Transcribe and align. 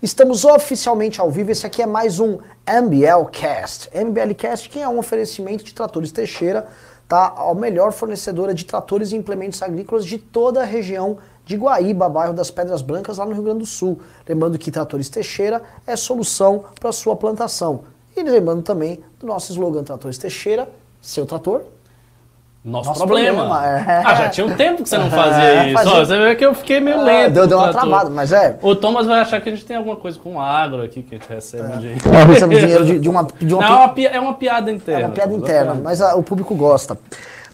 Estamos 0.00 0.44
oficialmente 0.44 1.20
ao 1.20 1.28
vivo. 1.28 1.50
Esse 1.50 1.66
aqui 1.66 1.82
é 1.82 1.86
mais 1.86 2.20
um 2.20 2.38
MBL 2.68 3.24
Cast. 3.32 3.90
MBL 3.92 4.32
Cast 4.36 4.68
que 4.68 4.78
é 4.78 4.88
um 4.88 4.96
oferecimento 4.96 5.64
de 5.64 5.74
tratores 5.74 6.12
Teixeira, 6.12 6.68
tá? 7.08 7.34
A 7.36 7.52
melhor 7.52 7.90
fornecedora 7.90 8.54
de 8.54 8.64
tratores 8.64 9.10
e 9.10 9.16
implementos 9.16 9.60
agrícolas 9.60 10.06
de 10.06 10.16
toda 10.16 10.60
a 10.60 10.64
região 10.64 11.18
de 11.44 11.56
Guaíba, 11.56 12.08
bairro 12.08 12.32
das 12.32 12.48
Pedras 12.48 12.80
Brancas, 12.80 13.18
lá 13.18 13.26
no 13.26 13.32
Rio 13.32 13.42
Grande 13.42 13.58
do 13.58 13.66
Sul. 13.66 13.98
Lembrando 14.28 14.56
que 14.56 14.70
Tratores 14.70 15.08
Teixeira 15.08 15.64
é 15.84 15.96
solução 15.96 16.66
para 16.78 16.92
sua 16.92 17.16
plantação. 17.16 17.82
E 18.16 18.22
lembrando 18.22 18.62
também 18.62 19.02
do 19.18 19.26
nosso 19.26 19.50
slogan 19.50 19.82
Tratores 19.82 20.16
Teixeira, 20.16 20.70
seu 21.02 21.26
trator, 21.26 21.64
nosso, 22.68 22.90
Nosso 22.90 23.06
problema. 23.06 23.38
problema 23.38 23.66
é. 23.66 24.02
Ah, 24.04 24.14
já 24.14 24.28
tinha 24.28 24.46
um 24.46 24.54
tempo 24.54 24.82
que 24.82 24.88
você 24.88 24.98
não 24.98 25.10
fazia 25.10 25.42
é, 25.42 25.66
isso. 25.66 25.74
Fazia... 25.74 26.04
você 26.04 26.18
vê 26.18 26.36
que 26.36 26.44
eu 26.44 26.54
fiquei 26.54 26.80
meio 26.80 27.00
ah, 27.00 27.02
lento. 27.02 27.32
Deu, 27.32 27.46
deu 27.46 27.58
uma 27.58 27.72
travada, 27.72 28.10
mas 28.10 28.32
é. 28.32 28.58
O 28.62 28.76
Thomas 28.76 29.06
vai 29.06 29.20
achar 29.20 29.40
que 29.40 29.48
a 29.48 29.52
gente 29.52 29.64
tem 29.64 29.76
alguma 29.76 29.96
coisa 29.96 30.18
com 30.18 30.40
agro 30.40 30.82
aqui 30.82 31.02
que 31.02 31.14
a 31.14 31.18
gente 31.18 31.28
recebe 31.28 31.64
é. 31.64 32.08
Nós 32.10 32.26
recebemos 32.26 32.60
dinheiro 32.60 32.84
de, 32.84 32.98
de, 32.98 33.08
uma, 33.08 33.26
de 33.40 33.54
uma. 33.54 33.68
Não, 33.68 33.88
pi... 33.88 34.06
é 34.06 34.20
uma 34.20 34.34
piada 34.34 34.70
interna. 34.70 35.02
É 35.02 35.06
uma 35.06 35.14
piada 35.14 35.34
interna, 35.34 35.74
mas 35.74 36.00
a, 36.00 36.14
o 36.14 36.22
público 36.22 36.54
gosta. 36.54 36.98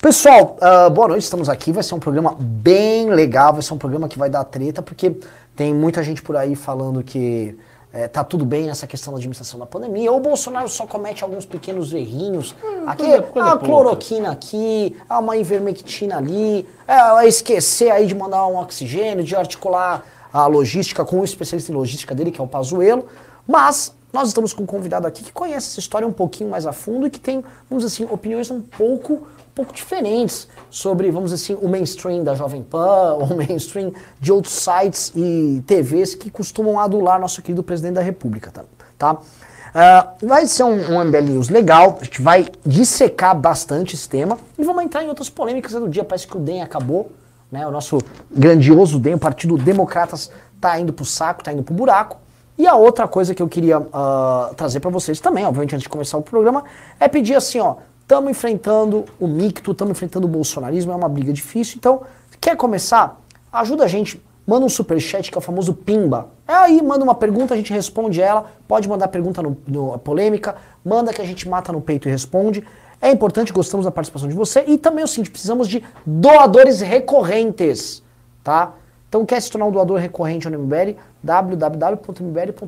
Pessoal, 0.00 0.58
uh, 0.60 0.90
boa 0.90 1.08
noite, 1.08 1.22
estamos 1.22 1.48
aqui. 1.48 1.72
Vai 1.72 1.82
ser 1.82 1.94
um 1.94 2.00
programa 2.00 2.36
bem 2.38 3.08
legal, 3.08 3.54
vai 3.54 3.62
ser 3.62 3.72
um 3.72 3.78
programa 3.78 4.08
que 4.08 4.18
vai 4.18 4.28
dar 4.28 4.44
treta, 4.44 4.82
porque 4.82 5.16
tem 5.56 5.72
muita 5.72 6.02
gente 6.02 6.20
por 6.20 6.36
aí 6.36 6.54
falando 6.54 7.02
que 7.02 7.56
é, 7.94 8.08
tá 8.08 8.24
tudo 8.24 8.44
bem 8.44 8.66
nessa 8.66 8.88
questão 8.88 9.12
da 9.12 9.18
administração 9.18 9.58
da 9.58 9.66
pandemia, 9.66 10.10
ou 10.10 10.18
o 10.18 10.20
Bolsonaro 10.20 10.68
só 10.68 10.84
comete 10.84 11.22
alguns 11.22 11.46
pequenos 11.46 11.92
errinhos. 11.92 12.52
Hum, 12.62 12.88
aqui, 12.88 13.04
coisa, 13.04 13.22
coisa 13.22 13.52
a 13.52 13.56
cloroquina 13.56 14.32
aqui, 14.32 14.96
a 15.08 15.20
uma 15.20 15.36
ivermectina 15.36 16.16
ali, 16.16 16.68
é, 16.88 17.28
esquecer 17.28 17.92
aí 17.92 18.06
de 18.06 18.14
mandar 18.14 18.44
um 18.48 18.58
oxigênio, 18.58 19.22
de 19.22 19.36
articular 19.36 20.04
a 20.32 20.44
logística 20.48 21.04
com 21.04 21.20
o 21.20 21.24
especialista 21.24 21.70
em 21.70 21.74
logística 21.76 22.12
dele, 22.16 22.32
que 22.32 22.40
é 22.40 22.44
o 22.44 22.48
Pazuello. 22.48 23.06
Mas 23.46 23.94
nós 24.12 24.26
estamos 24.26 24.52
com 24.52 24.64
um 24.64 24.66
convidado 24.66 25.06
aqui 25.06 25.22
que 25.22 25.32
conhece 25.32 25.68
essa 25.68 25.78
história 25.78 26.06
um 26.06 26.12
pouquinho 26.12 26.50
mais 26.50 26.66
a 26.66 26.72
fundo 26.72 27.06
e 27.06 27.10
que 27.10 27.20
tem, 27.20 27.44
vamos 27.70 27.84
dizer 27.84 28.04
assim, 28.04 28.12
opiniões 28.12 28.50
um 28.50 28.60
pouco 28.60 29.28
pouco 29.54 29.72
diferentes 29.72 30.48
sobre, 30.68 31.10
vamos 31.10 31.30
dizer 31.30 31.54
assim, 31.54 31.64
o 31.64 31.68
mainstream 31.68 32.24
da 32.24 32.34
Jovem 32.34 32.62
Pan, 32.62 33.14
o 33.22 33.36
mainstream 33.36 33.92
de 34.20 34.32
outros 34.32 34.54
sites 34.54 35.12
e 35.14 35.62
TVs 35.66 36.14
que 36.14 36.30
costumam 36.30 36.78
adular 36.78 37.20
nosso 37.20 37.40
querido 37.40 37.62
presidente 37.62 37.94
da 37.94 38.02
República, 38.02 38.50
tá? 38.50 38.64
tá? 38.98 39.12
Uh, 39.14 40.26
vai 40.26 40.46
ser 40.46 40.62
um, 40.62 40.94
um 40.94 41.04
MBL 41.04 41.22
News 41.22 41.48
legal, 41.48 41.98
a 42.00 42.04
gente 42.04 42.22
vai 42.22 42.46
dissecar 42.64 43.36
bastante 43.36 43.96
esse 43.96 44.08
tema 44.08 44.38
e 44.56 44.62
vamos 44.62 44.84
entrar 44.84 45.02
em 45.02 45.08
outras 45.08 45.28
polêmicas 45.28 45.72
do 45.72 45.88
dia. 45.88 46.04
Parece 46.04 46.28
que 46.28 46.36
o 46.36 46.40
DEM 46.40 46.62
acabou, 46.62 47.10
né? 47.50 47.66
O 47.66 47.72
nosso 47.72 47.98
grandioso 48.30 49.00
DEM, 49.00 49.14
o 49.14 49.18
Partido 49.18 49.56
Democratas, 49.56 50.30
tá 50.60 50.78
indo 50.78 50.92
pro 50.92 51.04
saco, 51.04 51.42
tá 51.42 51.52
indo 51.52 51.64
pro 51.64 51.74
buraco. 51.74 52.18
E 52.56 52.68
a 52.68 52.76
outra 52.76 53.08
coisa 53.08 53.34
que 53.34 53.42
eu 53.42 53.48
queria 53.48 53.80
uh, 53.80 54.54
trazer 54.56 54.78
para 54.78 54.90
vocês 54.90 55.18
também, 55.18 55.44
obviamente, 55.44 55.74
antes 55.74 55.82
de 55.82 55.88
começar 55.88 56.16
o 56.18 56.22
programa, 56.22 56.62
é 57.00 57.08
pedir 57.08 57.34
assim, 57.34 57.58
ó, 57.58 57.74
Estamos 58.04 58.30
enfrentando 58.30 59.06
o 59.18 59.26
micto, 59.26 59.72
estamos 59.72 59.92
enfrentando 59.92 60.26
o 60.26 60.30
bolsonarismo, 60.30 60.92
é 60.92 60.94
uma 60.94 61.08
briga 61.08 61.32
difícil. 61.32 61.78
Então, 61.78 62.02
quer 62.38 62.54
começar? 62.54 63.18
Ajuda 63.50 63.84
a 63.84 63.88
gente. 63.88 64.22
Manda 64.46 64.66
um 64.66 64.68
superchat, 64.68 65.30
que 65.30 65.38
é 65.38 65.40
o 65.40 65.40
famoso 65.40 65.72
Pimba. 65.72 66.28
É 66.46 66.52
aí, 66.52 66.82
manda 66.82 67.02
uma 67.02 67.14
pergunta, 67.14 67.54
a 67.54 67.56
gente 67.56 67.72
responde 67.72 68.20
ela. 68.20 68.52
Pode 68.68 68.86
mandar 68.86 69.08
pergunta 69.08 69.40
no, 69.40 69.56
no 69.66 69.98
polêmica, 70.00 70.54
manda 70.84 71.14
que 71.14 71.22
a 71.22 71.24
gente 71.24 71.48
mata 71.48 71.72
no 71.72 71.80
peito 71.80 72.06
e 72.06 72.10
responde. 72.10 72.62
É 73.00 73.10
importante, 73.10 73.54
gostamos 73.54 73.86
da 73.86 73.90
participação 73.90 74.28
de 74.28 74.34
você. 74.34 74.62
E 74.66 74.76
também 74.76 75.00
é 75.00 75.04
o 75.06 75.08
seguinte, 75.08 75.30
precisamos 75.30 75.66
de 75.66 75.82
doadores 76.04 76.82
recorrentes, 76.82 78.02
tá? 78.42 78.74
Então, 79.08 79.24
quer 79.24 79.40
se 79.40 79.50
tornar 79.50 79.64
um 79.64 79.72
doador 79.72 79.98
recorrente 79.98 80.46
no 80.50 80.58
MBL? 80.58 80.98
www.mbl.org.br 81.22 82.60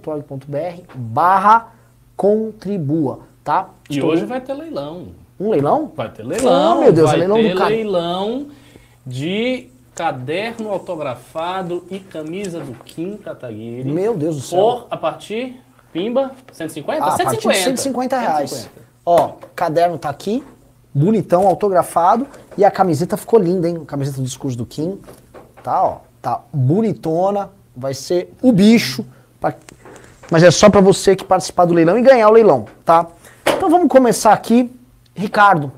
barra 0.95 1.75
contribua, 2.17 3.19
tá? 3.45 3.69
E 3.91 3.97
Estou... 3.97 4.13
hoje 4.13 4.25
vai 4.25 4.41
ter 4.41 4.55
leilão. 4.55 5.26
Um 5.39 5.51
leilão? 5.51 5.93
Vai 5.95 6.11
ter 6.11 6.25
leilão. 6.25 6.79
Oh, 6.79 6.81
meu 6.81 6.93
Deus, 6.93 7.11
vai 7.11 7.19
leilão 7.19 7.37
ter 7.37 7.51
do 7.51 7.59
cara. 7.59 7.71
leilão 7.71 8.47
de 9.07 9.69
caderno 9.95 10.71
autografado 10.71 11.85
e 11.91 11.99
camisa 11.99 12.61
do 12.61 12.73
Kim 12.85 13.17
Kataguiri. 13.17 13.85
Meu 13.85 14.17
Deus 14.17 14.37
do 14.37 14.43
céu. 14.43 14.61
Por, 14.61 14.87
a 14.91 14.97
partir, 14.97 15.61
pimba, 15.93 16.33
150? 16.53 17.05
Ah, 17.05 17.17
150. 17.17 17.21
A 17.21 17.25
partir 17.25 17.49
de 17.49 17.65
150 17.65 18.19
reais. 18.19 18.51
150. 18.51 18.87
Ó, 19.05 19.33
caderno 19.55 19.99
tá 19.99 20.11
aqui, 20.11 20.45
bonitão, 20.93 21.47
autografado, 21.47 22.27
e 22.59 22.65
a 22.65 22.71
camiseta 22.71 23.17
ficou 23.17 23.39
linda, 23.39 23.69
hein? 23.69 23.79
A 23.83 23.87
camiseta 23.87 24.19
do 24.19 24.25
discurso 24.25 24.59
do 24.59 24.67
Kim. 24.67 25.01
Tá, 25.63 25.83
ó, 25.83 25.99
tá 26.21 26.41
bonitona, 26.53 27.51
vai 27.75 27.95
ser 27.95 28.33
o 28.43 28.53
bicho. 28.53 29.07
Pra... 29.41 29.55
Mas 30.31 30.43
é 30.43 30.51
só 30.51 30.69
para 30.69 30.81
você 30.81 31.15
que 31.15 31.25
participar 31.25 31.67
do 31.67 31.75
leilão 31.75 31.99
e 31.99 32.03
ganhar 32.03 32.29
o 32.29 32.33
leilão, 32.33 32.67
tá? 32.85 33.07
Então 33.47 33.71
vamos 33.71 33.89
começar 33.89 34.33
aqui 34.33 34.71
Ricardo, 35.17 35.73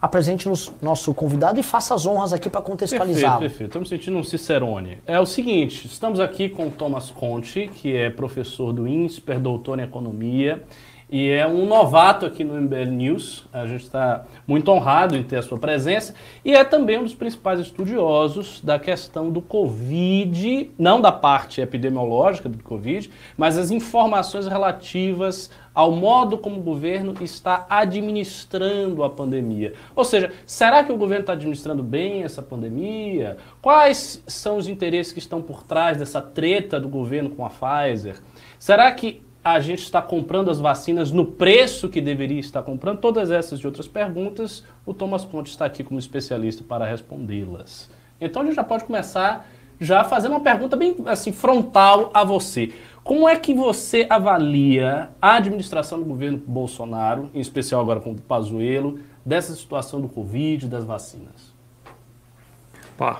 apresente-nos 0.00 0.70
nosso 0.82 1.14
convidado 1.14 1.58
e 1.58 1.62
faça 1.62 1.94
as 1.94 2.04
honras 2.04 2.32
aqui 2.32 2.50
para 2.50 2.60
contextualizar. 2.60 3.38
Perfeito, 3.38 3.50
perfeito. 3.50 3.68
Estamos 3.70 3.88
sentindo 3.88 4.18
um 4.18 4.22
Cicerone. 4.22 4.98
É 5.06 5.18
o 5.18 5.24
seguinte, 5.24 5.86
estamos 5.86 6.20
aqui 6.20 6.48
com 6.48 6.66
o 6.66 6.70
Thomas 6.70 7.10
Conte, 7.10 7.70
que 7.72 7.96
é 7.96 8.10
professor 8.10 8.72
do 8.72 8.86
INSPER, 8.86 9.40
doutor 9.40 9.78
em 9.78 9.82
economia, 9.82 10.62
e 11.12 11.28
é 11.28 11.46
um 11.46 11.66
novato 11.66 12.24
aqui 12.24 12.42
no 12.42 12.58
MBL 12.58 12.90
News. 12.90 13.44
A 13.52 13.66
gente 13.66 13.82
está 13.82 14.24
muito 14.46 14.70
honrado 14.70 15.14
em 15.14 15.22
ter 15.22 15.36
a 15.36 15.42
sua 15.42 15.58
presença. 15.58 16.14
E 16.42 16.54
é 16.54 16.64
também 16.64 16.98
um 16.98 17.02
dos 17.02 17.14
principais 17.14 17.60
estudiosos 17.60 18.62
da 18.62 18.78
questão 18.78 19.30
do 19.30 19.42
Covid, 19.42 20.70
não 20.78 21.02
da 21.02 21.12
parte 21.12 21.60
epidemiológica 21.60 22.48
do 22.48 22.64
Covid, 22.64 23.10
mas 23.36 23.58
as 23.58 23.70
informações 23.70 24.46
relativas 24.46 25.50
ao 25.74 25.92
modo 25.92 26.38
como 26.38 26.60
o 26.60 26.62
governo 26.62 27.14
está 27.20 27.66
administrando 27.68 29.04
a 29.04 29.10
pandemia. 29.10 29.74
Ou 29.94 30.04
seja, 30.06 30.32
será 30.46 30.82
que 30.82 30.92
o 30.92 30.96
governo 30.96 31.24
está 31.24 31.34
administrando 31.34 31.82
bem 31.82 32.22
essa 32.22 32.40
pandemia? 32.40 33.36
Quais 33.60 34.22
são 34.26 34.56
os 34.56 34.66
interesses 34.66 35.12
que 35.12 35.18
estão 35.18 35.42
por 35.42 35.62
trás 35.62 35.98
dessa 35.98 36.22
treta 36.22 36.80
do 36.80 36.88
governo 36.88 37.28
com 37.28 37.44
a 37.44 37.50
Pfizer? 37.50 38.16
Será 38.58 38.90
que 38.92 39.20
a 39.44 39.58
gente 39.60 39.82
está 39.82 40.00
comprando 40.00 40.50
as 40.50 40.60
vacinas 40.60 41.10
no 41.10 41.26
preço 41.26 41.88
que 41.88 42.00
deveria 42.00 42.38
estar 42.38 42.62
comprando? 42.62 42.98
Todas 42.98 43.30
essas 43.30 43.60
e 43.60 43.66
outras 43.66 43.88
perguntas, 43.88 44.64
o 44.86 44.94
Thomas 44.94 45.24
Conte 45.24 45.50
está 45.50 45.64
aqui 45.64 45.82
como 45.82 45.98
especialista 45.98 46.62
para 46.62 46.86
respondê-las. 46.86 47.90
Então 48.20 48.42
a 48.42 48.44
gente 48.44 48.54
já 48.54 48.64
pode 48.64 48.84
começar 48.84 49.48
já 49.80 50.04
fazendo 50.04 50.32
uma 50.32 50.40
pergunta 50.40 50.76
bem 50.76 50.96
assim 51.06 51.32
frontal 51.32 52.10
a 52.14 52.22
você. 52.22 52.72
Como 53.02 53.28
é 53.28 53.34
que 53.34 53.52
você 53.52 54.06
avalia 54.08 55.10
a 55.20 55.34
administração 55.34 55.98
do 55.98 56.04
governo 56.04 56.40
Bolsonaro, 56.46 57.28
em 57.34 57.40
especial 57.40 57.80
agora 57.80 57.98
com 57.98 58.12
o 58.12 58.20
Pazuello, 58.20 59.00
dessa 59.26 59.52
situação 59.56 60.00
do 60.00 60.08
Covid, 60.08 60.68
das 60.68 60.84
vacinas? 60.84 61.51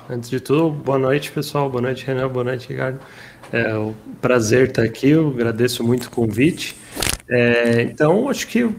Antes 0.09 0.31
de 0.31 0.38
tudo, 0.38 0.70
boa 0.70 0.98
noite, 0.98 1.32
pessoal. 1.32 1.69
Boa 1.69 1.82
noite, 1.82 2.06
Renan. 2.06 2.28
Boa 2.28 2.44
noite, 2.44 2.69
Ricardo. 2.69 3.00
É 3.53 3.76
um 3.76 3.93
prazer 4.20 4.69
estar 4.69 4.82
aqui, 4.82 5.10
eu 5.10 5.28
agradeço 5.28 5.82
muito 5.82 6.04
o 6.04 6.10
convite. 6.10 6.76
É, 7.28 7.82
então, 7.82 8.28
acho 8.28 8.47
que 8.47 8.62
o 8.62 8.76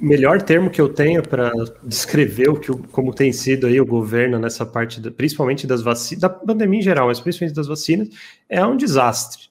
melhor 0.00 0.42
termo 0.42 0.70
que 0.70 0.80
eu 0.80 0.88
tenho 0.88 1.22
para 1.22 1.52
descrever 1.84 2.50
o 2.50 2.56
que, 2.56 2.72
como 2.90 3.14
tem 3.14 3.32
sido 3.32 3.68
aí 3.68 3.80
o 3.80 3.86
governo 3.86 4.40
nessa 4.40 4.66
parte, 4.66 5.00
da, 5.00 5.10
principalmente 5.10 5.66
das 5.66 5.82
vacinas, 5.82 6.20
da 6.20 6.28
pandemia 6.28 6.80
em 6.80 6.82
geral, 6.82 7.06
mas 7.06 7.20
principalmente 7.20 7.54
das 7.54 7.68
vacinas, 7.68 8.08
é 8.48 8.64
um 8.66 8.76
desastre. 8.76 9.44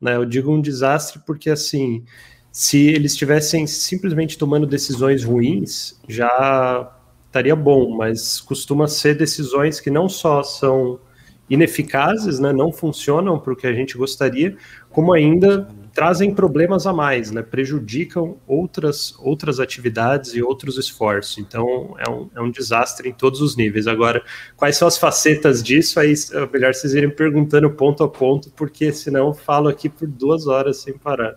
Né? 0.00 0.16
Eu 0.16 0.24
digo 0.24 0.52
um 0.52 0.60
desastre 0.60 1.20
porque, 1.24 1.48
assim, 1.48 2.04
se 2.50 2.88
eles 2.88 3.12
estivessem 3.12 3.68
simplesmente 3.68 4.36
tomando 4.36 4.66
decisões 4.66 5.22
ruins, 5.22 6.00
já 6.08 6.92
estaria 7.32 7.56
bom, 7.56 7.96
mas 7.96 8.42
costuma 8.42 8.86
ser 8.86 9.16
decisões 9.16 9.80
que 9.80 9.90
não 9.90 10.06
só 10.06 10.42
são 10.42 11.00
ineficazes, 11.48 12.38
né, 12.38 12.52
não 12.52 12.70
funcionam 12.70 13.38
para 13.38 13.52
o 13.54 13.56
que 13.56 13.66
a 13.66 13.72
gente 13.72 13.96
gostaria, 13.96 14.56
como 14.90 15.12
ainda 15.12 15.66
trazem 15.94 16.34
problemas 16.34 16.86
a 16.86 16.92
mais, 16.92 17.30
né, 17.30 17.42
prejudicam 17.42 18.36
outras, 18.46 19.14
outras 19.18 19.60
atividades 19.60 20.34
e 20.34 20.42
outros 20.42 20.76
esforços. 20.78 21.38
Então, 21.38 21.94
é 21.98 22.10
um, 22.10 22.30
é 22.36 22.40
um 22.40 22.50
desastre 22.50 23.08
em 23.08 23.12
todos 23.12 23.40
os 23.40 23.56
níveis. 23.56 23.86
Agora, 23.86 24.22
quais 24.56 24.76
são 24.76 24.86
as 24.86 24.98
facetas 24.98 25.62
disso? 25.62 25.98
Aí 25.98 26.14
é 26.32 26.46
melhor 26.46 26.74
vocês 26.74 26.94
irem 26.94 27.10
perguntando 27.10 27.70
ponto 27.70 28.04
a 28.04 28.08
ponto, 28.08 28.50
porque 28.50 28.92
senão 28.92 29.28
eu 29.28 29.34
falo 29.34 29.68
aqui 29.68 29.88
por 29.88 30.06
duas 30.06 30.46
horas 30.46 30.78
sem 30.78 30.96
parar. 30.96 31.36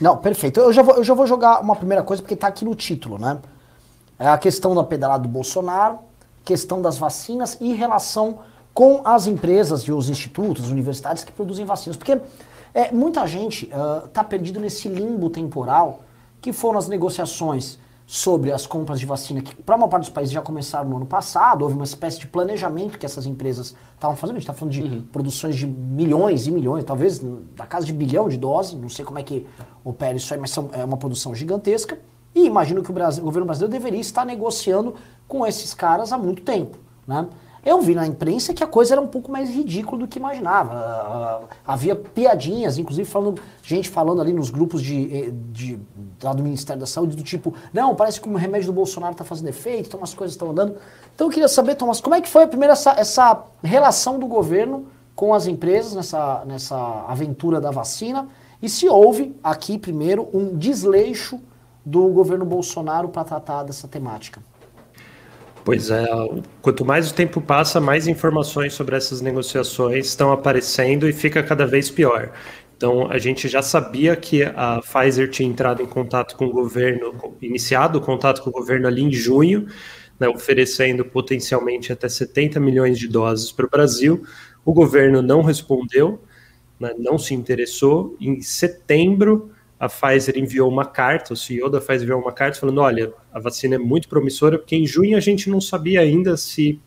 Não, 0.00 0.16
perfeito. 0.16 0.60
Eu 0.60 0.72
já 0.72 0.82
vou, 0.82 0.96
eu 0.96 1.04
já 1.04 1.14
vou 1.14 1.26
jogar 1.26 1.60
uma 1.60 1.76
primeira 1.76 2.02
coisa, 2.02 2.22
porque 2.22 2.34
está 2.34 2.48
aqui 2.48 2.64
no 2.64 2.74
título, 2.74 3.18
né? 3.18 3.38
É 4.18 4.28
a 4.28 4.38
questão 4.38 4.74
da 4.74 4.82
pedalada 4.82 5.22
do 5.22 5.28
Bolsonaro, 5.28 6.00
questão 6.44 6.82
das 6.82 6.98
vacinas 6.98 7.56
e 7.60 7.72
relação 7.72 8.38
com 8.74 9.02
as 9.04 9.26
empresas 9.26 9.82
e 9.82 9.92
os 9.92 10.08
institutos, 10.08 10.70
universidades 10.70 11.24
que 11.24 11.32
produzem 11.32 11.64
vacinas. 11.64 11.96
Porque 11.96 12.20
é, 12.74 12.92
muita 12.92 13.26
gente 13.26 13.70
está 14.04 14.22
uh, 14.22 14.24
perdido 14.24 14.60
nesse 14.60 14.88
limbo 14.88 15.30
temporal 15.30 16.00
que 16.40 16.52
foram 16.52 16.78
as 16.78 16.88
negociações 16.88 17.78
sobre 18.06 18.50
as 18.50 18.66
compras 18.66 18.98
de 18.98 19.04
vacina, 19.04 19.42
que 19.42 19.54
para 19.54 19.76
uma 19.76 19.86
parte 19.86 20.04
dos 20.04 20.10
países 20.10 20.32
já 20.32 20.40
começaram 20.40 20.88
no 20.88 20.96
ano 20.96 21.04
passado, 21.04 21.60
houve 21.60 21.74
uma 21.74 21.84
espécie 21.84 22.18
de 22.18 22.26
planejamento 22.26 22.98
que 22.98 23.04
essas 23.04 23.26
empresas 23.26 23.74
estavam 23.94 24.16
fazendo. 24.16 24.36
A 24.36 24.38
gente 24.40 24.48
está 24.48 24.54
falando 24.54 24.72
de 24.72 24.82
uhum. 24.82 25.02
produções 25.12 25.54
de 25.54 25.66
milhões 25.66 26.46
e 26.46 26.50
milhões, 26.50 26.84
talvez 26.84 27.18
da 27.54 27.66
casa 27.66 27.84
de 27.84 27.92
bilhão 27.92 28.26
de 28.26 28.38
doses, 28.38 28.72
não 28.72 28.88
sei 28.88 29.04
como 29.04 29.18
é 29.18 29.22
que 29.22 29.46
opera 29.84 30.16
isso 30.16 30.32
aí, 30.32 30.40
mas 30.40 30.50
são, 30.50 30.70
é 30.72 30.82
uma 30.82 30.96
produção 30.96 31.34
gigantesca. 31.34 31.98
E 32.38 32.46
imagino 32.46 32.84
que 32.84 32.90
o, 32.90 32.94
Brasil, 32.94 33.20
o 33.20 33.26
governo 33.26 33.46
brasileiro 33.46 33.72
deveria 33.72 34.00
estar 34.00 34.24
negociando 34.24 34.94
com 35.26 35.44
esses 35.44 35.74
caras 35.74 36.12
há 36.12 36.18
muito 36.18 36.42
tempo. 36.42 36.78
Né? 37.04 37.26
Eu 37.64 37.80
vi 37.82 37.96
na 37.96 38.06
imprensa 38.06 38.54
que 38.54 38.62
a 38.62 38.66
coisa 38.66 38.94
era 38.94 39.00
um 39.00 39.08
pouco 39.08 39.32
mais 39.32 39.50
ridícula 39.50 40.02
do 40.02 40.06
que 40.06 40.20
imaginava. 40.20 41.42
Uh, 41.42 41.48
havia 41.66 41.96
piadinhas, 41.96 42.78
inclusive 42.78 43.10
falando, 43.10 43.42
gente 43.60 43.88
falando 43.88 44.20
ali 44.20 44.32
nos 44.32 44.50
grupos 44.50 44.80
de, 44.80 45.12
eh, 45.12 45.30
de, 45.50 45.80
lá 46.22 46.32
do 46.32 46.44
Ministério 46.44 46.78
da 46.78 46.86
Saúde, 46.86 47.16
do 47.16 47.24
tipo, 47.24 47.52
não, 47.72 47.96
parece 47.96 48.20
que 48.20 48.28
o 48.28 48.36
remédio 48.36 48.68
do 48.68 48.72
Bolsonaro 48.72 49.12
está 49.12 49.24
fazendo 49.24 49.48
efeito, 49.48 49.88
então 49.88 50.00
as 50.00 50.14
coisas 50.14 50.34
estão 50.34 50.52
andando. 50.52 50.76
Então 51.12 51.26
eu 51.26 51.32
queria 51.32 51.48
saber, 51.48 51.74
Thomas, 51.74 52.00
como 52.00 52.14
é 52.14 52.20
que 52.20 52.28
foi 52.28 52.44
a 52.44 52.48
primeira 52.48 52.74
essa, 52.74 52.92
essa 52.92 53.42
relação 53.64 54.16
do 54.16 54.28
governo 54.28 54.86
com 55.16 55.34
as 55.34 55.48
empresas 55.48 55.92
nessa, 55.92 56.44
nessa 56.46 57.04
aventura 57.08 57.60
da 57.60 57.72
vacina? 57.72 58.28
E 58.62 58.68
se 58.68 58.88
houve 58.88 59.36
aqui, 59.42 59.76
primeiro, 59.76 60.28
um 60.32 60.56
desleixo 60.56 61.40
do 61.88 62.08
governo 62.08 62.44
Bolsonaro 62.44 63.08
para 63.08 63.24
tratar 63.24 63.62
dessa 63.62 63.88
temática? 63.88 64.42
Pois 65.64 65.90
é, 65.90 66.06
quanto 66.60 66.84
mais 66.84 67.10
o 67.10 67.14
tempo 67.14 67.40
passa, 67.40 67.80
mais 67.80 68.06
informações 68.06 68.74
sobre 68.74 68.96
essas 68.96 69.20
negociações 69.20 70.06
estão 70.06 70.30
aparecendo 70.30 71.08
e 71.08 71.12
fica 71.12 71.42
cada 71.42 71.66
vez 71.66 71.90
pior. 71.90 72.32
Então, 72.76 73.10
a 73.10 73.18
gente 73.18 73.48
já 73.48 73.60
sabia 73.60 74.14
que 74.14 74.42
a 74.42 74.80
Pfizer 74.80 75.30
tinha 75.30 75.48
entrado 75.48 75.82
em 75.82 75.86
contato 75.86 76.36
com 76.36 76.46
o 76.46 76.52
governo, 76.52 77.12
iniciado 77.40 77.98
o 77.98 78.00
contato 78.00 78.42
com 78.42 78.50
o 78.50 78.52
governo 78.52 78.86
ali 78.86 79.02
em 79.02 79.12
junho, 79.12 79.66
né, 80.20 80.28
oferecendo 80.28 81.04
potencialmente 81.04 81.92
até 81.92 82.08
70 82.08 82.60
milhões 82.60 82.98
de 82.98 83.08
doses 83.08 83.50
para 83.50 83.66
o 83.66 83.70
Brasil. 83.70 84.22
O 84.64 84.72
governo 84.72 85.22
não 85.22 85.42
respondeu, 85.42 86.20
né, 86.78 86.94
não 86.98 87.18
se 87.18 87.34
interessou. 87.34 88.16
Em 88.20 88.40
setembro, 88.40 89.50
a 89.78 89.88
Pfizer 89.88 90.36
enviou 90.36 90.68
uma 90.68 90.84
carta, 90.84 91.32
o 91.32 91.36
CEO 91.36 91.70
da 91.70 91.80
Pfizer 91.80 92.02
enviou 92.02 92.20
uma 92.20 92.32
carta 92.32 92.58
falando: 92.58 92.80
olha, 92.80 93.12
a 93.32 93.38
vacina 93.38 93.76
é 93.76 93.78
muito 93.78 94.08
promissora, 94.08 94.58
porque 94.58 94.74
em 94.74 94.86
junho 94.86 95.16
a 95.16 95.20
gente 95.20 95.48
não 95.48 95.60
sabia 95.60 96.00
ainda 96.00 96.36
se 96.36 96.80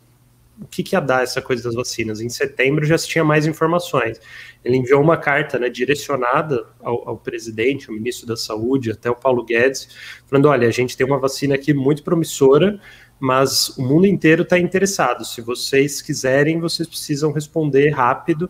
o 0.61 0.67
que, 0.67 0.83
que 0.83 0.95
ia 0.95 0.99
dar 0.99 1.23
essa 1.23 1.41
coisa 1.41 1.63
das 1.63 1.73
vacinas. 1.73 2.21
Em 2.21 2.29
setembro 2.29 2.85
já 2.85 2.97
se 2.97 3.07
tinha 3.07 3.23
mais 3.23 3.47
informações. 3.47 4.19
Ele 4.63 4.77
enviou 4.77 5.01
uma 5.01 5.17
carta 5.17 5.57
né, 5.57 5.69
direcionada 5.69 6.67
ao, 6.79 7.09
ao, 7.09 7.17
presidente, 7.17 7.89
ao 7.89 7.95
ministro 7.95 8.27
da 8.27 8.37
Saúde, 8.37 8.91
até 8.91 9.09
o 9.09 9.15
Paulo 9.15 9.43
Guedes, 9.43 9.87
falando: 10.27 10.47
olha, 10.47 10.67
a 10.67 10.71
gente 10.71 10.95
tem 10.95 11.05
uma 11.07 11.17
vacina 11.17 11.55
aqui 11.55 11.73
muito 11.73 12.03
promissora, 12.03 12.79
mas 13.19 13.69
o 13.77 13.81
mundo 13.81 14.05
inteiro 14.05 14.43
está 14.43 14.59
interessado. 14.59 15.23
Se 15.25 15.41
vocês 15.41 16.01
quiserem, 16.01 16.59
vocês 16.59 16.87
precisam 16.87 17.31
responder 17.31 17.89
rápido 17.89 18.49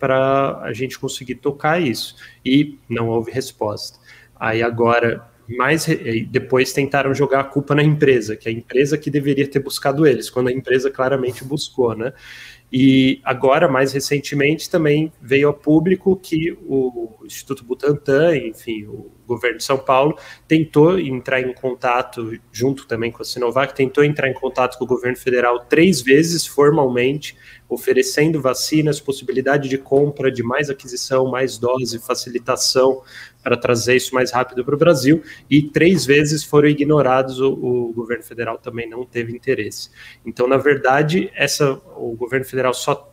para 0.00 0.58
a 0.62 0.72
gente 0.72 0.98
conseguir 0.98 1.36
tocar 1.36 1.80
isso. 1.80 2.16
E 2.44 2.78
não 2.88 3.08
houve 3.08 3.30
resposta. 3.30 3.98
Aí 4.34 4.62
agora, 4.62 5.28
mais 5.46 5.86
depois 6.28 6.72
tentaram 6.72 7.14
jogar 7.14 7.40
a 7.40 7.44
culpa 7.44 7.74
na 7.74 7.82
empresa, 7.82 8.34
que 8.34 8.48
é 8.48 8.52
a 8.52 8.54
empresa 8.54 8.96
que 8.96 9.10
deveria 9.10 9.46
ter 9.46 9.60
buscado 9.60 10.06
eles, 10.06 10.30
quando 10.30 10.48
a 10.48 10.52
empresa 10.52 10.90
claramente 10.90 11.44
buscou, 11.44 11.94
né? 11.94 12.12
E 12.72 13.20
agora, 13.24 13.68
mais 13.68 13.92
recentemente, 13.92 14.70
também 14.70 15.12
veio 15.20 15.48
a 15.48 15.52
público 15.52 16.14
que 16.16 16.56
o 16.68 17.18
Instituto 17.24 17.64
Butantan, 17.64 18.36
enfim, 18.36 18.84
o 18.84 19.10
governo 19.26 19.58
de 19.58 19.64
São 19.64 19.76
Paulo, 19.76 20.16
tentou 20.46 20.96
entrar 20.98 21.40
em 21.40 21.52
contato, 21.52 22.38
junto 22.52 22.86
também 22.86 23.10
com 23.10 23.22
a 23.22 23.24
Sinovac, 23.24 23.74
tentou 23.74 24.04
entrar 24.04 24.28
em 24.28 24.34
contato 24.34 24.78
com 24.78 24.84
o 24.84 24.86
governo 24.86 25.16
federal 25.16 25.64
três 25.64 26.00
vezes 26.00 26.46
formalmente 26.46 27.36
oferecendo 27.70 28.40
vacinas, 28.40 29.00
possibilidade 29.00 29.68
de 29.68 29.78
compra, 29.78 30.30
de 30.30 30.42
mais 30.42 30.68
aquisição, 30.68 31.30
mais 31.30 31.56
dose, 31.56 32.00
facilitação 32.00 33.02
para 33.42 33.56
trazer 33.56 33.94
isso 33.94 34.12
mais 34.12 34.32
rápido 34.32 34.64
para 34.64 34.74
o 34.74 34.78
Brasil, 34.78 35.22
e 35.48 35.62
três 35.62 36.04
vezes 36.04 36.42
foram 36.42 36.68
ignorados, 36.68 37.40
o, 37.40 37.52
o, 37.52 37.92
governo 37.92 38.24
federal 38.24 38.58
também 38.58 38.90
não 38.90 39.06
teve 39.06 39.32
interesse. 39.32 39.88
Então, 40.26 40.48
na 40.48 40.56
verdade, 40.56 41.30
essa, 41.34 41.80
o 41.96 42.14
governo 42.16 42.44
federal 42.44 42.74
só 42.74 43.10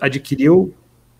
adquiriu 0.00 0.74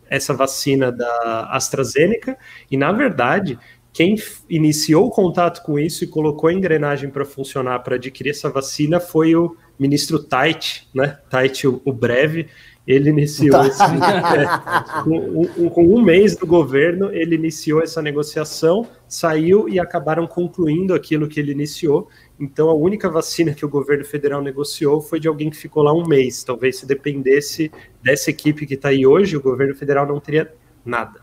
essa 0.08 0.32
vacina 0.32 0.90
da 0.90 1.50
AstraZeneca, 1.52 2.38
e 2.70 2.76
na 2.76 2.90
verdade, 2.90 3.58
quem 3.92 4.16
iniciou 4.48 5.06
o 5.06 5.10
contato 5.10 5.62
com 5.62 5.78
isso 5.78 6.04
e 6.04 6.06
colocou 6.06 6.48
a 6.48 6.52
engrenagem 6.52 7.10
para 7.10 7.24
funcionar 7.24 7.80
para 7.80 7.96
adquirir 7.96 8.30
essa 8.30 8.48
vacina 8.48 9.00
foi 9.00 9.34
o 9.34 9.56
ministro 9.78 10.22
Tait, 10.22 10.86
né? 10.94 11.18
Tait, 11.28 11.64
o, 11.66 11.80
o 11.84 11.92
breve, 11.92 12.48
ele 12.88 13.10
iniciou 13.10 13.52
tá. 13.52 13.66
esse, 13.66 13.82
é, 13.84 15.02
com, 15.04 15.42
um, 15.58 15.68
com, 15.68 15.84
um, 15.84 16.00
mês 16.00 16.34
do 16.34 16.46
governo, 16.46 17.12
ele 17.12 17.34
iniciou 17.34 17.82
essa 17.82 18.00
negociação, 18.00 18.88
saiu 19.06 19.68
e 19.68 19.78
acabaram 19.78 20.26
concluindo 20.26 20.94
aquilo 20.94 21.28
que 21.28 21.38
ele 21.38 21.52
iniciou. 21.52 22.08
Então, 22.40 22.70
a 22.70 22.74
única 22.74 23.10
vacina 23.10 23.52
que 23.52 23.64
o 23.64 23.68
governo 23.68 24.06
federal 24.06 24.40
negociou 24.40 25.02
foi 25.02 25.20
de 25.20 25.28
alguém 25.28 25.50
que 25.50 25.56
ficou 25.58 25.82
lá 25.82 25.92
um 25.92 26.06
mês. 26.06 26.42
Talvez 26.42 26.78
se 26.78 26.86
dependesse 26.86 27.70
dessa 28.02 28.30
equipe 28.30 28.66
que 28.66 28.72
está 28.72 28.88
aí 28.88 29.06
hoje, 29.06 29.36
o 29.36 29.42
governo 29.42 29.74
federal 29.74 30.06
não 30.06 30.18
teria 30.18 30.50
nada. 30.82 31.20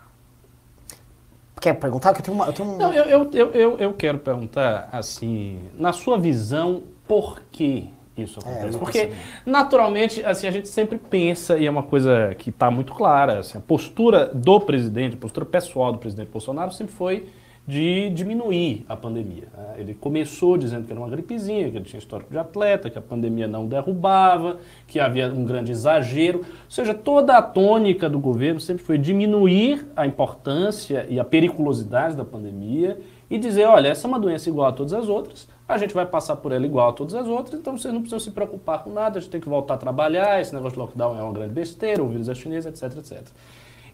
Quer 1.59 1.73
perguntar? 1.73 2.13
Que 2.13 2.19
eu 2.19 2.25
tenho 2.25 2.37
uma, 2.37 2.45
eu, 2.45 2.53
tenho 2.53 2.69
uma... 2.69 2.77
Não, 2.77 2.93
eu, 2.93 3.31
eu, 3.33 3.51
eu, 3.53 3.77
eu 3.79 3.93
quero 3.93 4.19
perguntar, 4.19 4.87
assim, 4.91 5.61
na 5.75 5.91
sua 5.91 6.19
visão, 6.19 6.83
por 7.07 7.41
que 7.51 7.89
isso 8.17 8.39
é, 8.39 8.49
acontece. 8.49 8.75
É, 8.75 8.79
Porque, 8.79 9.11
naturalmente, 9.45 10.23
assim, 10.25 10.47
a 10.47 10.51
gente 10.51 10.67
sempre 10.67 10.97
pensa, 10.97 11.57
e 11.57 11.65
é 11.65 11.69
uma 11.69 11.83
coisa 11.83 12.33
que 12.37 12.49
está 12.49 12.71
muito 12.71 12.93
clara, 12.93 13.39
assim, 13.39 13.57
a 13.57 13.61
postura 13.61 14.27
do 14.33 14.59
presidente, 14.59 15.15
a 15.15 15.19
postura 15.19 15.45
pessoal 15.45 15.91
do 15.91 15.97
presidente 15.97 16.29
Bolsonaro 16.31 16.71
sempre 16.71 16.93
foi 16.93 17.25
de 17.67 18.11
diminuir 18.11 18.85
a 18.87 18.95
pandemia. 18.95 19.47
Né? 19.57 19.75
Ele 19.79 19.93
começou 19.95 20.55
dizendo 20.55 20.85
que 20.85 20.91
era 20.91 21.01
uma 21.01 21.09
gripezinha, 21.09 21.69
que 21.71 21.77
ele 21.77 21.85
tinha 21.85 21.97
histórico 21.97 22.29
de 22.29 22.37
atleta, 22.37 22.89
que 22.91 22.97
a 22.97 23.01
pandemia 23.01 23.47
não 23.47 23.65
derrubava, 23.65 24.57
que 24.85 24.99
havia 24.99 25.27
um 25.33 25.43
grande 25.43 25.71
exagero. 25.71 26.39
Ou 26.39 26.45
seja, 26.69 26.93
toda 26.93 27.35
a 27.35 27.41
tônica 27.41 28.07
do 28.07 28.19
governo 28.19 28.59
sempre 28.59 28.83
foi 28.83 28.99
diminuir 28.99 29.87
a 29.95 30.05
importância 30.05 31.07
e 31.09 31.19
a 31.19 31.23
periculosidade 31.23 32.15
da 32.15 32.23
pandemia 32.23 32.99
e 33.29 33.39
dizer, 33.39 33.65
olha, 33.65 33.87
essa 33.87 34.05
é 34.05 34.07
uma 34.07 34.19
doença 34.19 34.47
igual 34.47 34.67
a 34.67 34.71
todas 34.71 34.93
as 34.93 35.09
outras, 35.09 35.47
a 35.67 35.77
gente 35.77 35.93
vai 35.93 36.05
passar 36.05 36.35
por 36.35 36.51
ela 36.51 36.65
igual 36.65 36.89
a 36.89 36.93
todas 36.93 37.15
as 37.15 37.27
outras, 37.27 37.59
então 37.59 37.77
vocês 37.77 37.93
não 37.93 38.01
precisam 38.01 38.19
se 38.19 38.31
preocupar 38.31 38.83
com 38.83 38.91
nada, 38.91 39.17
a 39.17 39.21
gente 39.21 39.31
tem 39.31 39.41
que 39.41 39.49
voltar 39.49 39.75
a 39.75 39.77
trabalhar, 39.77 40.39
esse 40.39 40.53
negócio 40.53 40.73
de 40.73 40.79
lockdown 40.79 41.19
é 41.19 41.23
uma 41.23 41.33
grande 41.33 41.53
besteira, 41.53 42.03
o 42.03 42.07
vírus 42.07 42.29
é 42.29 42.35
chinês, 42.35 42.65
etc, 42.65 42.97
etc. 42.97 43.23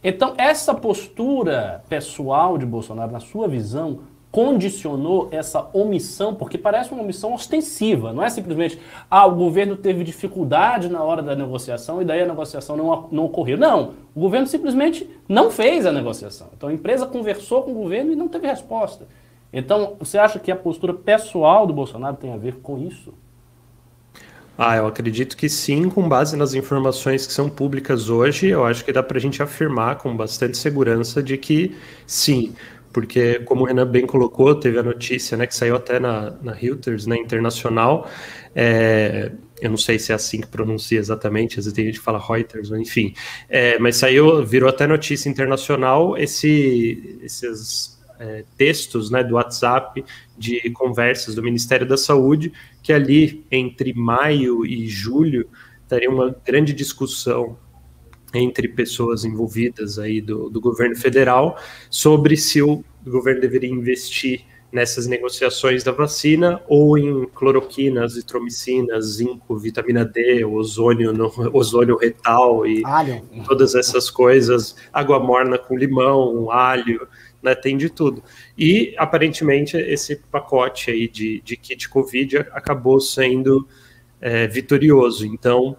Então, 0.04 0.34
essa 0.38 0.74
postura 0.74 1.84
pessoal 1.88 2.58
de 2.58 2.66
Bolsonaro, 2.66 3.12
na 3.12 3.20
sua 3.20 3.48
visão, 3.48 4.00
condicionou 4.32 5.28
essa 5.32 5.70
omissão, 5.74 6.34
porque 6.34 6.58
parece 6.58 6.92
uma 6.92 7.04
omissão 7.04 7.34
ostensiva, 7.34 8.14
não 8.14 8.24
é 8.24 8.30
simplesmente, 8.30 8.80
ah, 9.10 9.28
o 9.28 9.36
governo 9.36 9.76
teve 9.76 10.04
dificuldade 10.04 10.88
na 10.88 11.04
hora 11.04 11.22
da 11.22 11.36
negociação 11.36 12.02
e 12.02 12.06
daí 12.06 12.22
a 12.22 12.26
negociação 12.26 12.78
não, 12.78 13.10
não 13.12 13.26
ocorreu. 13.26 13.58
Não, 13.58 13.92
o 14.16 14.20
governo 14.22 14.48
simplesmente 14.48 15.08
não 15.28 15.52
fez 15.52 15.86
a 15.86 15.92
negociação. 15.92 16.48
Então 16.56 16.70
a 16.70 16.74
empresa 16.74 17.06
conversou 17.06 17.64
com 17.64 17.72
o 17.72 17.76
governo 17.76 18.14
e 18.14 18.16
não 18.16 18.30
teve 18.30 18.48
resposta. 18.48 19.06
Então, 19.54 19.96
você 20.00 20.18
acha 20.18 20.40
que 20.40 20.52
a 20.52 20.56
postura 20.56 20.94
pessoal 20.94 21.68
do 21.68 21.74
Bolsonaro 21.74 22.16
tem 22.16 22.34
a 22.34 22.38
ver 22.38 22.56
com 22.56 22.78
isso? 22.78 23.14
Ah, 24.58 24.78
eu 24.78 24.86
acredito 24.86 25.36
que 25.36 25.50
sim, 25.50 25.90
com 25.90 26.08
base 26.08 26.38
nas 26.38 26.54
informações 26.54 27.26
que 27.26 27.34
são 27.34 27.50
públicas 27.50 28.10
hoje, 28.10 28.48
eu 28.48 28.64
acho 28.64 28.86
que 28.86 28.92
dá 28.94 29.02
para 29.02 29.18
a 29.18 29.22
gente 29.22 29.42
afirmar 29.42 29.98
com 29.98 30.16
bastante 30.16 30.58
segurança 30.58 31.24
de 31.24 31.38
que 31.38 31.76
sim, 32.06 32.54
porque 32.94 33.40
como 33.40 33.64
o 33.64 33.66
Renan 33.66 33.88
bem 33.88 34.06
colocou, 34.06 34.54
teve 34.54 34.78
a 34.78 34.84
notícia, 34.84 35.36
né, 35.36 35.48
que 35.48 35.56
saiu 35.56 35.76
até 35.76 36.00
na, 36.00 36.32
na 36.44 36.54
Reuters, 36.54 37.08
na 37.08 37.18
Internacional, 37.18 38.08
é, 38.54 39.32
eu 39.60 39.70
não 39.70 39.78
sei 39.78 39.98
se 39.98 40.12
é 40.12 40.16
assim 40.16 40.42
que 40.42 40.48
pronuncia 40.48 41.00
exatamente, 41.00 41.58
às 41.58 41.66
vezes 41.66 41.74
tem 41.74 41.86
gente 41.86 41.98
que 41.98 42.06
fala 42.06 42.20
Reuters, 42.20 42.70
enfim, 42.72 43.16
é, 43.50 43.80
mas 43.80 43.96
saiu, 43.96 44.46
virou 44.46 44.70
até 44.70 44.86
notícia 44.86 45.30
internacional 45.30 46.16
esse, 46.18 47.20
esses 47.24 47.91
é, 48.22 48.46
textos 48.56 49.10
né, 49.10 49.24
do 49.24 49.34
WhatsApp 49.34 50.06
de 50.38 50.70
conversas 50.70 51.34
do 51.34 51.42
Ministério 51.42 51.88
da 51.88 51.98
Saúde, 51.98 52.54
que 52.84 52.94
ali 52.94 53.44
entre 53.52 53.94
maio 53.94 54.64
e 54.64 54.88
julho 54.88 55.50
estaria 55.82 56.10
uma 56.10 56.36
grande 56.46 56.72
discussão 56.72 57.58
entre 58.34 58.68
pessoas 58.68 59.26
envolvidas 59.26 59.98
aí 59.98 60.22
do, 60.22 60.50
do 60.50 60.62
governo 60.62 60.96
federal 60.96 61.58
sobre 61.90 62.38
se 62.38 62.62
o 62.62 62.84
governo 63.04 63.42
deveria 63.42 63.70
investir 63.70 64.46
nessas 64.72 65.06
negociações 65.06 65.84
da 65.84 65.92
vacina 65.92 66.62
ou 66.68 66.98
em 66.98 67.26
cloroquina, 67.26 68.06
azitromicina, 68.06 69.02
zinco, 69.02 69.58
vitamina 69.58 70.06
D, 70.06 70.46
ozônio, 70.46 71.12
no, 71.12 71.32
ozônio 71.54 71.98
retal 71.98 72.66
e 72.66 72.82
alho. 72.86 73.22
todas 73.46 73.76
essas 73.76 74.10
coisas, 74.10 74.76
água 74.94 75.20
morna 75.20 75.58
com 75.58 75.78
limão, 75.78 76.50
alho, 76.50 77.06
né, 77.42 77.56
tem 77.56 77.78
de 77.78 77.90
tudo. 77.90 78.24
E 78.58 78.94
aparentemente 78.98 79.78
esse 79.78 80.18
pacote 80.32 80.92
aí 80.92 81.08
de, 81.08 81.42
de 81.42 81.58
kit 81.58 81.90
Covid 81.90 82.38
acabou 82.52 83.00
sendo 83.00 83.68
é, 84.20 84.48
vitorioso. 84.48 85.26
Então, 85.26 85.78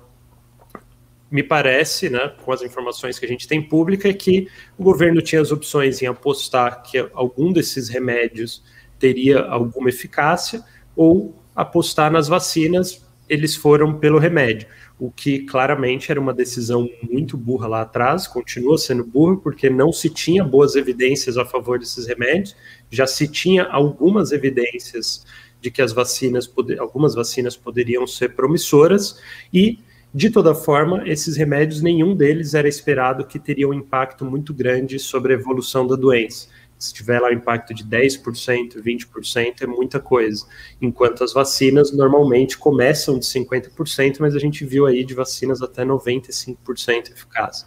me 1.30 1.42
parece, 1.42 2.10
né, 2.10 2.34
com 2.44 2.52
as 2.52 2.62
informações 2.62 3.18
que 3.18 3.24
a 3.24 3.28
gente 3.28 3.48
tem 3.48 3.62
pública, 3.62 4.08
é 4.08 4.12
que 4.12 4.48
o 4.76 4.82
governo 4.82 5.22
tinha 5.22 5.40
as 5.40 5.50
opções 5.50 6.02
em 6.02 6.06
apostar 6.06 6.82
que 6.82 6.98
algum 7.14 7.52
desses 7.52 7.88
remédios 7.88 8.62
teria 8.98 9.40
alguma 9.40 9.88
eficácia 9.88 10.62
ou 10.94 11.34
apostar 11.56 12.10
nas 12.10 12.28
vacinas, 12.28 13.06
eles 13.28 13.56
foram 13.56 13.98
pelo 13.98 14.18
remédio, 14.18 14.68
o 14.98 15.10
que 15.10 15.40
claramente 15.40 16.10
era 16.10 16.20
uma 16.20 16.32
decisão 16.32 16.88
muito 17.02 17.36
burra 17.36 17.66
lá 17.66 17.80
atrás, 17.82 18.26
continua 18.26 18.78
sendo 18.78 19.04
burra, 19.04 19.36
porque 19.36 19.68
não 19.68 19.92
se 19.92 20.08
tinha 20.08 20.44
boas 20.44 20.76
evidências 20.76 21.36
a 21.36 21.44
favor 21.44 21.78
desses 21.78 22.06
remédios, 22.06 22.54
já 22.90 23.06
se 23.06 23.26
tinha 23.26 23.64
algumas 23.64 24.32
evidências 24.32 25.24
de 25.60 25.70
que 25.70 25.82
as 25.82 25.92
vacinas, 25.92 26.52
algumas 26.78 27.14
vacinas 27.14 27.56
poderiam 27.56 28.06
ser 28.06 28.34
promissoras, 28.34 29.20
e, 29.52 29.78
de 30.14 30.28
toda 30.28 30.54
forma, 30.54 31.08
esses 31.08 31.36
remédios, 31.36 31.80
nenhum 31.80 32.14
deles 32.14 32.54
era 32.54 32.68
esperado 32.68 33.24
que 33.24 33.38
teria 33.38 33.68
um 33.68 33.74
impacto 33.74 34.24
muito 34.24 34.52
grande 34.52 34.98
sobre 34.98 35.32
a 35.32 35.36
evolução 35.36 35.86
da 35.86 35.96
doença 35.96 36.48
se 36.82 36.92
tiver 36.92 37.20
lá 37.20 37.28
um 37.28 37.32
impacto 37.32 37.72
de 37.72 37.84
10%, 37.84 38.82
20%, 38.82 39.62
é 39.62 39.66
muita 39.66 40.00
coisa. 40.00 40.44
Enquanto 40.80 41.22
as 41.22 41.32
vacinas 41.32 41.92
normalmente 41.92 42.58
começam 42.58 43.20
de 43.20 43.24
50%, 43.24 44.16
mas 44.18 44.34
a 44.34 44.38
gente 44.40 44.64
viu 44.64 44.84
aí 44.84 45.04
de 45.04 45.14
vacinas 45.14 45.62
até 45.62 45.84
95% 45.84 47.12
eficaz. 47.12 47.64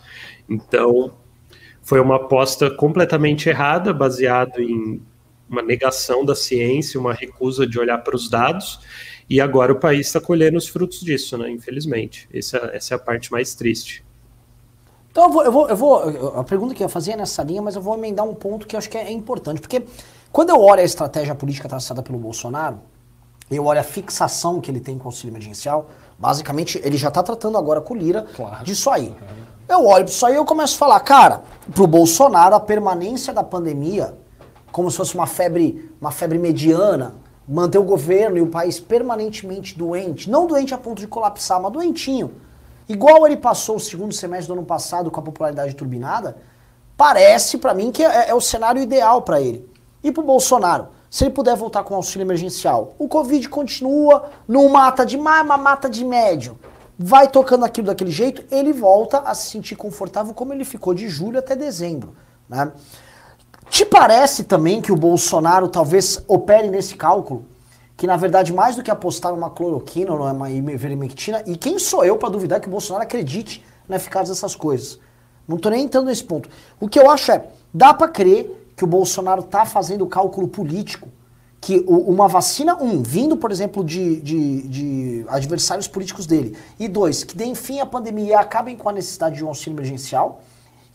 Então, 0.50 1.16
foi 1.82 2.02
uma 2.02 2.18
aposta 2.18 2.70
completamente 2.70 3.48
errada, 3.48 3.94
baseado 3.94 4.60
em 4.62 5.02
uma 5.50 5.62
negação 5.62 6.26
da 6.26 6.36
ciência, 6.36 7.00
uma 7.00 7.14
recusa 7.14 7.66
de 7.66 7.80
olhar 7.80 8.00
para 8.00 8.18
os 8.18 8.30
dados, 8.30 8.82
e 9.30 9.40
agora 9.40 9.72
o 9.72 9.80
país 9.80 10.08
está 10.08 10.20
colhendo 10.20 10.58
os 10.58 10.68
frutos 10.68 11.00
disso, 11.00 11.38
né? 11.38 11.50
Infelizmente. 11.50 12.28
Essa, 12.34 12.58
essa 12.74 12.94
é 12.94 12.98
a 12.98 13.00
parte 13.00 13.32
mais 13.32 13.56
triste. 13.56 14.05
Então 15.16 15.24
eu 15.24 15.32
vou, 15.32 15.46
eu 15.46 15.52
vou, 15.52 15.70
eu 15.70 15.78
vou, 15.78 16.40
a 16.40 16.44
pergunta 16.44 16.76
que 16.76 16.84
eu 16.84 16.88
ia 16.88 16.90
fazer 16.90 17.14
é 17.14 17.16
nessa 17.16 17.42
linha, 17.42 17.62
mas 17.62 17.74
eu 17.74 17.82
vou 17.82 17.94
emendar 17.94 18.26
um 18.26 18.34
ponto 18.34 18.68
que 18.68 18.76
eu 18.76 18.78
acho 18.78 18.90
que 18.90 18.98
é, 18.98 19.10
importante, 19.10 19.62
porque 19.62 19.86
quando 20.30 20.50
eu 20.50 20.60
olho 20.60 20.82
a 20.82 20.84
estratégia 20.84 21.34
política 21.34 21.70
traçada 21.70 22.04
pelo 22.04 22.18
Bolsonaro, 22.18 22.80
eu 23.50 23.64
olho 23.64 23.80
a 23.80 23.84
fixação 23.84 24.60
que 24.60 24.70
ele 24.70 24.82
tem 24.82 24.98
com 24.98 25.06
o 25.06 25.08
auxílio 25.08 25.32
emergencial, 25.32 25.88
basicamente 26.20 26.82
ele 26.84 26.98
já 26.98 27.08
está 27.08 27.24
tratando 27.24 27.58
agora 27.58 27.80
com 27.80 27.94
o 27.94 27.98
Lira 27.98 28.26
claro. 28.36 28.66
disso 28.66 28.90
aí. 28.90 29.16
Eu 29.70 29.86
olho 29.86 30.04
isso 30.04 30.26
aí 30.26 30.34
e 30.34 30.36
eu 30.36 30.44
começo 30.44 30.76
a 30.76 30.80
falar, 30.80 31.00
cara, 31.00 31.44
pro 31.74 31.88
Bolsonaro 31.88 32.54
a 32.54 32.60
permanência 32.60 33.32
da 33.32 33.42
pandemia, 33.42 34.18
como 34.70 34.92
se 34.92 34.98
fosse 34.98 35.16
uma 35.16 35.28
febre, 35.28 35.96
uma 36.02 36.12
febre 36.12 36.38
mediana, 36.38 37.16
manter 37.48 37.78
o 37.78 37.84
governo 37.86 38.38
e 38.38 38.42
o 38.42 38.48
país 38.48 38.82
permanentemente 38.82 39.78
doente, 39.78 40.30
não 40.30 40.46
doente 40.46 40.74
a 40.74 40.78
ponto 40.78 41.00
de 41.00 41.08
colapsar, 41.08 41.62
mas 41.62 41.72
doentinho 41.72 42.32
igual 42.88 43.26
ele 43.26 43.38
passou 43.38 43.78
o 43.78 43.80
segundo 43.80 44.14
semestre 44.14 44.48
do 44.48 44.54
ano 44.54 44.66
passado 44.66 45.10
com 45.10 45.20
a 45.20 45.24
popularidade 45.24 45.76
turbinada, 45.76 46.38
parece 46.98 47.58
para 47.58 47.74
mim 47.74 47.92
que 47.92 48.04
é, 48.04 48.30
é, 48.30 48.34
o 48.34 48.42
cenário 48.42 48.82
ideal 48.82 49.22
para 49.22 49.42
ele. 49.42 49.70
E 50.04 50.12
para 50.12 50.22
o 50.22 50.26
Bolsonaro, 50.26 50.90
se 51.10 51.24
ele 51.24 51.32
puder 51.32 51.56
voltar 51.56 51.84
com 51.84 51.96
auxílio 51.96 52.26
emergencial, 52.26 52.94
o 53.00 53.08
Covid 53.08 53.48
continua, 53.50 54.30
não 54.48 54.70
mata 54.70 55.06
de 55.06 55.18
mais, 55.18 55.46
mas 55.46 55.60
mata 55.60 55.90
de 55.90 56.04
médio. 56.04 56.60
Vai 56.98 57.28
tocando 57.28 57.66
aquilo 57.66 57.88
daquele 57.88 58.12
jeito, 58.12 58.44
ele 58.54 58.72
volta 58.72 59.20
a 59.20 59.34
se 59.34 59.50
sentir 59.50 59.76
confortável 59.76 60.34
como 60.34 60.54
ele 60.54 60.64
ficou 60.64 60.94
de 60.94 61.10
julho 61.10 61.40
até 61.40 61.56
dezembro. 61.56 62.16
Né? 62.48 62.72
Te 63.70 63.86
parece 63.86 64.44
também 64.44 64.82
que 64.82 64.92
o 64.92 64.96
Bolsonaro 64.96 65.68
talvez 65.68 66.24
opere 66.28 66.70
nesse 66.70 66.96
cálculo? 66.96 67.46
Que 67.98 68.06
na 68.06 68.18
verdade 68.18 68.54
mais 68.54 68.76
do 68.76 68.84
que 68.84 68.92
apostar 68.92 69.32
numa 69.32 69.50
cloroquina 69.50 70.12
ou 70.14 70.20
numa 70.20 70.50
ivermectina, 70.50 71.44
e 71.46 71.56
quem 71.56 71.80
sou 71.80 72.04
eu 72.04 72.18
para 72.18 72.30
duvidar 72.30 72.60
que 72.60 72.68
o 72.68 72.72
Bolsonaro 72.72 73.04
acredite 73.04 73.64
na 73.88 73.96
eficácia 73.96 74.34
dessas 74.34 74.56
coisas? 74.56 75.00
Não 75.48 75.58
tô 75.58 75.70
nem 75.70 75.84
entrando 75.84 76.08
nesse 76.08 76.24
ponto. 76.24 76.50
O 76.80 76.90
que 76.90 77.00
eu 77.00 77.10
acho 77.10 77.32
é, 77.32 77.46
dá 77.74 77.94
para 77.94 78.08
crer 78.08 78.72
que 78.76 78.84
o 78.84 78.88
Bolsonaro 78.88 79.44
tá 79.44 79.66
fazendo 79.66 80.06
cálculo 80.08 80.48
político, 80.48 81.08
que 81.62 81.84
uma 81.88 82.28
vacina, 82.28 82.76
um, 82.76 83.02
vindo, 83.02 83.38
por 83.38 83.52
exemplo, 83.52 83.84
de, 83.84 84.22
de, 84.22 84.68
de 84.68 85.26
adversários 85.28 85.88
políticos 85.88 86.28
dele, 86.28 86.56
e 86.80 86.88
dois, 86.88 87.24
que 87.24 87.36
deem 87.36 87.56
fim 87.56 87.80
à 87.80 87.86
pandemia 87.86 88.26
e 88.26 88.34
acabem 88.34 88.76
com 88.76 88.88
a 88.88 88.92
necessidade 88.92 89.38
de 89.38 89.44
um 89.44 89.48
auxílio 89.48 89.76
emergencial, 89.76 90.44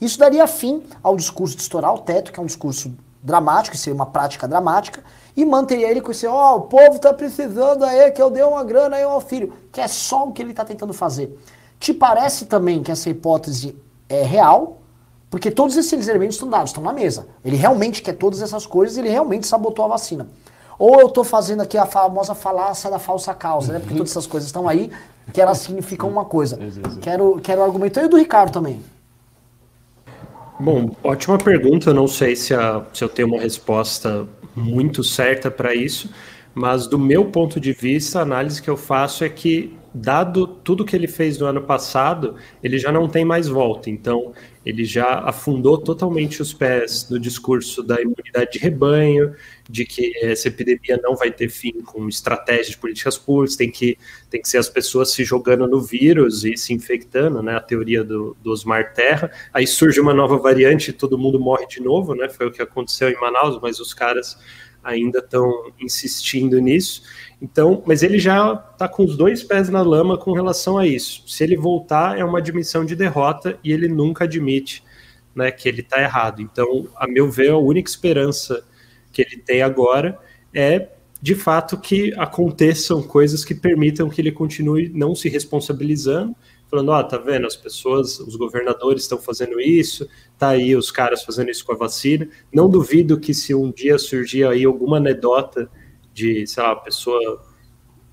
isso 0.01 0.19
daria 0.19 0.47
fim 0.47 0.83
ao 1.03 1.17
discurso 1.17 1.57
de 1.57 1.63
estourar 1.63 1.93
o 1.93 1.99
teto, 1.99 2.33
que 2.33 2.39
é 2.39 2.43
um 2.43 2.47
discurso 2.47 2.95
dramático, 3.23 3.77
seria 3.77 3.95
uma 3.95 4.07
prática 4.07 4.47
dramática, 4.47 5.03
e 5.37 5.45
manteria 5.45 5.91
ele 5.91 6.01
com 6.01 6.11
esse, 6.11 6.27
ó, 6.27 6.55
oh, 6.55 6.57
o 6.59 6.61
povo 6.63 6.99
tá 6.99 7.13
precisando 7.13 7.85
aí 7.85 8.11
que 8.11 8.21
eu 8.21 8.31
dê 8.31 8.43
uma 8.43 8.65
grana 8.65 8.97
aí 8.97 9.03
ao 9.03 9.21
filho, 9.21 9.53
que 9.73 9.81
é 9.81 9.89
só 9.89 10.25
o 10.25 10.33
que 10.33 10.43
ele 10.43 10.53
tá 10.53 10.65
tentando 10.65 10.93
fazer. 10.93 11.39
Te 11.79 11.95
parece 11.95 12.47
também 12.47 12.83
que 12.83 12.91
essa 12.91 13.09
hipótese 13.09 13.77
é 14.09 14.23
real? 14.23 14.79
Porque 15.31 15.51
todos 15.51 15.77
esses 15.77 16.09
elementos 16.09 16.35
estão 16.35 16.49
dados, 16.49 16.71
estão 16.71 16.83
na 16.83 16.93
mesa. 16.93 17.27
Ele 17.45 17.57
realmente 17.57 18.03
quer 18.03 18.15
todas 18.15 18.43
essas 18.43 18.67
coisas, 18.67 18.99
ele 18.99 19.09
realmente 19.09 19.47
sabotou 19.47 19.85
a 19.85 19.89
vacina. 19.89 20.27
Ou 20.77 21.01
eu 21.01 21.07
estou 21.07 21.23
fazendo 21.23 21.61
aqui 21.61 21.79
a 21.79 21.87
famosa 21.87 22.35
falácia 22.35 22.91
da 22.91 22.99
falsa 22.99 23.33
causa, 23.33 23.75
né? 23.75 23.79
Porque 23.79 23.95
todas 23.95 24.11
essas 24.11 24.27
coisas 24.27 24.49
estão 24.49 24.69
aí, 24.69 24.91
que 25.33 25.41
elas 25.41 25.59
significam 25.59 26.09
uma 26.09 26.25
coisa. 26.25 26.59
Quero, 27.01 27.39
quero 27.43 27.63
argumentar. 27.63 28.03
E 28.03 28.09
do 28.09 28.17
Ricardo 28.17 28.53
também. 28.53 28.83
Bom, 30.59 30.91
ótima 31.05 31.39
pergunta. 31.39 31.91
Eu 31.91 31.95
não 31.95 32.09
sei 32.09 32.35
se, 32.35 32.55
a, 32.55 32.85
se 32.93 33.05
eu 33.05 33.09
tenho 33.09 33.29
uma 33.29 33.41
resposta 33.41 34.27
muito 34.61 35.03
certa 35.03 35.51
para 35.51 35.75
isso, 35.75 36.11
mas 36.55 36.87
do 36.87 36.99
meu 36.99 37.27
ponto 37.27 37.61
de 37.61 37.73
vista, 37.73 38.19
a 38.19 38.23
análise 38.23 38.61
que 38.61 38.71
eu 38.71 38.77
faço 38.77 39.25
é 39.25 39.29
que, 39.29 39.77
dado 39.93 40.47
tudo 40.47 40.85
que 40.85 40.95
ele 40.95 41.09
fez 41.09 41.39
no 41.39 41.47
ano 41.47 41.63
passado, 41.63 42.37
ele 42.63 42.79
já 42.79 42.93
não 42.93 43.09
tem 43.09 43.25
mais 43.25 43.49
volta. 43.49 43.91
Então, 43.91 44.33
ele 44.65 44.85
já 44.85 45.21
afundou 45.21 45.79
totalmente 45.79 46.43
os 46.43 46.53
pés 46.53 47.09
no 47.09 47.19
discurso 47.19 47.83
da 47.83 48.01
imunidade 48.01 48.53
de 48.53 48.59
rebanho, 48.59 49.35
de 49.69 49.87
que 49.87 50.13
essa 50.23 50.49
epidemia 50.49 51.01
não 51.03 51.17
vai 51.17 51.31
ter 51.31 51.49
fim 51.49 51.81
com 51.81 52.09
estratégias 52.09 52.69
de 52.69 52.79
políticas 52.79 53.17
públicas, 53.17 53.57
tem 53.57 53.71
que, 53.71 53.97
tem 54.29 54.43
que 54.43 54.49
ser 54.49 54.59
as 54.59 54.69
pessoas 54.69 55.13
se 55.13 55.25
jogando 55.25 55.67
no 55.67 55.81
vírus 55.81 56.45
e 56.45 56.57
se 56.57 56.75
infectando, 56.75 57.43
né? 57.43 57.57
A 57.57 57.61
teoria 57.61 58.05
do, 58.05 58.37
do 58.43 58.51
Osmar 58.51 58.93
Terra. 58.93 59.31
Aí 59.53 59.67
surge 59.67 60.01
uma 60.01 60.13
nova 60.13 60.37
variante 60.37 60.91
e 60.91 60.93
todo 60.93 61.19
mundo 61.19 61.41
morre 61.41 61.67
de 61.67 61.81
novo, 61.81 62.15
né? 62.15 62.29
Foi 62.29 62.47
o 62.47 62.53
que 62.53 62.61
aconteceu 62.61 63.09
em 63.09 63.19
Manaus, 63.19 63.59
mas 63.63 63.81
os 63.81 63.95
caras 63.95 64.37
ainda 64.83 65.19
estão 65.21 65.73
insistindo 65.81 66.59
nisso. 66.59 67.03
Então, 67.41 67.83
mas 67.87 68.03
ele 68.03 68.19
já 68.19 68.53
está 68.73 68.87
com 68.87 69.05
os 69.05 69.17
dois 69.17 69.43
pés 69.43 69.69
na 69.71 69.81
lama 69.81 70.19
com 70.19 70.33
relação 70.33 70.77
a 70.77 70.87
isso. 70.87 71.23
Se 71.27 71.43
ele 71.43 71.57
voltar, 71.57 72.19
é 72.19 72.25
uma 72.25 72.39
admissão 72.39 72.85
de 72.85 72.95
derrota 72.95 73.59
e 73.65 73.73
ele 73.73 73.89
nunca 73.89 74.25
admite 74.25 74.85
né, 75.35 75.51
que 75.51 75.69
ele 75.69 75.81
está 75.81 76.03
errado. 76.03 76.43
Então, 76.43 76.87
a 76.97 77.07
meu 77.07 77.31
ver, 77.31 77.51
a 77.51 77.57
única 77.57 77.89
esperança 77.89 78.63
que 79.11 79.23
ele 79.23 79.39
tem 79.39 79.63
agora 79.63 80.19
é 80.53 80.89
de 81.23 81.35
fato 81.35 81.79
que 81.79 82.15
aconteçam 82.17 83.03
coisas 83.03 83.45
que 83.45 83.55
permitam 83.55 84.09
que 84.09 84.21
ele 84.21 84.33
continue 84.33 84.91
não 84.95 85.15
se 85.15 85.29
responsabilizando, 85.29 86.35
falando, 86.71 86.91
ó, 86.91 87.01
oh, 87.01 87.05
tá 87.05 87.19
vendo, 87.19 87.47
as 87.47 87.57
pessoas, 87.57 88.21
os 88.21 88.37
governadores 88.37 89.03
estão 89.03 89.19
fazendo 89.19 89.61
isso, 89.61 90.09
tá 90.39 90.51
aí 90.51 90.75
os 90.77 90.91
caras 90.91 91.23
fazendo 91.23 91.51
isso 91.51 91.65
com 91.65 91.73
a 91.73 91.77
vacina. 91.77 92.29
Não 92.53 92.71
duvido 92.71 93.19
que 93.19 93.35
se 93.35 93.55
um 93.55 93.71
dia 93.71 93.99
surgir 93.99 94.47
aí 94.47 94.65
alguma 94.65 94.99
anedota 94.99 95.69
de, 96.21 96.47
sei 96.47 96.63
lá, 96.63 96.73
a 96.73 96.77
pessoa 96.77 97.43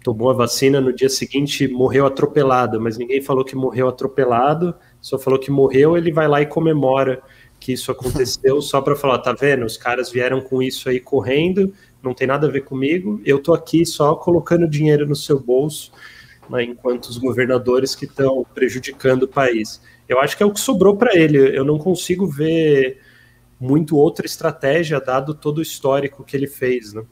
tomou 0.04 0.30
a 0.30 0.34
vacina, 0.34 0.80
no 0.80 0.94
dia 0.94 1.10
seguinte 1.10 1.68
morreu 1.68 2.06
atropelado, 2.06 2.80
mas 2.80 2.98
ninguém 2.98 3.22
falou 3.22 3.44
que 3.44 3.56
morreu 3.56 3.90
atropelado, 3.90 4.74
só 5.02 5.20
falou 5.20 5.38
que 5.38 5.52
morreu, 5.52 5.98
ele 5.98 6.12
vai 6.12 6.28
lá 6.28 6.42
e 6.42 6.46
comemora 6.46 7.22
que 7.60 7.74
isso 7.74 7.92
aconteceu 7.92 8.62
só 8.62 8.80
para 8.82 8.96
falar, 8.96 9.20
tá 9.20 9.34
vendo? 9.34 9.66
Os 9.66 9.76
caras 9.76 10.10
vieram 10.10 10.40
com 10.40 10.62
isso 10.62 10.88
aí 10.88 11.00
correndo, 11.00 11.74
não 12.02 12.14
tem 12.14 12.26
nada 12.26 12.48
a 12.48 12.50
ver 12.50 12.62
comigo. 12.62 13.20
Eu 13.26 13.40
tô 13.40 13.54
aqui 13.54 13.86
só 13.86 14.16
colocando 14.16 14.68
dinheiro 14.68 15.06
no 15.06 15.16
seu 15.16 15.40
bolso, 15.40 15.92
né, 16.50 16.64
enquanto 16.64 17.06
os 17.06 17.18
governadores 17.18 17.94
que 17.94 18.06
estão 18.06 18.46
prejudicando 18.56 19.24
o 19.24 19.28
país. 19.28 19.82
Eu 20.08 20.22
acho 20.22 20.38
que 20.38 20.44
é 20.44 20.46
o 20.46 20.54
que 20.54 20.60
sobrou 20.60 20.96
para 20.96 21.18
ele. 21.18 21.38
Eu 21.38 21.66
não 21.66 21.78
consigo 21.78 22.26
ver 22.26 23.02
muito 23.60 23.98
outra 23.98 24.26
estratégia 24.26 25.02
dado 25.02 25.34
todo 25.34 25.58
o 25.58 25.62
histórico 25.62 26.24
que 26.24 26.38
ele 26.38 26.48
fez, 26.48 26.94
né? 26.94 27.04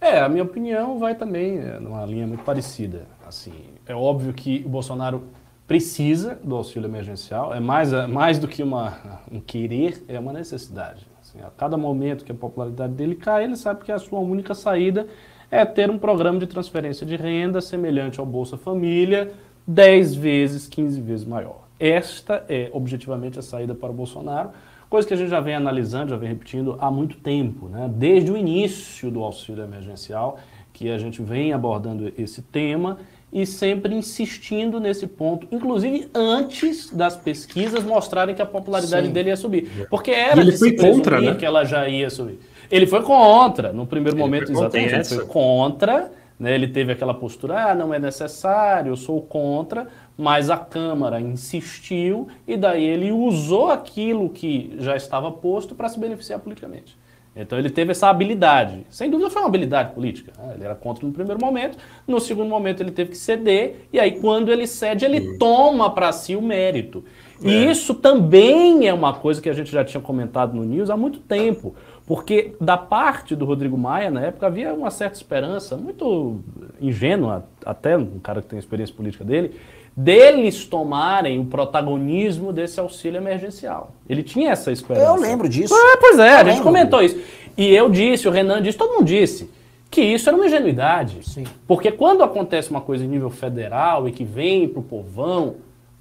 É, 0.00 0.20
a 0.20 0.28
minha 0.28 0.44
opinião 0.44 0.98
vai 0.98 1.14
também 1.14 1.58
é, 1.58 1.80
numa 1.80 2.04
linha 2.06 2.26
muito 2.26 2.44
parecida. 2.44 3.06
Assim, 3.26 3.52
é 3.86 3.94
óbvio 3.94 4.32
que 4.32 4.62
o 4.64 4.68
Bolsonaro 4.68 5.24
precisa 5.66 6.38
do 6.42 6.56
auxílio 6.56 6.88
emergencial, 6.88 7.54
é 7.54 7.60
mais, 7.60 7.92
mais 8.08 8.38
do 8.38 8.48
que 8.48 8.62
uma, 8.62 9.20
um 9.30 9.38
querer, 9.38 10.02
é 10.08 10.18
uma 10.18 10.32
necessidade. 10.32 11.06
Assim, 11.20 11.40
a 11.40 11.50
cada 11.50 11.76
momento 11.76 12.24
que 12.24 12.32
a 12.32 12.34
popularidade 12.34 12.94
dele 12.94 13.14
cai, 13.14 13.44
ele 13.44 13.56
sabe 13.56 13.84
que 13.84 13.92
a 13.92 13.98
sua 13.98 14.18
única 14.18 14.54
saída 14.54 15.06
é 15.50 15.64
ter 15.66 15.90
um 15.90 15.98
programa 15.98 16.38
de 16.38 16.46
transferência 16.46 17.04
de 17.04 17.16
renda 17.16 17.60
semelhante 17.60 18.18
ao 18.18 18.24
Bolsa 18.24 18.56
Família, 18.56 19.32
10 19.66 20.14
vezes, 20.14 20.66
15 20.66 21.00
vezes 21.02 21.26
maior. 21.26 21.68
Esta 21.78 22.44
é 22.48 22.70
objetivamente 22.72 23.38
a 23.38 23.42
saída 23.42 23.74
para 23.74 23.90
o 23.90 23.94
Bolsonaro, 23.94 24.50
coisa 24.88 25.06
que 25.06 25.14
a 25.14 25.16
gente 25.16 25.30
já 25.30 25.40
vem 25.40 25.54
analisando, 25.54 26.10
já 26.10 26.16
vem 26.16 26.28
repetindo 26.28 26.76
há 26.80 26.90
muito 26.90 27.16
tempo, 27.16 27.68
né? 27.68 27.90
desde 27.92 28.30
o 28.30 28.36
início 28.36 29.10
do 29.10 29.22
auxílio 29.22 29.62
emergencial, 29.62 30.38
que 30.72 30.90
a 30.90 30.98
gente 30.98 31.20
vem 31.22 31.52
abordando 31.52 32.12
esse 32.16 32.40
tema 32.40 32.98
e 33.32 33.44
sempre 33.44 33.94
insistindo 33.94 34.80
nesse 34.80 35.06
ponto, 35.06 35.46
inclusive 35.50 36.08
antes 36.14 36.90
das 36.90 37.16
pesquisas 37.16 37.84
mostrarem 37.84 38.34
que 38.34 38.40
a 38.40 38.46
popularidade 38.46 39.08
Sim. 39.08 39.12
dele 39.12 39.28
ia 39.28 39.36
subir. 39.36 39.86
Porque 39.90 40.10
era 40.10 40.40
ele 40.40 40.56
foi 40.56 40.72
contra, 40.72 41.20
né? 41.20 41.34
que 41.34 41.44
ela 41.44 41.64
já 41.64 41.88
ia 41.88 42.08
subir. 42.08 42.38
Ele 42.70 42.86
foi 42.86 43.02
contra, 43.02 43.72
no 43.72 43.86
primeiro 43.86 44.16
ele 44.16 44.22
momento, 44.22 44.52
exatamente. 44.52 44.94
Ele 44.94 45.04
foi 45.04 45.26
contra, 45.26 46.10
né? 46.38 46.54
ele 46.54 46.68
teve 46.68 46.92
aquela 46.92 47.14
postura, 47.14 47.70
ah, 47.70 47.74
não 47.74 47.92
é 47.92 47.98
necessário, 47.98 48.92
eu 48.92 48.96
sou 48.96 49.20
contra, 49.22 49.88
mas 50.16 50.50
a 50.50 50.56
Câmara 50.56 51.20
insistiu 51.20 52.28
e 52.46 52.56
daí 52.56 52.84
ele 52.84 53.12
usou 53.12 53.70
aquilo 53.70 54.28
que 54.30 54.74
já 54.78 54.96
estava 54.96 55.30
posto 55.30 55.74
para 55.74 55.88
se 55.88 55.98
beneficiar 55.98 56.40
politicamente. 56.40 56.96
Então 57.40 57.56
ele 57.56 57.70
teve 57.70 57.92
essa 57.92 58.08
habilidade. 58.08 58.84
Sem 58.90 59.08
dúvida 59.08 59.30
foi 59.30 59.40
uma 59.40 59.48
habilidade 59.48 59.94
política. 59.94 60.32
Né? 60.36 60.54
Ele 60.56 60.64
era 60.64 60.74
contra 60.74 61.06
no 61.06 61.12
primeiro 61.12 61.40
momento, 61.40 61.78
no 62.06 62.18
segundo 62.18 62.48
momento 62.48 62.82
ele 62.82 62.90
teve 62.90 63.10
que 63.10 63.16
ceder, 63.16 63.86
e 63.92 64.00
aí 64.00 64.20
quando 64.20 64.50
ele 64.50 64.66
cede, 64.66 65.04
ele 65.04 65.38
toma 65.38 65.88
para 65.90 66.10
si 66.10 66.34
o 66.34 66.42
mérito. 66.42 67.04
É. 67.42 67.48
E 67.48 67.70
isso 67.70 67.94
também 67.94 68.88
é 68.88 68.92
uma 68.92 69.14
coisa 69.14 69.40
que 69.40 69.48
a 69.48 69.52
gente 69.52 69.70
já 69.70 69.84
tinha 69.84 70.00
comentado 70.00 70.54
no 70.54 70.64
News 70.64 70.90
há 70.90 70.96
muito 70.96 71.20
tempo. 71.20 71.76
Porque 72.08 72.54
da 72.58 72.78
parte 72.78 73.36
do 73.36 73.44
Rodrigo 73.44 73.76
Maia, 73.76 74.10
na 74.10 74.22
época, 74.22 74.46
havia 74.46 74.72
uma 74.72 74.90
certa 74.90 75.16
esperança, 75.16 75.76
muito 75.76 76.40
ingênua, 76.80 77.44
até 77.62 77.98
um 77.98 78.18
cara 78.18 78.40
que 78.40 78.48
tem 78.48 78.58
experiência 78.58 78.94
política 78.94 79.22
dele, 79.22 79.54
deles 79.94 80.64
tomarem 80.64 81.38
o 81.38 81.44
protagonismo 81.44 82.50
desse 82.50 82.80
auxílio 82.80 83.18
emergencial. 83.18 83.92
Ele 84.08 84.22
tinha 84.22 84.52
essa 84.52 84.72
esperança. 84.72 85.06
Eu 85.06 85.16
lembro 85.16 85.50
disso. 85.50 85.74
É, 85.74 85.96
pois 85.98 86.18
é, 86.18 86.32
eu 86.32 86.38
a 86.38 86.44
gente 86.44 86.62
comentou 86.62 87.02
isso. 87.02 87.20
E 87.54 87.74
eu 87.74 87.90
disse, 87.90 88.26
o 88.26 88.30
Renan 88.30 88.62
disse, 88.62 88.78
todo 88.78 88.94
mundo 88.94 89.04
disse, 89.04 89.50
que 89.90 90.00
isso 90.00 90.30
era 90.30 90.36
uma 90.36 90.46
ingenuidade. 90.46 91.28
Sim. 91.28 91.44
Porque 91.66 91.92
quando 91.92 92.22
acontece 92.22 92.70
uma 92.70 92.80
coisa 92.80 93.04
em 93.04 93.08
nível 93.08 93.28
federal 93.28 94.08
e 94.08 94.12
que 94.12 94.24
vem 94.24 94.66
para 94.66 94.80
o 94.80 94.82
povão, 94.82 95.56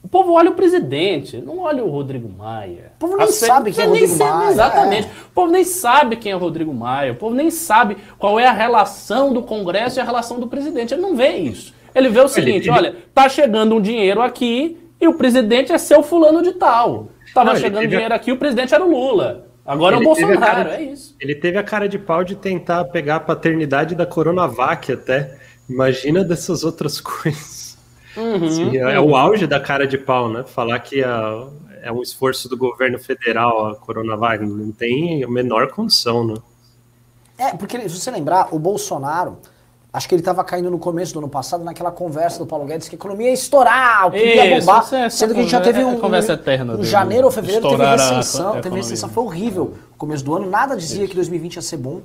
o 0.07 0.09
povo 0.09 0.31
olha 0.31 0.51
o 0.51 0.53
presidente, 0.53 1.41
não 1.41 1.59
olha 1.59 1.83
o 1.83 1.89
Rodrigo 1.89 2.29
Maia. 2.29 2.93
O 2.95 2.99
povo 2.99 3.17
nem 3.17 3.27
sabe 3.27 3.73
quem 3.73 3.83
é 3.83 3.87
o 3.87 3.89
Rodrigo 3.89 4.15
Maia. 4.15 4.51
Exatamente. 4.51 5.07
É. 5.07 5.11
O 5.11 5.33
povo 5.35 5.51
nem 5.51 5.63
sabe 5.65 6.15
quem 6.15 6.31
é 6.31 6.35
o 6.35 6.39
Rodrigo 6.39 6.73
Maia. 6.73 7.11
O 7.11 7.15
povo 7.15 7.35
nem 7.35 7.51
sabe 7.51 7.97
qual 8.17 8.39
é 8.39 8.47
a 8.47 8.53
relação 8.53 9.33
do 9.33 9.43
Congresso 9.43 9.99
e 9.99 10.01
a 10.01 10.05
relação 10.05 10.39
do 10.39 10.47
presidente. 10.47 10.93
Ele 10.93 11.01
não 11.01 11.13
vê 11.13 11.35
isso. 11.35 11.73
Ele 11.93 12.07
vê 12.07 12.21
o 12.21 12.29
seguinte, 12.29 12.69
ele, 12.69 12.77
olha, 12.77 12.95
tá 13.13 13.27
chegando 13.27 13.75
um 13.75 13.81
dinheiro 13.81 14.21
aqui 14.21 14.77
e 15.01 15.09
o 15.09 15.13
presidente 15.13 15.73
é 15.73 15.77
seu 15.77 16.01
fulano 16.01 16.41
de 16.41 16.53
tal. 16.53 17.09
Tava 17.33 17.51
não, 17.51 17.59
chegando 17.59 17.85
dinheiro 17.85 18.13
aqui, 18.13 18.31
o 18.31 18.37
presidente 18.37 18.73
era 18.73 18.85
o 18.85 18.89
Lula. 18.89 19.45
Agora 19.65 19.97
é 19.97 19.99
o 19.99 20.03
Bolsonaro, 20.03 20.69
é 20.69 20.83
isso. 20.83 21.17
Ele 21.19 21.35
teve 21.35 21.57
a 21.57 21.63
cara 21.63 21.89
de 21.89 21.99
pau 21.99 22.23
de 22.23 22.35
tentar 22.35 22.85
pegar 22.85 23.17
a 23.17 23.19
paternidade 23.19 23.93
da 23.93 24.05
Coronavac 24.05 24.89
até. 24.89 25.37
Imagina 25.69 26.23
dessas 26.23 26.63
outras 26.63 27.01
coisas. 27.01 27.56
Uhum, 28.17 28.47
assim, 28.47 28.77
é, 28.77 28.99
uhum. 28.99 29.11
o 29.11 29.15
auge 29.15 29.45
da 29.45 29.59
cara 29.59 29.85
de 29.85 29.97
pau, 29.97 30.29
né? 30.29 30.43
Falar 30.43 30.79
que 30.79 31.03
a, 31.03 31.47
é 31.81 31.91
um 31.91 32.01
esforço 32.01 32.49
do 32.49 32.57
governo 32.57 32.99
federal 32.99 33.67
a 33.67 33.75
Coronavac. 33.75 34.43
Não 34.43 34.71
tem 34.71 35.23
a 35.23 35.29
menor 35.29 35.69
condição, 35.71 36.25
né? 36.25 36.35
É, 37.37 37.55
porque 37.55 37.79
se 37.87 37.99
você 37.99 38.09
lembrar, 38.09 38.47
o 38.51 38.57
Bolsonaro 38.57 39.37
Acho 39.97 40.07
que 40.07 40.13
ele 40.13 40.21
estava 40.21 40.43
caindo 40.43 40.69
no 40.69 40.77
começo 40.77 41.11
do 41.13 41.19
ano 41.19 41.29
passado 41.29 41.63
naquela 41.63 41.91
conversa 41.91 42.37
do 42.37 42.45
Paulo 42.45 42.65
Guedes 42.65 42.89
que 42.89 42.95
a 42.95 42.97
economia 42.97 43.29
ia 43.29 43.33
estourar, 43.33 44.11
que 44.11 44.17
ia 44.17 44.59
bombar. 44.59 44.93
É 44.93 45.09
sendo 45.09 45.33
que 45.33 45.39
a 45.39 45.41
gente 45.41 45.51
já 45.51 45.59
teve 45.61 45.83
um. 45.83 45.97
Conversa 45.97 46.33
eterna. 46.33 46.75
Em 46.75 46.83
janeiro 46.83 47.25
ou 47.25 47.31
fevereiro 47.31 47.67
teve 47.67 47.83
recessão. 47.83 48.61
Teve 48.61 48.75
recessão, 48.75 49.09
foi 49.09 49.23
horrível. 49.23 49.73
No 49.91 49.97
começo 49.97 50.23
do 50.23 50.35
ano, 50.35 50.47
nada 50.47 50.75
dizia 50.75 50.99
Isso. 50.99 51.09
que 51.09 51.15
2020 51.15 51.55
ia 51.55 51.61
ser 51.63 51.77
bom. 51.77 52.01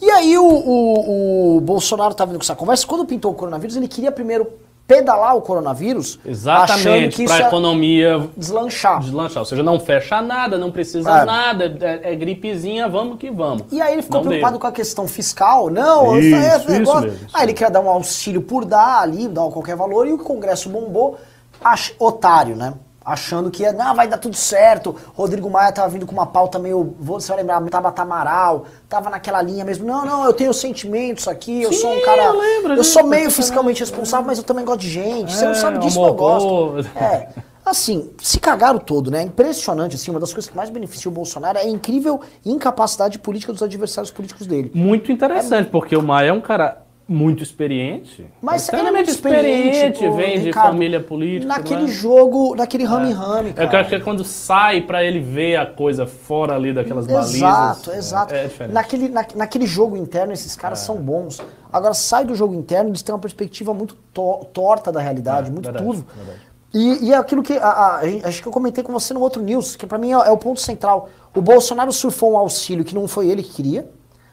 E 0.00 0.08
aí 0.08 0.38
o, 0.38 0.44
o, 0.44 1.56
o 1.56 1.60
Bolsonaro 1.62 2.12
estava 2.12 2.30
vindo 2.30 2.38
com 2.38 2.44
essa 2.44 2.54
conversa. 2.54 2.86
Quando 2.86 3.04
pintou 3.06 3.32
o 3.32 3.34
coronavírus, 3.34 3.76
ele 3.76 3.88
queria 3.88 4.12
primeiro 4.12 4.46
pedalar 4.86 5.36
o 5.36 5.42
coronavírus. 5.42 6.18
Exatamente, 6.24 7.24
para 7.24 7.44
a 7.44 7.48
economia 7.48 8.28
deslanchar. 8.36 9.00
deslanchar. 9.00 9.40
Ou 9.40 9.44
seja, 9.44 9.62
não 9.62 9.80
fecha 9.80 10.22
nada, 10.22 10.56
não 10.56 10.70
precisa 10.70 11.10
é. 11.10 11.24
nada, 11.24 11.76
é, 11.80 12.12
é, 12.12 12.14
gripezinha, 12.14 12.88
vamos 12.88 13.18
que 13.18 13.30
vamos. 13.30 13.64
E 13.72 13.80
aí 13.80 13.94
ele 13.94 14.02
ficou 14.02 14.20
não 14.20 14.26
preocupado 14.26 14.52
deu. 14.52 14.60
com 14.60 14.66
a 14.66 14.72
questão 14.72 15.08
fiscal. 15.08 15.68
Não, 15.70 16.18
isso, 16.18 16.36
é, 16.36 16.56
isso 16.56 16.70
negócio. 16.70 17.10
mesmo. 17.10 17.26
Aí 17.34 17.44
ele 17.44 17.52
queria 17.52 17.70
dar 17.70 17.80
um 17.80 17.88
auxílio 17.88 18.42
por 18.42 18.64
dar 18.64 19.00
ali, 19.00 19.26
dar 19.26 19.48
qualquer 19.50 19.76
valor, 19.76 20.06
e 20.06 20.12
o 20.12 20.18
Congresso 20.18 20.68
bombou. 20.68 21.18
Ach, 21.62 21.92
otário, 21.98 22.54
né? 22.54 22.74
Achando 23.06 23.52
que 23.52 23.70
não, 23.72 23.94
vai 23.94 24.08
dar 24.08 24.18
tudo 24.18 24.34
certo. 24.34 24.96
Rodrigo 25.14 25.48
Maia 25.48 25.70
tava 25.70 25.88
vindo 25.88 26.04
com 26.04 26.12
uma 26.12 26.26
pauta 26.26 26.58
meio, 26.58 26.96
você 26.98 27.28
vai 27.28 27.38
lembrar, 27.38 27.62
Tabata 27.70 28.02
Amaral, 28.02 28.64
tava 28.88 29.08
naquela 29.08 29.40
linha 29.40 29.64
mesmo. 29.64 29.86
Não, 29.86 30.04
não, 30.04 30.24
eu 30.24 30.32
tenho 30.32 30.52
sentimentos 30.52 31.28
aqui, 31.28 31.62
eu 31.62 31.72
Sim, 31.72 31.80
sou 31.80 31.96
um 31.96 32.00
cara, 32.02 32.24
eu, 32.24 32.38
lembro, 32.38 32.74
eu 32.74 32.82
sou 32.84 33.06
meio 33.06 33.30
fiscalmente 33.30 33.80
responsável, 33.80 34.26
mas 34.26 34.38
eu 34.38 34.44
também 34.44 34.64
gosto 34.64 34.80
de 34.80 34.90
gente. 34.90 35.32
É, 35.32 35.36
você 35.36 35.46
não 35.46 35.54
sabe 35.54 35.78
disso, 35.78 36.04
eu 36.04 36.14
gosto. 36.14 36.88
É. 36.98 37.28
Assim, 37.64 38.10
se 38.18 38.38
cagaram 38.38 38.78
todo, 38.78 39.10
né? 39.10 39.22
Impressionante, 39.22 39.96
assim, 39.96 40.10
uma 40.10 40.20
das 40.20 40.32
coisas 40.32 40.48
que 40.48 40.56
mais 40.56 40.70
beneficia 40.70 41.10
o 41.10 41.14
Bolsonaro 41.14 41.58
é 41.58 41.62
a 41.62 41.68
incrível 41.68 42.20
incapacidade 42.44 43.18
política 43.18 43.52
dos 43.52 43.62
adversários 43.62 44.10
políticos 44.12 44.46
dele. 44.46 44.70
Muito 44.72 45.10
interessante, 45.10 45.66
é... 45.66 45.70
porque 45.70 45.96
o 45.96 46.02
Maia 46.02 46.28
é 46.28 46.32
um 46.32 46.40
cara 46.40 46.85
muito 47.08 47.42
experiente. 47.42 48.26
Mas 48.42 48.62
extremamente 48.62 49.10
experiente, 49.10 50.02
experiente 50.02 50.16
vem 50.16 50.42
de 50.42 50.52
família 50.52 51.00
política. 51.00 51.46
Naquele 51.46 51.82
né? 51.82 51.88
jogo, 51.88 52.56
naquele 52.56 52.84
rame-rame. 52.84 53.54
É. 53.56 53.64
Eu 53.64 53.78
acho 53.78 53.88
que 53.88 53.94
é 53.94 54.00
quando 54.00 54.24
sai 54.24 54.80
para 54.80 55.04
ele 55.04 55.20
ver 55.20 55.56
a 55.56 55.66
coisa 55.66 56.04
fora 56.04 56.56
ali 56.56 56.72
daquelas 56.72 57.06
balizas. 57.06 57.34
Exato, 57.36 57.92
exato. 57.92 58.34
É, 58.34 58.50
é 58.58 58.68
naquele, 58.68 59.08
na, 59.08 59.24
naquele 59.36 59.66
jogo 59.66 59.96
interno, 59.96 60.32
esses 60.32 60.56
caras 60.56 60.82
é. 60.82 60.84
são 60.84 60.96
bons. 60.96 61.40
Agora, 61.72 61.94
sai 61.94 62.24
do 62.24 62.34
jogo 62.34 62.54
interno, 62.54 62.90
eles 62.90 63.02
têm 63.02 63.14
uma 63.14 63.20
perspectiva 63.20 63.72
muito 63.72 63.94
to 64.12 64.44
torta 64.52 64.90
da 64.90 65.00
realidade, 65.00 65.48
é, 65.48 65.52
muito 65.52 65.66
verdade, 65.66 65.84
tudo. 65.84 66.06
Verdade. 66.16 66.40
E, 66.74 67.06
e 67.06 67.12
é 67.12 67.16
aquilo 67.16 67.42
que 67.42 67.52
a, 67.52 67.68
a, 67.68 68.00
acho 68.24 68.42
que 68.42 68.48
eu 68.48 68.52
comentei 68.52 68.82
com 68.82 68.92
você 68.92 69.14
no 69.14 69.20
outro 69.20 69.40
news, 69.40 69.76
que 69.76 69.86
para 69.86 69.96
mim 69.96 70.10
é, 70.10 70.14
é 70.14 70.30
o 70.30 70.36
ponto 70.36 70.60
central. 70.60 71.08
O 71.34 71.40
Bolsonaro 71.40 71.92
surfou 71.92 72.32
um 72.32 72.36
auxílio 72.36 72.84
que 72.84 72.94
não 72.94 73.06
foi 73.06 73.28
ele 73.28 73.44
que 73.44 73.52
queria, 73.52 73.88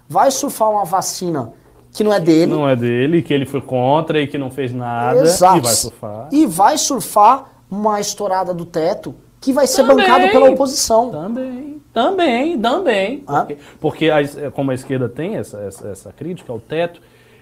vai 0.09 0.31
surfar 0.31 0.71
uma 0.71 0.85
vacina 0.85 1.53
que 1.93 2.03
não 2.03 2.11
é 2.11 2.19
dele. 2.19 2.51
Não 2.51 2.67
é 2.67 2.75
dele, 2.75 3.21
que 3.21 3.33
ele 3.33 3.45
foi 3.45 3.61
contra 3.61 4.19
e 4.19 4.27
que 4.27 4.37
não 4.37 4.49
fez 4.49 4.73
nada. 4.73 5.21
Exato. 5.21 5.59
E 5.59 5.61
vai 5.61 5.73
surfar. 5.73 6.27
E 6.31 6.45
vai 6.47 6.77
surfar 6.77 7.53
uma 7.69 8.01
estourada 8.01 8.53
do 8.53 8.65
teto 8.65 9.13
que 9.39 9.53
vai 9.53 9.67
ser 9.67 9.85
também, 9.85 9.97
bancado 9.97 10.29
pela 10.29 10.49
oposição. 10.49 11.11
Também, 11.11 11.81
também, 11.93 12.59
também. 12.59 13.23
Ah? 13.27 13.41
Porque, 13.41 13.57
porque 13.79 14.09
a, 14.09 14.51
como 14.51 14.71
a 14.71 14.73
esquerda 14.73 15.07
tem 15.07 15.35
essa, 15.35 15.59
essa, 15.59 15.89
essa 15.89 16.11
crítica 16.11 16.51
ao 16.51 16.59
teto 16.59 16.99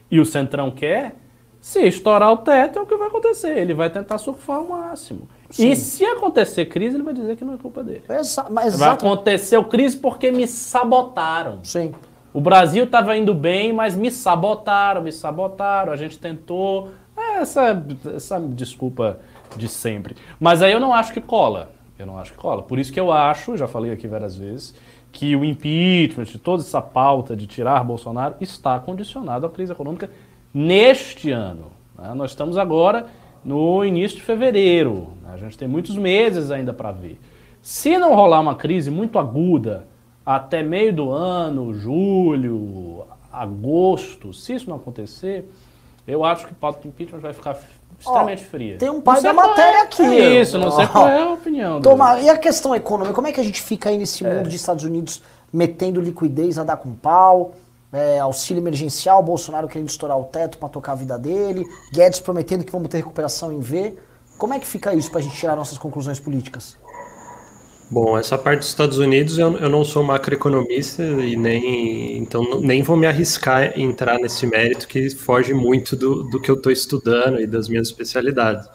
e 0.09 0.19
o 0.19 0.25
centrão 0.25 0.69
quer, 0.69 1.15
se 1.61 1.79
estourar 1.87 2.33
o 2.33 2.37
teto 2.37 2.79
é 2.79 2.81
o 2.81 2.85
que 2.85 2.97
vai 2.97 3.07
acontecer. 3.07 3.55
Ele 3.57 3.73
vai 3.73 3.89
tentar 3.89 4.17
surfar 4.17 4.57
ao 4.57 4.67
máximo. 4.67 5.29
Sim. 5.49 5.69
E 5.69 5.75
se 5.75 6.03
acontecer 6.03 6.65
crise, 6.65 6.95
ele 6.97 7.03
vai 7.03 7.13
dizer 7.13 7.37
que 7.37 7.45
não 7.45 7.53
é 7.53 7.57
culpa 7.57 7.83
dele. 7.83 8.03
Exa 8.09 8.47
mas 8.49 8.77
vai 8.77 8.89
acontecer 8.89 9.57
o 9.57 9.63
crise 9.63 9.95
porque 9.95 10.31
me 10.31 10.47
sabotaram. 10.47 11.59
Sim. 11.63 11.93
O 12.33 12.39
Brasil 12.39 12.85
estava 12.85 13.17
indo 13.17 13.33
bem, 13.33 13.73
mas 13.73 13.95
me 13.95 14.09
sabotaram, 14.09 15.01
me 15.01 15.11
sabotaram, 15.11 15.91
a 15.91 15.97
gente 15.97 16.17
tentou. 16.17 16.91
É 17.17 17.39
essa, 17.39 17.83
essa 18.15 18.39
desculpa 18.39 19.19
de 19.55 19.67
sempre. 19.67 20.15
Mas 20.39 20.61
aí 20.61 20.71
eu 20.71 20.79
não 20.79 20.93
acho 20.93 21.11
que 21.11 21.19
cola. 21.19 21.71
Eu 21.99 22.05
não 22.05 22.17
acho 22.17 22.31
que 22.31 22.37
cola. 22.37 22.63
Por 22.63 22.79
isso 22.79 22.91
que 22.91 22.99
eu 22.99 23.11
acho, 23.11 23.57
já 23.57 23.67
falei 23.67 23.91
aqui 23.91 24.07
várias 24.07 24.35
vezes, 24.35 24.73
que 25.11 25.35
o 25.35 25.43
impeachment, 25.43 26.25
toda 26.41 26.63
essa 26.63 26.81
pauta 26.81 27.35
de 27.35 27.45
tirar 27.45 27.83
Bolsonaro, 27.83 28.35
está 28.39 28.79
condicionado 28.79 29.45
à 29.45 29.49
crise 29.49 29.73
econômica 29.73 30.09
neste 30.53 31.31
ano. 31.31 31.65
Né? 31.97 32.13
Nós 32.15 32.31
estamos 32.31 32.57
agora 32.57 33.07
no 33.43 33.83
início 33.83 34.17
de 34.17 34.23
fevereiro. 34.23 35.09
Né? 35.21 35.31
A 35.33 35.37
gente 35.37 35.57
tem 35.57 35.67
muitos 35.67 35.95
meses 35.97 36.49
ainda 36.49 36.73
para 36.73 36.91
ver. 36.91 37.19
Se 37.61 37.97
não 37.97 38.15
rolar 38.15 38.39
uma 38.39 38.55
crise 38.55 38.89
muito 38.89 39.19
aguda 39.19 39.85
até 40.35 40.63
meio 40.63 40.93
do 40.93 41.11
ano, 41.11 41.73
julho, 41.73 43.05
agosto, 43.31 44.33
se 44.33 44.55
isso 44.55 44.69
não 44.69 44.77
acontecer, 44.77 45.49
eu 46.07 46.23
acho 46.23 46.45
que 46.45 46.51
o 46.51 46.55
pauta 46.55 46.81
de 46.81 46.87
impeachment 46.87 47.19
vai 47.19 47.33
ficar 47.33 47.59
extremamente 47.99 48.43
oh, 48.45 48.49
fria. 48.49 48.77
Tem 48.77 48.89
um 48.89 49.01
pai 49.01 49.21
da 49.21 49.33
matéria 49.33 49.77
é 49.77 49.81
aqui. 49.81 50.03
Isso, 50.03 50.57
não 50.57 50.71
sei 50.71 50.87
qual 50.87 51.07
é 51.07 51.21
a 51.21 51.31
opinião. 51.31 51.81
Toma, 51.81 52.19
e 52.19 52.29
a 52.29 52.37
questão 52.37 52.75
econômica, 52.75 53.13
como 53.13 53.27
é 53.27 53.31
que 53.31 53.39
a 53.39 53.43
gente 53.43 53.61
fica 53.61 53.89
aí 53.89 53.97
nesse 53.97 54.23
mundo 54.23 54.47
é. 54.47 54.49
de 54.49 54.55
Estados 54.55 54.83
Unidos 54.83 55.21
metendo 55.53 56.01
liquidez 56.01 56.57
a 56.57 56.63
dar 56.63 56.77
com 56.77 56.93
pau? 56.93 57.55
É, 57.93 58.19
auxílio 58.19 58.61
emergencial, 58.61 59.21
Bolsonaro 59.21 59.67
querendo 59.67 59.89
estourar 59.89 60.17
o 60.17 60.23
teto 60.23 60.57
para 60.57 60.69
tocar 60.69 60.93
a 60.93 60.95
vida 60.95 61.19
dele, 61.19 61.65
Guedes 61.91 62.21
prometendo 62.21 62.63
que 62.63 62.71
vamos 62.71 62.87
ter 62.87 62.97
recuperação 62.97 63.51
em 63.51 63.59
V. 63.59 63.97
Como 64.37 64.53
é 64.53 64.59
que 64.59 64.65
fica 64.65 64.93
isso 64.95 65.11
para 65.11 65.19
a 65.19 65.23
gente 65.23 65.35
tirar 65.35 65.57
nossas 65.57 65.77
conclusões 65.77 66.17
políticas? 66.17 66.77
Bom, 67.91 68.17
essa 68.17 68.37
parte 68.37 68.59
dos 68.59 68.69
Estados 68.69 68.97
Unidos 68.99 69.37
eu, 69.37 69.57
eu 69.57 69.67
não 69.67 69.83
sou 69.83 70.01
macroeconomista 70.01 71.03
e 71.03 71.35
nem 71.35 72.17
então 72.17 72.61
nem 72.61 72.81
vou 72.81 72.95
me 72.95 73.05
arriscar 73.05 73.77
entrar 73.77 74.17
nesse 74.17 74.47
mérito 74.47 74.87
que 74.87 75.09
foge 75.09 75.53
muito 75.53 75.93
do, 75.93 76.23
do 76.23 76.39
que 76.39 76.49
eu 76.49 76.55
estou 76.55 76.71
estudando 76.71 77.41
e 77.41 77.45
das 77.45 77.67
minhas 77.67 77.87
especialidades. 77.87 78.65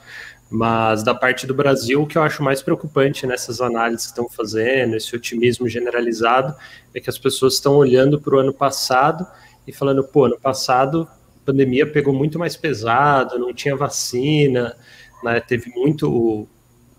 Mas 0.50 1.02
da 1.02 1.14
parte 1.14 1.46
do 1.46 1.54
Brasil, 1.54 2.02
o 2.02 2.06
que 2.06 2.18
eu 2.18 2.22
acho 2.22 2.42
mais 2.42 2.60
preocupante 2.60 3.26
nessas 3.26 3.62
análises 3.62 4.04
que 4.04 4.12
estão 4.12 4.28
fazendo, 4.28 4.94
esse 4.94 5.16
otimismo 5.16 5.66
generalizado, 5.66 6.54
é 6.94 7.00
que 7.00 7.08
as 7.08 7.16
pessoas 7.16 7.54
estão 7.54 7.76
olhando 7.76 8.20
para 8.20 8.36
o 8.36 8.38
ano 8.38 8.52
passado 8.52 9.26
e 9.66 9.72
falando, 9.72 10.04
pô, 10.04 10.26
ano 10.26 10.38
passado 10.38 11.08
a 11.42 11.46
pandemia 11.46 11.90
pegou 11.90 12.12
muito 12.12 12.38
mais 12.38 12.54
pesado, 12.54 13.38
não 13.38 13.54
tinha 13.54 13.74
vacina, 13.74 14.76
né, 15.24 15.40
teve 15.40 15.70
muito 15.70 16.46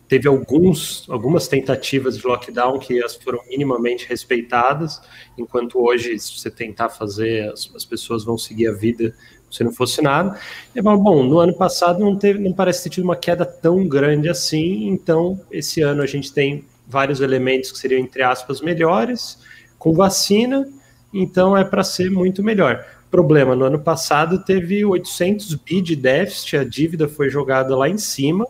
teve 0.08 0.28
alguns, 0.28 1.06
algumas 1.10 1.48
tentativas 1.48 2.18
de 2.18 2.26
lockdown 2.26 2.80
que 2.80 3.04
as 3.04 3.16
foram 3.16 3.40
minimamente 3.50 4.08
respeitadas, 4.08 5.02
enquanto 5.38 5.80
hoje, 5.80 6.18
se 6.18 6.40
você 6.40 6.50
tentar 6.50 6.90
fazer, 6.90 7.52
as, 7.52 7.70
as 7.76 7.86
pessoas 7.86 8.24
vão 8.24 8.38
seguir 8.38 8.68
a 8.68 8.74
vida 8.74 9.14
se 9.50 9.64
não 9.64 9.72
fosse 9.72 10.02
nada. 10.02 10.38
E, 10.76 10.82
bom, 10.82 11.24
no 11.24 11.40
ano 11.40 11.54
passado 11.54 12.00
não, 12.00 12.16
teve, 12.18 12.40
não 12.40 12.54
parece 12.54 12.84
ter 12.84 12.90
tido 12.90 13.04
uma 13.04 13.16
queda 13.16 13.46
tão 13.46 13.88
grande 13.88 14.30
assim, 14.30 14.88
então 14.88 15.40
esse 15.52 15.82
ano 15.82 16.02
a 16.02 16.06
gente 16.06 16.34
tem 16.34 16.66
vários 16.88 17.20
elementos 17.20 17.72
que 17.72 17.78
seriam, 17.78 18.00
entre 18.00 18.24
aspas, 18.24 18.62
melhores, 18.62 19.40
com 19.78 19.94
vacina, 19.94 20.68
então 21.14 21.58
é 21.58 21.64
para 21.64 21.84
ser 21.84 22.10
muito 22.10 22.44
melhor. 22.44 22.86
Problema, 23.10 23.56
no 23.56 23.66
ano 23.66 23.80
passado 23.80 24.44
teve 24.44 24.84
800 24.84 25.56
bi 25.56 25.82
de 25.82 25.96
déficit, 25.96 26.58
a 26.58 26.64
dívida 26.64 27.08
foi 27.08 27.30
jogada 27.30 27.76
lá 27.76 27.88
em 27.88 27.98
cima, 27.98 28.46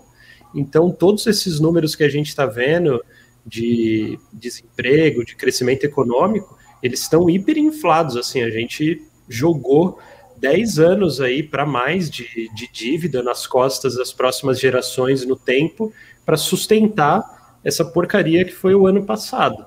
então, 0.53 0.91
todos 0.91 1.27
esses 1.27 1.59
números 1.59 1.95
que 1.95 2.03
a 2.03 2.09
gente 2.09 2.27
está 2.27 2.45
vendo 2.45 3.03
de 3.45 4.19
desemprego, 4.33 5.23
de 5.23 5.35
crescimento 5.35 5.83
econômico, 5.83 6.57
eles 6.81 7.01
estão 7.01 7.29
hiperinflados. 7.29 8.17
Assim, 8.17 8.41
a 8.41 8.49
gente 8.49 9.01
jogou 9.27 9.99
10 10.37 10.79
anos 10.79 11.21
aí 11.21 11.41
para 11.41 11.65
mais 11.65 12.09
de, 12.09 12.49
de 12.53 12.69
dívida 12.71 13.23
nas 13.23 13.47
costas 13.47 13.95
das 13.95 14.13
próximas 14.13 14.59
gerações 14.59 15.25
no 15.25 15.35
tempo 15.35 15.91
para 16.25 16.37
sustentar 16.37 17.57
essa 17.63 17.83
porcaria 17.83 18.45
que 18.45 18.53
foi 18.53 18.75
o 18.75 18.85
ano 18.85 19.03
passado. 19.03 19.65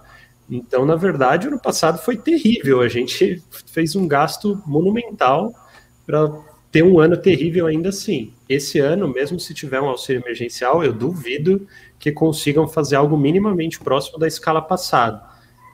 Então, 0.51 0.85
na 0.85 0.97
verdade, 0.97 1.47
o 1.47 1.51
ano 1.51 1.61
passado 1.61 1.99
foi 1.99 2.16
terrível. 2.16 2.81
A 2.81 2.88
gente 2.88 3.43
fez 3.66 3.95
um 3.95 4.07
gasto 4.07 4.61
monumental 4.66 5.55
para 6.05 6.29
ter 6.73 6.83
um 6.83 6.99
ano 6.99 7.16
terrível 7.16 7.66
ainda 7.66 7.90
assim. 7.90 8.33
Esse 8.51 8.81
ano, 8.81 9.07
mesmo 9.07 9.39
se 9.39 9.55
tiver 9.55 9.81
um 9.81 9.89
auxílio 9.89 10.21
emergencial, 10.21 10.83
eu 10.83 10.93
duvido 10.93 11.69
que 12.01 12.11
consigam 12.11 12.67
fazer 12.67 12.97
algo 12.97 13.17
minimamente 13.17 13.79
próximo 13.79 14.19
da 14.19 14.27
escala 14.27 14.61
passada. 14.61 15.23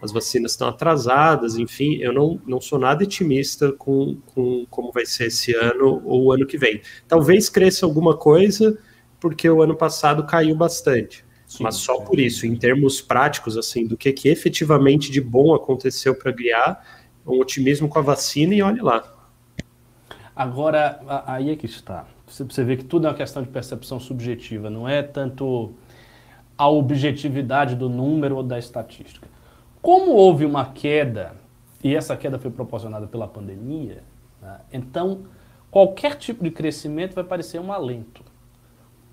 As 0.02 0.12
vacinas 0.12 0.50
estão 0.50 0.68
atrasadas, 0.68 1.56
enfim, 1.56 1.96
eu 2.02 2.12
não, 2.12 2.38
não 2.46 2.60
sou 2.60 2.78
nada 2.78 3.02
otimista 3.02 3.72
com, 3.72 4.18
com 4.26 4.66
como 4.68 4.92
vai 4.92 5.06
ser 5.06 5.28
esse 5.28 5.54
ano 5.54 6.02
ou 6.04 6.24
o 6.24 6.32
ano 6.32 6.46
que 6.46 6.58
vem. 6.58 6.82
Talvez 7.08 7.48
cresça 7.48 7.86
alguma 7.86 8.14
coisa, 8.14 8.78
porque 9.18 9.48
o 9.48 9.62
ano 9.62 9.74
passado 9.74 10.26
caiu 10.26 10.54
bastante. 10.54 11.24
Sim, 11.46 11.62
mas 11.62 11.76
só 11.76 11.98
por 12.00 12.20
isso, 12.20 12.46
em 12.46 12.54
termos 12.56 13.00
práticos, 13.00 13.56
assim, 13.56 13.86
do 13.86 13.96
que, 13.96 14.12
que 14.12 14.28
efetivamente 14.28 15.10
de 15.10 15.22
bom 15.22 15.54
aconteceu 15.54 16.14
para 16.14 16.30
guiar, 16.30 16.86
um 17.26 17.40
otimismo 17.40 17.88
com 17.88 17.98
a 17.98 18.02
vacina 18.02 18.54
e 18.54 18.60
olhe 18.60 18.82
lá. 18.82 19.14
Agora, 20.34 21.00
aí 21.26 21.48
é 21.48 21.56
que 21.56 21.64
está. 21.64 22.06
Você 22.44 22.64
vê 22.64 22.76
que 22.76 22.84
tudo 22.84 23.06
é 23.06 23.10
uma 23.10 23.16
questão 23.16 23.42
de 23.42 23.48
percepção 23.48 23.98
subjetiva, 23.98 24.68
não 24.68 24.88
é 24.88 25.02
tanto 25.02 25.72
a 26.58 26.68
objetividade 26.68 27.74
do 27.74 27.88
número 27.88 28.36
ou 28.36 28.42
da 28.42 28.58
estatística. 28.58 29.28
Como 29.80 30.12
houve 30.12 30.44
uma 30.44 30.66
queda, 30.66 31.34
e 31.82 31.94
essa 31.94 32.16
queda 32.16 32.38
foi 32.38 32.50
proporcionada 32.50 33.06
pela 33.06 33.28
pandemia, 33.28 34.02
né, 34.42 34.60
então 34.72 35.20
qualquer 35.70 36.16
tipo 36.16 36.42
de 36.42 36.50
crescimento 36.50 37.14
vai 37.14 37.24
parecer 37.24 37.60
um 37.60 37.72
alento. 37.72 38.24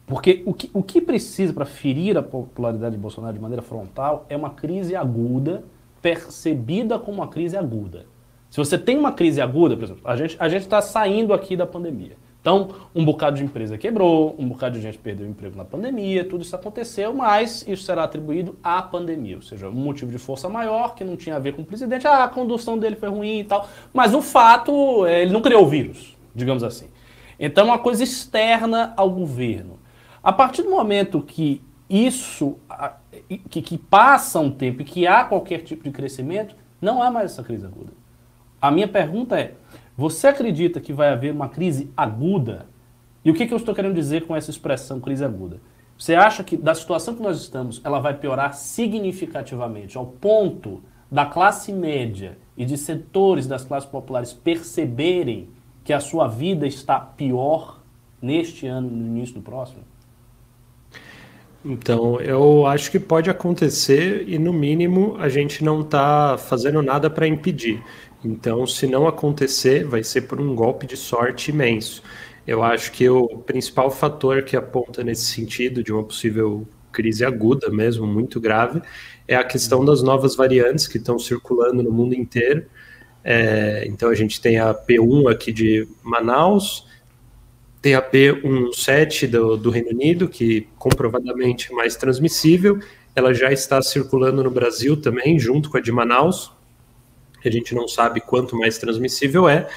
Porque 0.05 0.43
o 0.45 0.53
que, 0.53 0.69
o 0.73 0.83
que 0.83 0.99
precisa 0.99 1.53
para 1.53 1.65
ferir 1.65 2.17
a 2.17 2.23
popularidade 2.23 2.95
de 2.95 3.01
Bolsonaro 3.01 3.33
de 3.33 3.39
maneira 3.39 3.62
frontal 3.62 4.25
é 4.27 4.36
uma 4.36 4.49
crise 4.49 4.95
aguda, 4.95 5.63
percebida 6.01 6.99
como 6.99 7.17
uma 7.19 7.27
crise 7.27 7.55
aguda. 7.55 8.05
Se 8.49 8.57
você 8.57 8.77
tem 8.77 8.97
uma 8.97 9.13
crise 9.13 9.41
aguda, 9.41 9.75
por 9.75 9.86
exemplo, 9.86 10.01
a 10.05 10.15
gente 10.15 10.36
a 10.39 10.47
está 10.47 10.81
saindo 10.81 11.33
aqui 11.33 11.55
da 11.55 11.65
pandemia. 11.65 12.17
Então, 12.43 12.71
um 12.93 13.06
bocado 13.06 13.38
de 13.38 13.43
empresa 13.45 13.77
quebrou, 13.77 14.36
um 14.38 14.49
bocado 14.49 14.75
de 14.75 14.82
gente 14.82 14.97
perdeu 14.97 15.25
o 15.25 15.29
emprego 15.29 15.56
na 15.56 15.63
pandemia, 15.63 16.25
tudo 16.25 16.41
isso 16.41 16.53
aconteceu, 16.53 17.13
mas 17.13 17.63
isso 17.65 17.84
será 17.84 18.03
atribuído 18.03 18.58
à 18.62 18.82
pandemia, 18.82 19.38
ou 19.38 19.41
seja, 19.41 19.69
um 19.69 19.71
motivo 19.71 20.12
de 20.12 20.17
força 20.17 20.49
maior 20.49 20.93
que 20.93 21.06
não 21.06 21.15
tinha 21.15 21.38
a 21.38 21.39
ver 21.39 21.53
com 21.53 21.62
o 21.62 21.65
presidente, 21.65 22.06
ah, 22.06 22.25
a 22.25 22.27
condução 22.27 22.77
dele 22.77 22.97
foi 22.97 23.08
ruim 23.08 23.39
e 23.39 23.43
tal. 23.45 23.69
Mas 23.93 24.13
o 24.13 24.21
fato, 24.21 25.06
é, 25.06 25.21
ele 25.21 25.32
não 25.32 25.41
criou 25.41 25.63
o 25.63 25.69
vírus, 25.69 26.17
digamos 26.36 26.65
assim. 26.65 26.89
Então, 27.39 27.63
é 27.63 27.67
uma 27.67 27.79
coisa 27.79 28.03
externa 28.03 28.93
ao 28.97 29.10
governo. 29.10 29.79
A 30.21 30.34
partir 30.34 30.63
do 30.63 30.69
momento 30.69 31.21
que 31.21 31.62
isso, 31.89 32.58
que, 33.49 33.62
que 33.62 33.77
passa 33.77 34.41
um 34.41 34.51
tempo 34.51 34.82
e 34.82 34.86
que 34.86 35.08
há 35.08 35.23
qualquer 35.23 35.60
tipo 35.60 35.86
de 35.86 35.91
crescimento, 35.91 36.53
não 36.82 37.01
há 37.01 37.10
mais 37.10 37.32
essa 37.32 37.41
crise 37.41 37.65
aguda. 37.65 37.93
A 38.62 38.69
minha 38.69 38.88
pergunta 38.88 39.39
é: 39.39 39.53
você 39.95 40.27
acredita 40.27 40.79
que 40.79 40.91
vai 40.91 41.10
haver 41.10 41.32
uma 41.32 41.49
crise 41.49 41.91
aguda? 41.95 42.65
E 43.23 43.32
o 43.32 43.34
que, 43.34 43.45
que 43.45 43.53
eu 43.53 43.58
estou 43.58 43.73
querendo 43.73 43.95
dizer 43.95 44.25
com 44.25 44.36
essa 44.36 44.51
expressão 44.51 44.99
crise 44.99 45.23
aguda? 45.23 45.60
Você 45.97 46.15
acha 46.15 46.43
que 46.43 46.58
da 46.58 46.73
situação 46.73 47.15
que 47.15 47.21
nós 47.21 47.39
estamos, 47.39 47.79
ela 47.84 47.99
vai 47.99 48.15
piorar 48.15 48.53
significativamente, 48.53 49.97
ao 49.97 50.06
ponto 50.06 50.82
da 51.12 51.25
classe 51.25 51.71
média 51.71 52.38
e 52.58 52.65
de 52.65 52.77
setores 52.77 53.45
das 53.45 53.63
classes 53.63 53.89
populares 53.89 54.34
perceberem 54.34 55.49
que 55.84 55.93
a 55.93 55.99
sua 55.99 56.27
vida 56.27 56.65
está 56.65 56.99
pior 56.99 57.82
neste 58.21 58.65
ano, 58.65 58.89
no 58.89 59.06
início 59.06 59.36
do 59.36 59.41
próximo? 59.41 59.84
Então, 61.65 62.19
eu 62.19 62.65
acho 62.65 62.91
que 62.91 62.99
pode 62.99 63.29
acontecer 63.29 64.27
e, 64.27 64.38
no 64.38 64.51
mínimo, 64.51 65.15
a 65.17 65.29
gente 65.29 65.63
não 65.63 65.79
está 65.79 66.38
fazendo 66.38 66.82
nada 66.82 67.10
para 67.10 67.25
impedir. 67.25 67.82
Então, 68.23 68.65
se 68.65 68.88
não 68.88 69.07
acontecer, 69.07 69.83
vai 69.86 70.03
ser 70.03 70.21
por 70.21 70.39
um 70.39 70.55
golpe 70.55 70.88
de 70.88 70.95
sorte 70.95 71.51
imenso. 71.51 72.01
Eu 72.47 72.63
acho 72.63 72.91
que 72.91 73.07
o 73.09 73.27
principal 73.39 73.91
fator 73.91 74.43
que 74.43 74.55
aponta 74.55 75.03
nesse 75.03 75.25
sentido 75.25 75.83
de 75.83 75.91
uma 75.91 76.03
possível 76.03 76.67
crise 76.91 77.25
aguda 77.25 77.69
mesmo, 77.69 78.05
muito 78.05 78.39
grave, 78.39 78.81
é 79.27 79.36
a 79.36 79.43
questão 79.43 79.83
das 79.83 80.01
novas 80.01 80.36
variantes 80.36 80.88
que 80.88 80.97
estão 80.97 81.17
circulando 81.17 81.81
no 81.81 81.91
mundo 81.91 82.13
inteiro. 82.13 82.65
É, 83.23 83.86
então 83.88 84.09
a 84.09 84.15
gente 84.15 84.39
tem 84.39 84.57
a 84.59 84.73
P1 84.73 85.31
aqui 85.31 85.51
de 85.51 85.88
Manaus, 86.03 86.88
tem 87.81 87.95
a 87.95 88.01
P17 88.01 89.27
do, 89.27 89.57
do 89.57 89.69
Reino 89.69 89.89
Unido, 89.89 90.29
que 90.29 90.67
comprovadamente 90.77 91.71
é 91.71 91.75
mais 91.75 91.95
transmissível, 91.95 92.79
ela 93.15 93.33
já 93.33 93.51
está 93.51 93.81
circulando 93.81 94.43
no 94.43 94.51
Brasil 94.51 94.95
também, 94.97 95.38
junto 95.39 95.69
com 95.69 95.77
a 95.77 95.81
de 95.81 95.91
Manaus 95.91 96.51
a 97.47 97.51
gente 97.51 97.73
não 97.75 97.88
sabe 97.88 98.21
quanto 98.21 98.58
mais 98.58 98.77
transmissível 98.77 99.47
é, 99.47 99.67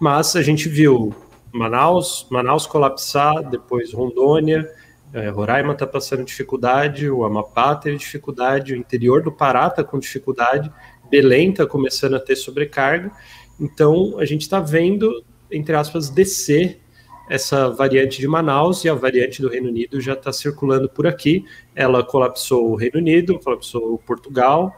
mas 0.00 0.34
a 0.36 0.42
gente 0.42 0.68
viu 0.68 1.14
Manaus, 1.52 2.26
Manaus 2.30 2.66
colapsar, 2.66 3.48
depois 3.48 3.92
Rondônia, 3.92 4.68
é, 5.12 5.28
Roraima 5.28 5.74
está 5.74 5.86
passando 5.86 6.24
dificuldade, 6.24 7.10
o 7.10 7.24
Amapá 7.24 7.74
teve 7.76 7.98
dificuldade, 7.98 8.72
o 8.72 8.76
interior 8.76 9.22
do 9.22 9.30
Pará 9.30 9.66
está 9.66 9.84
com 9.84 9.98
dificuldade, 9.98 10.72
Belém 11.10 11.50
está 11.50 11.66
começando 11.66 12.14
a 12.14 12.20
ter 12.20 12.36
sobrecarga, 12.36 13.12
então 13.60 14.18
a 14.18 14.24
gente 14.24 14.42
está 14.42 14.60
vendo, 14.60 15.22
entre 15.50 15.74
aspas, 15.76 16.08
descer 16.08 16.80
essa 17.28 17.70
variante 17.70 18.20
de 18.20 18.26
Manaus 18.26 18.84
e 18.84 18.88
a 18.88 18.94
variante 18.94 19.40
do 19.40 19.48
Reino 19.48 19.68
Unido 19.68 20.00
já 20.00 20.12
está 20.14 20.32
circulando 20.32 20.88
por 20.88 21.06
aqui. 21.06 21.44
Ela 21.74 22.04
colapsou 22.04 22.70
o 22.70 22.74
Reino 22.74 22.98
Unido, 22.98 23.38
colapsou 23.38 23.96
Portugal, 23.98 24.70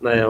né, 0.00 0.22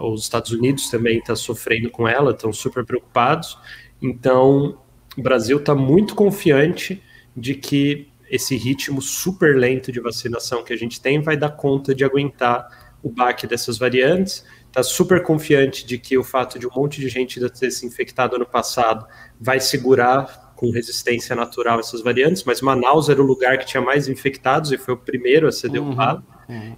os 0.00 0.22
Estados 0.22 0.50
Unidos 0.52 0.88
também 0.90 1.18
está 1.18 1.34
sofrendo 1.34 1.90
com 1.90 2.06
ela, 2.06 2.32
estão 2.32 2.52
super 2.52 2.84
preocupados. 2.84 3.58
Então, 4.00 4.78
o 5.16 5.22
Brasil 5.22 5.58
está 5.58 5.74
muito 5.74 6.14
confiante 6.14 7.02
de 7.36 7.54
que 7.54 8.08
esse 8.30 8.56
ritmo 8.56 9.02
super 9.02 9.56
lento 9.56 9.90
de 9.90 10.00
vacinação 10.00 10.62
que 10.62 10.72
a 10.72 10.76
gente 10.76 11.00
tem 11.00 11.20
vai 11.20 11.36
dar 11.36 11.50
conta 11.50 11.94
de 11.94 12.04
aguentar 12.04 12.94
o 13.02 13.10
baque 13.10 13.46
dessas 13.46 13.76
variantes. 13.76 14.44
Está 14.68 14.82
super 14.82 15.22
confiante 15.22 15.84
de 15.84 15.98
que 15.98 16.16
o 16.16 16.22
fato 16.22 16.58
de 16.58 16.66
um 16.66 16.70
monte 16.74 17.00
de 17.00 17.08
gente 17.08 17.40
ter 17.50 17.70
se 17.70 17.84
infectado 17.84 18.36
ano 18.36 18.46
passado 18.46 19.04
vai 19.40 19.58
segurar 19.58 20.54
com 20.54 20.70
resistência 20.70 21.34
natural 21.34 21.80
essas 21.80 22.02
variantes, 22.02 22.44
mas 22.44 22.60
Manaus 22.60 23.08
era 23.08 23.20
o 23.20 23.24
lugar 23.24 23.58
que 23.58 23.64
tinha 23.64 23.80
mais 23.80 24.08
infectados 24.08 24.70
e 24.70 24.76
foi 24.76 24.92
o 24.92 24.96
primeiro 24.96 25.48
a 25.48 25.52
ser 25.52 25.68
uhum, 25.68 25.72
derrubado. 25.72 26.22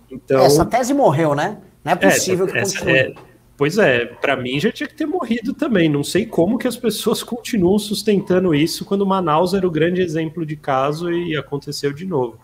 Então, 0.08 0.40
Essa 0.40 0.64
tese 0.64 0.94
morreu, 0.94 1.34
né? 1.34 1.60
Não 1.84 1.92
é 1.92 1.96
possível 1.96 2.46
é, 2.46 2.52
que 2.52 2.58
continue. 2.60 2.92
É, 2.92 3.14
Pois 3.54 3.78
é, 3.78 4.06
para 4.06 4.34
mim 4.34 4.58
já 4.58 4.72
tinha 4.72 4.88
que 4.88 4.94
ter 4.96 5.06
morrido 5.06 5.52
também. 5.52 5.88
Não 5.88 6.02
sei 6.02 6.26
como 6.26 6.58
que 6.58 6.66
as 6.66 6.76
pessoas 6.76 7.22
continuam 7.22 7.78
sustentando 7.78 8.54
isso 8.54 8.84
quando 8.84 9.06
Manaus 9.06 9.54
era 9.54 9.64
o 9.64 9.70
grande 9.70 10.00
exemplo 10.00 10.44
de 10.44 10.56
caso 10.56 11.12
e 11.12 11.36
aconteceu 11.36 11.92
de 11.92 12.04
novo. 12.04 12.40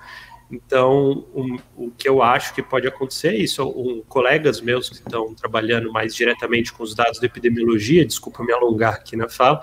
Então, 0.51 1.27
um, 1.35 1.57
o 1.77 1.91
que 1.91 2.09
eu 2.09 2.23
acho 2.23 2.55
que 2.55 2.63
pode 2.63 2.87
acontecer 2.87 3.29
é 3.29 3.37
isso. 3.37 3.63
Um, 3.69 4.03
colegas 4.09 4.61
meus 4.61 4.89
que 4.89 4.95
estão 4.95 5.35
trabalhando 5.35 5.93
mais 5.93 6.15
diretamente 6.15 6.73
com 6.73 6.83
os 6.83 6.95
dados 6.95 7.19
de 7.19 7.27
epidemiologia, 7.27 8.07
desculpa 8.07 8.45
me 8.45 8.53
alongar 8.53 8.95
aqui 8.95 9.17
na 9.17 9.29
fala, 9.29 9.61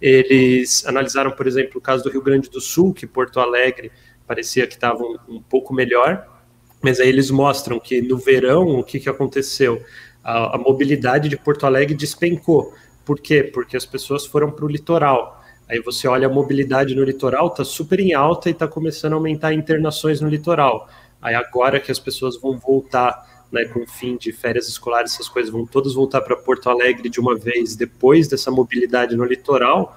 eles 0.00 0.86
analisaram, 0.86 1.30
por 1.30 1.46
exemplo, 1.46 1.78
o 1.78 1.80
caso 1.80 2.04
do 2.04 2.10
Rio 2.10 2.22
Grande 2.22 2.50
do 2.50 2.60
Sul, 2.60 2.92
que 2.92 3.06
Porto 3.06 3.40
Alegre 3.40 3.90
parecia 4.26 4.66
que 4.66 4.74
estava 4.74 5.02
um, 5.02 5.16
um 5.26 5.42
pouco 5.42 5.72
melhor, 5.72 6.37
mas 6.82 7.00
aí 7.00 7.08
eles 7.08 7.30
mostram 7.30 7.78
que 7.78 8.00
no 8.00 8.18
verão 8.18 8.78
o 8.78 8.84
que, 8.84 9.00
que 9.00 9.08
aconteceu? 9.08 9.82
A, 10.22 10.56
a 10.56 10.58
mobilidade 10.58 11.28
de 11.28 11.36
Porto 11.36 11.66
Alegre 11.66 11.94
despencou. 11.94 12.72
Por 13.04 13.20
quê? 13.20 13.42
Porque 13.42 13.76
as 13.76 13.86
pessoas 13.86 14.26
foram 14.26 14.50
para 14.50 14.64
o 14.64 14.68
litoral 14.68 15.38
Aí 15.68 15.80
você 15.80 16.08
olha 16.08 16.26
a 16.26 16.30
mobilidade 16.30 16.94
no 16.94 17.04
litoral, 17.04 17.48
está 17.48 17.62
super 17.62 18.00
em 18.00 18.14
alta 18.14 18.48
e 18.48 18.52
está 18.52 18.66
começando 18.66 19.12
a 19.12 19.16
aumentar 19.16 19.52
internações 19.52 20.18
no 20.18 20.28
litoral. 20.28 20.88
Aí 21.20 21.34
agora 21.34 21.78
que 21.78 21.92
as 21.92 21.98
pessoas 21.98 22.40
vão 22.40 22.58
voltar, 22.58 23.44
né, 23.52 23.66
com 23.66 23.80
o 23.80 23.86
fim 23.86 24.16
de 24.16 24.32
férias 24.32 24.66
escolares, 24.66 25.12
essas 25.12 25.28
coisas 25.28 25.52
vão 25.52 25.66
todas 25.66 25.92
voltar 25.92 26.22
para 26.22 26.34
Porto 26.36 26.70
Alegre 26.70 27.10
de 27.10 27.20
uma 27.20 27.36
vez 27.36 27.76
depois 27.76 28.28
dessa 28.28 28.50
mobilidade 28.50 29.14
no 29.14 29.24
litoral, 29.24 29.94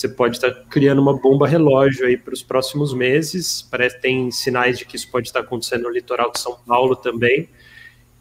você 0.00 0.08
pode 0.08 0.36
estar 0.36 0.50
tá 0.50 0.62
criando 0.70 1.00
uma 1.00 1.14
bomba 1.14 1.46
relógio 1.46 2.06
aí 2.06 2.16
para 2.16 2.32
os 2.32 2.42
próximos 2.42 2.94
meses. 2.94 3.60
Parece 3.62 3.96
que 3.96 4.02
tem 4.02 4.30
sinais 4.30 4.78
de 4.78 4.86
que 4.86 4.96
isso 4.96 5.10
pode 5.10 5.28
estar 5.28 5.40
acontecendo 5.40 5.82
no 5.82 5.90
litoral 5.90 6.32
de 6.32 6.40
São 6.40 6.56
Paulo 6.66 6.96
também. 6.96 7.48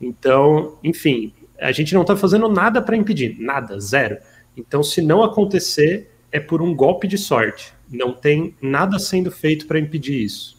Então, 0.02 0.78
enfim, 0.84 1.34
a 1.58 1.72
gente 1.72 1.94
não 1.94 2.02
está 2.02 2.16
fazendo 2.18 2.50
nada 2.50 2.82
para 2.82 2.98
impedir, 2.98 3.38
nada, 3.40 3.80
zero. 3.80 4.18
Então, 4.58 4.84
se 4.84 5.02
não 5.02 5.24
acontecer, 5.24 6.12
é 6.32 6.40
por 6.40 6.62
um 6.62 6.76
golpe 6.76 7.08
de 7.08 7.18
sorte. 7.18 7.74
Não 7.90 8.14
tem 8.14 8.56
nada 8.62 9.00
sendo 9.00 9.32
feito 9.32 9.66
para 9.66 9.80
impedir 9.80 10.22
isso. 10.22 10.58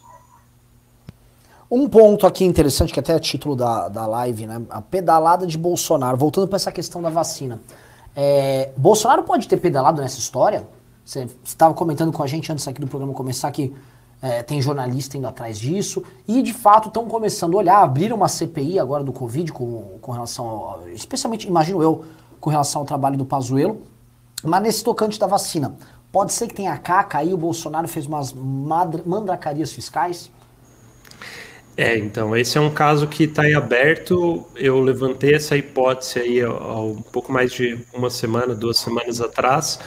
Um 1.69 1.87
ponto 1.87 2.25
aqui 2.27 2.43
interessante, 2.43 2.91
que 2.91 2.99
até 2.99 3.13
é 3.13 3.19
título 3.19 3.55
da, 3.55 3.87
da 3.87 4.05
live, 4.05 4.45
né? 4.45 4.61
A 4.69 4.81
pedalada 4.81 5.45
de 5.45 5.57
Bolsonaro. 5.57 6.17
Voltando 6.17 6.47
para 6.47 6.57
essa 6.57 6.71
questão 6.71 7.01
da 7.01 7.09
vacina. 7.09 7.61
É, 8.15 8.71
Bolsonaro 8.75 9.23
pode 9.23 9.47
ter 9.47 9.57
pedalado 9.57 10.01
nessa 10.01 10.19
história? 10.19 10.67
Você 11.03 11.27
estava 11.43 11.73
comentando 11.73 12.11
com 12.11 12.23
a 12.23 12.27
gente 12.27 12.51
antes 12.51 12.67
aqui 12.67 12.79
do 12.79 12.87
programa 12.87 13.13
começar 13.13 13.51
que 13.51 13.73
é, 14.21 14.43
tem 14.43 14.61
jornalista 14.61 15.17
indo 15.17 15.27
atrás 15.27 15.57
disso. 15.57 16.03
E 16.27 16.41
de 16.41 16.53
fato 16.53 16.87
estão 16.87 17.07
começando 17.07 17.55
a 17.55 17.57
olhar, 17.57 17.81
abriram 17.81 18.15
uma 18.15 18.27
CPI 18.27 18.79
agora 18.79 19.03
do 19.03 19.11
Covid 19.11 19.51
com, 19.51 19.97
com 19.99 20.11
relação, 20.11 20.45
ao, 20.45 20.89
especialmente, 20.89 21.47
imagino 21.47 21.81
eu, 21.81 22.05
com 22.39 22.49
relação 22.49 22.81
ao 22.81 22.85
trabalho 22.85 23.17
do 23.17 23.25
Pazuello. 23.25 23.81
Mas 24.43 24.61
nesse 24.61 24.83
tocante 24.83 25.19
da 25.19 25.27
vacina, 25.27 25.75
pode 26.11 26.33
ser 26.33 26.47
que 26.47 26.53
tenha 26.53 26.77
caca 26.77 27.17
aí, 27.17 27.33
o 27.33 27.37
Bolsonaro 27.37 27.87
fez 27.87 28.05
umas 28.05 28.33
mandracarias 28.33 29.71
fiscais? 29.71 30.31
É, 31.77 31.97
então, 31.97 32.35
esse 32.35 32.57
é 32.57 32.61
um 32.61 32.69
caso 32.69 33.07
que 33.07 33.23
está 33.23 33.47
em 33.47 33.55
aberto. 33.55 34.45
Eu 34.55 34.79
levantei 34.81 35.33
essa 35.33 35.55
hipótese 35.55 36.19
aí 36.19 36.41
há, 36.41 36.49
um 36.79 37.01
pouco 37.01 37.31
mais 37.31 37.51
de 37.51 37.79
uma 37.93 38.09
semana, 38.09 38.53
duas 38.53 38.77
semanas 38.77 39.21
atrás. 39.21 39.79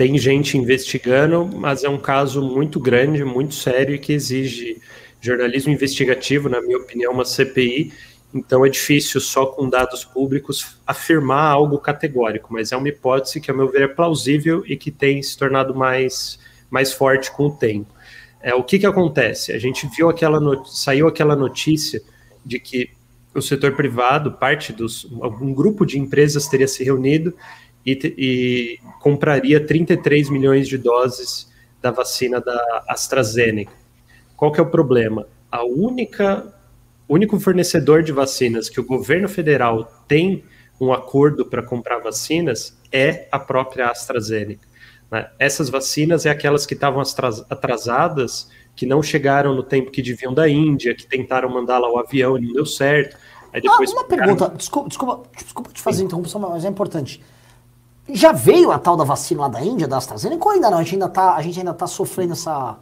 Tem 0.00 0.16
gente 0.16 0.56
investigando, 0.56 1.46
mas 1.46 1.84
é 1.84 1.88
um 1.90 1.98
caso 1.98 2.40
muito 2.40 2.80
grande, 2.80 3.22
muito 3.22 3.54
sério 3.54 3.94
e 3.94 3.98
que 3.98 4.14
exige 4.14 4.80
jornalismo 5.20 5.70
investigativo, 5.70 6.48
na 6.48 6.62
minha 6.62 6.78
opinião, 6.78 7.12
uma 7.12 7.26
CPI 7.26 7.92
então 8.32 8.64
é 8.64 8.68
difícil 8.68 9.20
só 9.20 9.44
com 9.46 9.68
dados 9.68 10.04
públicos 10.04 10.78
afirmar 10.86 11.50
algo 11.50 11.78
categórico, 11.78 12.52
mas 12.52 12.70
é 12.70 12.76
uma 12.76 12.88
hipótese 12.88 13.40
que, 13.40 13.50
a 13.50 13.54
meu 13.54 13.68
ver, 13.68 13.82
é 13.82 13.88
plausível 13.88 14.64
e 14.66 14.76
que 14.76 14.90
tem 14.90 15.20
se 15.22 15.36
tornado 15.36 15.74
mais, 15.74 16.38
mais 16.70 16.92
forte 16.92 17.30
com 17.30 17.48
o 17.48 17.50
tempo. 17.50 17.92
É, 18.40 18.54
o 18.54 18.62
que, 18.62 18.78
que 18.78 18.86
acontece? 18.86 19.52
A 19.52 19.58
gente 19.58 19.86
viu 19.94 20.08
aquela 20.08 20.40
saiu 20.64 21.08
aquela 21.08 21.34
notícia 21.36 22.00
de 22.42 22.58
que 22.58 22.90
o 23.34 23.42
setor 23.42 23.72
privado, 23.72 24.32
parte 24.32 24.72
dos 24.72 25.04
um 25.04 25.52
grupo 25.52 25.84
de 25.84 25.98
empresas 25.98 26.46
teria 26.46 26.66
se 26.66 26.82
reunido 26.82 27.34
e, 27.84 27.98
e 28.18 28.78
compraria 29.00 29.64
33 29.64 30.30
milhões 30.30 30.68
de 30.68 30.78
doses 30.78 31.50
da 31.80 31.90
vacina 31.90 32.40
da 32.40 32.84
AstraZeneca. 32.88 33.72
Qual 34.36 34.52
que 34.52 34.60
é 34.60 34.62
o 34.62 34.70
problema? 34.70 35.26
A 35.50 35.64
única 35.64 36.54
único 37.10 37.40
fornecedor 37.40 38.04
de 38.04 38.12
vacinas 38.12 38.68
que 38.68 38.78
o 38.78 38.84
governo 38.84 39.28
federal 39.28 39.84
tem 40.06 40.44
um 40.80 40.92
acordo 40.92 41.44
para 41.44 41.60
comprar 41.60 41.98
vacinas 41.98 42.78
é 42.92 43.26
a 43.32 43.38
própria 43.38 43.90
AstraZeneca. 43.90 44.66
Né? 45.10 45.28
Essas 45.38 45.68
vacinas 45.68 46.24
é 46.24 46.30
aquelas 46.30 46.64
que 46.64 46.74
estavam 46.74 47.02
atrasadas, 47.50 48.48
que 48.76 48.86
não 48.86 49.02
chegaram 49.02 49.54
no 49.54 49.62
tempo 49.62 49.90
que 49.90 50.00
deviam 50.00 50.32
da 50.32 50.48
Índia, 50.48 50.94
que 50.94 51.04
tentaram 51.04 51.50
mandar 51.50 51.78
lá 51.78 51.92
o 51.92 51.98
avião 51.98 52.38
e 52.38 52.42
não 52.42 52.52
deu 52.52 52.64
certo. 52.64 53.16
Aí 53.52 53.60
depois 53.60 53.90
ah, 53.90 53.94
uma 53.94 54.04
pergunta, 54.04 54.48
desculpa, 54.56 54.88
desculpa, 54.88 55.22
desculpa 55.36 55.72
te 55.72 55.82
fazer 55.82 56.04
interrupção, 56.04 56.40
mas 56.40 56.64
é 56.64 56.68
importante. 56.68 57.20
Já 58.14 58.32
veio 58.32 58.70
a 58.70 58.78
tal 58.78 58.96
da 58.96 59.04
vacina 59.04 59.42
lá 59.42 59.48
da 59.48 59.62
Índia, 59.62 59.88
da 59.88 59.96
AstraZeneca, 59.96 60.44
ou 60.44 60.50
ainda 60.50 60.70
não? 60.70 60.78
A 60.78 60.82
gente 60.82 60.94
ainda 60.94 61.06
está 61.06 61.34
a 61.34 61.42
gente 61.42 61.58
ainda 61.58 61.74
tá 61.74 61.86
sofrendo 61.86 62.32
essa 62.32 62.78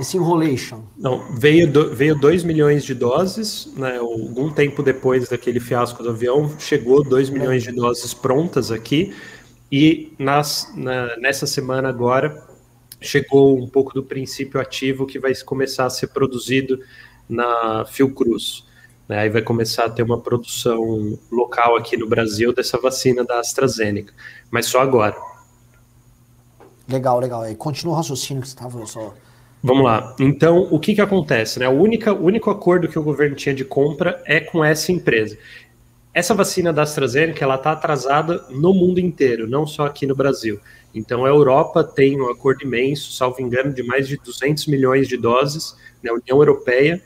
esse 0.00 0.16
enrolation? 0.16 0.80
Não, 0.96 1.22
veio, 1.36 1.70
veio 1.94 2.18
2 2.18 2.42
milhões 2.42 2.84
de 2.84 2.94
doses, 2.94 3.70
né, 3.76 3.98
algum 3.98 4.50
tempo 4.50 4.82
depois 4.82 5.28
daquele 5.28 5.60
fiasco 5.60 6.02
do 6.02 6.08
avião, 6.08 6.50
chegou 6.58 7.04
2 7.04 7.28
milhões 7.28 7.62
de 7.62 7.70
doses 7.70 8.14
prontas 8.14 8.72
aqui, 8.72 9.14
e 9.70 10.14
nas, 10.18 10.72
na, 10.74 11.16
nessa 11.18 11.46
semana 11.46 11.90
agora 11.90 12.42
chegou 13.00 13.58
um 13.58 13.68
pouco 13.68 13.92
do 13.92 14.02
princípio 14.02 14.58
ativo 14.58 15.06
que 15.06 15.18
vai 15.18 15.34
começar 15.44 15.84
a 15.84 15.90
ser 15.90 16.08
produzido 16.08 16.80
na 17.28 17.84
Fiocruz. 17.84 18.64
Né, 19.10 19.18
aí 19.18 19.28
vai 19.28 19.42
começar 19.42 19.86
a 19.86 19.90
ter 19.90 20.04
uma 20.04 20.20
produção 20.20 21.18
local 21.32 21.74
aqui 21.74 21.96
no 21.96 22.08
Brasil 22.08 22.54
dessa 22.54 22.78
vacina 22.78 23.24
da 23.24 23.40
AstraZeneca, 23.40 24.14
mas 24.52 24.66
só 24.66 24.80
agora. 24.80 25.16
Legal, 26.88 27.18
legal. 27.18 27.50
E 27.50 27.56
continua 27.56 27.94
o 27.94 27.96
raciocínio 27.96 28.40
que 28.40 28.48
você 28.48 28.54
estava 28.54 28.86
só 28.86 29.12
Vamos 29.60 29.82
lá. 29.82 30.14
Então, 30.20 30.68
o 30.70 30.78
que, 30.78 30.94
que 30.94 31.00
acontece? 31.00 31.58
Né? 31.58 31.68
O, 31.68 31.72
única, 31.72 32.12
o 32.12 32.24
único 32.24 32.50
acordo 32.50 32.86
que 32.86 33.00
o 33.00 33.02
governo 33.02 33.34
tinha 33.34 33.52
de 33.52 33.64
compra 33.64 34.22
é 34.26 34.38
com 34.38 34.64
essa 34.64 34.92
empresa. 34.92 35.36
Essa 36.14 36.32
vacina 36.32 36.72
da 36.72 36.82
AstraZeneca 36.82 37.44
ela 37.44 37.56
está 37.56 37.72
atrasada 37.72 38.46
no 38.48 38.72
mundo 38.72 39.00
inteiro, 39.00 39.48
não 39.48 39.66
só 39.66 39.86
aqui 39.86 40.06
no 40.06 40.14
Brasil. 40.14 40.60
Então, 40.94 41.24
a 41.24 41.28
Europa 41.28 41.82
tem 41.82 42.20
um 42.20 42.30
acordo 42.30 42.62
imenso, 42.62 43.10
salvo 43.10 43.42
engano, 43.42 43.74
de 43.74 43.82
mais 43.82 44.06
de 44.06 44.16
200 44.16 44.68
milhões 44.68 45.08
de 45.08 45.16
doses, 45.16 45.76
na 46.00 46.12
né, 46.12 46.20
União 46.22 46.38
Europeia, 46.38 47.02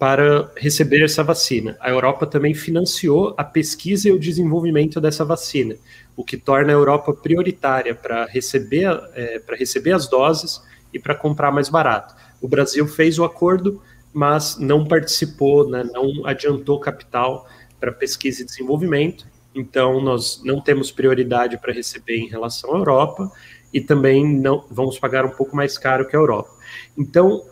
para 0.00 0.50
receber 0.56 1.04
essa 1.04 1.22
vacina. 1.22 1.76
A 1.78 1.90
Europa 1.90 2.26
também 2.26 2.54
financiou 2.54 3.34
a 3.36 3.44
pesquisa 3.44 4.08
e 4.08 4.12
o 4.12 4.18
desenvolvimento 4.18 4.98
dessa 4.98 5.26
vacina, 5.26 5.76
o 6.16 6.24
que 6.24 6.38
torna 6.38 6.70
a 6.70 6.72
Europa 6.72 7.12
prioritária 7.12 7.94
para 7.94 8.24
receber, 8.24 8.88
é, 9.14 9.38
para 9.40 9.54
receber 9.54 9.92
as 9.92 10.08
doses 10.08 10.62
e 10.90 10.98
para 10.98 11.14
comprar 11.14 11.52
mais 11.52 11.68
barato. 11.68 12.14
O 12.40 12.48
Brasil 12.48 12.88
fez 12.88 13.18
o 13.18 13.24
acordo, 13.24 13.82
mas 14.10 14.56
não 14.56 14.86
participou, 14.86 15.68
né, 15.68 15.84
não 15.92 16.24
adiantou 16.24 16.80
capital 16.80 17.46
para 17.78 17.92
pesquisa 17.92 18.40
e 18.40 18.46
desenvolvimento. 18.46 19.26
Então, 19.54 20.00
nós 20.00 20.40
não 20.42 20.62
temos 20.62 20.90
prioridade 20.90 21.58
para 21.58 21.74
receber 21.74 22.16
em 22.16 22.28
relação 22.28 22.74
à 22.74 22.78
Europa 22.78 23.30
e 23.70 23.82
também 23.82 24.26
não 24.26 24.64
vamos 24.70 24.98
pagar 24.98 25.26
um 25.26 25.30
pouco 25.30 25.54
mais 25.54 25.76
caro 25.76 26.08
que 26.08 26.16
a 26.16 26.18
Europa. 26.18 26.48
Então, 26.96 27.42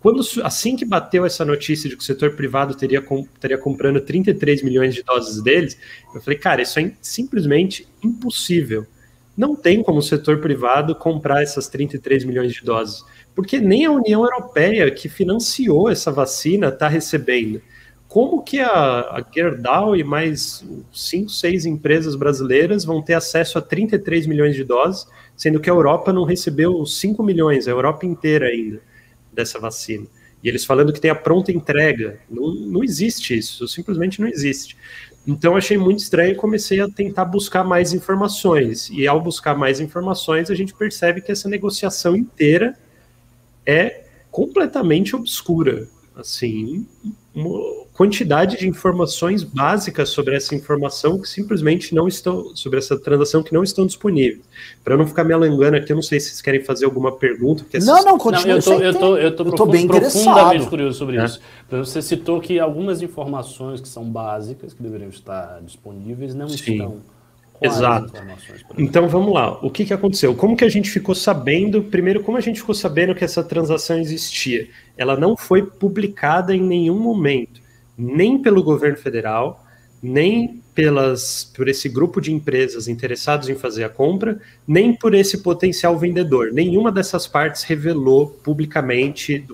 quando 0.00 0.20
assim 0.42 0.76
que 0.76 0.84
bateu 0.84 1.26
essa 1.26 1.44
notícia 1.44 1.88
de 1.88 1.96
que 1.96 2.02
o 2.02 2.06
setor 2.06 2.36
privado 2.36 2.74
teria, 2.74 3.04
teria 3.40 3.58
comprando 3.58 4.00
33 4.00 4.62
milhões 4.62 4.94
de 4.94 5.02
doses 5.02 5.42
deles, 5.42 5.78
eu 6.14 6.20
falei, 6.20 6.38
cara, 6.38 6.62
isso 6.62 6.78
é 6.78 6.92
simplesmente 7.00 7.86
impossível 8.02 8.86
não 9.38 9.54
tem 9.54 9.84
como 9.84 10.00
o 10.00 10.02
setor 10.02 10.40
privado 10.40 10.96
comprar 10.96 11.44
essas 11.44 11.68
33 11.68 12.24
milhões 12.24 12.52
de 12.52 12.64
doses, 12.64 13.04
porque 13.36 13.60
nem 13.60 13.84
a 13.84 13.92
União 13.92 14.24
Europeia, 14.24 14.90
que 14.90 15.08
financiou 15.08 15.88
essa 15.88 16.10
vacina, 16.10 16.70
está 16.70 16.88
recebendo. 16.88 17.62
Como 18.08 18.42
que 18.42 18.58
a, 18.58 18.72
a 18.72 19.24
Gerdau 19.32 19.94
e 19.94 20.02
mais 20.02 20.66
cinco, 20.92 21.30
seis 21.30 21.64
empresas 21.64 22.16
brasileiras 22.16 22.84
vão 22.84 23.00
ter 23.00 23.14
acesso 23.14 23.58
a 23.58 23.62
33 23.62 24.26
milhões 24.26 24.56
de 24.56 24.64
doses, 24.64 25.06
sendo 25.36 25.60
que 25.60 25.70
a 25.70 25.72
Europa 25.72 26.12
não 26.12 26.24
recebeu 26.24 26.84
5 26.84 27.22
milhões, 27.22 27.68
a 27.68 27.70
Europa 27.70 28.04
inteira 28.04 28.46
ainda, 28.46 28.80
dessa 29.38 29.58
vacina? 29.58 30.06
E 30.42 30.48
eles 30.48 30.64
falando 30.64 30.92
que 30.92 31.00
tem 31.00 31.10
a 31.10 31.14
pronta 31.14 31.50
entrega. 31.52 32.20
Não, 32.28 32.52
não 32.54 32.84
existe 32.84 33.36
isso, 33.36 33.66
simplesmente 33.66 34.20
não 34.20 34.28
existe. 34.28 34.76
Então 35.26 35.56
achei 35.56 35.76
muito 35.78 36.00
estranho 36.00 36.32
e 36.32 36.36
comecei 36.36 36.80
a 36.80 36.88
tentar 36.88 37.24
buscar 37.24 37.62
mais 37.62 37.92
informações. 37.92 38.88
E 38.90 39.06
ao 39.06 39.20
buscar 39.20 39.56
mais 39.56 39.80
informações, 39.80 40.50
a 40.50 40.54
gente 40.54 40.74
percebe 40.74 41.20
que 41.20 41.30
essa 41.30 41.48
negociação 41.48 42.16
inteira 42.16 42.76
é 43.64 44.04
completamente 44.30 45.14
obscura. 45.14 45.88
Assim, 46.16 46.86
quantidade 47.98 48.56
de 48.56 48.68
informações 48.68 49.42
básicas 49.42 50.10
sobre 50.10 50.36
essa 50.36 50.54
informação 50.54 51.20
que 51.20 51.28
simplesmente 51.28 51.92
não 51.92 52.06
estão, 52.06 52.54
sobre 52.54 52.78
essa 52.78 52.96
transação 52.96 53.42
que 53.42 53.52
não 53.52 53.64
estão 53.64 53.84
disponíveis. 53.84 54.40
Para 54.84 54.96
não 54.96 55.04
ficar 55.04 55.24
me 55.24 55.32
alongando 55.32 55.76
aqui, 55.76 55.90
eu 55.90 55.96
não 55.96 56.02
sei 56.02 56.20
se 56.20 56.28
vocês 56.28 56.40
querem 56.40 56.62
fazer 56.62 56.84
alguma 56.84 57.10
pergunta. 57.10 57.64
Não, 57.80 58.04
não, 58.04 58.16
continua. 58.16 58.54
eu 58.54 58.62
tô, 58.62 58.72
eu 58.74 58.94
tô, 58.94 59.16
eu 59.16 59.34
tô, 59.34 59.44
eu 59.46 59.52
tô 59.52 59.66
bem 59.66 59.88
profundamente 59.88 60.68
curioso 60.68 60.96
sobre 60.96 61.18
é. 61.18 61.24
isso. 61.24 61.40
Você 61.68 62.00
citou 62.00 62.40
que 62.40 62.60
algumas 62.60 63.02
informações 63.02 63.80
que 63.80 63.88
são 63.88 64.04
básicas, 64.04 64.72
que 64.72 64.80
deveriam 64.80 65.10
estar 65.10 65.60
disponíveis, 65.62 66.36
não 66.36 66.48
Sim. 66.48 66.74
estão. 66.74 66.96
Exato. 67.60 68.12
Então 68.78 69.08
vamos 69.08 69.34
lá. 69.34 69.58
O 69.60 69.72
que, 69.72 69.84
que 69.84 69.92
aconteceu? 69.92 70.36
Como 70.36 70.56
que 70.56 70.64
a 70.64 70.68
gente 70.68 70.88
ficou 70.88 71.16
sabendo? 71.16 71.82
Primeiro, 71.82 72.22
como 72.22 72.38
a 72.38 72.40
gente 72.40 72.60
ficou 72.60 72.76
sabendo 72.76 73.12
que 73.12 73.24
essa 73.24 73.42
transação 73.42 73.98
existia? 73.98 74.68
Ela 74.96 75.16
não 75.16 75.36
foi 75.36 75.66
publicada 75.66 76.54
em 76.54 76.62
nenhum 76.62 77.00
momento 77.00 77.66
nem 77.98 78.40
pelo 78.40 78.62
governo 78.62 78.96
federal, 78.96 79.64
nem 80.00 80.62
pelas, 80.74 81.50
por 81.56 81.68
esse 81.68 81.88
grupo 81.88 82.20
de 82.20 82.32
empresas 82.32 82.86
interessados 82.86 83.48
em 83.48 83.56
fazer 83.56 83.82
a 83.82 83.88
compra, 83.88 84.40
nem 84.66 84.94
por 84.94 85.12
esse 85.12 85.42
potencial 85.42 85.98
vendedor. 85.98 86.52
Nenhuma 86.52 86.92
dessas 86.92 87.26
partes 87.26 87.64
revelou 87.64 88.28
publicamente, 88.28 89.44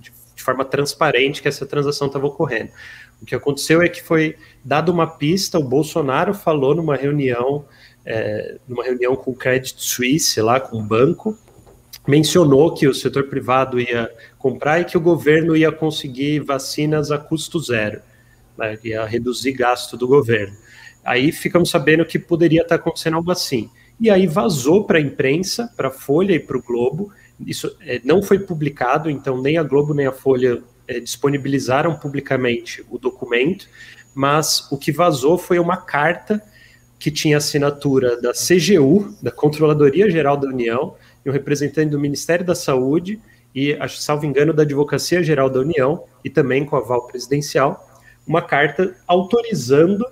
de, 0.00 0.42
forma 0.42 0.64
transparente, 0.64 1.42
que 1.42 1.48
essa 1.48 1.66
transação 1.66 2.06
estava 2.06 2.26
ocorrendo. 2.26 2.70
O 3.20 3.26
que 3.26 3.34
aconteceu 3.34 3.82
é 3.82 3.88
que 3.88 4.02
foi 4.02 4.36
dada 4.64 4.92
uma 4.92 5.06
pista, 5.06 5.58
o 5.58 5.64
Bolsonaro 5.64 6.32
falou 6.32 6.74
numa 6.74 6.94
reunião, 6.94 7.64
é, 8.06 8.56
numa 8.66 8.84
reunião 8.84 9.16
com 9.16 9.32
o 9.32 9.34
Credit 9.34 9.74
Suisse, 9.76 10.40
lá 10.40 10.60
com 10.60 10.78
o 10.78 10.82
banco, 10.82 11.36
mencionou 12.08 12.72
que 12.72 12.88
o 12.88 12.94
setor 12.94 13.24
privado 13.24 13.78
ia 13.78 14.10
comprar 14.38 14.80
e 14.80 14.84
que 14.86 14.96
o 14.96 15.00
governo 15.00 15.54
ia 15.54 15.70
conseguir 15.70 16.40
vacinas 16.40 17.10
a 17.10 17.18
custo 17.18 17.60
zero, 17.60 18.00
né, 18.56 18.78
ia 18.82 19.04
reduzir 19.04 19.52
gasto 19.52 19.94
do 19.94 20.08
governo. 20.08 20.56
Aí 21.04 21.30
ficamos 21.30 21.68
sabendo 21.68 22.06
que 22.06 22.18
poderia 22.18 22.62
estar 22.62 22.76
acontecendo 22.76 23.16
algo 23.16 23.30
assim. 23.30 23.68
E 24.00 24.08
aí 24.08 24.26
vazou 24.26 24.84
para 24.84 24.96
a 24.96 25.02
imprensa, 25.02 25.70
para 25.76 25.88
a 25.88 25.90
Folha 25.90 26.32
e 26.32 26.40
para 26.40 26.56
o 26.56 26.62
Globo. 26.62 27.12
Isso 27.46 27.76
é, 27.82 28.00
não 28.02 28.22
foi 28.22 28.38
publicado, 28.38 29.10
então 29.10 29.42
nem 29.42 29.58
a 29.58 29.62
Globo 29.62 29.92
nem 29.92 30.06
a 30.06 30.12
Folha 30.12 30.62
é, 30.86 31.00
disponibilizaram 31.00 31.94
publicamente 31.94 32.82
o 32.88 32.98
documento, 32.98 33.68
mas 34.14 34.66
o 34.72 34.78
que 34.78 34.92
vazou 34.92 35.36
foi 35.36 35.58
uma 35.58 35.76
carta 35.76 36.42
que 36.98 37.10
tinha 37.10 37.36
assinatura 37.36 38.20
da 38.20 38.32
CGU, 38.32 39.14
da 39.22 39.30
Controladoria 39.30 40.10
Geral 40.10 40.36
da 40.36 40.48
União, 40.48 40.96
e 41.24 41.30
um 41.30 41.32
representante 41.32 41.90
do 41.90 41.98
Ministério 41.98 42.44
da 42.44 42.54
Saúde 42.54 43.20
e, 43.54 43.76
salvo 43.88 44.26
engano, 44.26 44.52
da 44.52 44.62
Advocacia 44.62 45.22
Geral 45.22 45.50
da 45.50 45.60
União 45.60 46.04
e 46.24 46.30
também 46.30 46.64
com 46.64 46.76
aval 46.76 47.06
presidencial, 47.06 47.88
uma 48.26 48.42
carta 48.42 48.94
autorizando 49.06 50.06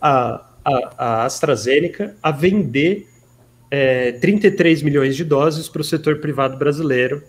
a, 0.00 0.46
a, 0.64 0.94
a 0.96 1.24
AstraZeneca 1.24 2.16
a 2.22 2.30
vender 2.30 3.08
é, 3.70 4.12
33 4.12 4.82
milhões 4.82 5.16
de 5.16 5.24
doses 5.24 5.68
para 5.68 5.80
o 5.80 5.84
setor 5.84 6.20
privado 6.20 6.56
brasileiro 6.56 7.22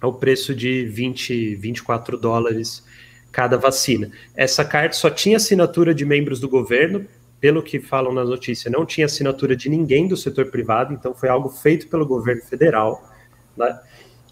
ao 0.00 0.14
preço 0.14 0.54
de 0.54 0.84
20, 0.84 1.56
24 1.56 2.16
dólares 2.16 2.84
cada 3.30 3.56
vacina. 3.56 4.10
Essa 4.36 4.64
carta 4.64 4.94
só 4.94 5.08
tinha 5.08 5.38
assinatura 5.38 5.94
de 5.94 6.04
membros 6.04 6.38
do 6.38 6.48
governo, 6.48 7.06
pelo 7.42 7.60
que 7.60 7.80
falam 7.80 8.14
na 8.14 8.24
notícia, 8.24 8.70
não 8.70 8.86
tinha 8.86 9.04
assinatura 9.04 9.56
de 9.56 9.68
ninguém 9.68 10.06
do 10.06 10.16
setor 10.16 10.46
privado, 10.46 10.94
então 10.94 11.12
foi 11.12 11.28
algo 11.28 11.48
feito 11.48 11.88
pelo 11.88 12.06
governo 12.06 12.40
federal, 12.42 13.02
né? 13.56 13.80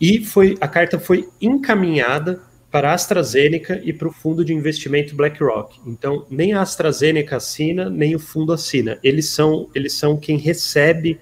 E 0.01 0.25
foi 0.25 0.57
a 0.61 0.69
carta 0.69 0.97
foi 0.97 1.29
encaminhada 1.41 2.41
para 2.71 2.93
a 2.93 2.95
AstraZeneca 2.95 3.81
e 3.83 3.93
para 3.93 4.07
o 4.07 4.13
fundo 4.13 4.45
de 4.45 4.55
investimento 4.55 5.17
BlackRock. 5.17 5.81
Então, 5.85 6.25
nem 6.31 6.53
a 6.53 6.63
AstraZeneca 6.63 7.39
assina, 7.39 7.91
nem 7.91 8.15
o 8.15 8.21
fundo 8.21 8.53
assina. 8.53 8.97
Eles 9.03 9.29
são, 9.29 9.69
eles 9.75 9.93
são 9.95 10.17
quem 10.17 10.39
recebe 10.39 11.19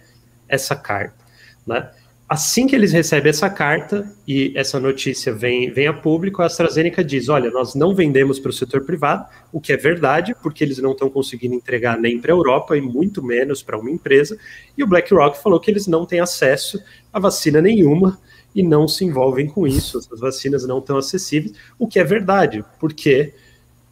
essa 0.46 0.77
carta. 0.77 1.24
Né? 1.66 1.90
Assim 2.29 2.67
que 2.67 2.77
eles 2.77 2.93
recebem 2.93 3.31
essa 3.31 3.49
carta 3.49 4.12
e 4.27 4.53
essa 4.55 4.79
notícia 4.79 5.33
vem, 5.33 5.71
vem 5.71 5.87
a 5.87 5.93
público, 5.93 6.43
a 6.43 6.47
AstraZeneca 6.47 7.03
diz: 7.03 7.29
olha, 7.29 7.51
nós 7.51 7.75
não 7.75 7.95
vendemos 7.95 8.38
para 8.38 8.51
o 8.51 8.53
setor 8.53 8.85
privado, 8.85 9.25
o 9.51 9.61
que 9.61 9.73
é 9.73 9.77
verdade, 9.77 10.35
porque 10.43 10.62
eles 10.62 10.79
não 10.79 10.93
estão 10.93 11.09
conseguindo 11.09 11.55
entregar 11.55 11.99
nem 11.99 12.21
para 12.21 12.33
a 12.33 12.37
Europa 12.37 12.77
e 12.77 12.81
muito 12.81 13.23
menos 13.23 13.62
para 13.62 13.79
uma 13.79 13.91
empresa. 13.91 14.37
E 14.77 14.85
o 14.85 14.87
BlackRock 14.87 15.43
falou 15.43 15.59
que 15.59 15.71
eles 15.71 15.87
não 15.87 16.05
têm 16.05 16.21
acesso 16.21 16.79
a 17.12 17.19
vacina 17.19 17.62
nenhuma 17.62 18.21
e 18.55 18.62
não 18.62 18.87
se 18.87 19.05
envolvem 19.05 19.47
com 19.47 19.67
isso, 19.67 19.99
as 19.99 20.21
vacinas 20.21 20.67
não 20.67 20.79
estão 20.79 20.97
acessíveis, 20.97 21.55
o 21.79 21.87
que 21.87 21.99
é 21.99 22.05
verdade, 22.05 22.64
porque 22.81 23.33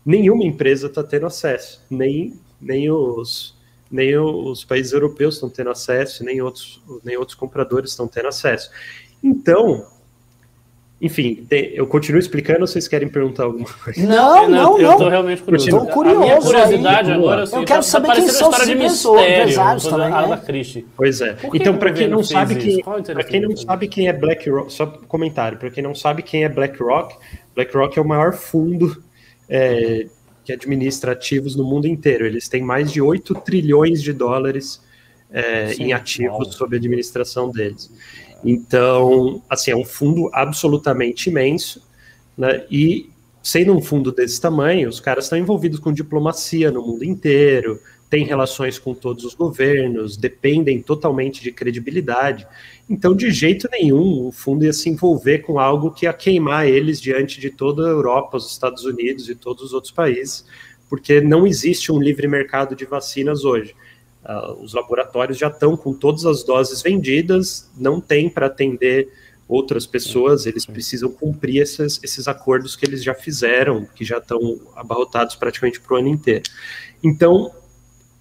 nenhuma 0.04 0.44
empresa 0.44 0.86
está 0.88 1.02
tendo 1.02 1.26
acesso, 1.26 1.84
nem, 1.90 2.34
nem 2.60 2.90
os 2.90 3.55
nem 3.90 4.16
os 4.18 4.64
países 4.64 4.92
europeus 4.92 5.34
estão 5.34 5.48
tendo 5.48 5.70
acesso, 5.70 6.24
nem 6.24 6.40
outros, 6.40 6.80
nem 7.04 7.16
outros 7.16 7.36
compradores 7.36 7.90
estão 7.90 8.08
tendo 8.08 8.28
acesso. 8.28 8.70
Então, 9.22 9.86
enfim, 11.00 11.46
eu 11.50 11.86
continuo 11.86 12.18
explicando 12.18 12.62
ou 12.62 12.66
vocês 12.66 12.88
querem 12.88 13.06
perguntar 13.06 13.44
alguma 13.44 13.68
coisa? 13.84 14.02
Não, 14.06 14.48
não, 14.48 14.48
não. 14.48 14.80
Eu 14.80 14.92
estou 14.92 15.08
realmente 15.08 15.42
curioso. 15.42 15.68
Estou 15.68 15.86
curioso. 15.86 16.22
A 16.22 16.24
minha 16.24 16.40
curiosidade 16.40 17.10
aí, 17.10 17.16
agora, 17.18 17.42
assim, 17.42 17.56
eu 17.56 17.64
quero 17.64 17.80
tá, 17.80 17.82
saber 17.82 18.12
quem 18.12 18.28
são 18.28 18.48
os 18.48 18.68
empresários 18.68 19.84
também. 19.84 20.10
Né? 20.10 20.42
Christie. 20.46 20.86
Pois 20.96 21.20
é. 21.20 21.34
Que 21.34 21.58
então, 21.58 21.76
para 21.76 21.92
quem 21.92 22.08
não 22.08 22.24
sabe 22.24 22.56
quem, 22.56 22.82
para 22.82 23.24
quem 23.24 23.40
não 23.42 23.56
sabe 23.56 23.88
quem 23.88 24.08
é 24.08 24.12
BlackRock, 24.12 24.72
só 24.72 24.86
comentário, 24.86 25.58
para 25.58 25.70
quem 25.70 25.82
não 25.82 25.94
sabe 25.94 26.22
quem 26.22 26.44
é 26.44 26.48
BlackRock, 26.48 27.14
BlackRock 27.54 27.98
é 27.98 28.02
o 28.02 28.08
maior 28.08 28.32
fundo 28.32 29.02
é, 29.48 30.06
que 30.46 30.52
administra 30.52 31.10
ativos 31.10 31.56
no 31.56 31.64
mundo 31.64 31.88
inteiro. 31.88 32.24
Eles 32.24 32.48
têm 32.48 32.62
mais 32.62 32.92
de 32.92 33.02
8 33.02 33.34
trilhões 33.40 34.00
de 34.00 34.12
dólares 34.12 34.80
é, 35.28 35.74
Sim, 35.74 35.84
em 35.84 35.92
ativos 35.92 36.54
sob 36.54 36.76
administração 36.76 37.50
deles. 37.50 37.90
Então, 38.44 39.42
assim, 39.50 39.72
é 39.72 39.76
um 39.76 39.84
fundo 39.84 40.30
absolutamente 40.32 41.28
imenso, 41.28 41.82
né? 42.38 42.64
E 42.70 43.10
sendo 43.42 43.76
um 43.76 43.82
fundo 43.82 44.12
desse 44.12 44.40
tamanho, 44.40 44.88
os 44.88 45.00
caras 45.00 45.24
estão 45.24 45.36
envolvidos 45.36 45.80
com 45.80 45.92
diplomacia 45.92 46.70
no 46.70 46.80
mundo 46.80 47.04
inteiro, 47.04 47.80
têm 48.08 48.24
relações 48.24 48.78
com 48.78 48.94
todos 48.94 49.24
os 49.24 49.34
governos, 49.34 50.16
dependem 50.16 50.80
totalmente 50.80 51.42
de 51.42 51.50
credibilidade. 51.50 52.46
Então, 52.88 53.14
de 53.14 53.30
jeito 53.30 53.68
nenhum, 53.70 54.26
o 54.26 54.32
fundo 54.32 54.64
ia 54.64 54.72
se 54.72 54.88
envolver 54.88 55.40
com 55.40 55.58
algo 55.58 55.90
que 55.90 56.06
ia 56.06 56.12
queimar 56.12 56.68
eles 56.68 57.00
diante 57.00 57.40
de 57.40 57.50
toda 57.50 57.84
a 57.84 57.90
Europa, 57.90 58.36
os 58.36 58.50
Estados 58.50 58.84
Unidos 58.84 59.28
e 59.28 59.34
todos 59.34 59.64
os 59.64 59.72
outros 59.72 59.92
países, 59.92 60.44
porque 60.88 61.20
não 61.20 61.46
existe 61.46 61.90
um 61.90 62.00
livre 62.00 62.28
mercado 62.28 62.76
de 62.76 62.84
vacinas 62.84 63.44
hoje. 63.44 63.74
Uh, 64.24 64.62
os 64.62 64.72
laboratórios 64.74 65.38
já 65.38 65.48
estão 65.48 65.76
com 65.76 65.92
todas 65.92 66.24
as 66.26 66.42
doses 66.42 66.82
vendidas, 66.82 67.70
não 67.76 68.00
tem 68.00 68.28
para 68.28 68.46
atender 68.46 69.08
outras 69.48 69.86
pessoas, 69.86 70.46
eles 70.46 70.66
precisam 70.66 71.10
cumprir 71.10 71.62
esses, 71.62 72.00
esses 72.02 72.26
acordos 72.26 72.74
que 72.74 72.84
eles 72.84 73.02
já 73.02 73.14
fizeram, 73.14 73.86
que 73.94 74.04
já 74.04 74.18
estão 74.18 74.60
abarrotados 74.74 75.36
praticamente 75.36 75.80
para 75.80 75.94
o 75.94 75.98
ano 75.98 76.08
inteiro. 76.08 76.42
Então, 77.02 77.52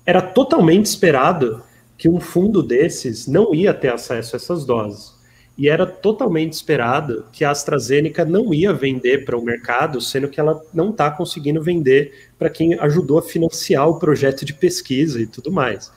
era 0.06 0.22
totalmente 0.22 0.86
esperado 0.86 1.64
que 1.98 2.10
um 2.10 2.20
fundo 2.20 2.62
desses 2.62 3.28
não 3.28 3.56
ia 3.56 3.74
ter 3.74 3.92
acesso 3.92 4.36
a 4.36 4.38
essas 4.38 4.66
doses. 4.66 5.16
E 5.58 5.70
era 5.70 5.86
totalmente 5.86 6.52
esperado 6.52 7.26
que 7.32 7.46
a 7.46 7.52
AstraZeneca 7.52 8.26
não 8.26 8.54
ia 8.54 8.74
vender 8.74 9.24
para 9.24 9.38
o 9.38 9.42
mercado, 9.42 10.02
sendo 10.02 10.28
que 10.28 10.40
ela 10.40 10.62
não 10.74 10.90
está 10.90 11.10
conseguindo 11.10 11.64
vender 11.64 12.30
para 12.38 12.50
quem 12.50 12.74
ajudou 12.74 13.20
a 13.20 13.24
financiar 13.24 13.88
o 13.88 13.98
projeto 13.98 14.44
de 14.44 14.54
pesquisa 14.54 15.22
e 15.22 15.26
tudo 15.26 15.52
mais. 15.52 15.92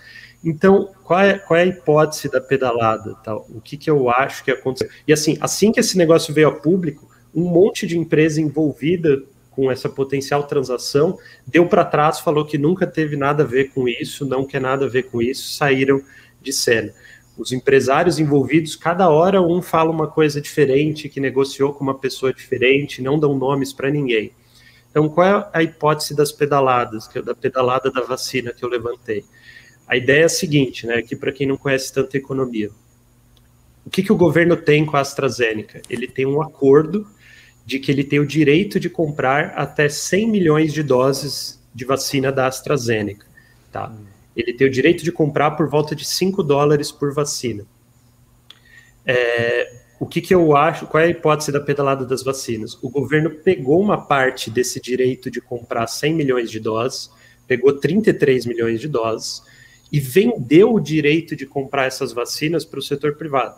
Então, 0.44 0.90
qual 1.02 1.20
é, 1.20 1.36
qual 1.36 1.58
é 1.58 1.64
a 1.64 1.66
hipótese 1.66 2.30
da 2.30 2.40
pedalada? 2.40 3.16
Tal? 3.24 3.46
O 3.50 3.60
que, 3.60 3.76
que 3.76 3.90
eu 3.90 4.08
acho 4.08 4.44
que 4.44 4.52
aconteceu? 4.52 4.88
E 5.06 5.12
assim, 5.12 5.36
assim 5.40 5.72
que 5.72 5.80
esse 5.80 5.98
negócio 5.98 6.32
veio 6.32 6.48
a 6.48 6.54
público, 6.54 7.08
um 7.34 7.42
monte 7.42 7.84
de 7.84 7.98
empresa 7.98 8.40
envolvida 8.40 9.20
com 9.58 9.72
essa 9.72 9.88
potencial 9.88 10.44
transação, 10.44 11.18
deu 11.44 11.66
para 11.66 11.84
trás, 11.84 12.20
falou 12.20 12.46
que 12.46 12.56
nunca 12.56 12.86
teve 12.86 13.16
nada 13.16 13.42
a 13.42 13.46
ver 13.46 13.72
com 13.72 13.88
isso, 13.88 14.24
não 14.24 14.46
quer 14.46 14.60
nada 14.60 14.84
a 14.84 14.88
ver 14.88 15.10
com 15.10 15.20
isso, 15.20 15.52
saíram 15.52 16.00
de 16.40 16.52
cena. 16.52 16.94
Os 17.36 17.50
empresários 17.50 18.20
envolvidos, 18.20 18.76
cada 18.76 19.08
hora 19.10 19.42
um 19.42 19.60
fala 19.60 19.90
uma 19.90 20.06
coisa 20.06 20.40
diferente, 20.40 21.08
que 21.08 21.18
negociou 21.18 21.72
com 21.74 21.82
uma 21.82 21.98
pessoa 21.98 22.32
diferente, 22.32 23.02
não 23.02 23.18
dão 23.18 23.36
nomes 23.36 23.72
para 23.72 23.90
ninguém. 23.90 24.30
Então, 24.92 25.08
qual 25.08 25.26
é 25.26 25.50
a 25.52 25.60
hipótese 25.60 26.14
das 26.14 26.30
pedaladas, 26.30 27.08
que 27.08 27.18
é 27.18 27.22
da 27.22 27.34
pedalada 27.34 27.90
da 27.90 28.02
vacina 28.02 28.52
que 28.52 28.64
eu 28.64 28.68
levantei? 28.68 29.24
A 29.88 29.96
ideia 29.96 30.22
é 30.22 30.26
a 30.26 30.28
seguinte, 30.28 30.86
né, 30.86 30.98
aqui 30.98 31.16
para 31.16 31.32
quem 31.32 31.48
não 31.48 31.56
conhece 31.56 31.92
tanta 31.92 32.16
economia. 32.16 32.70
O 33.84 33.90
que, 33.90 34.04
que 34.04 34.12
o 34.12 34.16
governo 34.16 34.56
tem 34.56 34.86
com 34.86 34.96
a 34.96 35.00
AstraZeneca? 35.00 35.82
Ele 35.90 36.06
tem 36.06 36.26
um 36.26 36.40
acordo 36.40 37.04
de 37.68 37.78
que 37.78 37.92
ele 37.92 38.02
tem 38.02 38.18
o 38.18 38.26
direito 38.26 38.80
de 38.80 38.88
comprar 38.88 39.50
até 39.50 39.90
100 39.90 40.30
milhões 40.30 40.72
de 40.72 40.82
doses 40.82 41.62
de 41.74 41.84
vacina 41.84 42.32
da 42.32 42.46
AstraZeneca. 42.46 43.26
Tá? 43.70 43.94
Ele 44.34 44.54
tem 44.54 44.66
o 44.66 44.70
direito 44.70 45.04
de 45.04 45.12
comprar 45.12 45.50
por 45.50 45.68
volta 45.68 45.94
de 45.94 46.02
5 46.02 46.42
dólares 46.42 46.90
por 46.90 47.12
vacina. 47.12 47.66
É, 49.04 49.80
o 50.00 50.06
que, 50.06 50.22
que 50.22 50.34
eu 50.34 50.56
acho, 50.56 50.86
qual 50.86 51.02
é 51.02 51.08
a 51.08 51.10
hipótese 51.10 51.52
da 51.52 51.60
pedalada 51.60 52.06
das 52.06 52.22
vacinas? 52.22 52.78
O 52.80 52.88
governo 52.88 53.28
pegou 53.28 53.78
uma 53.78 54.00
parte 54.00 54.50
desse 54.50 54.80
direito 54.80 55.30
de 55.30 55.42
comprar 55.42 55.86
100 55.86 56.14
milhões 56.14 56.50
de 56.50 56.58
doses, 56.58 57.10
pegou 57.46 57.74
33 57.74 58.46
milhões 58.46 58.80
de 58.80 58.88
doses 58.88 59.42
e 59.92 60.00
vendeu 60.00 60.72
o 60.72 60.80
direito 60.80 61.36
de 61.36 61.44
comprar 61.44 61.84
essas 61.84 62.14
vacinas 62.14 62.64
para 62.64 62.78
o 62.78 62.82
setor 62.82 63.16
privado 63.16 63.56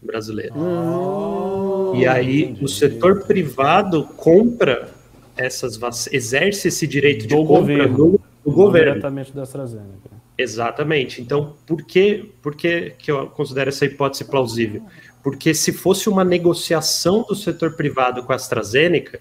brasileiro. 0.00 0.54
Oh, 0.56 1.65
e 2.00 2.06
aí 2.06 2.44
entendi. 2.44 2.64
o 2.64 2.68
setor 2.68 3.24
privado 3.24 4.04
compra 4.16 4.88
essas 5.36 5.76
vacinas, 5.76 6.14
exerce 6.14 6.68
esse 6.68 6.86
direito 6.86 7.22
de 7.22 7.28
do 7.28 7.44
compra 7.44 7.86
governo, 7.86 8.20
do, 8.44 8.52
governo. 8.52 8.92
Diretamente 8.92 9.32
da 9.32 9.42
AstraZeneca. 9.42 10.16
Exatamente. 10.38 11.20
Então, 11.20 11.54
por 11.66 11.82
que, 11.82 12.32
por 12.42 12.54
que, 12.54 12.92
que 12.98 13.10
eu 13.10 13.26
considero 13.28 13.68
essa 13.68 13.84
hipótese 13.86 14.24
plausível? 14.24 14.82
Porque 15.22 15.54
se 15.54 15.72
fosse 15.72 16.08
uma 16.08 16.24
negociação 16.24 17.24
do 17.26 17.34
setor 17.34 17.72
privado 17.74 18.22
com 18.22 18.32
a 18.32 18.36
AstraZeneca, 18.36 19.18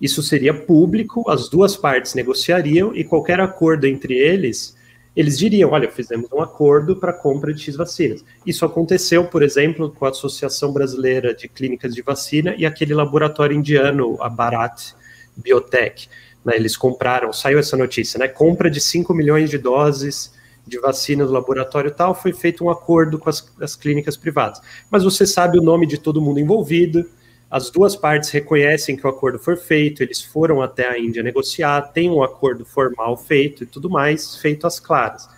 isso 0.00 0.22
seria 0.22 0.54
público, 0.54 1.28
as 1.30 1.48
duas 1.48 1.76
partes 1.76 2.14
negociariam 2.14 2.94
e 2.94 3.04
qualquer 3.04 3.40
acordo 3.40 3.86
entre 3.86 4.14
eles, 4.14 4.76
eles 5.16 5.38
diriam: 5.38 5.70
olha, 5.70 5.90
fizemos 5.90 6.30
um 6.32 6.40
acordo 6.40 6.96
para 6.96 7.12
compra 7.12 7.52
de 7.52 7.62
X 7.62 7.76
vacinas. 7.76 8.24
Isso 8.44 8.64
aconteceu, 8.64 9.26
por 9.26 9.42
exemplo, 9.42 9.90
com 9.90 10.04
a 10.06 10.10
Associação 10.10 10.72
Brasileira 10.72 11.34
de 11.34 11.48
Clínicas 11.48 11.94
de 11.94 12.02
Vacina 12.02 12.54
e 12.56 12.66
aquele 12.66 12.94
laboratório 12.94 13.56
indiano, 13.56 14.16
a 14.20 14.28
Bharat 14.28 14.92
Biotech. 15.36 16.08
Né, 16.44 16.56
eles 16.56 16.76
compraram, 16.76 17.32
saiu 17.32 17.58
essa 17.58 17.76
notícia, 17.76 18.18
né? 18.18 18.28
Compra 18.28 18.70
de 18.70 18.80
5 18.80 19.14
milhões 19.14 19.48
de 19.48 19.56
doses 19.56 20.34
de 20.66 20.78
vacina 20.78 21.26
do 21.26 21.32
laboratório 21.32 21.90
tal, 21.90 22.14
foi 22.14 22.32
feito 22.32 22.64
um 22.64 22.70
acordo 22.70 23.18
com 23.18 23.28
as, 23.28 23.52
as 23.60 23.76
clínicas 23.76 24.16
privadas. 24.16 24.60
Mas 24.90 25.04
você 25.04 25.26
sabe 25.26 25.58
o 25.58 25.62
nome 25.62 25.86
de 25.86 25.98
todo 25.98 26.22
mundo 26.22 26.40
envolvido, 26.40 27.08
as 27.54 27.70
duas 27.70 27.94
partes 27.94 28.30
reconhecem 28.30 28.96
que 28.96 29.06
o 29.06 29.10
acordo 29.10 29.38
foi 29.38 29.56
feito, 29.56 30.02
eles 30.02 30.20
foram 30.20 30.60
até 30.60 30.88
a 30.88 30.98
Índia 30.98 31.22
negociar, 31.22 31.82
tem 31.92 32.10
um 32.10 32.22
acordo 32.22 32.64
formal 32.64 33.16
feito 33.16 33.62
e 33.62 33.66
tudo 33.66 33.88
mais, 33.88 34.36
feito 34.36 34.66
às 34.66 34.80
claras. 34.80 35.28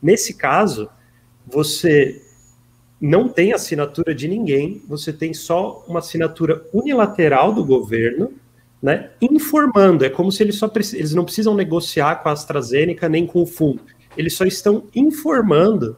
Nesse 0.00 0.32
caso, 0.32 0.88
você 1.46 2.22
não 2.98 3.28
tem 3.28 3.52
assinatura 3.52 4.14
de 4.14 4.26
ninguém, 4.26 4.80
você 4.88 5.12
tem 5.12 5.34
só 5.34 5.84
uma 5.86 5.98
assinatura 5.98 6.64
unilateral 6.72 7.52
do 7.52 7.62
governo, 7.62 8.32
né, 8.80 9.10
informando, 9.20 10.04
é 10.04 10.08
como 10.08 10.32
se 10.32 10.42
eles 10.42 10.56
só 10.56 10.70
eles 10.74 11.12
não 11.12 11.24
precisam 11.24 11.54
negociar 11.54 12.22
com 12.22 12.28
a 12.28 12.32
AstraZeneca 12.32 13.08
nem 13.08 13.26
com 13.26 13.42
o 13.42 13.46
fundo 13.46 13.82
eles 14.16 14.34
só 14.34 14.44
estão 14.44 14.84
informando 14.94 15.96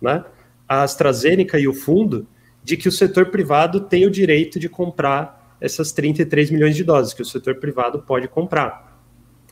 né, 0.00 0.24
a 0.66 0.82
AstraZeneca 0.82 1.58
e 1.58 1.68
o 1.68 1.74
fundo 1.74 2.26
de 2.68 2.76
que 2.76 2.86
o 2.86 2.92
setor 2.92 3.30
privado 3.30 3.80
tem 3.80 4.04
o 4.04 4.10
direito 4.10 4.60
de 4.60 4.68
comprar 4.68 5.56
essas 5.58 5.90
33 5.90 6.50
milhões 6.50 6.76
de 6.76 6.84
doses 6.84 7.14
que 7.14 7.22
o 7.22 7.24
setor 7.24 7.54
privado 7.54 8.00
pode 8.00 8.28
comprar. 8.28 9.02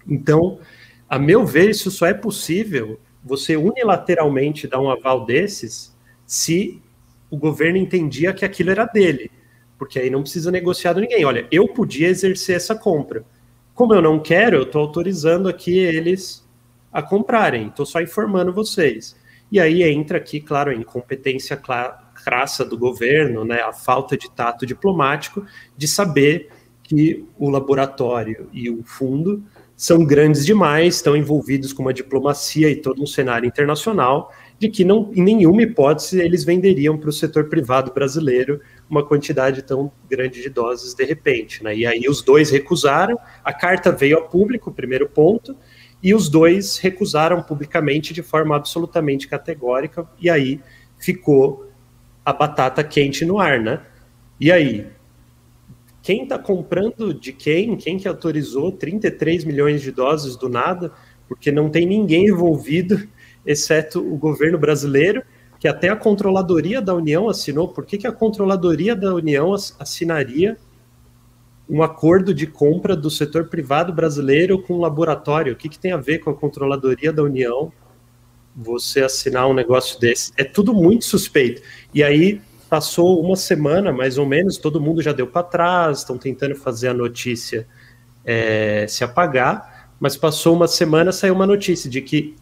Então, 0.07 0.59
a 1.09 1.19
meu 1.19 1.47
ver, 1.47 1.71
isso 1.71 1.91
só 1.91 2.05
é 2.05 2.12
possível 2.12 3.01
você 3.25 3.57
unilateralmente 3.57 4.69
dar 4.69 4.83
um 4.83 4.91
aval 4.91 5.25
desses 5.25 5.97
se 6.27 6.83
o 7.31 7.39
governo 7.39 7.79
entendia 7.79 8.35
que 8.35 8.45
aquilo 8.45 8.71
era 8.71 8.85
dele, 8.85 9.31
porque 9.79 9.99
aí 9.99 10.11
não 10.11 10.21
precisa 10.21 10.51
negociar 10.51 10.93
com 10.93 11.01
ninguém. 11.01 11.25
Olha, 11.25 11.49
eu 11.51 11.67
podia 11.69 12.09
exercer 12.09 12.57
essa 12.57 12.75
compra. 12.75 13.25
Como 13.75 13.95
eu 13.95 14.03
não 14.03 14.21
quero, 14.21 14.59
eu 14.59 14.64
estou 14.64 14.83
autorizando 14.83 15.49
aqui 15.49 15.79
eles 15.79 16.47
a 16.93 17.01
comprarem. 17.01 17.69
Estou 17.69 17.87
só 17.87 18.03
informando 18.03 18.53
vocês. 18.53 19.17
E 19.51 19.59
aí 19.59 19.83
entra 19.83 20.19
aqui, 20.19 20.39
claro, 20.39 20.71
a 20.71 20.75
incompetência 20.75 21.57
crassa 22.27 22.64
do 22.64 22.77
governo, 22.77 23.45
né, 23.45 23.61
a 23.61 23.72
falta 23.72 24.16
de 24.16 24.29
tato 24.29 24.66
diplomático 24.66 25.47
de 25.77 25.87
saber 25.87 26.49
que 26.83 27.24
o 27.39 27.49
laboratório 27.49 28.49
e 28.53 28.68
o 28.68 28.83
fundo 28.83 29.45
são 29.77 30.05
grandes 30.05 30.45
demais, 30.45 30.97
estão 30.97 31.16
envolvidos 31.16 31.72
com 31.72 31.83
uma 31.83 31.95
diplomacia 31.95 32.68
e 32.68 32.74
todo 32.74 33.01
um 33.01 33.07
cenário 33.07 33.47
internacional, 33.47 34.33
de 34.59 34.68
que 34.68 34.85
não, 34.85 35.12
em 35.14 35.22
nenhuma 35.22 35.62
hipótese 35.62 36.18
eles 36.18 36.43
venderiam 36.43 36.99
para 36.99 37.11
o 37.11 37.12
setor 37.12 37.49
privado 37.49 37.93
brasileiro 37.93 38.61
uma 38.91 39.07
quantidade 39.07 39.62
tão 39.62 39.93
grande 40.11 40.43
de 40.43 40.49
doses 40.49 40.95
de 40.95 41.05
repente. 41.05 41.62
Né? 41.62 41.77
E 41.77 41.87
aí 41.87 42.09
os 42.09 42.22
dois 42.22 42.51
recusaram, 42.51 43.16
a 43.45 43.53
carta 43.53 43.93
veio 43.93 44.18
a 44.18 44.22
público, 44.22 44.72
primeiro 44.72 45.09
ponto, 45.09 45.57
e 46.03 46.12
os 46.12 46.29
dois 46.29 46.79
recusaram 46.79 47.41
publicamente 47.41 48.12
de 48.12 48.22
forma 48.22 48.57
absolutamente 48.57 49.29
categórica, 49.29 50.09
e 50.20 50.29
aí 50.29 50.61
ficou 50.99 51.66
a 52.27 52.33
batata 52.33 52.83
quente 52.83 53.24
no 53.24 53.39
ar, 53.39 53.61
né? 53.61 53.81
E 54.41 54.51
aí, 54.51 54.89
quem 56.03 56.24
está 56.24 56.37
comprando 56.37 57.14
de 57.14 57.33
quem? 57.33 57.77
Quem 57.77 57.99
que 57.99 58.09
autorizou 58.09 58.72
33 58.72 59.45
milhões 59.45 59.81
de 59.81 59.93
doses 59.93 60.35
do 60.35 60.49
nada? 60.49 60.91
Porque 61.29 61.53
não 61.53 61.70
tem 61.70 61.87
ninguém 61.87 62.27
envolvido, 62.27 63.09
exceto 63.47 64.01
o 64.01 64.16
governo 64.16 64.59
brasileiro, 64.59 65.22
que 65.61 65.68
até 65.68 65.89
a 65.89 65.95
controladoria 65.95 66.83
da 66.83 66.93
União 66.97 67.29
assinou. 67.29 67.68
Por 67.68 67.87
que, 67.87 67.97
que 67.97 68.09
a 68.09 68.12
controladoria 68.12 68.97
da 68.97 69.14
União 69.14 69.55
assinaria 69.79 70.57
um 71.70 71.81
acordo 71.81 72.35
de 72.35 72.49
compra 72.49 72.97
do 72.97 73.11
setor 73.11 73.49
privado 73.49 73.93
brasileiro 73.93 74.61
com 74.61 74.74
o 74.74 74.81
laboratório. 74.81 75.53
O 75.53 75.57
que, 75.57 75.68
que 75.68 75.79
tem 75.79 75.93
a 75.93 75.97
ver 75.97 76.18
com 76.18 76.31
a 76.31 76.35
controladoria 76.35 77.12
da 77.12 77.22
União 77.22 77.72
você 78.57 79.03
assinar 79.03 79.47
um 79.47 79.53
negócio 79.53 80.01
desse? 80.01 80.33
É 80.37 80.45
tudo 80.45 80.73
muito 80.73 81.05
suspeito. 81.05 81.61
E 81.93 82.03
aí 82.03 82.41
passou 82.71 83.21
uma 83.23 83.37
semana, 83.37 83.93
mais 83.93 84.17
ou 84.17 84.27
menos, 84.27 84.57
todo 84.57 84.81
mundo 84.81 85.03
já 85.03 85.13
deu 85.13 85.27
para 85.27 85.43
trás, 85.43 85.99
estão 85.99 86.17
tentando 86.17 86.55
fazer 86.55 86.89
a 86.89 86.95
notícia 86.95 87.67
é, 88.25 88.87
se 88.89 89.05
apagar, 89.05 89.91
mas 90.01 90.17
passou 90.17 90.55
uma 90.55 90.67
semana, 90.67 91.13
saiu 91.13 91.35
uma 91.35 91.47
notícia 91.47 91.89
de 91.89 92.01
que 92.01 92.35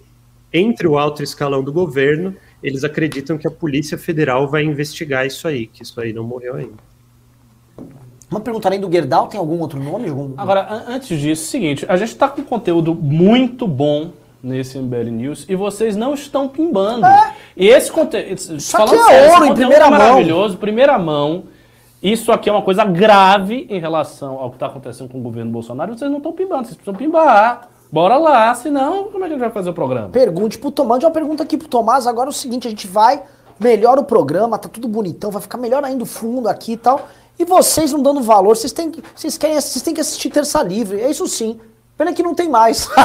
entre 0.52 0.86
o 0.86 0.96
alto 0.96 1.22
escalão 1.22 1.64
do 1.64 1.72
governo, 1.72 2.34
eles 2.62 2.84
acreditam 2.84 3.36
que 3.36 3.46
a 3.46 3.50
Polícia 3.50 3.98
Federal 3.98 4.48
vai 4.48 4.62
investigar 4.62 5.26
isso 5.26 5.48
aí, 5.48 5.66
que 5.66 5.82
isso 5.82 6.00
aí 6.00 6.12
não 6.12 6.22
morreu 6.22 6.54
ainda. 6.54 6.94
Uma 8.30 8.40
pergunta 8.40 8.68
além 8.68 8.80
do 8.80 8.90
Gerdau, 8.90 9.26
tem 9.26 9.38
algum 9.38 9.58
outro 9.58 9.82
nome? 9.82 10.08
Algum... 10.08 10.32
Agora, 10.36 10.84
antes 10.88 11.18
disso, 11.20 11.46
seguinte, 11.46 11.84
a 11.88 11.96
gente 11.96 12.08
está 12.08 12.28
com 12.28 12.42
conteúdo 12.42 12.94
muito 12.94 13.66
bom 13.66 14.12
nesse 14.44 14.78
MBL 14.78 15.10
News 15.10 15.46
e 15.48 15.56
vocês 15.56 15.96
não 15.96 16.14
estão 16.14 16.46
pimbando. 16.46 17.06
É. 17.06 17.34
E 17.56 17.68
esse 17.68 17.90
conteúdo. 17.90 18.28
Isso 18.30 18.76
aqui 18.76 18.94
é 18.94 19.04
sério, 19.04 19.32
ouro 19.32 19.46
em 19.46 19.54
primeira 19.54 19.90
mão. 19.90 19.98
Maravilhoso, 19.98 20.56
primeira 20.58 20.98
mão. 20.98 21.44
Isso 22.02 22.30
aqui 22.30 22.50
é 22.50 22.52
uma 22.52 22.62
coisa 22.62 22.84
grave 22.84 23.66
em 23.70 23.80
relação 23.80 24.38
ao 24.38 24.50
que 24.50 24.56
está 24.56 24.66
acontecendo 24.66 25.08
com 25.08 25.18
o 25.18 25.22
governo 25.22 25.50
Bolsonaro. 25.50 25.96
Vocês 25.96 26.10
não 26.10 26.18
estão 26.18 26.32
pimbando, 26.32 26.64
vocês 26.64 26.76
precisam 26.76 26.94
pimbar. 26.94 27.68
Bora 27.90 28.18
lá, 28.18 28.54
senão, 28.54 29.04
como 29.04 29.24
é 29.24 29.28
que 29.28 29.34
a 29.34 29.36
gente 29.36 29.40
vai 29.40 29.50
fazer 29.50 29.70
o 29.70 29.72
programa? 29.72 30.08
Pergunte 30.10 30.58
pro 30.58 30.70
Tomás. 30.70 31.02
Uma 31.02 31.10
pergunta 31.10 31.42
aqui 31.42 31.56
pro 31.56 31.66
Tomás. 31.66 32.06
Agora 32.06 32.28
é 32.28 32.30
o 32.30 32.32
seguinte: 32.32 32.66
a 32.66 32.70
gente 32.70 32.86
vai, 32.86 33.22
melhora 33.58 34.00
o 34.00 34.04
programa, 34.04 34.58
tá 34.58 34.68
tudo 34.68 34.86
bonitão, 34.86 35.30
vai 35.30 35.40
ficar 35.40 35.56
melhor 35.56 35.82
ainda 35.82 36.02
o 36.02 36.06
fundo 36.06 36.48
aqui 36.48 36.72
e 36.72 36.76
tal. 36.76 37.08
E 37.38 37.44
vocês 37.44 37.90
não 37.90 38.02
dando 38.02 38.20
valor, 38.20 38.54
vocês 38.54 38.72
têm 38.72 38.90
que, 38.90 39.02
vocês 39.14 39.38
querem, 39.38 39.58
vocês 39.58 39.82
têm 39.82 39.94
que 39.94 40.00
assistir 40.00 40.28
Terça 40.28 40.62
Livre. 40.62 41.00
É 41.00 41.10
isso 41.10 41.26
sim. 41.26 41.58
Pena 41.96 42.12
que 42.12 42.22
não 42.22 42.34
tem 42.34 42.48
mais. 42.48 42.88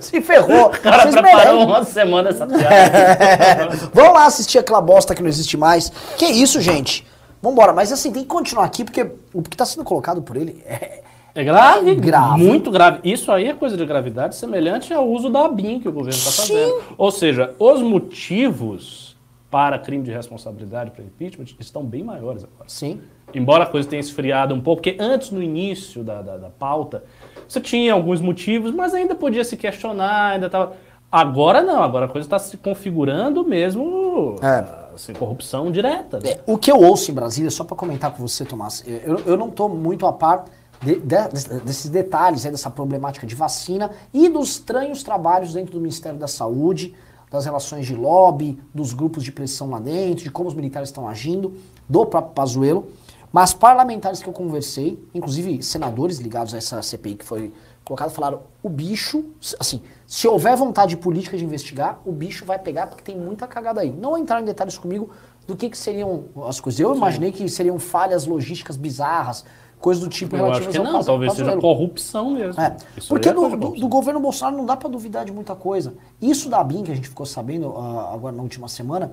Se 0.00 0.20
ferrou. 0.20 0.66
O 0.66 0.80
cara 0.80 1.02
vocês 1.02 1.14
preparou 1.14 1.64
uma 1.64 1.84
semana 1.84 2.30
essa 2.30 2.46
piada. 2.46 2.74
É. 2.74 3.68
Vamos 3.94 4.14
lá 4.14 4.26
assistir 4.26 4.58
aquela 4.58 4.80
bosta 4.80 5.14
que 5.14 5.22
não 5.22 5.28
existe 5.28 5.56
mais. 5.56 5.90
Que 6.18 6.26
isso, 6.26 6.60
gente? 6.60 7.06
Vambora. 7.40 7.72
Mas 7.72 7.92
assim, 7.92 8.10
tem 8.10 8.22
que 8.22 8.28
continuar 8.28 8.64
aqui, 8.64 8.84
porque 8.84 9.12
o 9.32 9.42
que 9.42 9.54
está 9.54 9.64
sendo 9.64 9.84
colocado 9.84 10.22
por 10.22 10.36
ele 10.36 10.62
é... 10.66 11.02
É 11.32 11.44
grave, 11.44 11.94
grave, 11.94 12.42
muito 12.42 12.72
grave. 12.72 12.98
Isso 13.04 13.30
aí 13.30 13.46
é 13.46 13.54
coisa 13.54 13.76
de 13.76 13.86
gravidade 13.86 14.34
semelhante 14.34 14.92
ao 14.92 15.08
uso 15.08 15.30
da 15.30 15.44
ABIN 15.44 15.78
que 15.78 15.88
o 15.88 15.92
governo 15.92 16.18
está 16.18 16.32
fazendo. 16.32 16.82
Ou 16.98 17.12
seja, 17.12 17.54
os 17.56 17.80
motivos 17.80 19.16
para 19.48 19.78
crime 19.78 20.04
de 20.04 20.10
responsabilidade, 20.10 20.90
para 20.90 21.04
impeachment, 21.04 21.46
estão 21.60 21.84
bem 21.84 22.02
maiores 22.02 22.44
agora. 22.44 22.68
Sim. 22.68 23.00
Embora 23.34 23.64
a 23.64 23.66
coisa 23.66 23.88
tenha 23.88 24.00
esfriado 24.00 24.54
um 24.54 24.60
pouco, 24.60 24.82
porque 24.82 25.00
antes, 25.00 25.30
no 25.30 25.42
início 25.42 26.02
da, 26.02 26.22
da, 26.22 26.36
da 26.36 26.50
pauta, 26.50 27.04
você 27.46 27.60
tinha 27.60 27.92
alguns 27.92 28.20
motivos, 28.20 28.72
mas 28.72 28.94
ainda 28.94 29.14
podia 29.14 29.44
se 29.44 29.56
questionar, 29.56 30.32
ainda 30.32 30.46
estava... 30.46 30.72
Agora 31.12 31.60
não, 31.60 31.82
agora 31.82 32.06
a 32.06 32.08
coisa 32.08 32.26
está 32.26 32.38
se 32.38 32.56
configurando 32.56 33.44
mesmo 33.44 34.36
é. 34.40 34.64
assim, 34.94 35.12
corrupção 35.12 35.70
direta. 35.72 36.20
Né? 36.20 36.30
É, 36.30 36.40
o 36.46 36.56
que 36.56 36.70
eu 36.70 36.76
ouço 36.76 37.10
em 37.10 37.14
Brasília, 37.14 37.50
só 37.50 37.64
para 37.64 37.76
comentar 37.76 38.12
com 38.12 38.26
você, 38.26 38.44
Tomás, 38.44 38.84
eu, 38.86 39.20
eu 39.26 39.36
não 39.36 39.48
estou 39.48 39.68
muito 39.68 40.06
a 40.06 40.12
par 40.12 40.44
de, 40.80 41.00
de, 41.00 41.28
desses 41.64 41.90
detalhes, 41.90 42.44
né, 42.44 42.50
dessa 42.50 42.70
problemática 42.70 43.26
de 43.26 43.34
vacina 43.34 43.90
e 44.14 44.28
dos 44.28 44.50
estranhos 44.50 45.02
trabalhos 45.02 45.52
dentro 45.52 45.72
do 45.72 45.80
Ministério 45.80 46.18
da 46.18 46.28
Saúde, 46.28 46.94
das 47.30 47.44
relações 47.44 47.86
de 47.86 47.94
lobby, 47.94 48.58
dos 48.74 48.92
grupos 48.92 49.22
de 49.22 49.30
pressão 49.30 49.70
lá 49.70 49.78
dentro, 49.78 50.24
de 50.24 50.30
como 50.30 50.48
os 50.48 50.54
militares 50.54 50.88
estão 50.88 51.08
agindo, 51.08 51.54
do 51.88 52.04
próprio 52.06 52.34
Pazuello. 52.34 52.88
Mas 53.32 53.54
parlamentares 53.54 54.22
que 54.22 54.28
eu 54.28 54.32
conversei, 54.32 55.02
inclusive 55.14 55.62
senadores 55.62 56.18
ligados 56.18 56.52
a 56.52 56.58
essa 56.58 56.82
CPI 56.82 57.14
que 57.16 57.24
foi 57.24 57.52
colocada, 57.84 58.10
falaram: 58.10 58.42
o 58.62 58.68
bicho, 58.68 59.24
assim, 59.58 59.82
se 60.06 60.26
houver 60.26 60.56
vontade 60.56 60.96
política 60.96 61.36
de 61.36 61.44
investigar, 61.44 62.00
o 62.04 62.12
bicho 62.12 62.44
vai 62.44 62.58
pegar 62.58 62.88
porque 62.88 63.02
tem 63.02 63.16
muita 63.16 63.46
cagada 63.46 63.80
aí. 63.80 63.90
Não 63.90 64.18
entrar 64.18 64.40
em 64.40 64.44
detalhes 64.44 64.76
comigo 64.76 65.10
do 65.46 65.56
que, 65.56 65.70
que 65.70 65.78
seriam 65.78 66.24
as 66.46 66.60
coisas. 66.60 66.80
Eu 66.80 66.90
Sim. 66.92 66.96
imaginei 66.96 67.32
que 67.32 67.48
seriam 67.48 67.78
falhas 67.78 68.26
logísticas 68.26 68.76
bizarras, 68.76 69.44
coisas 69.80 70.02
do 70.02 70.10
tipo 70.10 70.36
Eu 70.36 70.52
acho 70.52 70.68
que 70.68 70.78
não, 70.78 70.92
caso, 70.92 71.06
talvez 71.06 71.32
seja 71.32 71.56
corrupção 71.56 72.32
mesmo. 72.32 72.60
É, 72.60 72.76
porque 73.08 73.28
é 73.28 73.32
do, 73.32 73.48
do, 73.50 73.70
do, 73.70 73.88
governo 73.88 74.20
Bolsonaro 74.20 74.56
não 74.56 74.66
dá 74.66 74.76
para 74.76 74.88
duvidar 74.88 75.24
de 75.24 75.32
muita 75.32 75.54
coisa. 75.54 75.94
Isso 76.20 76.48
da 76.48 76.62
BIM, 76.62 76.82
que 76.82 76.92
a 76.92 76.94
gente 76.94 77.08
ficou 77.08 77.24
sabendo 77.24 77.68
uh, 77.68 78.12
agora 78.12 78.34
na 78.34 78.42
última 78.42 78.68
semana, 78.68 79.12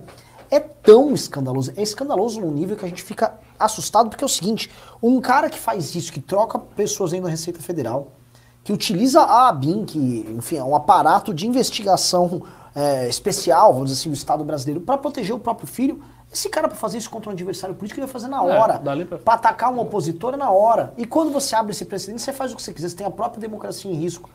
é 0.50 0.60
tão 0.60 1.14
escandaloso. 1.14 1.72
É 1.76 1.82
escandaloso 1.82 2.42
num 2.42 2.52
nível 2.52 2.76
que 2.76 2.86
a 2.86 2.88
gente 2.88 3.04
fica 3.04 3.40
assustado, 3.60 4.10
porque 4.10 4.24
é 4.24 4.26
o 4.26 4.30
seguinte: 4.30 4.72
um 5.02 5.20
cara 5.20 5.50
que 5.50 5.60
faz 5.60 5.96
isso, 5.96 6.12
que 6.12 6.22
troca 6.22 6.60
pessoas 6.60 7.14
aí 7.14 7.20
na 7.20 7.30
Receita 7.30 7.62
Federal, 7.62 8.12
que 8.64 8.74
utiliza 8.74 9.22
a 9.22 9.48
ABIN, 9.48 9.86
que, 9.86 10.26
enfim, 10.38 10.58
é 10.58 10.64
um 10.64 10.76
aparato 10.76 11.34
de 11.34 11.48
investigação 11.48 12.44
é, 12.76 13.08
especial, 13.08 13.74
vamos 13.74 13.90
dizer 13.90 14.02
assim, 14.02 14.10
do 14.10 14.16
Estado 14.16 14.44
brasileiro, 14.44 14.82
para 14.82 14.98
proteger 14.98 15.36
o 15.36 15.40
próprio 15.40 15.68
filho. 15.68 16.04
Esse 16.32 16.50
cara, 16.50 16.68
para 16.68 16.78
fazer 16.78 16.98
isso 16.98 17.10
contra 17.10 17.30
um 17.30 17.34
adversário 17.34 17.74
político, 17.74 18.00
ele 18.00 18.06
vai 18.06 18.14
fazer 18.14 18.28
na 18.28 18.38
é, 18.38 18.42
hora. 18.42 18.74
É, 18.76 19.18
para 19.18 19.34
atacar 19.34 19.72
um 19.72 19.80
opositor 19.80 20.34
é 20.34 20.38
na 20.38 20.52
hora. 20.52 20.94
E 20.98 21.06
quando 21.06 21.32
você 21.32 21.56
abre 21.56 21.72
esse 21.72 21.86
precedente, 21.86 22.22
você 22.22 22.34
faz 22.34 22.52
o 22.52 22.56
que 22.56 22.62
você 22.62 22.74
quiser, 22.74 22.90
você 22.90 22.96
tem 22.96 23.08
a 23.08 23.12
própria 23.12 23.40
democracia 23.40 23.90
em 23.90 23.96
risco. 23.96 24.30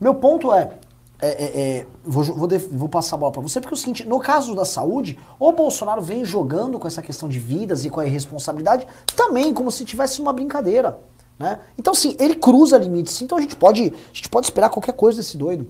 Meu 0.00 0.14
ponto 0.14 0.52
é, 0.52 0.72
é, 1.20 1.28
é, 1.28 1.60
é, 1.78 1.86
vou, 2.04 2.22
vou, 2.22 2.48
vou, 2.70 2.88
passar 2.88 3.16
a 3.16 3.18
bola 3.18 3.32
para 3.32 3.42
você, 3.42 3.60
porque 3.60 3.74
é 3.74 3.76
o 3.76 3.78
seguinte, 3.78 4.06
no 4.06 4.20
caso 4.20 4.54
da 4.54 4.64
saúde, 4.64 5.18
o 5.38 5.50
Bolsonaro 5.50 6.00
vem 6.00 6.24
jogando 6.24 6.78
com 6.78 6.86
essa 6.86 7.02
questão 7.02 7.28
de 7.28 7.40
vidas 7.40 7.84
e 7.84 7.90
com 7.90 7.98
a 7.98 8.06
irresponsabilidade 8.06 8.86
também 9.16 9.52
como 9.52 9.70
se 9.72 9.84
tivesse 9.84 10.20
uma 10.20 10.32
brincadeira. 10.32 10.98
Né? 11.36 11.58
Então, 11.76 11.92
assim, 11.92 12.16
ele 12.20 12.36
cruza 12.36 12.78
limites. 12.78 13.20
Então 13.20 13.36
a 13.36 13.40
gente 13.40 13.56
pode, 13.56 13.82
a 13.82 14.14
gente 14.14 14.28
pode 14.28 14.46
esperar 14.46 14.70
qualquer 14.70 14.92
coisa 14.92 15.18
desse 15.18 15.36
doido. 15.36 15.68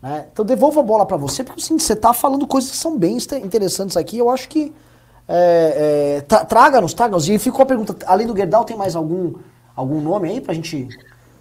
Né? 0.00 0.26
Então 0.32 0.44
devolvo 0.44 0.78
a 0.78 0.82
bola 0.82 1.04
para 1.04 1.16
você, 1.16 1.42
porque 1.42 1.60
assim, 1.60 1.76
você 1.76 1.96
tá 1.96 2.12
falando 2.12 2.46
coisas 2.46 2.70
que 2.70 2.76
são 2.76 2.96
bem 2.96 3.18
interessantes 3.42 3.96
aqui. 3.96 4.18
Eu 4.18 4.30
acho 4.30 4.48
que. 4.48 4.72
É, 5.30 6.22
é, 6.30 6.44
traga-nos, 6.44 6.94
traga-nos. 6.94 7.28
E 7.28 7.38
ficou 7.38 7.62
a 7.62 7.66
pergunta: 7.66 7.96
além 8.06 8.26
do 8.26 8.36
Gerdau, 8.36 8.64
tem 8.64 8.76
mais 8.76 8.94
algum, 8.94 9.34
algum 9.74 10.00
nome 10.00 10.28
aí 10.30 10.40
pra 10.40 10.54
gente, 10.54 10.88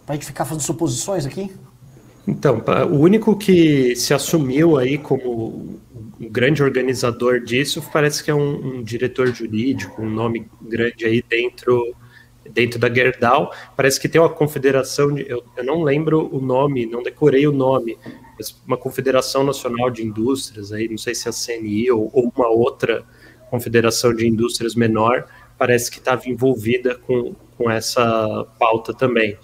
pra 0.05 0.15
gente 0.15 0.25
ficar 0.25 0.45
fazendo 0.45 0.63
suposições 0.63 1.25
aqui? 1.25 1.55
Então, 2.27 2.61
o 2.91 2.97
único 2.97 3.37
que 3.37 3.95
se 3.95 4.13
assumiu 4.13 4.77
aí 4.77 4.97
como 4.97 5.79
um 6.19 6.29
grande 6.29 6.61
organizador 6.61 7.39
disso 7.39 7.81
parece 7.93 8.23
que 8.23 8.29
é 8.29 8.35
um, 8.35 8.79
um 8.79 8.83
diretor 8.83 9.27
jurídico, 9.33 10.01
um 10.01 10.09
nome 10.09 10.45
grande 10.61 11.05
aí 11.05 11.23
dentro 11.27 11.95
dentro 12.53 12.79
da 12.79 12.93
Gerdau. 12.93 13.53
Parece 13.75 13.99
que 13.99 14.07
tem 14.07 14.19
uma 14.19 14.29
confederação, 14.29 15.13
de, 15.13 15.29
eu, 15.29 15.43
eu, 15.55 15.63
não 15.63 15.83
lembro 15.83 16.33
o 16.33 16.39
nome, 16.39 16.85
não 16.85 17.03
decorei 17.03 17.47
o 17.47 17.51
nome, 17.51 17.97
mas 18.37 18.61
uma 18.65 18.77
confederação 18.77 19.43
nacional 19.43 19.89
de 19.89 20.03
indústrias 20.03 20.71
aí, 20.71 20.87
não 20.87 20.97
sei 20.97 21.13
se 21.13 21.27
é 21.27 21.31
a 21.31 21.33
CNI 21.33 21.91
ou, 21.91 22.09
ou 22.13 22.31
uma 22.35 22.47
outra 22.47 23.03
confederação 23.49 24.13
de 24.13 24.27
indústrias 24.27 24.75
menor, 24.75 25.25
parece 25.57 25.89
que 25.89 25.99
estava 25.99 26.29
envolvida 26.29 26.95
com, 26.95 27.35
com 27.57 27.69
essa 27.69 28.45
pauta 28.59 28.93
também. 28.93 29.37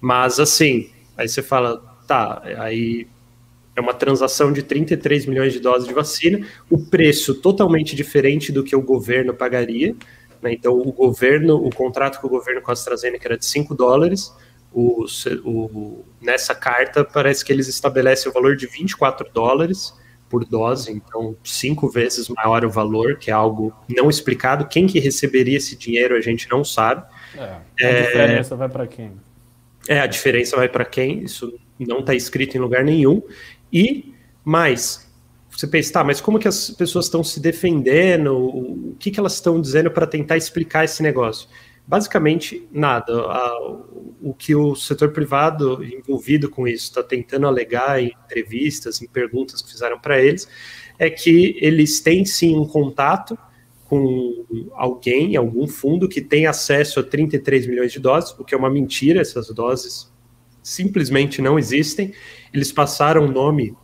Mas 0.00 0.38
assim, 0.38 0.90
aí 1.16 1.28
você 1.28 1.42
fala, 1.42 1.93
tá, 2.06 2.42
aí 2.58 3.06
é 3.76 3.80
uma 3.80 3.94
transação 3.94 4.52
de 4.52 4.62
33 4.62 5.26
milhões 5.26 5.52
de 5.52 5.60
doses 5.60 5.88
de 5.88 5.94
vacina, 5.94 6.46
o 6.70 6.78
preço 6.78 7.34
totalmente 7.34 7.96
diferente 7.96 8.52
do 8.52 8.62
que 8.62 8.76
o 8.76 8.82
governo 8.82 9.34
pagaria. 9.34 9.94
Né? 10.40 10.52
Então, 10.52 10.78
o 10.78 10.92
governo, 10.92 11.56
o 11.56 11.74
contrato 11.74 12.20
com 12.20 12.26
o 12.26 12.30
governo 12.30 12.62
com 12.62 12.70
a 12.70 12.74
AstraZeneca 12.74 13.26
era 13.26 13.38
de 13.38 13.46
5 13.46 13.74
dólares. 13.74 14.32
O, 14.72 15.04
o, 15.44 16.04
nessa 16.20 16.54
carta, 16.54 17.04
parece 17.04 17.44
que 17.44 17.52
eles 17.52 17.68
estabelecem 17.68 18.30
o 18.30 18.34
valor 18.34 18.56
de 18.56 18.66
24 18.66 19.28
dólares 19.32 19.94
por 20.28 20.44
dose, 20.44 20.90
então 20.90 21.36
cinco 21.44 21.88
vezes 21.88 22.28
maior 22.28 22.64
o 22.64 22.70
valor, 22.70 23.16
que 23.18 23.30
é 23.30 23.34
algo 23.34 23.72
não 23.88 24.10
explicado. 24.10 24.66
Quem 24.66 24.84
que 24.84 24.98
receberia 24.98 25.58
esse 25.58 25.76
dinheiro 25.76 26.16
a 26.16 26.20
gente 26.20 26.50
não 26.50 26.64
sabe. 26.64 27.04
É, 27.36 27.86
a 27.86 27.88
é, 27.88 28.02
diferença 28.02 28.56
vai 28.56 28.68
para 28.68 28.86
quem? 28.88 29.12
É, 29.86 30.00
a 30.00 30.06
diferença 30.06 30.56
vai 30.56 30.68
para 30.68 30.84
quem? 30.84 31.22
Isso 31.22 31.56
não 31.78 32.00
está 32.00 32.14
escrito 32.14 32.56
em 32.56 32.60
lugar 32.60 32.84
nenhum. 32.84 33.22
E 33.72 34.14
mais, 34.44 35.10
você 35.50 35.66
pensa, 35.66 35.92
tá, 35.92 36.04
mas 36.04 36.20
como 36.20 36.38
que 36.38 36.48
as 36.48 36.70
pessoas 36.70 37.06
estão 37.06 37.22
se 37.22 37.40
defendendo? 37.40 38.36
O 38.36 38.96
que, 38.98 39.10
que 39.10 39.20
elas 39.20 39.34
estão 39.34 39.60
dizendo 39.60 39.90
para 39.90 40.06
tentar 40.06 40.36
explicar 40.36 40.84
esse 40.84 41.02
negócio? 41.02 41.48
Basicamente, 41.86 42.66
nada. 42.72 43.12
o 44.22 44.32
que 44.32 44.54
o 44.54 44.74
setor 44.74 45.12
privado 45.12 45.84
envolvido 45.84 46.48
com 46.48 46.66
isso 46.66 46.84
está 46.84 47.02
tentando 47.02 47.46
alegar 47.46 48.02
em 48.02 48.14
entrevistas, 48.24 49.02
em 49.02 49.06
perguntas 49.06 49.60
que 49.60 49.70
fizeram 49.70 49.98
para 49.98 50.20
eles, 50.20 50.48
é 50.98 51.10
que 51.10 51.56
eles 51.60 52.00
têm 52.00 52.24
sim 52.24 52.56
um 52.56 52.66
contato 52.66 53.38
com 53.84 54.44
alguém, 54.72 55.36
algum 55.36 55.68
fundo 55.68 56.08
que 56.08 56.20
tem 56.20 56.46
acesso 56.46 57.00
a 57.00 57.02
33 57.02 57.66
milhões 57.66 57.92
de 57.92 58.00
doses, 58.00 58.34
o 58.38 58.44
que 58.44 58.54
é 58.54 58.58
uma 58.58 58.70
mentira, 58.70 59.20
essas 59.20 59.48
doses 59.48 60.10
simplesmente 60.64 61.42
não 61.42 61.58
existem. 61.58 62.14
Eles 62.52 62.72
passaram 62.72 63.26
o 63.26 63.30
nome 63.30 63.76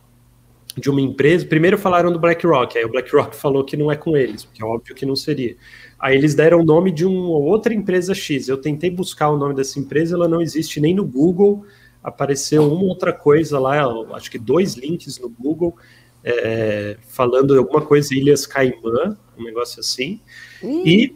de 0.75 0.89
uma 0.89 0.99
empresa. 0.99 1.45
Primeiro 1.45 1.77
falaram 1.77 2.11
do 2.11 2.19
BlackRock, 2.19 2.77
aí 2.77 2.83
o 2.83 2.89
BlackRock 2.89 3.35
falou 3.35 3.63
que 3.63 3.77
não 3.77 3.91
é 3.91 3.95
com 3.95 4.17
eles, 4.17 4.43
porque 4.43 4.63
é 4.63 4.65
óbvio 4.65 4.95
que 4.95 5.05
não 5.05 5.15
seria. 5.15 5.55
Aí 5.99 6.17
eles 6.17 6.33
deram 6.33 6.59
o 6.59 6.63
nome 6.63 6.91
de 6.91 7.05
uma 7.05 7.37
outra 7.37 7.71
empresa 7.73 8.15
X. 8.15 8.47
Eu 8.47 8.57
tentei 8.57 8.89
buscar 8.89 9.29
o 9.29 9.37
nome 9.37 9.53
dessa 9.53 9.79
empresa, 9.79 10.15
ela 10.15 10.27
não 10.27 10.41
existe 10.41 10.81
nem 10.81 10.95
no 10.95 11.05
Google. 11.05 11.63
Apareceu 12.03 12.63
uma 12.63 12.83
outra 12.83 13.13
coisa 13.13 13.59
lá, 13.59 13.85
acho 14.15 14.31
que 14.31 14.39
dois 14.39 14.73
links 14.73 15.19
no 15.19 15.29
Google, 15.29 15.77
é, 16.23 16.97
falando 17.07 17.55
alguma 17.55 17.81
coisa 17.81 18.15
Ilhas 18.15 18.47
Caimã, 18.47 19.15
um 19.37 19.43
negócio 19.43 19.79
assim. 19.79 20.19
E, 20.63 21.13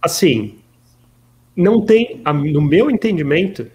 assim, 0.00 0.60
não 1.54 1.84
tem, 1.84 2.22
no 2.50 2.62
meu 2.62 2.90
entendimento, 2.90 3.66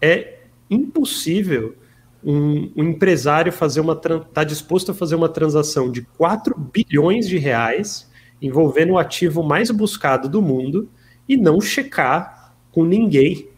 é 0.00 0.39
impossível 0.70 1.74
um, 2.22 2.70
um 2.76 2.84
empresário 2.84 3.52
fazer 3.52 3.80
uma 3.80 3.96
tá 3.96 4.44
disposto 4.44 4.92
a 4.92 4.94
fazer 4.94 5.14
uma 5.14 5.28
transação 5.28 5.90
de 5.90 6.02
4 6.02 6.54
bilhões 6.58 7.26
de 7.26 7.38
reais 7.38 8.08
envolvendo 8.40 8.92
o 8.92 8.98
ativo 8.98 9.42
mais 9.42 9.70
buscado 9.70 10.28
do 10.28 10.40
mundo 10.40 10.88
e 11.28 11.36
não 11.36 11.60
checar 11.60 12.54
com 12.70 12.84
ninguém 12.84 13.48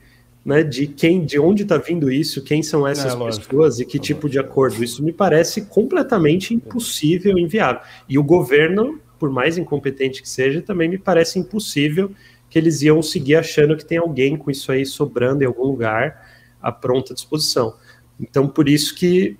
né, 0.44 0.62
de 0.62 0.86
quem, 0.88 1.24
de 1.24 1.38
onde 1.38 1.62
está 1.62 1.78
vindo 1.78 2.10
isso, 2.10 2.42
quem 2.42 2.62
são 2.62 2.86
essas 2.86 3.14
é, 3.14 3.24
pessoas 3.24 3.78
e 3.78 3.84
que 3.84 3.98
tipo 3.98 4.28
de 4.28 4.38
acordo. 4.38 4.82
Isso 4.82 5.02
me 5.02 5.12
parece 5.12 5.62
completamente 5.66 6.52
impossível, 6.52 7.38
inviável. 7.38 7.80
E 8.08 8.18
o 8.18 8.24
governo, 8.24 9.00
por 9.18 9.30
mais 9.30 9.56
incompetente 9.56 10.20
que 10.20 10.28
seja, 10.28 10.60
também 10.60 10.88
me 10.88 10.98
parece 10.98 11.38
impossível 11.38 12.10
que 12.50 12.58
eles 12.58 12.82
iam 12.82 13.00
seguir 13.00 13.36
achando 13.36 13.76
que 13.76 13.84
tem 13.84 13.98
alguém 13.98 14.36
com 14.36 14.50
isso 14.50 14.70
aí 14.72 14.84
sobrando 14.84 15.42
em 15.42 15.46
algum 15.46 15.64
lugar 15.64 16.31
à 16.62 16.70
pronta 16.70 17.12
disposição. 17.12 17.74
Então, 18.20 18.48
por 18.48 18.68
isso 18.68 18.94
que 18.94 19.36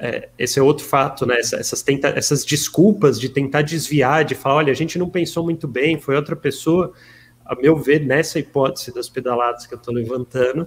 é, 0.00 0.28
esse 0.38 0.58
é 0.58 0.62
outro 0.62 0.84
fato, 0.84 1.24
né? 1.24 1.38
Essas, 1.38 1.82
tenta, 1.82 2.08
essas 2.08 2.44
desculpas 2.44 3.18
de 3.18 3.28
tentar 3.28 3.62
desviar, 3.62 4.24
de 4.24 4.34
falar, 4.34 4.56
olha, 4.56 4.72
a 4.72 4.76
gente 4.76 4.98
não 4.98 5.08
pensou 5.08 5.44
muito 5.44 5.68
bem, 5.68 6.00
foi 6.00 6.16
outra 6.16 6.34
pessoa. 6.34 6.92
A 7.44 7.54
meu 7.54 7.76
ver, 7.76 8.04
nessa 8.04 8.38
hipótese 8.38 8.92
das 8.92 9.08
pedaladas 9.08 9.66
que 9.66 9.74
eu 9.74 9.78
estou 9.78 9.94
levantando, 9.94 10.66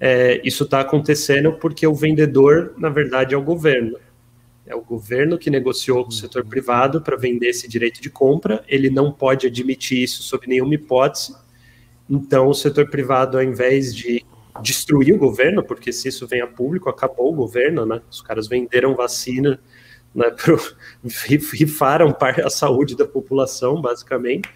é, 0.00 0.40
isso 0.44 0.64
está 0.64 0.80
acontecendo 0.80 1.52
porque 1.52 1.86
o 1.86 1.94
vendedor, 1.94 2.74
na 2.76 2.88
verdade, 2.88 3.34
é 3.34 3.38
o 3.38 3.42
governo. 3.42 3.96
É 4.66 4.74
o 4.74 4.80
governo 4.80 5.38
que 5.38 5.50
negociou 5.50 6.04
com 6.04 6.10
o 6.10 6.12
setor 6.12 6.44
privado 6.44 7.00
para 7.00 7.16
vender 7.16 7.48
esse 7.48 7.68
direito 7.68 8.00
de 8.00 8.10
compra. 8.10 8.64
Ele 8.66 8.88
não 8.90 9.12
pode 9.12 9.46
admitir 9.46 10.02
isso 10.02 10.22
sob 10.22 10.46
nenhuma 10.46 10.74
hipótese. 10.74 11.34
Então, 12.08 12.48
o 12.48 12.54
setor 12.54 12.88
privado, 12.88 13.36
ao 13.36 13.42
invés 13.42 13.94
de 13.94 14.24
destruir 14.62 15.14
o 15.14 15.18
governo, 15.18 15.62
porque 15.62 15.92
se 15.92 16.08
isso 16.08 16.26
vem 16.26 16.40
a 16.40 16.46
público, 16.46 16.88
acabou 16.88 17.32
o 17.32 17.34
governo, 17.34 17.84
né? 17.84 18.00
Os 18.10 18.22
caras 18.22 18.46
venderam 18.46 18.94
vacina, 18.94 19.60
né, 20.14 20.30
pro, 20.36 20.58
rifaram 21.52 22.16
a 22.44 22.50
saúde 22.50 22.96
da 22.96 23.04
população, 23.04 23.80
basicamente. 23.80 24.48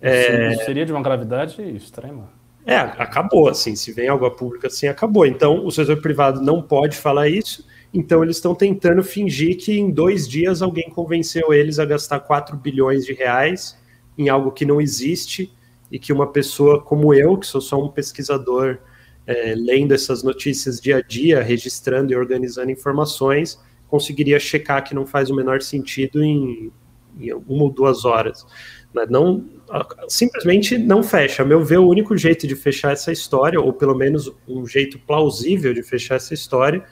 É, 0.00 0.56
seria 0.64 0.84
de 0.84 0.92
uma 0.92 1.02
gravidade 1.02 1.62
extrema. 1.76 2.28
É, 2.64 2.76
acabou, 2.76 3.48
assim, 3.48 3.74
se 3.74 3.92
vem 3.92 4.08
algo 4.08 4.24
a 4.24 4.30
público 4.30 4.66
assim, 4.66 4.86
acabou. 4.86 5.26
Então, 5.26 5.66
o 5.66 5.70
setor 5.70 6.00
privado 6.00 6.40
não 6.40 6.62
pode 6.62 6.96
falar 6.96 7.28
isso, 7.28 7.66
então 7.92 8.22
eles 8.22 8.36
estão 8.36 8.54
tentando 8.54 9.02
fingir 9.02 9.58
que 9.58 9.78
em 9.78 9.90
dois 9.90 10.28
dias 10.28 10.62
alguém 10.62 10.88
convenceu 10.88 11.52
eles 11.52 11.78
a 11.78 11.84
gastar 11.84 12.20
4 12.20 12.56
bilhões 12.56 13.04
de 13.04 13.12
reais 13.12 13.78
em 14.16 14.28
algo 14.28 14.52
que 14.52 14.64
não 14.64 14.80
existe 14.80 15.52
e 15.90 15.98
que 15.98 16.12
uma 16.12 16.26
pessoa 16.26 16.80
como 16.80 17.12
eu, 17.12 17.36
que 17.36 17.46
sou 17.46 17.60
só 17.60 17.82
um 17.82 17.88
pesquisador 17.88 18.78
é, 19.26 19.54
lendo 19.54 19.92
essas 19.92 20.22
notícias 20.22 20.80
dia 20.80 20.98
a 20.98 21.00
dia, 21.00 21.42
registrando 21.42 22.12
e 22.12 22.16
organizando 22.16 22.70
informações, 22.70 23.58
conseguiria 23.88 24.40
checar 24.40 24.82
que 24.82 24.94
não 24.94 25.06
faz 25.06 25.30
o 25.30 25.34
menor 25.34 25.60
sentido 25.62 26.22
em, 26.24 26.72
em 27.18 27.32
uma 27.32 27.64
ou 27.64 27.70
duas 27.70 28.04
horas. 28.04 28.44
Né? 28.94 29.06
Não, 29.08 29.44
simplesmente 30.08 30.76
não 30.78 31.02
fecha. 31.02 31.42
A 31.42 31.46
meu 31.46 31.64
ver, 31.64 31.78
o 31.78 31.88
único 31.88 32.16
jeito 32.16 32.46
de 32.46 32.56
fechar 32.56 32.92
essa 32.92 33.12
história, 33.12 33.60
ou 33.60 33.72
pelo 33.72 33.94
menos 33.94 34.32
um 34.48 34.66
jeito 34.66 34.98
plausível 34.98 35.72
de 35.72 35.82
fechar 35.82 36.16
essa 36.16 36.34
história, 36.34 36.84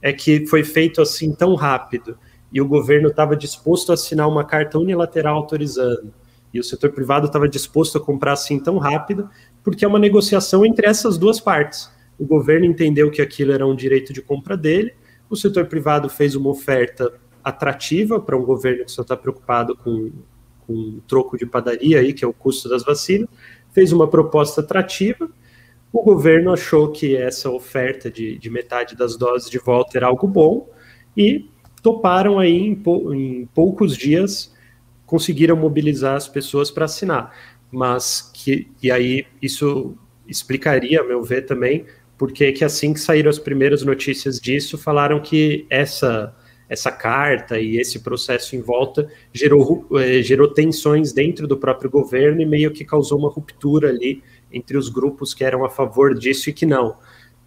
é 0.00 0.12
que 0.12 0.46
foi 0.46 0.62
feito 0.62 1.00
assim 1.00 1.34
tão 1.34 1.54
rápido 1.54 2.18
e 2.52 2.60
o 2.60 2.68
governo 2.68 3.08
estava 3.08 3.34
disposto 3.34 3.90
a 3.90 3.94
assinar 3.94 4.28
uma 4.28 4.44
carta 4.44 4.78
unilateral 4.78 5.36
autorizando 5.36 6.14
E 6.52 6.60
o 6.60 6.62
setor 6.62 6.92
privado 6.92 7.26
estava 7.26 7.48
disposto 7.48 7.98
a 7.98 8.00
comprar 8.00 8.34
assim 8.34 8.60
tão 8.60 8.78
rápido, 8.78 9.28
porque 9.64 9.84
é 9.84 9.88
uma 9.88 9.98
negociação 9.98 10.64
entre 10.64 10.86
essas 10.86 11.18
duas 11.18 11.40
partes. 11.40 11.90
O 12.18 12.24
governo 12.24 12.66
entendeu 12.66 13.10
que 13.10 13.22
aquilo 13.22 13.50
era 13.50 13.66
um 13.66 13.74
direito 13.74 14.12
de 14.12 14.22
compra 14.22 14.56
dele, 14.56 14.94
o 15.28 15.34
setor 15.34 15.66
privado 15.66 16.08
fez 16.08 16.36
uma 16.36 16.50
oferta 16.50 17.12
atrativa 17.42 18.20
para 18.20 18.36
um 18.36 18.44
governo 18.44 18.84
que 18.84 18.92
só 18.92 19.02
está 19.02 19.16
preocupado 19.16 19.74
com, 19.76 20.12
com 20.66 20.72
um 20.72 21.00
troco 21.08 21.36
de 21.36 21.46
padaria 21.46 21.98
aí, 21.98 22.12
que 22.12 22.24
é 22.24 22.28
o 22.28 22.32
custo 22.32 22.68
das 22.68 22.84
vacinas, 22.84 23.28
fez 23.72 23.90
uma 23.90 24.06
proposta 24.06 24.60
atrativa. 24.60 25.28
O 25.92 26.02
governo 26.02 26.52
achou 26.52 26.90
que 26.90 27.16
essa 27.16 27.50
oferta 27.50 28.10
de, 28.10 28.38
de 28.38 28.50
metade 28.50 28.94
das 28.94 29.16
doses 29.16 29.50
de 29.50 29.58
volta 29.58 29.96
era 29.98 30.06
algo 30.06 30.26
bom 30.26 30.70
e 31.16 31.48
toparam 31.82 32.38
aí 32.38 32.56
em, 32.56 32.74
pou, 32.74 33.14
em 33.14 33.46
poucos 33.54 33.96
dias 33.96 34.54
conseguiram 35.06 35.56
mobilizar 35.56 36.16
as 36.16 36.26
pessoas 36.26 36.70
para 36.70 36.86
assinar. 36.86 37.32
Mas 37.74 38.30
que 38.32 38.68
e 38.82 38.90
aí 38.90 39.26
isso 39.42 39.96
explicaria, 40.28 41.00
a 41.00 41.04
meu 41.04 41.22
ver 41.22 41.42
também, 41.42 41.84
porque 42.16 42.52
que 42.52 42.64
assim 42.64 42.94
que 42.94 43.00
saíram 43.00 43.28
as 43.28 43.38
primeiras 43.38 43.82
notícias 43.82 44.40
disso, 44.40 44.78
falaram 44.78 45.20
que 45.20 45.66
essa 45.68 46.34
essa 46.66 46.90
carta 46.90 47.60
e 47.60 47.76
esse 47.76 48.00
processo 48.00 48.56
em 48.56 48.60
volta 48.60 49.06
gerou, 49.32 49.86
eh, 49.96 50.22
gerou 50.22 50.48
tensões 50.48 51.12
dentro 51.12 51.46
do 51.46 51.58
próprio 51.58 51.90
governo 51.90 52.40
e 52.40 52.46
meio 52.46 52.72
que 52.72 52.84
causou 52.84 53.18
uma 53.18 53.28
ruptura 53.28 53.90
ali 53.90 54.22
entre 54.50 54.78
os 54.78 54.88
grupos 54.88 55.34
que 55.34 55.44
eram 55.44 55.64
a 55.64 55.68
favor 55.68 56.14
disso 56.14 56.48
e 56.48 56.52
que 56.52 56.64
não. 56.64 56.96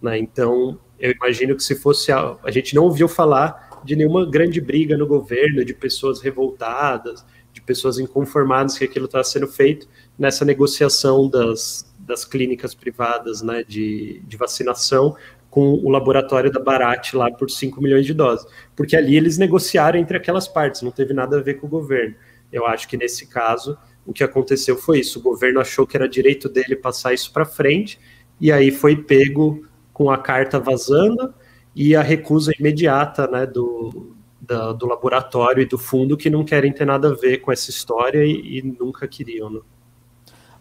Né? 0.00 0.18
Então, 0.18 0.78
eu 1.00 1.12
imagino 1.12 1.56
que 1.56 1.62
se 1.62 1.74
fosse. 1.74 2.12
A, 2.12 2.36
a 2.44 2.50
gente 2.50 2.74
não 2.74 2.84
ouviu 2.84 3.08
falar 3.08 3.80
de 3.84 3.96
nenhuma 3.96 4.24
grande 4.24 4.60
briga 4.60 4.96
no 4.96 5.06
governo, 5.06 5.64
de 5.64 5.74
pessoas 5.74 6.20
revoltadas, 6.20 7.24
pessoas 7.68 7.98
inconformadas 7.98 8.78
que 8.78 8.84
aquilo 8.84 9.04
está 9.04 9.22
sendo 9.22 9.46
feito 9.46 9.86
nessa 10.18 10.42
negociação 10.42 11.28
das, 11.28 11.86
das 11.98 12.24
clínicas 12.24 12.74
privadas 12.74 13.42
né, 13.42 13.62
de, 13.62 14.22
de 14.26 14.36
vacinação 14.38 15.14
com 15.50 15.74
o 15.74 15.90
laboratório 15.90 16.50
da 16.50 16.58
Barat 16.58 17.12
lá 17.12 17.30
por 17.30 17.50
5 17.50 17.78
milhões 17.82 18.06
de 18.06 18.14
doses. 18.14 18.46
Porque 18.74 18.96
ali 18.96 19.16
eles 19.16 19.36
negociaram 19.36 20.00
entre 20.00 20.16
aquelas 20.16 20.48
partes, 20.48 20.80
não 20.80 20.90
teve 20.90 21.12
nada 21.12 21.36
a 21.38 21.42
ver 21.42 21.54
com 21.54 21.66
o 21.66 21.70
governo. 21.70 22.14
Eu 22.50 22.66
acho 22.66 22.88
que 22.88 22.96
nesse 22.96 23.26
caso 23.26 23.76
o 24.06 24.14
que 24.14 24.24
aconteceu 24.24 24.78
foi 24.78 25.00
isso: 25.00 25.18
o 25.18 25.22
governo 25.22 25.60
achou 25.60 25.86
que 25.86 25.96
era 25.96 26.08
direito 26.08 26.48
dele 26.48 26.74
passar 26.74 27.12
isso 27.12 27.30
para 27.30 27.44
frente, 27.44 28.00
e 28.40 28.50
aí 28.50 28.70
foi 28.70 28.96
pego 28.96 29.66
com 29.92 30.10
a 30.10 30.16
carta 30.16 30.58
vazando 30.58 31.34
e 31.76 31.94
a 31.94 32.00
recusa 32.00 32.50
imediata 32.58 33.26
né, 33.26 33.46
do, 33.46 34.16
da, 34.40 34.72
do 34.72 34.86
laboratório 34.86 35.62
e 35.62 35.66
do 35.66 35.78
fundo 35.78 36.16
que 36.16 36.30
não 36.30 36.44
querem 36.44 36.72
ter 36.72 36.84
nada 36.84 37.08
a 37.08 37.14
ver 37.14 37.38
com 37.38 37.50
essa 37.50 37.70
história 37.70 38.24
e, 38.24 38.58
e 38.58 38.62
nunca 38.62 39.06
queriam. 39.08 39.50
Né? 39.50 39.60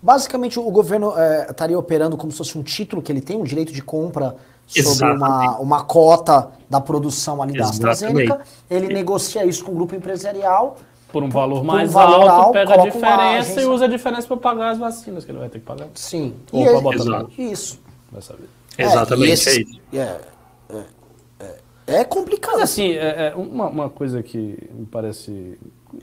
Basicamente, 0.01 0.59
o 0.59 0.69
governo 0.71 1.13
é, 1.17 1.47
estaria 1.49 1.77
operando 1.77 2.17
como 2.17 2.31
se 2.31 2.37
fosse 2.37 2.57
um 2.57 2.63
título 2.63 3.01
que 3.01 3.11
ele 3.11 3.21
tem, 3.21 3.37
um 3.37 3.43
direito 3.43 3.71
de 3.71 3.81
compra 3.81 4.35
sobre 4.67 5.11
uma, 5.11 5.57
uma 5.59 5.83
cota 5.83 6.51
da 6.69 6.81
produção 6.81 7.41
ali 7.41 7.57
da 7.57 7.65
AstraZeneca. 7.65 8.41
Ele 8.69 8.87
negocia 8.87 9.45
isso 9.45 9.63
com 9.63 9.71
o 9.71 9.75
grupo 9.75 9.95
empresarial. 9.95 10.77
Por 11.11 11.23
um 11.23 11.29
valor 11.29 11.63
mais 11.63 11.89
um 11.89 11.93
valor 11.93 12.27
alto, 12.27 12.29
alto, 12.29 12.53
pega 12.53 12.73
a 12.73 12.77
diferença 12.83 13.61
e 13.61 13.65
usa 13.65 13.85
a 13.85 13.87
diferença 13.87 14.27
para 14.27 14.37
pagar 14.37 14.71
as 14.71 14.77
vacinas 14.77 15.23
que 15.23 15.31
ele 15.31 15.39
vai 15.39 15.47
ter 15.47 15.59
que 15.59 15.65
pagar. 15.65 15.87
Sim. 15.95 16.35
Ou 16.51 16.65
para 16.65 16.81
botar 16.81 17.23
no... 17.23 17.31
Isso. 17.37 17.79
Vai 18.11 18.21
saber. 18.21 18.49
É, 18.77 18.83
Exatamente, 18.83 19.31
esse, 19.31 19.49
é 19.49 19.61
isso. 19.61 19.81
É, 19.93 20.19
é, 21.87 22.03
complicado. 22.03 22.55
Mas 22.55 22.63
assim, 22.71 22.91
é, 22.91 23.29
é, 23.29 23.35
uma, 23.35 23.67
uma 23.67 23.89
coisa 23.89 24.21
que 24.21 24.69
me 24.71 24.85
parece 24.85 25.57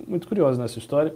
muito 0.06 0.26
curiosa 0.26 0.60
nessa 0.60 0.78
história 0.78 1.14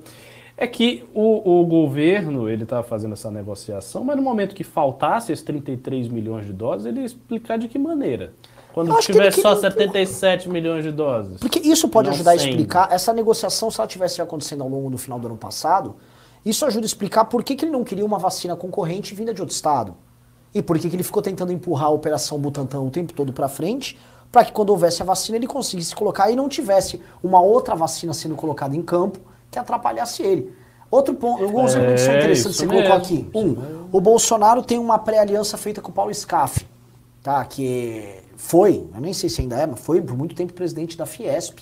é 0.57 0.67
que 0.67 1.05
o, 1.15 1.61
o 1.61 1.65
governo 1.65 2.49
ele 2.49 2.65
está 2.65 2.83
fazendo 2.83 3.13
essa 3.13 3.31
negociação, 3.31 4.05
mas 4.05 4.17
no 4.17 4.23
momento 4.23 4.55
que 4.55 4.65
faltasse 4.65 5.33
esses 5.33 5.45
33 5.45 6.09
milhões 6.09 6.47
de 6.47 6.53
doses, 6.53 6.85
ele 6.85 7.01
ia 7.01 7.07
explicar 7.07 7.59
de 7.59 7.69
que 7.69 7.79
maneira. 7.79 8.33
Quando 8.75 8.97
tiver 8.99 9.33
só 9.33 9.57
77 9.57 10.49
milhões 10.49 10.85
de 10.85 10.93
doses. 10.93 11.39
Porque 11.39 11.59
isso 11.61 11.89
pode 11.89 12.11
ajudar 12.11 12.39
100. 12.39 12.47
a 12.47 12.51
explicar, 12.51 12.89
essa 12.93 13.13
negociação, 13.13 13.71
se 13.71 13.81
ela 13.81 13.89
tivesse 13.89 14.21
acontecendo 14.21 14.63
ao 14.63 14.69
longo 14.69 14.91
do 14.91 14.99
final 14.99 15.19
do 15.19 15.27
ano 15.27 15.37
passado, 15.37 15.97
isso 16.45 16.65
ajuda 16.67 16.85
a 16.85 16.87
explicar 16.87 17.25
por 17.25 17.43
que, 17.43 17.55
que 17.55 17.65
ele 17.65 17.73
não 17.73 17.85
queria 17.85 18.05
uma 18.05 18.19
vacina 18.19 18.55
concorrente 18.55 19.15
vinda 19.15 19.33
de 19.33 19.41
outro 19.41 19.55
estado. 19.55 19.95
E 20.55 20.63
por 20.63 20.79
que, 20.79 20.89
que 20.89 20.97
ele 20.97 21.03
ficou 21.03 21.23
tentando 21.23 21.53
empurrar 21.53 21.87
a 21.87 21.91
Operação 21.91 22.39
Butantan 22.39 22.81
o 22.81 22.91
tempo 22.91 23.13
todo 23.13 23.33
para 23.33 23.49
frente, 23.49 23.99
para 24.31 24.45
que 24.45 24.53
quando 24.53 24.71
houvesse 24.71 25.03
a 25.03 25.05
vacina 25.05 25.37
ele 25.37 25.47
conseguisse 25.47 25.95
colocar 25.95 26.31
e 26.31 26.37
não 26.37 26.49
tivesse 26.49 27.01
uma 27.23 27.41
outra 27.41 27.75
vacina 27.75 28.13
sendo 28.13 28.35
colocada 28.35 28.77
em 28.77 28.83
campo 28.83 29.19
que 29.51 29.59
atrapalhasse 29.59 30.23
ele. 30.23 30.53
Outro 30.91 31.15
ponto, 31.15 31.43
alguns 31.43 31.75
é, 31.75 31.79
elementos 31.79 32.05
são 32.05 32.15
interessantes 32.15 32.61
que 32.61 32.67
você 32.67 32.67
mesmo, 32.67 32.89
colocou 32.89 32.97
aqui. 32.97 33.31
Um, 33.35 33.89
o 33.93 34.01
Bolsonaro 34.01 34.63
tem 34.63 34.79
uma 34.79 34.99
pré-aliança 34.99 35.57
feita 35.59 35.81
com 35.81 35.91
o 35.91 35.95
Paulo 35.95 36.15
Scaff, 36.15 36.67
tá? 37.23 37.45
Que 37.45 38.21
foi, 38.37 38.87
eu 38.95 39.01
nem 39.01 39.13
sei 39.13 39.29
se 39.29 39.41
ainda 39.41 39.57
é, 39.57 39.67
mas 39.67 39.81
foi 39.81 40.01
por 40.01 40.17
muito 40.17 40.35
tempo 40.35 40.53
presidente 40.53 40.97
da 40.97 41.05
Fiesp. 41.05 41.59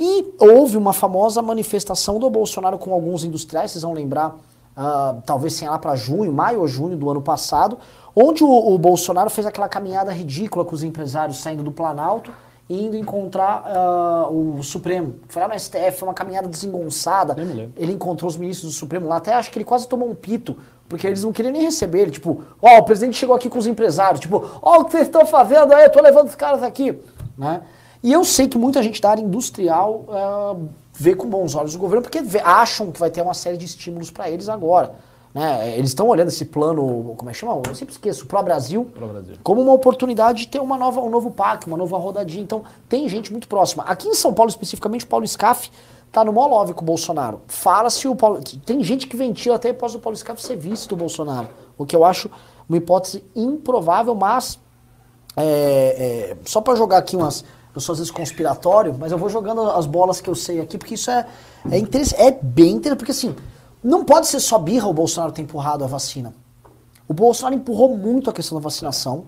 E 0.00 0.34
houve 0.38 0.76
uma 0.76 0.92
famosa 0.92 1.42
manifestação 1.42 2.18
do 2.18 2.30
Bolsonaro 2.30 2.78
com 2.78 2.92
alguns 2.92 3.24
industriais, 3.24 3.72
vocês 3.72 3.82
vão 3.82 3.92
lembrar, 3.92 4.36
uh, 4.76 5.20
talvez 5.24 5.54
sei 5.54 5.68
lá 5.68 5.78
para 5.78 5.94
junho, 5.96 6.32
maio 6.32 6.60
ou 6.60 6.68
junho 6.68 6.96
do 6.96 7.10
ano 7.10 7.22
passado, 7.22 7.78
onde 8.14 8.44
o, 8.44 8.74
o 8.74 8.78
Bolsonaro 8.78 9.30
fez 9.30 9.46
aquela 9.46 9.68
caminhada 9.68 10.12
ridícula 10.12 10.64
com 10.64 10.74
os 10.74 10.82
empresários 10.82 11.38
saindo 11.38 11.62
do 11.62 11.72
Planalto 11.72 12.32
indo 12.68 12.96
encontrar 12.96 13.64
uh, 14.30 14.58
o 14.58 14.62
Supremo. 14.62 15.16
Foi 15.28 15.42
lá 15.42 15.48
no 15.48 15.58
STF, 15.58 15.98
foi 15.98 16.08
uma 16.08 16.14
caminhada 16.14 16.48
desengonçada. 16.48 17.36
Ele 17.76 17.92
encontrou 17.92 18.28
os 18.28 18.36
ministros 18.36 18.72
do 18.72 18.78
Supremo 18.78 19.06
lá, 19.08 19.16
até 19.16 19.34
acho 19.34 19.50
que 19.50 19.58
ele 19.58 19.64
quase 19.64 19.86
tomou 19.86 20.08
um 20.08 20.14
pito, 20.14 20.56
porque 20.88 21.06
eles 21.06 21.22
não 21.22 21.32
queriam 21.32 21.52
nem 21.52 21.62
receber 21.62 22.00
ele. 22.00 22.10
Tipo, 22.10 22.42
ó, 22.60 22.76
oh, 22.76 22.78
o 22.78 22.82
presidente 22.84 23.16
chegou 23.16 23.34
aqui 23.34 23.48
com 23.48 23.58
os 23.58 23.66
empresários, 23.66 24.20
tipo, 24.20 24.44
ó, 24.62 24.76
oh, 24.76 24.80
o 24.80 24.84
que 24.84 24.92
vocês 24.92 25.06
estão 25.06 25.26
fazendo 25.26 25.72
aí? 25.72 25.84
Eu 25.84 25.90
tô 25.90 26.00
levando 26.00 26.28
os 26.28 26.34
caras 26.34 26.62
aqui. 26.62 26.98
Né? 27.36 27.62
E 28.02 28.12
eu 28.12 28.24
sei 28.24 28.48
que 28.48 28.58
muita 28.58 28.82
gente 28.82 29.00
da 29.00 29.10
área 29.10 29.22
industrial 29.22 30.04
uh, 30.08 30.68
vê 30.92 31.14
com 31.14 31.28
bons 31.28 31.54
olhos 31.54 31.74
o 31.74 31.78
governo, 31.78 32.02
porque 32.02 32.20
vê, 32.20 32.40
acham 32.40 32.92
que 32.92 33.00
vai 33.00 33.10
ter 33.10 33.22
uma 33.22 33.34
série 33.34 33.56
de 33.56 33.64
estímulos 33.64 34.10
para 34.10 34.30
eles 34.30 34.48
agora. 34.48 34.94
Né? 35.34 35.78
Eles 35.78 35.90
estão 35.90 36.06
olhando 36.08 36.28
esse 36.28 36.44
plano, 36.44 37.14
como 37.16 37.30
é 37.30 37.32
que 37.32 37.38
chama? 37.38 37.60
Eu 37.66 37.74
sempre 37.74 37.94
esqueço, 37.94 38.26
Pro 38.26 38.42
Brasil, 38.42 38.84
Pro 38.84 39.08
Brasil, 39.08 39.36
como 39.42 39.62
uma 39.62 39.72
oportunidade 39.72 40.40
de 40.40 40.48
ter 40.48 40.60
uma 40.60 40.76
nova, 40.76 41.00
um 41.00 41.08
novo 41.08 41.30
PAC, 41.30 41.66
uma 41.66 41.76
nova 41.76 41.96
rodadinha. 41.96 42.42
Então, 42.42 42.62
tem 42.88 43.08
gente 43.08 43.32
muito 43.32 43.48
próxima. 43.48 43.82
Aqui 43.84 44.08
em 44.08 44.14
São 44.14 44.34
Paulo, 44.34 44.50
especificamente, 44.50 45.04
o 45.04 45.08
Paulo 45.08 45.26
Scaff 45.26 45.70
tá 46.12 46.22
no 46.22 46.32
mó 46.32 46.66
com 46.74 46.82
o 46.82 46.84
Bolsonaro. 46.84 47.40
Fala-se 47.48 48.06
o 48.06 48.14
Paulo. 48.14 48.40
Tem 48.66 48.84
gente 48.84 49.06
que 49.06 49.16
ventila 49.16 49.56
até 49.56 49.70
após 49.70 49.94
o 49.94 49.98
Paulo 49.98 50.16
Scaff 50.16 50.40
ser 50.42 50.56
visto 50.56 50.90
do 50.90 50.96
Bolsonaro. 50.96 51.48
O 51.78 51.86
que 51.86 51.96
eu 51.96 52.04
acho 52.04 52.30
uma 52.68 52.76
hipótese 52.76 53.24
improvável, 53.34 54.14
mas. 54.14 54.60
É, 55.34 56.34
é, 56.34 56.36
só 56.44 56.60
para 56.60 56.74
jogar 56.76 56.98
aqui 56.98 57.16
umas. 57.16 57.42
Eu 57.74 57.80
sou 57.80 57.94
às 57.94 57.98
vezes 57.98 58.10
conspiratório, 58.10 58.94
mas 58.98 59.12
eu 59.12 59.18
vou 59.18 59.28
jogando 59.28 59.62
as 59.62 59.86
bolas 59.86 60.20
que 60.20 60.28
eu 60.28 60.34
sei 60.34 60.60
aqui, 60.60 60.76
porque 60.76 60.94
isso 60.94 61.10
é, 61.10 61.26
é, 61.70 61.78
interessante, 61.78 62.20
é 62.20 62.30
bem 62.30 62.72
interessante. 62.72 62.98
Porque 62.98 63.12
assim, 63.12 63.34
não 63.82 64.04
pode 64.04 64.26
ser 64.26 64.40
só 64.40 64.58
birra 64.58 64.86
o 64.86 64.92
Bolsonaro 64.92 65.32
ter 65.32 65.42
empurrado 65.42 65.82
a 65.82 65.86
vacina. 65.86 66.34
O 67.08 67.14
Bolsonaro 67.14 67.54
empurrou 67.54 67.96
muito 67.96 68.28
a 68.28 68.32
questão 68.32 68.58
da 68.58 68.62
vacinação. 68.62 69.24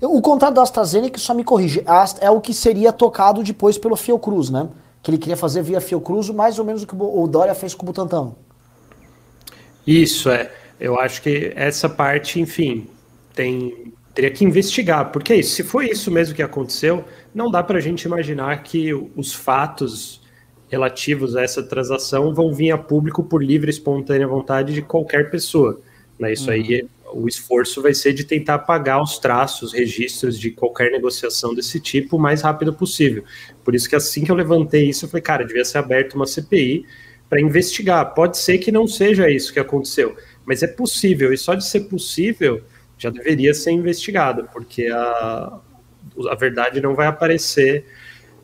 O 0.00 0.22
contrato 0.22 0.54
da 0.54 0.62
AstraZeneca, 0.62 1.18
só 1.18 1.34
me 1.34 1.44
corrige, 1.44 1.84
é 2.20 2.30
o 2.30 2.40
que 2.40 2.54
seria 2.54 2.92
tocado 2.92 3.42
depois 3.42 3.76
pelo 3.76 3.96
Fiocruz, 3.96 4.48
né? 4.48 4.68
Que 5.02 5.10
ele 5.10 5.18
queria 5.18 5.36
fazer 5.36 5.62
via 5.62 5.80
Fiocruz, 5.80 6.30
mais 6.30 6.58
ou 6.58 6.64
menos 6.64 6.82
o 6.82 6.86
que 6.86 6.94
o 6.96 7.26
Dória 7.26 7.54
fez 7.54 7.74
com 7.74 7.82
o 7.82 7.86
Butantan. 7.86 8.32
Isso, 9.86 10.30
é. 10.30 10.50
Eu 10.78 10.98
acho 10.98 11.20
que 11.20 11.52
essa 11.54 11.88
parte, 11.88 12.40
enfim, 12.40 12.88
tem 13.34 13.92
teria 14.14 14.30
que 14.30 14.44
investigar, 14.44 15.12
porque 15.12 15.32
é 15.32 15.36
isso, 15.36 15.54
se 15.54 15.62
foi 15.62 15.90
isso 15.90 16.10
mesmo 16.10 16.34
que 16.34 16.42
aconteceu, 16.42 17.04
não 17.34 17.50
dá 17.50 17.62
para 17.62 17.78
a 17.78 17.80
gente 17.80 18.02
imaginar 18.02 18.62
que 18.62 18.92
os 18.92 19.32
fatos 19.32 20.20
relativos 20.68 21.36
a 21.36 21.42
essa 21.42 21.62
transação 21.62 22.34
vão 22.34 22.52
vir 22.52 22.70
a 22.70 22.78
público 22.78 23.24
por 23.24 23.42
livre 23.42 23.68
e 23.68 23.74
espontânea 23.74 24.26
vontade 24.26 24.72
de 24.72 24.82
qualquer 24.82 25.30
pessoa. 25.30 25.80
Né? 26.18 26.32
Isso 26.32 26.46
uhum. 26.46 26.54
aí, 26.54 26.86
o 27.12 27.26
esforço 27.26 27.82
vai 27.82 27.92
ser 27.92 28.12
de 28.12 28.24
tentar 28.24 28.54
apagar 28.54 29.02
os 29.02 29.18
traços, 29.18 29.72
registros 29.72 30.38
de 30.38 30.50
qualquer 30.50 30.92
negociação 30.92 31.54
desse 31.54 31.80
tipo 31.80 32.16
o 32.16 32.20
mais 32.20 32.42
rápido 32.42 32.72
possível. 32.72 33.24
Por 33.64 33.74
isso 33.74 33.88
que 33.88 33.96
assim 33.96 34.24
que 34.24 34.30
eu 34.30 34.36
levantei 34.36 34.88
isso, 34.88 35.04
eu 35.04 35.08
falei, 35.08 35.22
cara, 35.22 35.44
devia 35.44 35.64
ser 35.64 35.78
aberta 35.78 36.14
uma 36.14 36.26
CPI 36.26 36.86
para 37.28 37.40
investigar. 37.40 38.14
Pode 38.14 38.38
ser 38.38 38.58
que 38.58 38.70
não 38.70 38.86
seja 38.86 39.28
isso 39.28 39.52
que 39.52 39.58
aconteceu, 39.58 40.16
mas 40.44 40.62
é 40.62 40.68
possível, 40.68 41.32
e 41.32 41.38
só 41.38 41.54
de 41.54 41.64
ser 41.64 41.80
possível 41.80 42.62
já 43.00 43.08
deveria 43.08 43.54
ser 43.54 43.70
investigado, 43.72 44.46
porque 44.52 44.86
a, 44.88 45.58
a 46.30 46.34
verdade 46.34 46.82
não 46.82 46.94
vai 46.94 47.06
aparecer 47.06 47.86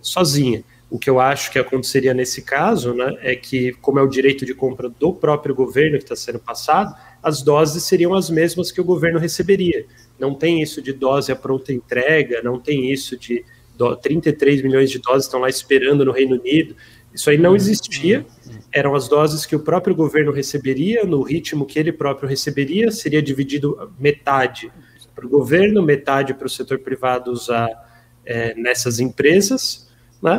sozinha. 0.00 0.64
O 0.88 0.98
que 0.98 1.10
eu 1.10 1.20
acho 1.20 1.52
que 1.52 1.58
aconteceria 1.58 2.14
nesse 2.14 2.40
caso 2.40 2.94
né, 2.94 3.18
é 3.20 3.36
que, 3.36 3.72
como 3.82 3.98
é 3.98 4.02
o 4.02 4.08
direito 4.08 4.46
de 4.46 4.54
compra 4.54 4.88
do 4.88 5.12
próprio 5.12 5.54
governo 5.54 5.98
que 5.98 6.04
está 6.04 6.16
sendo 6.16 6.38
passado, 6.38 6.96
as 7.22 7.42
doses 7.42 7.82
seriam 7.82 8.14
as 8.14 8.30
mesmas 8.30 8.72
que 8.72 8.80
o 8.80 8.84
governo 8.84 9.18
receberia. 9.18 9.84
Não 10.18 10.32
tem 10.32 10.62
isso 10.62 10.80
de 10.80 10.92
dose 10.92 11.30
à 11.30 11.36
pronta 11.36 11.72
entrega, 11.72 12.40
não 12.42 12.58
tem 12.58 12.90
isso 12.90 13.18
de 13.18 13.44
33 14.00 14.62
milhões 14.62 14.90
de 14.90 14.98
doses 14.98 15.26
estão 15.26 15.40
lá 15.40 15.50
esperando 15.50 16.02
no 16.02 16.12
Reino 16.12 16.36
Unido. 16.36 16.74
Isso 17.12 17.28
aí 17.28 17.36
não 17.36 17.54
existia. 17.54 18.24
Eram 18.76 18.94
as 18.94 19.08
doses 19.08 19.46
que 19.46 19.56
o 19.56 19.60
próprio 19.60 19.94
governo 19.94 20.30
receberia, 20.30 21.02
no 21.02 21.22
ritmo 21.22 21.64
que 21.64 21.78
ele 21.78 21.90
próprio 21.90 22.28
receberia, 22.28 22.90
seria 22.90 23.22
dividido 23.22 23.90
metade 23.98 24.70
para 25.14 25.24
o 25.24 25.30
governo, 25.30 25.82
metade 25.82 26.34
para 26.34 26.46
o 26.46 26.50
setor 26.50 26.80
privado 26.80 27.30
usar 27.30 27.70
é, 28.22 28.54
nessas 28.54 29.00
empresas, 29.00 29.90
né? 30.22 30.38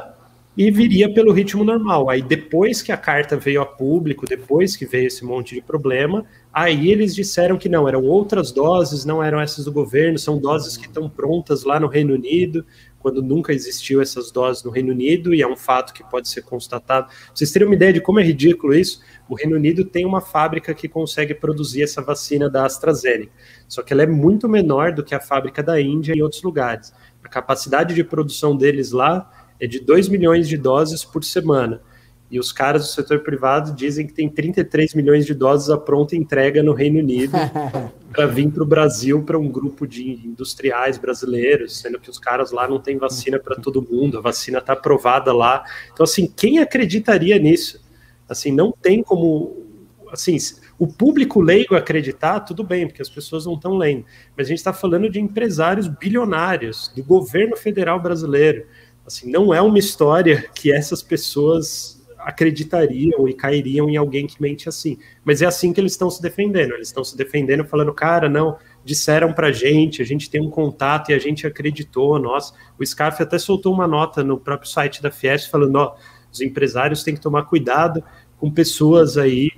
E 0.56 0.70
viria 0.70 1.12
pelo 1.12 1.32
ritmo 1.32 1.64
normal. 1.64 2.12
Aí 2.12 2.22
depois 2.22 2.84
que 2.84 2.92
a 2.92 2.98
carta 2.98 3.36
veio 3.36 3.60
a 3.60 3.66
público, 3.66 4.28
depois 4.28 4.76
que 4.76 4.86
veio 4.86 5.08
esse 5.08 5.26
monte 5.26 5.56
de 5.56 5.62
problema, 5.62 6.24
aí 6.54 6.92
eles 6.92 7.16
disseram 7.16 7.58
que 7.58 7.68
não, 7.68 7.88
eram 7.88 8.04
outras 8.04 8.52
doses, 8.52 9.04
não 9.04 9.24
eram 9.24 9.42
essas 9.42 9.66
do 9.66 9.72
governo, 9.72 10.20
são 10.20 10.38
doses 10.38 10.78
que 10.78 10.86
estão 10.86 11.10
prontas 11.10 11.64
lá 11.64 11.80
no 11.80 11.88
Reino 11.88 12.14
Unido, 12.14 12.64
quando 13.08 13.24
nunca 13.24 13.54
existiu 13.54 14.02
essas 14.02 14.32
doses 14.32 14.62
no 14.66 14.70
Reino 14.70 14.92
Unido, 14.92 15.34
e 15.34 15.42
é 15.42 15.48
um 15.48 15.56
fato 15.56 15.94
que 15.94 16.04
pode 16.04 16.28
ser 16.28 16.42
constatado. 16.42 17.10
vocês 17.34 17.50
terem 17.54 17.66
uma 17.66 17.74
ideia 17.74 17.94
de 17.94 18.02
como 18.02 18.20
é 18.20 18.24
ridículo 18.24 18.74
isso, 18.74 19.00
o 19.30 19.34
Reino 19.34 19.56
Unido 19.56 19.86
tem 19.86 20.06
uma 20.06 20.20
fábrica 20.20 20.74
que 20.74 20.90
consegue 20.90 21.34
produzir 21.34 21.84
essa 21.84 22.02
vacina 22.02 22.50
da 22.50 22.66
AstraZeneca, 22.66 23.32
só 23.66 23.82
que 23.82 23.94
ela 23.94 24.04
é 24.04 24.06
muito 24.06 24.50
menor 24.50 24.92
do 24.92 25.06
que 25.06 25.16
a 25.16 25.22
fábrica 25.22 25.64
da 25.64 25.80
Índia 25.80 26.14
e 26.14 26.22
outros 26.22 26.44
lugares. 26.44 26.94
A 27.24 27.30
capacidade 27.30 27.96
de 27.96 28.04
produção 28.04 28.58
deles 28.58 28.92
lá 28.92 29.32
é 29.58 29.66
de 29.66 29.80
2 29.80 30.10
milhões 30.10 30.50
de 30.50 30.58
doses 30.58 31.06
por 31.06 31.24
semana. 31.24 31.82
E 32.30 32.40
os 32.40 32.52
caras 32.52 32.84
do 32.84 32.88
setor 32.90 33.20
privado 33.20 33.74
dizem 33.74 34.06
que 34.06 34.14
tem 34.14 34.28
33 34.28 34.94
milhões 34.94 35.26
de 35.26 35.34
doses 35.34 35.70
a 35.70 35.78
pronta 35.78 36.16
entrega 36.16 36.62
no 36.62 36.74
Reino 36.74 37.00
Unido 37.00 37.32
para 38.12 38.26
vir 38.26 38.52
para 38.52 38.64
o 38.64 38.66
Brasil 38.66 39.24
para 39.24 39.40
um 39.40 39.48
grupo 39.48 39.88
de 39.88 40.28
industriais 40.28 40.98
brasileiros, 40.98 41.80
sendo 41.80 41.98
que 42.00 42.10
os 42.10 42.20
caras 42.20 42.52
lá 42.52 42.68
não 42.68 42.80
têm 42.80 42.98
vacina 42.98 43.40
para 43.40 43.56
todo 43.56 43.82
mundo, 43.82 44.18
a 44.18 44.22
vacina 44.22 44.58
está 44.60 44.74
aprovada 44.74 45.32
lá. 45.32 45.64
Então, 45.94 46.04
assim, 46.04 46.32
quem 46.36 46.60
acreditaria 46.60 47.40
nisso? 47.40 47.82
Assim, 48.28 48.52
não 48.52 48.74
tem 48.74 49.02
como. 49.02 49.66
Assim, 50.12 50.38
o 50.78 50.86
público 50.86 51.40
leigo 51.40 51.76
acreditar, 51.76 52.42
tudo 52.42 52.64
bem, 52.64 52.88
porque 52.88 53.02
as 53.02 53.10
pessoas 53.10 53.46
não 53.46 53.54
estão 53.54 53.78
lendo. 53.78 54.06
Mas 54.36 54.48
a 54.48 54.50
gente 54.50 54.60
está 54.60 54.74
falando 54.74 55.10
de 55.10 55.20
empresários 55.20 55.88
bilionários, 55.88 56.92
do 56.94 57.04
governo 57.04 57.56
federal 57.56 58.02
brasileiro. 58.02 58.66
Assim, 59.06 59.32
não 59.32 59.54
é 59.54 59.62
uma 59.62 59.80
história 59.80 60.50
que 60.54 60.72
essas 60.72 61.02
pessoas 61.02 61.97
acreditariam 62.28 63.26
e 63.26 63.34
cairiam 63.34 63.90
em 63.90 63.96
alguém 63.96 64.28
que 64.28 64.42
mente 64.42 64.68
assim. 64.68 64.98
Mas 65.24 65.42
é 65.42 65.46
assim 65.46 65.72
que 65.72 65.80
eles 65.80 65.94
estão 65.94 66.10
se 66.10 66.22
defendendo. 66.22 66.74
Eles 66.74 66.90
estão 66.90 67.02
se 67.02 67.16
defendendo 67.16 67.64
falando, 67.64 67.94
cara, 67.94 68.28
não, 68.28 68.58
disseram 68.84 69.32
pra 69.32 69.50
gente, 69.50 70.02
a 70.02 70.06
gente 70.06 70.30
tem 70.30 70.42
um 70.42 70.50
contato 70.50 71.10
e 71.10 71.14
a 71.14 71.20
gente 71.20 71.48
acreditou, 71.48 72.20
nós. 72.20 72.54
O 72.78 72.86
Scarf 72.86 73.24
até 73.24 73.40
soltou 73.40 73.74
uma 73.74 73.88
nota 73.88 74.26
no 74.26 74.38
próprio 74.38 74.70
site 74.70 75.02
da 75.02 75.10
Fiesp 75.10 75.50
falando, 75.50 75.78
ó, 75.78 75.96
os 76.30 76.42
empresários 76.42 77.02
têm 77.02 77.16
que 77.16 77.22
tomar 77.22 77.44
cuidado 77.44 78.04
com 78.38 78.52
pessoas 78.52 79.18
aí 79.18 79.50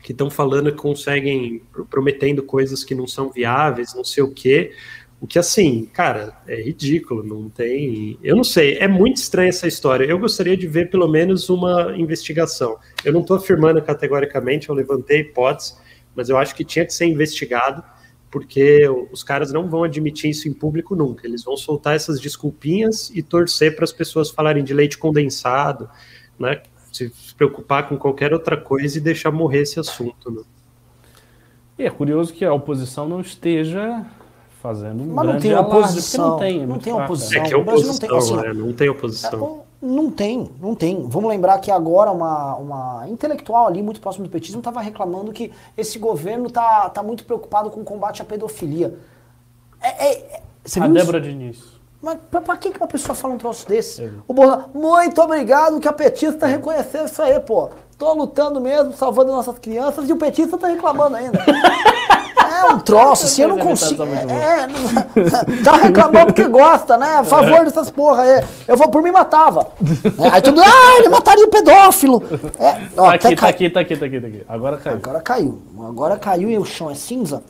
que 0.00 0.12
estão 0.12 0.30
falando 0.30 0.70
que 0.70 0.78
conseguem, 0.78 1.60
prometendo 1.90 2.40
coisas 2.40 2.84
que 2.84 2.94
não 2.94 3.08
são 3.08 3.32
viáveis, 3.32 3.92
não 3.96 4.04
sei 4.04 4.22
o 4.22 4.30
quê, 4.30 4.70
o 5.18 5.26
que, 5.26 5.38
assim, 5.38 5.86
cara, 5.86 6.36
é 6.46 6.60
ridículo, 6.60 7.22
não 7.22 7.48
tem. 7.48 8.18
Eu 8.22 8.36
não 8.36 8.44
sei, 8.44 8.76
é 8.76 8.86
muito 8.86 9.16
estranha 9.16 9.48
essa 9.48 9.66
história. 9.66 10.04
Eu 10.04 10.18
gostaria 10.18 10.56
de 10.56 10.66
ver 10.66 10.90
pelo 10.90 11.08
menos 11.08 11.48
uma 11.48 11.96
investigação. 11.96 12.76
Eu 13.02 13.14
não 13.14 13.22
estou 13.22 13.36
afirmando 13.36 13.80
categoricamente, 13.80 14.68
eu 14.68 14.74
levantei 14.74 15.20
hipóteses, 15.20 15.78
mas 16.14 16.28
eu 16.28 16.36
acho 16.36 16.54
que 16.54 16.64
tinha 16.64 16.84
que 16.84 16.92
ser 16.92 17.06
investigado, 17.06 17.82
porque 18.30 18.86
os 19.10 19.22
caras 19.22 19.50
não 19.52 19.70
vão 19.70 19.84
admitir 19.84 20.30
isso 20.30 20.48
em 20.48 20.52
público 20.52 20.94
nunca. 20.94 21.26
Eles 21.26 21.42
vão 21.42 21.56
soltar 21.56 21.96
essas 21.96 22.20
desculpinhas 22.20 23.10
e 23.14 23.22
torcer 23.22 23.74
para 23.74 23.84
as 23.84 23.92
pessoas 23.92 24.30
falarem 24.30 24.62
de 24.62 24.74
leite 24.74 24.98
condensado, 24.98 25.88
né? 26.38 26.60
Se 26.92 27.10
preocupar 27.36 27.88
com 27.88 27.96
qualquer 27.96 28.32
outra 28.32 28.56
coisa 28.56 28.96
e 28.98 29.00
deixar 29.00 29.30
morrer 29.30 29.60
esse 29.60 29.78
assunto. 29.78 30.30
Né? 30.30 30.42
É 31.78 31.90
curioso 31.90 32.32
que 32.32 32.44
a 32.44 32.52
oposição 32.52 33.06
não 33.06 33.20
esteja 33.20 34.06
fazendo 34.66 35.04
um 35.04 35.14
Mas 35.14 35.26
não 35.26 35.38
tem 35.38 35.52
alarde, 35.52 35.76
oposição. 35.76 36.30
Não 36.30 36.38
tem, 36.38 36.62
é 36.62 36.66
não 36.66 36.78
tem 36.78 36.92
fraca. 36.92 37.04
oposição. 37.04 37.42
É 37.42 37.44
que 37.46 37.54
é 37.54 37.56
oposição, 37.56 37.92
não 37.92 37.98
tem, 37.98 38.18
assim, 38.18 38.36
né? 38.36 38.52
Não 38.52 38.72
tem 38.72 38.88
oposição. 38.88 39.66
Não 39.80 40.10
tem, 40.10 40.50
não 40.60 40.74
tem. 40.74 41.06
Vamos 41.08 41.28
lembrar 41.30 41.58
que 41.60 41.70
agora 41.70 42.10
uma, 42.10 42.56
uma 42.56 43.08
intelectual 43.08 43.68
ali, 43.68 43.82
muito 43.82 44.00
próximo 44.00 44.26
do 44.26 44.30
petismo, 44.30 44.58
estava 44.58 44.80
reclamando 44.80 45.32
que 45.32 45.52
esse 45.76 45.98
governo 45.98 46.50
tá, 46.50 46.88
tá 46.88 47.02
muito 47.02 47.24
preocupado 47.24 47.70
com 47.70 47.80
o 47.80 47.84
combate 47.84 48.22
à 48.22 48.24
pedofilia. 48.24 48.98
É, 49.80 50.06
é, 50.06 50.12
é, 50.12 50.42
você 50.64 50.80
A 50.80 50.86
viu 50.86 50.96
isso? 50.96 51.06
Débora 51.06 51.20
Diniz. 51.20 51.76
Mas 52.02 52.18
pra, 52.30 52.40
pra 52.40 52.56
que 52.56 52.70
que 52.70 52.78
uma 52.78 52.88
pessoa 52.88 53.14
fala 53.14 53.34
um 53.34 53.38
troço 53.38 53.68
desse? 53.68 54.12
O 54.26 54.34
Bolsonaro, 54.34 54.70
muito 54.74 55.20
obrigado 55.20 55.78
que 55.78 55.88
a 55.88 55.92
petista 55.92 56.40
tá 56.40 56.46
reconhecendo 56.46 57.06
isso 57.06 57.22
aí, 57.22 57.38
pô. 57.38 57.70
Tô 57.96 58.12
lutando 58.12 58.60
mesmo, 58.60 58.92
salvando 58.92 59.30
nossas 59.30 59.58
crianças 59.58 60.08
e 60.08 60.12
o 60.12 60.16
petista 60.16 60.58
tá 60.58 60.66
reclamando 60.66 61.16
ainda. 61.16 61.38
É 62.56 62.64
um 62.72 62.78
troço, 62.80 63.24
assim, 63.26 63.42
eu 63.42 63.48
não 63.48 63.58
consigo. 63.58 64.02
É, 64.04 64.66
não- 64.66 65.62
tá 65.64 65.76
reclamando 65.76 66.26
porque 66.26 66.44
gosta, 66.44 66.96
né? 66.96 67.16
A 67.16 67.24
favor 67.24 67.64
dessas 67.64 67.90
porra 67.90 68.22
aí. 68.22 68.44
Eu 68.66 68.76
vou 68.76 68.88
por 68.90 69.02
mim 69.02 69.10
matava. 69.10 69.68
É, 70.24 70.28
Aí 70.30 70.42
tudo, 70.42 70.60
ah, 70.60 70.98
ele 70.98 71.08
mataria 71.08 71.44
o 71.44 71.48
pedófilo. 71.50 72.22
É, 72.58 72.80
ó, 72.96 73.06
Tá 73.08 73.14
aqui, 73.14 73.36
tá 73.36 73.48
aqui, 73.48 73.70
tá 73.70 73.80
aqui, 73.80 73.96
tá 73.96 74.06
aqui, 74.06 74.20
tá 74.20 74.26
aqui. 74.26 74.42
Agora 74.48 74.76
caiu. 74.78 74.96
Agora 74.96 75.20
caiu. 75.20 75.62
Agora 75.88 76.16
caiu 76.18 76.50
e 76.50 76.58
o 76.58 76.64
chão 76.64 76.90
é 76.90 76.94
cinza. 76.94 77.42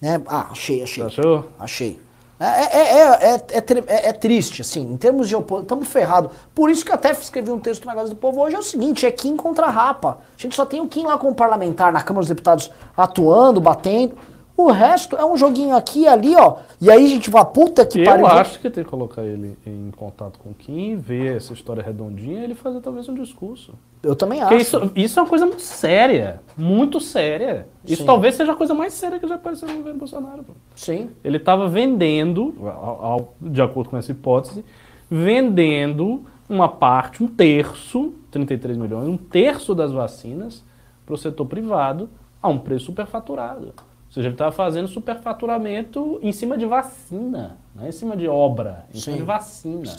Né? 0.00 0.20
Ah, 0.26 0.46
achei, 0.50 0.82
achei. 0.82 1.04
Achou? 1.04 1.48
Achei. 1.58 2.00
É, 2.40 2.46
é, 2.46 2.98
é, 2.98 3.00
é, 3.34 3.34
é, 3.52 3.60
tri- 3.60 3.84
é- 3.86 4.08
é 4.08 4.12
triste, 4.12 4.60
assim, 4.60 4.80
em 4.82 4.96
termos 4.96 5.28
de 5.28 5.36
oposição, 5.36 5.62
estamos 5.62 5.88
ferrados. 5.88 6.32
Por 6.52 6.68
isso 6.68 6.84
que 6.84 6.92
até 6.92 7.12
escrevi 7.12 7.50
um 7.50 7.60
texto 7.60 7.86
na 7.86 7.94
Gazeta 7.94 8.14
do 8.14 8.20
Povo 8.20 8.40
hoje, 8.42 8.56
é 8.56 8.58
o 8.58 8.62
seguinte, 8.62 9.06
é 9.06 9.10
Kim 9.10 9.36
contra 9.36 9.68
Rapa. 9.68 10.18
A 10.36 10.42
gente 10.42 10.54
só 10.54 10.66
tem 10.66 10.80
o 10.80 10.88
Kim 10.88 11.04
lá 11.06 11.16
como 11.16 11.32
parlamentar 11.34 11.92
na 11.92 12.02
Câmara 12.02 12.22
dos 12.22 12.28
Deputados 12.28 12.70
atuando, 12.96 13.60
batendo. 13.60 14.16
O 14.56 14.70
resto 14.70 15.16
é 15.16 15.24
um 15.24 15.36
joguinho 15.36 15.74
aqui 15.74 16.02
e 16.02 16.06
ali, 16.08 16.36
ó. 16.36 16.58
E 16.80 16.88
aí 16.88 17.04
a 17.04 17.08
gente 17.08 17.28
vai, 17.28 17.44
puta 17.44 17.84
que 17.84 17.98
Eu 18.00 18.04
pariu. 18.04 18.26
acho 18.26 18.60
que 18.60 18.70
tem 18.70 18.84
que 18.84 18.90
colocar 18.90 19.22
ele 19.22 19.58
em 19.66 19.90
contato 19.96 20.38
com 20.38 20.50
o 20.50 20.54
Kim, 20.54 20.94
ver 20.96 21.36
essa 21.36 21.52
história 21.52 21.82
redondinha 21.82 22.40
e 22.40 22.44
ele 22.44 22.54
fazer 22.54 22.80
talvez 22.80 23.08
um 23.08 23.14
discurso. 23.14 23.72
Eu 24.00 24.14
também 24.14 24.40
acho. 24.40 24.50
Porque 24.50 24.62
isso, 24.62 24.92
isso 24.94 25.18
é 25.18 25.22
uma 25.22 25.28
coisa 25.28 25.44
muito 25.44 25.62
séria. 25.62 26.40
Muito 26.56 27.00
séria. 27.00 27.66
Isso 27.84 28.02
Sim. 28.02 28.06
talvez 28.06 28.36
seja 28.36 28.52
a 28.52 28.54
coisa 28.54 28.74
mais 28.74 28.92
séria 28.92 29.18
que 29.18 29.26
já 29.26 29.34
apareceu 29.34 29.66
no 29.66 29.74
governo 29.78 29.98
Bolsonaro. 29.98 30.44
pô. 30.44 30.52
Sim. 30.76 31.10
Ele 31.24 31.38
estava 31.38 31.68
vendendo, 31.68 32.54
ao- 32.62 33.04
ao- 33.04 33.34
de 33.40 33.60
acordo 33.60 33.90
com 33.90 33.96
essa 33.96 34.12
hipótese, 34.12 34.64
vendendo 35.10 36.22
uma 36.48 36.68
parte, 36.68 37.24
um 37.24 37.26
terço, 37.26 38.12
33 38.30 38.76
milhões, 38.76 39.08
um 39.08 39.16
terço 39.16 39.74
das 39.74 39.90
vacinas 39.90 40.62
para 41.04 41.14
o 41.14 41.18
setor 41.18 41.46
privado 41.46 42.08
a 42.42 42.48
um 42.48 42.58
preço 42.58 42.86
superfaturado. 42.86 43.72
Seja, 44.14 44.28
ele 44.28 44.34
estava 44.36 44.52
fazendo 44.52 44.86
superfaturamento 44.86 46.20
em 46.22 46.30
cima 46.30 46.56
de 46.56 46.64
vacina, 46.64 47.56
não 47.74 47.84
é 47.84 47.88
em 47.88 47.92
cima 47.92 48.16
de 48.16 48.28
obra, 48.28 48.84
em 48.94 49.00
cima 49.00 49.16
Sim. 49.16 49.20
de 49.20 49.26
vacina. 49.26 49.96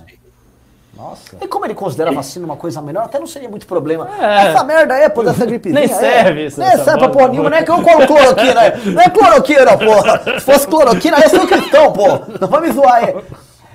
Nossa. 0.96 1.36
E 1.42 1.48
como 1.50 1.66
ele 1.66 1.76
considera 1.76 2.12
a 2.12 2.14
vacina 2.14 2.46
uma 2.46 2.56
coisa 2.56 2.82
melhor, 2.82 3.04
até 3.04 3.20
não 3.20 3.28
seria 3.28 3.50
muito 3.50 3.68
problema. 3.68 4.08
É. 4.18 4.48
Essa 4.48 4.64
merda 4.64 4.94
aí, 4.94 5.10
pô, 5.10 5.22
dessa 5.22 5.46
gripezinha. 5.46 5.82
Nem 5.82 5.92
é. 5.92 6.00
serve 6.00 6.46
isso, 6.46 6.58
Nem 6.62 6.72
serve 6.78 6.98
pra 6.98 7.10
porra 7.10 7.28
nenhuma, 7.28 7.50
não 7.50 7.58
é 7.58 7.64
que 7.64 7.70
eu 7.70 7.84
colo 7.84 8.08
cloroquina 8.08 8.62
aí. 8.62 8.90
Não 8.90 9.02
é 9.02 9.10
cloroquina, 9.10 9.76
porra. 9.78 10.40
Se 10.40 10.46
fosse 10.46 10.66
cloroquina, 10.66 11.18
aí 11.18 11.24
eu 11.24 11.30
sou 11.32 11.46
cristão, 11.46 11.92
pô. 11.92 12.08
Não 12.40 12.48
vai 12.48 12.62
me 12.62 12.72
zoar 12.72 12.96
aí. 12.96 13.16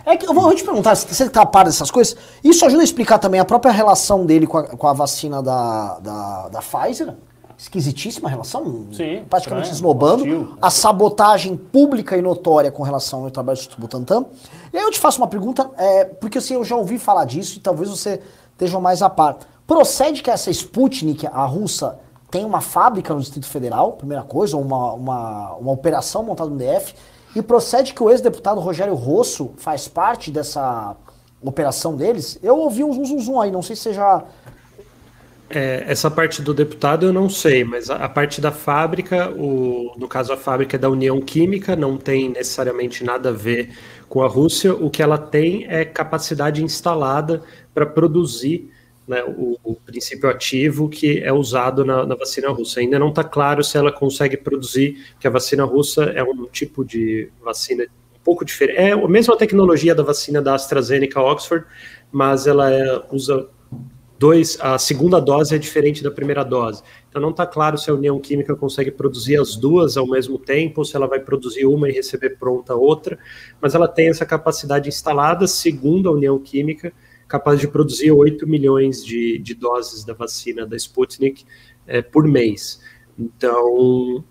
É 0.07 0.16
que 0.16 0.26
eu 0.26 0.32
vou, 0.32 0.55
te 0.55 0.64
perguntar, 0.64 0.95
se 0.95 1.07
você 1.07 1.28
tá 1.28 1.43
a 1.43 1.47
par 1.47 1.66
dessas 1.66 1.91
coisas, 1.91 2.16
isso 2.43 2.64
ajuda 2.64 2.82
a 2.82 2.84
explicar 2.84 3.18
também 3.18 3.38
a 3.38 3.45
própria 3.45 3.70
relação 3.70 4.24
dele 4.24 4.47
com 4.47 4.57
a, 4.57 4.62
com 4.64 4.86
a 4.86 4.95
vacina 4.95 5.43
da, 5.43 5.99
da, 6.01 6.49
da 6.49 6.61
Pfizer? 6.61 7.14
Esquisitíssima 7.61 8.27
relação, 8.27 8.87
Sim, 8.91 9.23
praticamente 9.29 9.71
estranho, 9.71 9.75
esnobando. 9.75 10.23
hostil. 10.23 10.57
A 10.63 10.71
sabotagem 10.71 11.59
pública 11.59 12.17
e 12.17 12.23
notória 12.23 12.73
com 12.73 12.83
relação 12.83 13.25
ao 13.25 13.31
trabalho 13.31 13.59
do 13.59 13.77
Butantan. 13.77 14.25
E 14.73 14.79
aí 14.79 14.83
eu 14.83 14.91
te 14.91 14.99
faço 14.99 15.19
uma 15.19 15.27
pergunta, 15.27 15.71
é, 15.77 16.07
porque 16.07 16.39
assim, 16.39 16.55
eu 16.55 16.65
já 16.65 16.75
ouvi 16.75 16.99
falar 16.99 17.27
disso 17.27 17.59
e 17.59 17.61
talvez 17.61 17.91
você 17.91 18.23
esteja 18.53 18.81
mais 18.81 19.03
a 19.03 19.11
par. 19.11 19.37
Procede 19.67 20.23
que 20.23 20.31
essa 20.31 20.51
Sputnik, 20.51 21.27
a 21.27 21.45
russa, 21.45 21.99
tem 22.31 22.47
uma 22.47 22.63
fábrica 22.63 23.13
no 23.13 23.21
Distrito 23.21 23.47
Federal, 23.47 23.93
primeira 23.93 24.23
coisa, 24.23 24.57
ou 24.57 24.63
uma, 24.63 24.95
uma, 24.95 25.55
uma 25.57 25.73
operação 25.73 26.23
montada 26.23 26.49
no 26.49 26.57
DF, 26.57 26.95
e 27.37 27.43
procede 27.43 27.93
que 27.93 28.03
o 28.03 28.09
ex-deputado 28.09 28.59
Rogério 28.59 28.95
Rosso 28.95 29.51
faz 29.59 29.87
parte 29.87 30.31
dessa 30.31 30.97
operação 31.43 31.95
deles? 31.95 32.39
Eu 32.43 32.57
ouvi 32.57 32.83
um 32.83 32.93
zum, 32.95 33.05
zum, 33.05 33.21
zum 33.21 33.41
aí, 33.41 33.51
não 33.51 33.61
sei 33.61 33.77
se 33.77 33.83
você 33.83 33.93
já... 33.93 34.25
É, 35.53 35.83
essa 35.89 36.09
parte 36.09 36.41
do 36.41 36.55
deputado 36.55 37.07
eu 37.07 37.13
não 37.13 37.29
sei, 37.29 37.65
mas 37.65 37.91
a, 37.91 37.97
a 37.97 38.09
parte 38.09 38.41
da 38.41 38.53
fábrica, 38.53 39.31
o, 39.33 39.93
no 39.99 40.07
caso 40.07 40.33
a 40.33 40.37
fábrica 40.37 40.77
é 40.77 40.79
da 40.79 40.89
União 40.89 41.21
Química, 41.21 41.75
não 41.75 41.97
tem 41.97 42.29
necessariamente 42.29 43.03
nada 43.03 43.31
a 43.31 43.33
ver 43.33 43.77
com 44.09 44.23
a 44.23 44.29
Rússia. 44.29 44.73
O 44.73 44.89
que 44.89 45.03
ela 45.03 45.19
tem 45.19 45.67
é 45.69 45.85
capacidade 45.85 46.63
instalada 46.63 47.43
para 47.75 47.85
produzir 47.85 48.71
né, 49.09 49.25
o, 49.25 49.59
o 49.65 49.75
princípio 49.75 50.31
ativo 50.31 50.89
que 50.89 51.19
é 51.19 51.33
usado 51.33 51.85
na, 51.85 52.07
na 52.07 52.15
vacina 52.15 52.49
russa. 52.51 52.79
Ainda 52.79 52.97
não 52.97 53.09
está 53.09 53.25
claro 53.25 53.65
se 53.65 53.77
ela 53.77 53.91
consegue 53.91 54.37
produzir, 54.37 55.05
que 55.19 55.27
a 55.27 55.31
vacina 55.31 55.65
russa 55.65 56.05
é 56.05 56.23
um 56.23 56.47
tipo 56.47 56.85
de 56.85 57.29
vacina 57.45 57.83
um 57.83 58.23
pouco 58.23 58.45
diferente. 58.45 58.79
É 58.79 58.93
a 58.93 59.09
mesma 59.09 59.37
tecnologia 59.37 59.97
da 59.97 60.05
vacina 60.05 60.41
da 60.41 60.55
AstraZeneca 60.55 61.21
Oxford, 61.21 61.67
mas 62.13 62.47
ela 62.47 62.73
é- 62.73 63.03
usa 63.11 63.49
dois, 64.21 64.59
a 64.61 64.77
segunda 64.77 65.18
dose 65.18 65.55
é 65.55 65.59
diferente 65.59 66.03
da 66.03 66.11
primeira 66.11 66.45
dose. 66.45 66.83
Então 67.09 67.23
não 67.23 67.31
está 67.31 67.47
claro 67.47 67.79
se 67.79 67.91
a 67.91 67.95
União 67.95 68.21
Química 68.21 68.55
consegue 68.55 68.91
produzir 68.91 69.41
as 69.41 69.57
duas 69.57 69.97
ao 69.97 70.07
mesmo 70.07 70.39
tempo, 70.39 70.83
ou 70.83 70.85
se 70.85 70.95
ela 70.95 71.07
vai 71.07 71.21
produzir 71.21 71.64
uma 71.64 71.89
e 71.89 71.93
receber 71.93 72.37
pronta 72.39 72.75
outra, 72.75 73.18
mas 73.62 73.75
ela 73.75 73.89
tem 73.89 74.09
essa 74.09 74.27
capacidade 74.27 74.91
instalada, 74.91 75.47
segundo 75.47 76.11
a 76.11 76.12
União 76.12 76.39
Química, 76.39 76.93
capaz 77.27 77.59
de 77.61 77.66
produzir 77.66 78.12
8 78.12 78.47
milhões 78.47 79.03
de, 79.03 79.39
de 79.39 79.55
doses 79.55 80.05
da 80.05 80.12
vacina 80.12 80.66
da 80.66 80.77
Sputnik 80.77 81.47
é, 81.87 82.03
por 82.03 82.29
mês. 82.29 82.83
Então, 83.18 84.23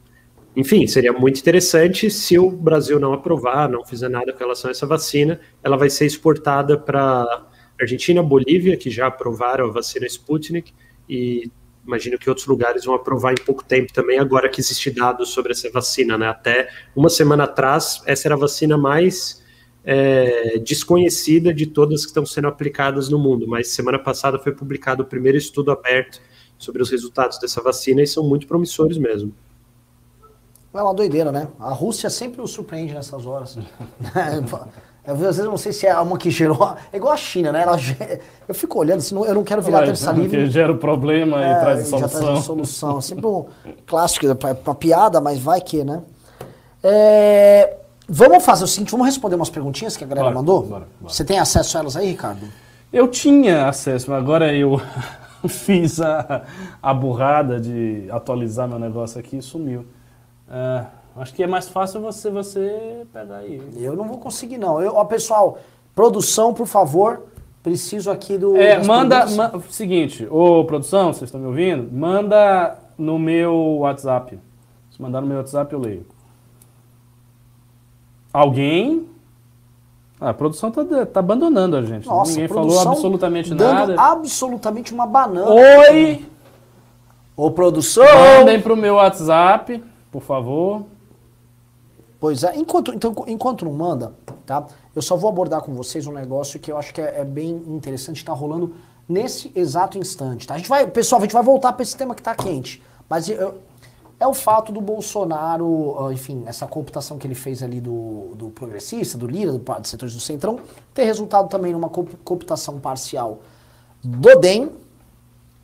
enfim, 0.55 0.85
seria 0.85 1.11
muito 1.11 1.39
interessante 1.39 2.11
se 2.11 2.37
o 2.37 2.51
Brasil 2.51 2.99
não 2.99 3.11
aprovar, 3.11 3.67
não 3.67 3.83
fizer 3.83 4.09
nada 4.09 4.31
com 4.31 4.37
relação 4.37 4.69
a 4.69 4.71
essa 4.71 4.85
vacina, 4.85 5.39
ela 5.63 5.77
vai 5.77 5.89
ser 5.89 6.05
exportada 6.05 6.77
para 6.77 7.48
Argentina, 7.79 8.21
Bolívia, 8.21 8.75
que 8.75 8.89
já 8.89 9.07
aprovaram 9.07 9.65
a 9.65 9.71
vacina 9.71 10.05
Sputnik, 10.05 10.73
e 11.07 11.49
imagino 11.85 12.19
que 12.19 12.29
outros 12.29 12.45
lugares 12.45 12.85
vão 12.85 12.93
aprovar 12.93 13.33
em 13.33 13.43
pouco 13.43 13.63
tempo 13.63 13.91
também, 13.93 14.19
agora 14.19 14.49
que 14.49 14.61
existe 14.61 14.91
dados 14.91 15.29
sobre 15.29 15.53
essa 15.53 15.69
vacina, 15.71 16.17
né? 16.17 16.27
Até 16.27 16.69
uma 16.95 17.09
semana 17.09 17.45
atrás, 17.45 18.01
essa 18.05 18.27
era 18.27 18.35
a 18.35 18.37
vacina 18.37 18.77
mais 18.77 19.43
é, 19.83 20.59
desconhecida 20.59 21.53
de 21.53 21.65
todas 21.65 22.01
que 22.01 22.07
estão 22.09 22.25
sendo 22.25 22.47
aplicadas 22.47 23.09
no 23.09 23.17
mundo, 23.17 23.47
mas 23.47 23.69
semana 23.69 23.97
passada 23.97 24.37
foi 24.37 24.51
publicado 24.51 25.03
o 25.03 25.05
primeiro 25.05 25.37
estudo 25.37 25.71
aberto 25.71 26.21
sobre 26.57 26.81
os 26.81 26.91
resultados 26.91 27.39
dessa 27.39 27.61
vacina 27.61 28.01
e 28.01 28.07
são 28.07 28.23
muito 28.23 28.45
promissores 28.45 28.97
mesmo. 28.97 29.33
É 30.71 30.83
uma 30.83 30.93
doideira, 30.93 31.31
né? 31.31 31.47
A 31.59 31.73
Rússia 31.73 32.09
sempre 32.09 32.39
nos 32.39 32.51
surpreende 32.51 32.93
nessas 32.93 33.25
horas. 33.25 33.57
Às 35.09 35.19
vezes 35.19 35.39
eu 35.39 35.45
não 35.45 35.57
sei 35.57 35.73
se 35.73 35.87
é 35.87 35.99
uma 35.99 36.17
que 36.17 36.29
gerou. 36.29 36.75
É 36.93 36.97
igual 36.97 37.13
a 37.13 37.17
China, 37.17 37.51
né? 37.51 37.63
Ela, 37.63 37.77
eu 38.47 38.53
fico 38.53 38.77
olhando, 38.77 38.99
assim, 38.99 39.15
eu 39.15 39.33
não 39.33 39.43
quero 39.43 39.61
virar 39.61 39.83
terça 39.83 40.11
livre. 40.11 40.45
Que 40.45 40.49
gera 40.49 40.71
o 40.71 40.77
problema 40.77 41.43
é, 41.43 41.51
e 41.51 41.59
traz 41.59 41.87
solução. 41.87 42.09
Já 42.09 42.19
traz 42.19 42.45
solução. 42.45 43.01
Sempre 43.01 43.25
um 43.25 43.45
clássico 43.87 44.35
para 44.35 44.75
piada, 44.75 45.19
mas 45.19 45.39
vai 45.39 45.61
que, 45.61 45.83
né? 45.83 46.01
É, 46.83 47.77
vamos 48.07 48.45
fazer 48.45 48.63
o 48.63 48.67
seguinte: 48.67 48.91
vamos 48.91 49.07
responder 49.07 49.35
umas 49.35 49.49
perguntinhas 49.49 49.97
que 49.97 50.03
a 50.03 50.07
galera 50.07 50.27
bora, 50.27 50.35
mandou? 50.35 50.61
Bora, 50.61 50.87
bora. 50.99 51.13
Você 51.13 51.25
tem 51.25 51.39
acesso 51.39 51.77
a 51.77 51.81
elas 51.81 51.95
aí, 51.97 52.07
Ricardo? 52.07 52.47
Eu 52.93 53.07
tinha 53.07 53.67
acesso, 53.67 54.11
mas 54.11 54.19
agora 54.19 54.53
eu 54.53 54.79
fiz 55.49 55.99
a, 55.99 56.43
a 56.81 56.93
burrada 56.93 57.59
de 57.59 58.07
atualizar 58.11 58.67
meu 58.67 58.79
negócio 58.79 59.19
aqui 59.19 59.37
e 59.37 59.41
sumiu. 59.41 59.85
É, 60.51 60.85
acho 61.15 61.33
que 61.33 61.43
é 61.43 61.47
mais 61.47 61.67
fácil 61.67 62.01
você, 62.01 62.29
você 62.29 63.05
pegar 63.11 63.37
aí. 63.37 63.61
Eu 63.77 63.95
não 63.95 64.07
vou 64.07 64.17
conseguir, 64.17 64.57
não. 64.57 64.81
Eu, 64.81 64.95
ó, 64.95 65.05
pessoal, 65.05 65.59
produção, 65.95 66.53
por 66.53 66.67
favor. 66.67 67.23
Preciso 67.61 68.09
aqui 68.09 68.37
do. 68.37 68.55
É, 68.55 68.81
manda. 68.83 69.25
Ma 69.27 69.59
seguinte, 69.69 70.25
ô 70.29 70.63
produção, 70.63 71.13
vocês 71.13 71.27
estão 71.27 71.41
me 71.41 71.47
ouvindo? 71.47 71.91
Manda 71.91 72.77
no 72.97 73.19
meu 73.19 73.79
WhatsApp. 73.79 74.39
Se 74.91 75.01
mandar 75.01 75.19
no 75.21 75.27
meu 75.27 75.37
WhatsApp, 75.37 75.73
eu 75.73 75.79
leio. 75.79 76.05
Alguém 78.31 79.09
ah, 80.21 80.29
a 80.29 80.33
produção 80.33 80.69
tá, 80.69 80.83
tá 81.05 81.19
abandonando 81.21 81.77
a 81.77 81.81
gente. 81.81 82.05
Nossa, 82.05 82.31
Ninguém 82.31 82.47
falou 82.49 82.77
absolutamente 82.79 83.53
nada. 83.53 83.95
absolutamente 83.97 84.93
uma 84.93 85.05
banana. 85.05 85.49
Oi! 85.49 86.25
Ô, 87.37 87.49
produção! 87.51 88.03
Mandem 88.37 88.61
pro 88.61 88.75
meu 88.75 88.95
WhatsApp, 88.95 89.81
por 90.11 90.21
favor. 90.21 90.83
Pois 92.19 92.43
é, 92.43 92.55
enquanto, 92.55 92.93
então, 92.93 93.15
enquanto 93.27 93.63
não 93.63 93.71
manda, 93.71 94.13
tá? 94.45 94.67
Eu 94.95 95.01
só 95.01 95.15
vou 95.15 95.29
abordar 95.29 95.61
com 95.61 95.73
vocês 95.73 96.05
um 96.05 96.11
negócio 96.11 96.59
que 96.59 96.71
eu 96.71 96.77
acho 96.77 96.93
que 96.93 96.99
é, 96.99 97.21
é 97.21 97.25
bem 97.25 97.49
interessante, 97.67 98.25
tá 98.25 98.33
rolando 98.33 98.75
nesse 99.07 99.51
exato 99.55 99.97
instante, 99.97 100.45
tá? 100.45 100.55
A 100.55 100.57
gente 100.57 100.69
vai, 100.69 100.85
pessoal, 100.85 101.21
a 101.21 101.23
gente 101.23 101.33
vai 101.33 101.43
voltar 101.43 101.73
para 101.73 101.83
esse 101.83 101.95
tema 101.95 102.13
que 102.13 102.21
tá 102.21 102.35
quente. 102.35 102.83
Mas 103.09 103.29
eu, 103.29 103.59
é 104.19 104.27
o 104.27 104.33
fato 104.33 104.71
do 104.71 104.81
Bolsonaro, 104.81 105.95
ah, 105.97 106.13
enfim, 106.13 106.43
essa 106.45 106.67
computação 106.67 107.17
que 107.17 107.25
ele 107.25 107.35
fez 107.35 107.63
ali 107.63 107.79
do, 107.79 108.33
do 108.35 108.49
progressista, 108.49 109.17
do 109.17 109.25
Lira, 109.25 109.53
do, 109.53 109.59
dos 109.59 109.89
setores 109.89 110.13
do 110.13 110.19
Centrão, 110.19 110.59
ter 110.93 111.05
resultado 111.05 111.47
também 111.47 111.71
numa 111.71 111.89
computação 111.89 112.79
parcial 112.79 113.39
do 114.03 114.37
DEM, 114.37 114.69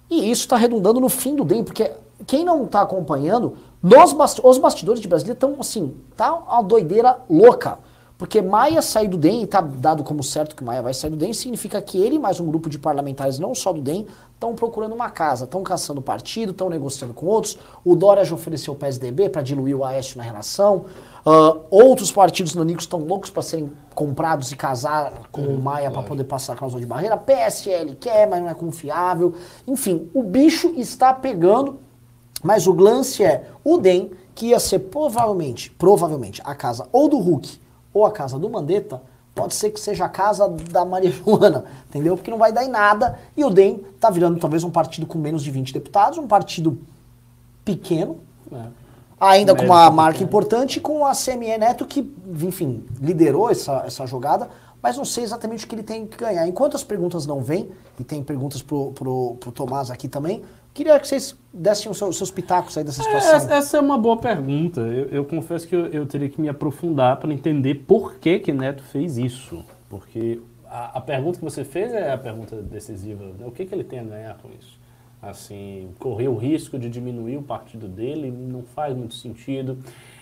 e 0.10 0.32
isso 0.32 0.43
está 0.43 0.56
redundando 0.56 1.01
no 1.01 1.10
fim 1.10 1.36
do 1.36 1.43
DEM, 1.43 1.66
porque 1.66 1.91
quem 2.26 2.45
não 2.45 2.64
está 2.64 2.82
acompanhando, 2.82 3.58
nos 3.86 4.13
bast 4.13 4.41
os 4.43 4.57
bastidores 4.57 4.99
de 4.99 5.07
Brasília 5.07 5.33
estão 5.33 5.57
assim, 5.59 5.95
tá 6.17 6.33
uma 6.33 6.63
doideira 6.63 7.19
louca. 7.29 7.77
Porque 8.17 8.41
Maia 8.41 8.81
sair 8.81 9.09
do 9.09 9.17
DEM, 9.17 9.41
e 9.41 9.43
está 9.43 9.59
dado 9.61 10.01
como 10.01 10.23
certo 10.23 10.55
que 10.55 10.63
Maia 10.63 10.81
vai 10.81 10.93
sair 10.93 11.11
do 11.11 11.17
DEM, 11.17 11.33
significa 11.33 11.79
que 11.81 12.01
ele 12.01 12.17
mais 12.17 12.39
um 12.39 12.47
grupo 12.47 12.67
de 12.67 12.79
parlamentares, 12.79 13.38
não 13.38 13.53
só 13.53 13.73
do 13.73 13.81
DEM, 13.81 14.07
estão 14.33 14.55
procurando 14.55 14.95
uma 14.95 15.09
casa, 15.09 15.43
estão 15.43 15.61
caçando 15.61 16.01
partido, 16.01 16.51
estão 16.51 16.69
negociando 16.69 17.13
com 17.13 17.25
outros. 17.27 17.59
O 17.83 17.95
Dória 17.95 18.23
já 18.23 18.33
ofereceu 18.33 18.73
o 18.73 18.75
PSDB 18.75 19.29
para 19.29 19.41
diluir 19.41 19.77
o 19.77 19.83
Aécio 19.83 20.17
na 20.17 20.23
relação. 20.23 20.86
Uh, 21.25 21.59
outros 21.69 22.11
partidos 22.11 22.55
nanicos 22.55 22.86
estão 22.86 22.99
loucos 22.99 23.29
para 23.29 23.41
serem 23.41 23.71
comprados 23.93 24.51
e 24.51 24.55
casar 24.55 25.11
com 25.31 25.41
o 25.41 25.61
Maia 25.61 25.91
para 25.91 26.01
poder 26.01 26.23
passar 26.23 26.53
a 26.53 26.55
cláusula 26.55 26.79
de 26.79 26.88
barreira. 26.88 27.17
PSL 27.17 27.95
quer, 27.95 28.29
mas 28.29 28.41
não 28.41 28.49
é 28.49 28.53
confiável. 28.53 29.33
Enfim, 29.67 30.09
o 30.13 30.23
bicho 30.23 30.73
está 30.77 31.13
pegando, 31.13 31.79
mas 32.45 32.67
o 32.67 32.73
glance 32.73 33.23
é 33.23 33.49
o 33.63 33.79
DEM, 33.79 34.11
que 34.35 34.49
ia 34.49 34.59
ser 34.59 34.77
provavelmente, 34.77 35.71
provavelmente, 35.71 36.43
a 36.45 36.53
casa 36.53 36.87
ou 36.91 37.09
do 37.09 37.17
Hulk 37.17 37.59
ou 37.91 38.05
a 38.05 38.11
casa 38.11 38.37
do 38.37 38.47
Mandetta, 38.47 39.01
pode 39.33 39.55
ser 39.55 39.71
que 39.71 39.79
seja 39.79 40.05
a 40.05 40.09
casa 40.09 40.47
da 40.47 40.85
Maria 40.85 41.09
Joana, 41.25 41.65
entendeu? 41.89 42.15
Porque 42.15 42.29
não 42.29 42.37
vai 42.37 42.53
dar 42.53 42.63
em 42.63 42.69
nada. 42.69 43.17
E 43.35 43.43
o 43.43 43.49
DEM 43.49 43.83
tá 43.99 44.11
virando 44.11 44.39
talvez 44.39 44.63
um 44.63 44.69
partido 44.69 45.07
com 45.07 45.17
menos 45.17 45.41
de 45.41 45.49
20 45.49 45.73
deputados, 45.73 46.19
um 46.19 46.27
partido 46.27 46.77
pequeno, 47.63 48.19
é. 48.51 48.65
ainda 49.19 49.55
com 49.55 49.65
uma 49.65 49.89
marca 49.89 50.19
pequeno. 50.19 50.29
importante, 50.29 50.79
com 50.79 51.03
a 51.03 51.13
CME 51.13 51.57
Neto, 51.57 51.83
que, 51.87 52.07
enfim, 52.43 52.85
liderou 53.01 53.49
essa, 53.49 53.83
essa 53.87 54.05
jogada, 54.05 54.49
mas 54.83 54.95
não 54.97 55.05
sei 55.05 55.23
exatamente 55.23 55.65
o 55.65 55.67
que 55.67 55.73
ele 55.73 55.81
tem 55.81 56.05
que 56.05 56.15
ganhar. 56.15 56.47
Enquanto 56.47 56.75
as 56.75 56.83
perguntas 56.83 57.25
não 57.25 57.41
vêm, 57.41 57.71
e 57.99 58.03
tem 58.03 58.23
perguntas 58.23 58.61
pro, 58.61 58.91
pro, 58.91 59.35
pro 59.39 59.51
Tomás 59.51 59.89
aqui 59.89 60.07
também, 60.07 60.43
Queria 60.76 60.99
que 60.99 61.07
vocês 61.07 61.34
dessem 61.53 61.89
os 61.89 61.97
seus, 61.97 62.17
seus 62.17 62.30
pitacos 62.30 62.78
aí 62.78 62.84
dessa 62.84 63.01
é, 63.01 63.05
situação. 63.05 63.36
Essa, 63.36 63.53
essa 63.53 63.78
é 63.78 63.80
uma 63.80 63.97
boa 63.97 64.17
pergunta. 64.17 64.82
Eu, 64.82 65.07
eu 65.07 65.26
confesso 65.26 65.65
que 65.65 65.73
eu, 65.73 65.88
eu, 65.88 66.05
teria 66.05 66.28
que 66.28 66.39
me 66.39 66.49
aprofundar 66.49 67.15
para 67.15 67.34
entender 67.34 67.76
por 67.88 68.15
que, 68.15 68.39
que 68.39 68.51
Neto 68.51 68.84
fez 68.84 69.17
isso. 69.17 69.63
Porque 69.89 70.41
a, 70.65 70.97
a, 70.97 71.01
pergunta 71.01 71.39
que 71.39 71.45
você 71.45 71.63
fez 71.63 71.93
é 71.93 72.11
a 72.11 72.17
pergunta 72.17 72.57
decisiva. 72.57 73.23
O 73.45 73.51
que, 73.51 73.65
que 73.65 73.73
ele 73.73 73.86
tem 73.86 73.99
a 73.99 74.03
ganhar 74.03 74.38
com 74.38 74.49
isso? 74.49 74.78
Assim, 75.21 75.93
correr 75.97 76.28
o 76.28 76.36
risco 76.36 76.78
de 76.78 76.89
diminuir 76.89 77.38
o 77.38 77.41
partido 77.41 77.88
dele 77.88 78.30
não 78.30 78.61
faz 78.61 78.93
muito 78.93 79.15
sentido. 79.15 79.80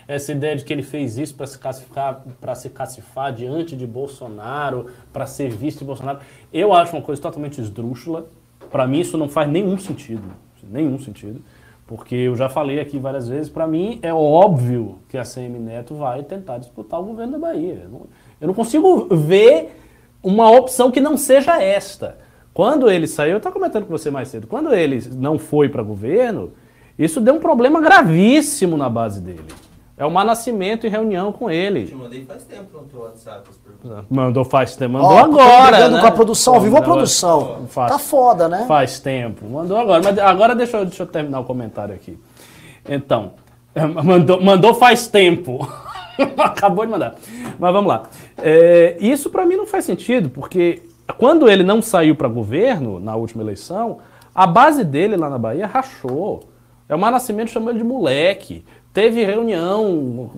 Essa 0.08 0.34
ideia 0.34 0.56
de 0.56 0.64
que 0.64 0.72
ele 0.72 0.84
fez 0.84 1.18
isso 1.18 1.34
para 1.34 1.48
se 1.48 1.58
classificar, 1.58 2.24
para 2.40 2.54
se 2.54 2.70
cacifar 2.70 3.34
diante 3.34 3.76
de 3.76 3.88
Bolsonaro, 3.88 4.92
para 5.12 5.26
ser 5.26 5.50
visto 5.50 5.80
de 5.80 5.86
Bolsonaro, 5.86 6.20
eu 6.54 6.74
acho 6.74 6.96
uma 6.96 7.02
coisa 7.02 7.20
totalmente 7.20 7.60
esdrúxula. 7.60 8.30
Para 8.74 8.88
mim 8.88 9.02
isso 9.02 9.20
não 9.20 9.30
faz 9.30 9.48
nenhum 9.48 9.78
sentido, 9.78 10.24
nenhum 10.68 10.98
sentido, 10.98 11.40
porque 11.86 12.16
eu 12.16 12.36
já 12.36 12.50
falei 12.50 12.80
aqui 12.80 12.98
várias 12.98 13.28
vezes, 13.28 13.48
para 13.48 13.68
mim 13.68 14.00
é 14.02 14.12
óbvio 14.12 14.98
que 15.08 15.16
a 15.16 15.22
CM 15.22 15.60
Neto 15.60 15.94
vai 15.94 16.24
tentar 16.24 16.58
disputar 16.58 17.00
o 17.00 17.04
governo 17.04 17.34
da 17.34 17.38
Bahia. 17.38 17.88
Eu 18.42 18.48
não 18.48 18.54
consigo 18.56 19.16
ver 19.16 19.80
uma 20.24 20.50
opção 20.50 20.90
que 20.90 21.00
não 21.00 21.18
seja 21.18 21.62
esta. 21.62 22.18
Quando 22.52 22.90
ele 22.90 23.06
saiu, 23.06 23.34
eu 23.34 23.38
estava 23.38 23.54
comentando 23.54 23.86
com 23.86 23.92
você 23.92 24.10
mais 24.10 24.30
cedo, 24.30 24.48
quando 24.48 24.74
ele 24.74 25.08
não 25.12 25.38
foi 25.38 25.70
para 25.70 25.84
governo, 25.84 26.54
isso 26.98 27.22
deu 27.22 27.36
um 27.36 27.40
problema 27.40 27.80
gravíssimo 27.80 28.76
na 28.76 28.90
base 28.90 29.22
dele. 29.22 29.46
É 29.96 30.04
o 30.06 30.10
Nascimento 30.10 30.88
em 30.88 30.90
reunião 30.90 31.32
com 31.32 31.52
ele. 31.52 31.86
Te 31.86 31.94
mandei 31.94 32.26
faz 32.26 32.44
tempo 32.46 32.80
no 32.80 32.84
teu 32.86 33.02
WhatsApp 33.02 33.48
as 33.48 33.58
perguntas. 33.58 34.06
Mandou 34.10 34.44
faz 34.44 34.76
tempo. 34.76 34.94
Mandou 34.94 35.18
agora. 35.18 35.88
Né? 35.90 36.00
com 36.00 36.08
a 36.08 36.12
produção, 36.12 36.60
viu 36.60 36.76
a 36.76 36.82
produção. 36.82 37.68
Faz, 37.68 37.92
tá 37.92 38.00
foda, 38.00 38.50
né? 38.50 38.66
Faz 38.68 39.00
tempo. 39.00 39.48
Mandou 39.48 39.78
agora. 39.78 40.02
Mas 40.04 40.18
agora 40.18 40.56
deixa 40.56 40.78
eu, 40.78 40.86
deixa 40.86 41.04
eu 41.04 41.08
terminar 41.08 41.40
o 41.42 41.44
comentário 41.44 41.94
aqui. 41.94 42.18
Então, 42.90 43.34
mandou, 44.04 44.42
mandou 44.42 44.74
faz 44.74 45.08
tempo. 45.08 45.60
Acabou 46.38 46.86
de 46.86 46.92
mandar. 46.92 47.16
Mas 47.60 47.74
vamos 47.74 47.88
lá. 47.88 48.04
É, 48.38 48.98
isso 49.00 49.30
para 49.30 49.46
mim 49.46 49.56
não 49.56 49.68
faz 49.68 49.86
sentido, 49.86 50.28
porque 50.28 50.82
quando 51.20 51.48
ele 51.48 51.64
não 51.64 51.84
saiu 51.84 52.16
para 52.16 52.28
governo 52.28 53.00
na 53.00 53.16
última 53.16 53.44
eleição, 53.44 54.00
a 54.34 54.48
base 54.48 54.84
dele 54.84 55.16
lá 55.16 55.30
na 55.30 55.38
Bahia 55.38 55.68
rachou. 55.68 56.50
É 56.90 56.96
o 56.96 56.98
Nascimento 56.98 57.50
chamou 57.50 57.70
ele 57.70 57.80
de 57.80 57.86
moleque 57.86 58.66
teve 58.94 59.26
reunião 59.26 60.30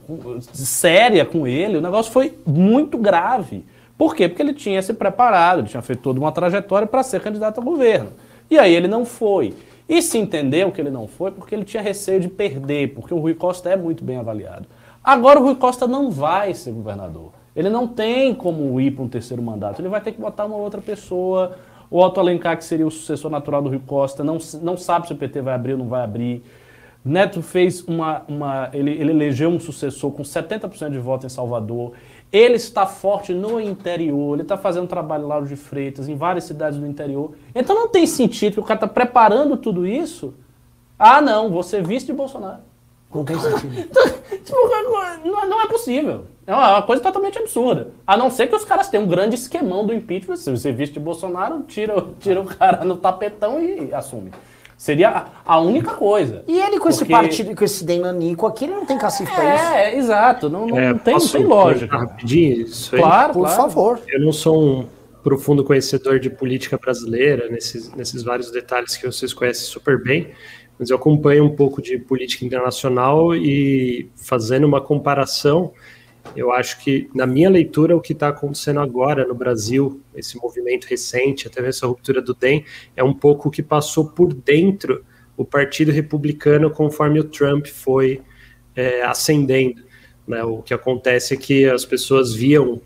séria 0.54 1.26
com 1.26 1.46
ele, 1.46 1.78
o 1.78 1.82
negócio 1.82 2.12
foi 2.12 2.38
muito 2.46 2.98
grave. 2.98 3.66
Por 3.98 4.16
quê? 4.16 4.28
Porque 4.28 4.42
ele 4.42 4.54
tinha 4.54 4.82
se 4.82 4.94
preparado, 4.94 5.60
ele 5.60 5.68
tinha 5.68 5.82
feito 5.82 6.02
toda 6.02 6.20
uma 6.20 6.32
trajetória 6.32 6.88
para 6.88 7.04
ser 7.04 7.22
candidato 7.22 7.60
ao 7.60 7.64
governo. 7.64 8.12
E 8.50 8.58
aí 8.58 8.74
ele 8.74 8.88
não 8.88 9.06
foi. 9.06 9.54
E 9.88 10.02
se 10.02 10.18
entendeu 10.18 10.72
que 10.72 10.82
ele 10.82 10.90
não 10.90 11.08
foi 11.08 11.32
porque 11.32 11.54
ele 11.54 11.64
tinha 11.64 11.82
receio 11.82 12.20
de 12.20 12.28
perder, 12.28 12.94
porque 12.94 13.14
o 13.14 13.20
Rui 13.20 13.36
Costa 13.36 13.70
é 13.70 13.76
muito 13.76 14.04
bem 14.04 14.18
avaliado. 14.18 14.66
Agora 15.04 15.40
o 15.40 15.44
Rui 15.44 15.56
Costa 15.56 15.86
não 15.86 16.10
vai 16.10 16.54
ser 16.54 16.72
governador. 16.72 17.32
Ele 17.56 17.70
não 17.70 17.88
tem 17.88 18.34
como 18.34 18.80
ir 18.82 18.92
para 18.92 19.04
um 19.04 19.08
terceiro 19.08 19.42
mandato. 19.42 19.82
Ele 19.82 19.88
vai 19.88 20.02
ter 20.02 20.12
que 20.12 20.20
botar 20.20 20.46
uma 20.46 20.58
outra 20.58 20.82
pessoa 20.82 21.56
O 21.90 22.00
Otto 22.00 22.20
Alencar, 22.20 22.58
que 22.58 22.66
seria 22.66 22.86
o 22.86 22.92
sucessor 22.92 23.30
natural 23.30 23.62
do 23.62 23.70
Rui 23.70 23.82
Costa, 23.86 24.24
não, 24.24 24.40
não 24.62 24.76
sabe 24.76 25.08
se 25.08 25.14
o 25.14 25.16
PT 25.16 25.42
vai 25.42 25.54
abrir 25.54 25.74
ou 25.74 25.78
não 25.78 25.88
vai 25.88 26.04
abrir. 26.04 26.44
Neto 27.06 27.44
fez 27.44 27.84
uma. 27.88 28.24
uma 28.28 28.70
ele, 28.74 28.90
ele 28.90 29.12
elegeu 29.12 29.50
um 29.50 29.60
sucessor 29.60 30.12
com 30.12 30.24
70% 30.24 30.90
de 30.90 30.98
voto 30.98 31.28
em 31.28 31.30
Salvador. 31.30 31.94
Ele 32.32 32.56
está 32.56 32.88
forte 32.88 33.32
no 33.32 33.62
interior, 33.62 34.34
ele 34.34 34.42
está 34.42 34.58
fazendo 34.58 34.88
trabalho 34.88 35.28
lá 35.28 35.40
de 35.40 35.56
Freitas, 35.56 36.10
em 36.10 36.16
várias 36.16 36.46
cidades 36.46 36.80
do 36.80 36.88
interior. 36.88 37.36
Então 37.54 37.76
não 37.76 37.88
tem 37.88 38.08
sentido 38.08 38.54
que 38.54 38.60
o 38.60 38.64
cara 38.64 38.78
está 38.78 38.88
preparando 38.88 39.56
tudo 39.56 39.86
isso. 39.86 40.34
Ah, 40.98 41.22
não, 41.22 41.52
você 41.52 41.80
vice 41.80 42.08
de 42.08 42.14
Bolsonaro. 42.14 42.62
Não 43.14 43.24
tem 43.24 43.40
sentido. 43.40 43.88
Tipo, 44.44 44.58
não, 45.24 45.50
não 45.50 45.62
é 45.62 45.68
possível. 45.68 46.26
É 46.46 46.54
uma 46.54 46.82
coisa 46.82 47.02
totalmente 47.02 47.38
absurda. 47.38 47.90
A 48.06 48.16
não 48.18 48.30
ser 48.30 48.48
que 48.48 48.56
os 48.56 48.66
caras 48.66 48.90
tenham 48.90 49.06
um 49.06 49.08
grande 49.08 49.36
esquemão 49.36 49.86
do 49.86 49.94
impeachment. 49.94 50.36
Se 50.36 50.52
você 50.52 50.72
viste 50.72 50.94
de 50.94 51.00
Bolsonaro, 51.00 51.64
tira, 51.64 52.06
tira 52.20 52.42
o 52.42 52.46
cara 52.46 52.84
no 52.84 52.98
tapetão 52.98 53.62
e 53.62 53.94
assume. 53.94 54.32
Seria 54.78 55.26
a 55.46 55.60
única 55.60 55.92
coisa. 55.92 56.44
E 56.48 56.60
ele 56.60 56.80
com 56.80 56.90
esse 56.90 57.06
partido, 57.06 57.56
com 57.56 57.64
esse 57.64 57.86
Denanico 57.86 58.46
aqui, 58.46 58.66
ele 58.66 58.74
não 58.74 58.86
tem 58.86 58.98
cacife 58.98 59.32
pra 59.34 59.44
é, 59.44 59.56
isso. 59.56 59.74
É, 59.74 59.98
exato. 59.98 60.50
Não, 60.50 60.68
não, 60.68 60.78
É, 60.78 60.90
não 60.90 60.98
tem, 60.98 61.14
não 61.14 61.28
tem 61.28 61.46
lógica. 61.46 61.98
Rapidinho, 61.98 62.62
isso 62.62 62.94
aí? 62.96 63.02
Claro, 63.02 63.34
Por 63.34 63.42
claro. 63.42 63.56
favor. 63.56 64.02
Eu 64.08 64.20
não 64.20 64.34
sou 64.34 64.62
um 64.62 64.88
profundo 65.24 65.64
conhecedor 65.64 66.20
de 66.20 66.30
política 66.30 66.78
brasileira, 66.78 67.50
nesses, 67.50 67.92
nesses 67.96 68.22
vários 68.22 68.52
detalhes 68.52 68.96
que 68.96 69.08
vocês 69.08 69.34
conhecem 69.34 69.66
super 69.66 70.00
bem, 70.04 70.30
mas 70.78 70.92
eu 70.92 70.98
acompanho 70.98 71.46
um 71.46 71.56
pouco 71.56 71.82
de 71.82 71.98
política 71.98 72.46
internacional 72.46 73.36
e 73.36 74.08
fazendo 74.16 74.66
uma 74.66 74.80
comparação, 74.80 75.74
eu 76.36 76.52
acho 76.52 76.80
que, 76.80 77.10
na 77.14 77.26
minha 77.26 77.50
leitura, 77.50 77.96
o 77.96 78.02
que 78.02 78.14
está 78.14 78.30
acontecendo 78.30 78.80
agora 78.80 79.26
no 79.26 79.36
Brasil, 79.36 80.02
esse 80.16 80.38
movimento 80.38 80.86
recente, 80.86 81.48
até 81.48 81.66
essa 81.68 81.88
ruptura 81.88 82.22
do 82.22 82.34
DEM, 82.34 82.64
é 82.96 83.04
um 83.04 83.14
pouco 83.14 83.50
o 83.50 83.52
que 83.52 83.64
passou 83.64 84.10
por 84.10 84.34
dentro 84.34 85.04
o 85.38 85.44
Partido 85.44 85.92
Republicano 85.92 86.70
conforme 86.70 87.20
o 87.20 87.24
Trump 87.26 87.68
foi 87.68 88.22
é, 88.76 89.04
ascendendo. 89.04 89.84
Né? 90.28 90.44
O 90.44 90.62
que 90.62 90.74
acontece 90.74 91.34
é 91.34 91.38
que 91.38 91.66
as 91.66 91.86
pessoas 91.86 92.34
viam 92.34 92.82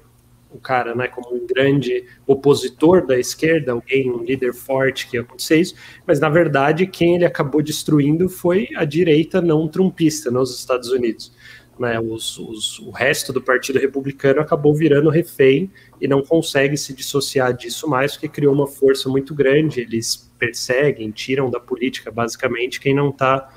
o 0.51 0.57
cara 0.57 0.95
né, 0.95 1.07
como 1.07 1.35
um 1.35 1.45
grande 1.45 2.05
opositor 2.25 3.05
da 3.05 3.19
esquerda, 3.19 3.71
alguém, 3.71 4.09
um 4.09 4.23
líder 4.23 4.53
forte 4.53 5.07
que 5.07 5.15
ia 5.15 5.21
acontecer 5.21 5.57
isso, 5.57 5.75
mas 6.07 6.19
na 6.19 6.27
verdade 6.27 6.87
quem 6.87 7.15
ele 7.15 7.25
acabou 7.25 7.61
destruindo 7.61 8.27
foi 8.27 8.67
a 8.75 8.83
direita 8.83 9.41
não 9.41 9.67
trumpista 9.67 10.31
nos 10.31 10.57
Estados 10.57 10.89
Unidos. 10.89 11.31
Né, 11.80 11.97
os, 11.97 12.38
os, 12.38 12.77
o 12.80 12.91
resto 12.91 13.32
do 13.32 13.41
Partido 13.41 13.80
Republicano 13.80 14.41
acabou 14.41 14.75
virando 14.75 15.09
refém 15.09 15.71
e 16.01 16.09
não 16.09 16.21
consegue 16.21 16.75
se 16.75 16.93
dissociar 16.93 17.53
disso 17.53 17.88
mais, 17.88 18.11
porque 18.11 18.27
criou 18.27 18.53
uma 18.53 18.67
força 18.67 19.07
muito 19.07 19.34
grande. 19.34 19.80
Eles 19.80 20.30
perseguem, 20.38 21.09
tiram 21.09 21.49
da 21.49 21.59
política, 21.59 22.11
basicamente, 22.11 22.82
quem 22.82 22.93
não 22.93 23.11
está 23.11 23.49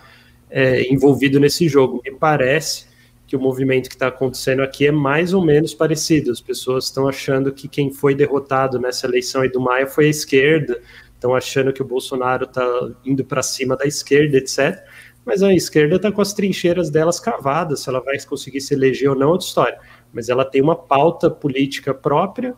é, 0.48 0.82
envolvido 0.92 1.40
nesse 1.40 1.68
jogo. 1.68 2.00
Me 2.04 2.12
parece 2.12 2.86
que 3.26 3.34
o 3.34 3.40
movimento 3.40 3.88
que 3.88 3.96
está 3.96 4.08
acontecendo 4.08 4.62
aqui 4.62 4.86
é 4.86 4.92
mais 4.92 5.32
ou 5.32 5.44
menos 5.44 5.74
parecido. 5.74 6.30
As 6.30 6.40
pessoas 6.40 6.84
estão 6.84 7.08
achando 7.08 7.50
que 7.50 7.66
quem 7.66 7.90
foi 7.90 8.14
derrotado 8.14 8.78
nessa 8.78 9.06
eleição 9.06 9.40
aí 9.40 9.50
do 9.50 9.60
Maia 9.60 9.86
foi 9.86 10.06
a 10.06 10.10
esquerda, 10.10 10.80
estão 11.14 11.34
achando 11.34 11.72
que 11.72 11.80
o 11.80 11.84
Bolsonaro 11.84 12.44
está 12.44 12.90
indo 13.04 13.24
para 13.24 13.42
cima 13.42 13.76
da 13.76 13.86
esquerda, 13.86 14.36
etc. 14.36 14.84
Mas 15.24 15.42
a 15.42 15.54
esquerda 15.54 15.96
está 15.96 16.10
com 16.10 16.20
as 16.20 16.32
trincheiras 16.32 16.90
delas 16.90 17.20
cavadas, 17.20 17.80
se 17.80 17.88
ela 17.88 18.00
vai 18.00 18.18
conseguir 18.20 18.60
se 18.60 18.74
eleger 18.74 19.10
ou 19.10 19.16
não, 19.16 19.28
é 19.28 19.30
outra 19.32 19.46
história. 19.46 19.78
Mas 20.12 20.28
ela 20.28 20.44
tem 20.44 20.60
uma 20.60 20.76
pauta 20.76 21.30
política 21.30 21.94
própria 21.94 22.54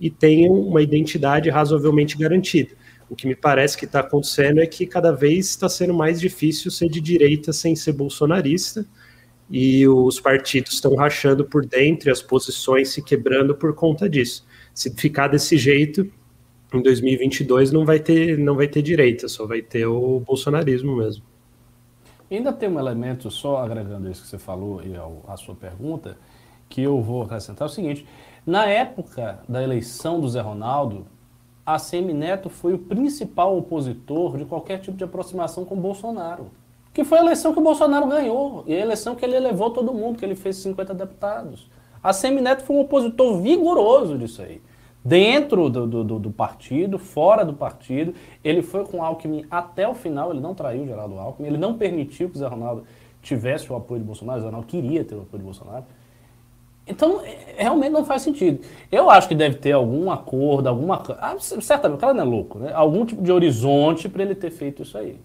e 0.00 0.10
tem 0.10 0.48
uma 0.48 0.82
identidade 0.82 1.48
razoavelmente 1.48 2.16
garantida. 2.16 2.74
O 3.08 3.16
que 3.16 3.26
me 3.26 3.34
parece 3.34 3.76
que 3.76 3.84
está 3.84 4.00
acontecendo 4.00 4.60
é 4.60 4.66
que 4.66 4.86
cada 4.86 5.12
vez 5.12 5.48
está 5.48 5.68
sendo 5.68 5.94
mais 5.94 6.20
difícil 6.20 6.70
ser 6.70 6.88
de 6.88 7.00
direita 7.00 7.52
sem 7.52 7.74
ser 7.74 7.92
bolsonarista, 7.92 8.86
e 9.50 9.88
os 9.88 10.20
partidos 10.20 10.74
estão 10.74 10.94
rachando 10.94 11.44
por 11.44 11.64
dentro, 11.64 12.12
as 12.12 12.20
posições 12.20 12.90
se 12.90 13.02
quebrando 13.02 13.54
por 13.54 13.74
conta 13.74 14.08
disso. 14.08 14.46
Se 14.74 14.94
ficar 14.94 15.28
desse 15.28 15.56
jeito, 15.56 16.06
em 16.74 16.82
2022 16.82 17.72
não 17.72 17.86
vai 17.86 17.98
ter, 17.98 18.36
não 18.36 18.54
vai 18.54 18.68
ter 18.68 18.82
direita, 18.82 19.26
só 19.26 19.46
vai 19.46 19.62
ter 19.62 19.86
o 19.86 20.20
bolsonarismo 20.20 20.96
mesmo. 20.96 21.24
Ainda 22.30 22.52
tem 22.52 22.68
um 22.68 22.78
elemento, 22.78 23.30
só 23.30 23.58
agregando 23.58 24.10
isso 24.10 24.22
que 24.22 24.28
você 24.28 24.38
falou 24.38 24.82
e 24.82 24.94
a 25.26 25.36
sua 25.36 25.54
pergunta, 25.54 26.18
que 26.68 26.82
eu 26.82 27.00
vou 27.00 27.22
acrescentar 27.22 27.66
é 27.66 27.70
o 27.70 27.74
seguinte: 27.74 28.06
na 28.46 28.66
época 28.66 29.40
da 29.48 29.62
eleição 29.62 30.20
do 30.20 30.28
Zé 30.28 30.40
Ronaldo, 30.40 31.06
a 31.64 31.78
Semineto 31.78 32.48
foi 32.48 32.74
o 32.74 32.78
principal 32.78 33.56
opositor 33.56 34.36
de 34.36 34.44
qualquer 34.44 34.78
tipo 34.80 34.96
de 34.96 35.04
aproximação 35.04 35.64
com 35.64 35.76
Bolsonaro. 35.76 36.50
Que 36.92 37.04
foi 37.04 37.18
a 37.18 37.22
eleição 37.22 37.52
que 37.52 37.58
o 37.58 37.62
Bolsonaro 37.62 38.06
ganhou, 38.06 38.64
e 38.66 38.74
a 38.74 38.78
eleição 38.78 39.14
que 39.14 39.24
ele 39.24 39.36
elevou 39.36 39.70
todo 39.70 39.92
mundo, 39.92 40.18
que 40.18 40.24
ele 40.24 40.34
fez 40.34 40.56
50 40.56 40.94
deputados. 40.94 41.70
A 42.02 42.12
Semineto 42.12 42.62
foi 42.62 42.76
um 42.76 42.80
opositor 42.80 43.40
vigoroso 43.40 44.18
disso 44.18 44.42
aí. 44.42 44.60
Dentro 45.08 45.70
do, 45.70 45.86
do, 45.86 46.18
do, 46.18 46.30
partido, 46.30 46.98
fora 46.98 47.42
do 47.42 47.54
partido, 47.54 48.12
ele 48.44 48.60
foi 48.60 48.84
com 48.84 49.02
Alckmin 49.02 49.46
até 49.50 49.88
o 49.88 49.94
final, 49.94 50.30
ele 50.30 50.40
não 50.40 50.54
traiu 50.54 50.82
o 50.82 50.86
Geraldo 50.86 51.18
Alckmin, 51.18 51.48
ele 51.48 51.56
não 51.56 51.78
permitiu 51.78 52.28
que 52.28 52.36
o 52.36 52.38
Zé 52.38 52.46
Ronaldo 52.46 52.84
tivesse 53.22 53.72
o 53.72 53.76
apoio 53.76 54.00
de 54.00 54.06
Bolsonaro, 54.06 54.38
o 54.38 54.42
Zé 54.42 54.46
Ronaldo 54.46 54.66
queria 54.66 55.02
ter 55.02 55.14
o 55.14 55.22
apoio 55.22 55.38
de 55.38 55.44
Bolsonaro. 55.44 55.84
Então, 56.86 57.22
realmente 57.56 57.90
não 57.90 58.04
faz 58.04 58.20
sentido. 58.20 58.60
Eu 58.92 59.08
acho 59.08 59.26
que 59.28 59.34
deve 59.34 59.56
ter 59.56 59.72
algum 59.72 60.10
acordo, 60.10 60.68
alguma. 60.68 61.02
Ah, 61.18 61.36
certamente, 61.38 61.96
o 61.96 62.00
cara 62.00 62.12
não 62.12 62.22
é 62.22 62.26
louco, 62.26 62.58
né? 62.58 62.72
Algum 62.74 63.06
tipo 63.06 63.22
de 63.22 63.32
horizonte 63.32 64.10
para 64.10 64.22
ele 64.22 64.34
ter 64.34 64.50
feito 64.50 64.82
isso 64.82 64.98
aí. 64.98 65.18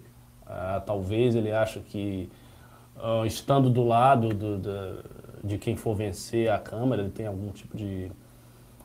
Ah, 0.46 0.82
talvez 0.84 1.36
ele 1.36 1.52
ache 1.52 1.80
que, 1.80 2.30
uh, 2.96 3.26
estando 3.26 3.68
do 3.68 3.86
lado 3.86 4.28
do, 4.30 4.58
do, 4.58 5.04
de 5.42 5.58
quem 5.58 5.76
for 5.76 5.94
vencer 5.94 6.50
a 6.50 6.58
Câmara, 6.58 7.02
ele 7.02 7.10
tem 7.10 7.26
algum 7.26 7.50
tipo 7.50 7.76
de 7.76 8.10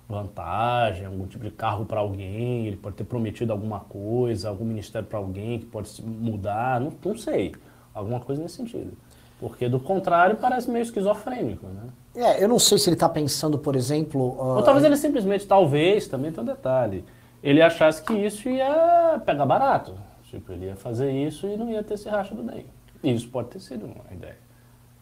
vantagem, 0.09 1.05
algum 1.05 1.27
tipo 1.27 1.43
de 1.43 1.51
cargo 1.51 1.85
para 1.85 1.99
alguém, 1.99 2.65
ele 2.65 2.75
pode 2.75 2.95
ter 2.95 3.03
prometido 3.03 3.53
alguma 3.53 3.79
coisa, 3.79 4.49
algum 4.49 4.65
ministério 4.65 5.07
para 5.07 5.19
alguém 5.19 5.59
que 5.59 5.65
pode 5.67 6.03
mudar, 6.03 6.81
não, 6.81 6.91
não 7.05 7.15
sei. 7.15 7.53
Alguma 7.93 8.19
coisa 8.19 8.41
nesse 8.41 8.55
sentido. 8.55 8.97
Porque 9.39 9.69
do 9.69 9.79
contrário 9.79 10.35
parece 10.35 10.69
meio 10.69 10.83
esquizofrênico, 10.83 11.67
né? 11.67 11.83
É, 12.15 12.43
eu 12.43 12.47
não 12.47 12.57
sei 12.57 12.77
se 12.77 12.89
ele 12.89 12.95
está 12.95 13.07
pensando, 13.07 13.57
por 13.57 13.75
exemplo. 13.75 14.19
Uh... 14.19 14.57
Ou 14.57 14.63
talvez 14.63 14.83
ele 14.83 14.97
simplesmente, 14.97 15.47
talvez, 15.47 16.07
também 16.07 16.31
tem 16.31 16.43
um 16.43 16.45
detalhe. 16.45 17.05
Ele 17.41 17.61
achasse 17.61 18.03
que 18.03 18.13
isso 18.13 18.49
ia 18.49 19.21
pegar 19.25 19.45
barato. 19.45 19.93
Tipo, 20.23 20.51
ele 20.51 20.65
ia 20.65 20.75
fazer 20.75 21.11
isso 21.11 21.47
e 21.47 21.55
não 21.55 21.69
ia 21.69 21.83
ter 21.83 21.93
esse 21.93 22.09
racha 22.09 22.35
do 22.35 22.43
DEM. 22.43 22.65
Isso 23.03 23.29
pode 23.29 23.49
ter 23.49 23.59
sido 23.59 23.85
uma 23.85 24.11
ideia. 24.11 24.37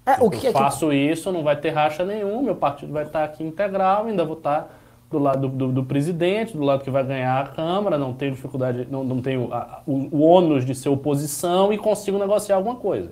É, 0.06 0.14
tipo, 0.14 0.26
o 0.28 0.30
que 0.30 0.46
eu 0.46 0.52
é 0.52 0.54
que... 0.54 0.60
faço 0.60 0.94
isso, 0.94 1.32
não 1.32 1.44
vai 1.44 1.56
ter 1.56 1.70
racha 1.70 2.06
nenhum, 2.06 2.42
meu 2.42 2.56
partido 2.56 2.94
vai 2.94 3.04
estar 3.04 3.24
aqui 3.24 3.44
integral, 3.44 4.06
ainda 4.06 4.24
vou 4.24 4.38
estar 4.38 4.77
do 5.10 5.20
lado 5.20 5.48
do, 5.48 5.56
do, 5.56 5.72
do, 5.72 5.84
presidente, 5.84 6.56
do 6.56 6.64
lado 6.64 6.84
que 6.84 6.92
vai 6.92 7.04
ganhar 7.04 7.42
a 7.42 7.48
Câmara, 7.48 7.98
não 7.98 8.14
tenho 8.14 8.34
dificuldade, 8.34 8.88
não, 8.92 9.04
não 9.04 9.22
tenho 9.22 9.54
a, 9.54 9.82
o, 9.86 10.18
o 10.18 10.22
ônus 10.22 10.66
de 10.66 10.76
ser 10.76 10.90
oposição 10.90 11.72
e 11.72 11.78
consigo 11.78 12.18
negociar 12.18 12.58
alguma 12.58 12.76
coisa. 12.76 13.12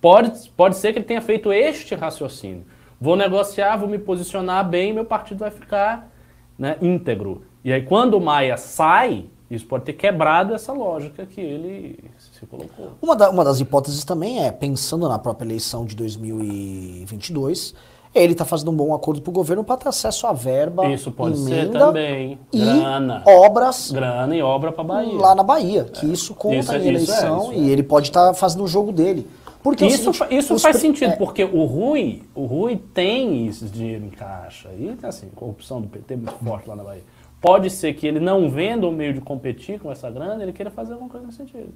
Pode, 0.00 0.50
pode 0.50 0.76
ser 0.76 0.92
que 0.92 0.98
ele 0.98 1.06
tenha 1.06 1.22
feito 1.22 1.52
este 1.52 1.94
raciocínio. 1.94 2.64
Vou 3.00 3.16
negociar, 3.16 3.76
vou 3.76 3.88
me 3.88 3.98
posicionar 3.98 4.68
bem, 4.68 4.92
meu 4.92 5.04
partido 5.04 5.38
vai 5.38 5.50
ficar 5.50 6.10
né, 6.58 6.76
íntegro. 6.82 7.42
E 7.64 7.72
aí, 7.72 7.82
quando 7.82 8.14
o 8.14 8.20
Maia 8.20 8.56
sai, 8.56 9.26
isso 9.50 9.66
pode 9.66 9.84
ter 9.84 9.94
quebrado 9.94 10.54
essa 10.54 10.72
lógica 10.72 11.26
que 11.26 11.40
ele 11.40 11.98
se 12.18 12.46
colocou. 12.46 12.92
Uma, 13.02 13.16
da, 13.16 13.30
uma 13.30 13.44
das 13.44 13.60
hipóteses 13.60 14.04
também 14.04 14.44
é, 14.44 14.52
pensando 14.52 15.08
na 15.08 15.18
própria 15.18 15.46
eleição 15.46 15.84
de 15.84 15.96
2022, 15.96 17.74
ele 18.14 18.32
está 18.32 18.44
fazendo 18.44 18.70
um 18.70 18.74
bom 18.74 18.94
acordo 18.94 19.20
para 19.22 19.30
o 19.30 19.32
governo 19.32 19.62
para 19.62 19.76
ter 19.76 19.88
acesso 19.88 20.26
à 20.26 20.32
verba, 20.32 20.86
Isso 20.88 21.10
pode 21.12 21.38
emenda 21.40 21.72
ser 21.72 21.78
também. 21.78 22.38
e 22.52 22.58
Grana. 22.58 23.22
obras 23.26 23.90
Grana 23.92 24.34
e 24.36 24.42
obra 24.42 24.72
para 24.72 24.82
Bahia. 24.84 25.14
lá 25.18 25.34
na 25.34 25.42
Bahia, 25.42 25.84
que 25.84 26.06
isso 26.06 26.34
conta 26.34 26.56
Isso 26.56 26.72
é- 26.72 26.78
em 26.78 26.84
é, 26.84 26.88
eleição 26.88 27.52
é. 27.52 27.56
e 27.56 27.70
ele 27.70 27.82
pode 27.82 28.08
estar 28.08 28.34
fazendo 28.34 28.64
o 28.64 28.68
jogo 28.68 28.90
dele. 28.92 29.26
Porque 29.62 29.84
é 29.84 29.88
Isso, 29.88 30.12
seguinte, 30.14 30.34
isso 30.38 30.58
faz 30.58 30.76
pre- 30.78 30.80
sentido, 30.86 31.12
é, 31.12 31.16
porque 31.16 31.44
o 31.44 31.64
Rui, 31.66 32.22
o 32.34 32.46
Rui 32.46 32.76
tem 32.94 33.46
esse 33.46 33.66
dinheiro 33.66 34.04
em 34.06 34.08
caixa. 34.10 34.70
E, 34.70 34.96
assim, 35.02 35.28
corrupção 35.36 35.82
do 35.82 35.86
PT 35.88 36.14
é 36.14 36.16
muito 36.16 36.32
forte 36.42 36.66
lá 36.66 36.74
na 36.74 36.82
Bahia. 36.82 37.02
Pode 37.42 37.68
ser 37.68 37.92
que 37.92 38.06
ele 38.06 38.18
não 38.20 38.48
venda 38.50 38.86
o 38.86 38.92
meio 38.92 39.12
de 39.12 39.20
competir 39.20 39.78
com 39.78 39.92
essa 39.92 40.10
grana, 40.10 40.42
ele 40.42 40.52
queira 40.52 40.70
fazer 40.70 40.94
alguma 40.94 41.10
coisa 41.10 41.26
nesse 41.26 41.38
sentido. 41.38 41.72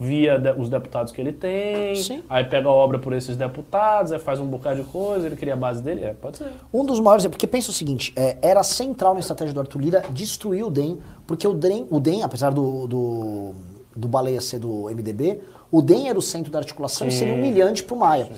Via 0.00 0.38
de- 0.38 0.52
os 0.52 0.68
deputados 0.68 1.12
que 1.12 1.20
ele 1.20 1.32
tem, 1.32 1.96
Sim. 1.96 2.22
aí 2.30 2.44
pega 2.44 2.68
a 2.68 2.72
obra 2.72 3.00
por 3.00 3.12
esses 3.12 3.36
deputados, 3.36 4.12
aí 4.12 4.20
faz 4.20 4.38
um 4.38 4.46
bocado 4.46 4.80
de 4.80 4.88
coisa, 4.88 5.26
ele 5.26 5.34
cria 5.34 5.54
a 5.54 5.56
base 5.56 5.82
dele. 5.82 6.04
É, 6.04 6.12
pode 6.14 6.36
ser. 6.38 6.52
Um 6.72 6.84
dos 6.84 7.00
maiores, 7.00 7.24
é 7.24 7.28
porque 7.28 7.48
pensa 7.48 7.70
o 7.70 7.74
seguinte, 7.74 8.12
é, 8.14 8.36
era 8.40 8.62
central 8.62 9.14
na 9.14 9.18
estratégia 9.20 9.52
do 9.52 9.58
Arthur 9.58 9.80
Lira 9.80 10.04
destruir 10.10 10.64
o 10.64 10.70
DEM, 10.70 10.98
porque 11.26 11.48
o 11.48 11.52
DEM, 11.52 11.84
o 11.90 11.98
DEM 11.98 12.22
apesar 12.22 12.50
do, 12.50 12.86
do, 12.86 13.54
do 13.96 14.06
Baleia 14.06 14.40
ser 14.40 14.60
do 14.60 14.84
MDB, 14.88 15.40
o 15.68 15.82
DEM 15.82 16.08
era 16.08 16.18
o 16.18 16.22
centro 16.22 16.52
da 16.52 16.60
articulação 16.60 17.08
e 17.08 17.10
seria 17.10 17.34
Sim. 17.34 17.40
humilhante 17.40 17.82
pro 17.82 17.96
Maia. 17.96 18.28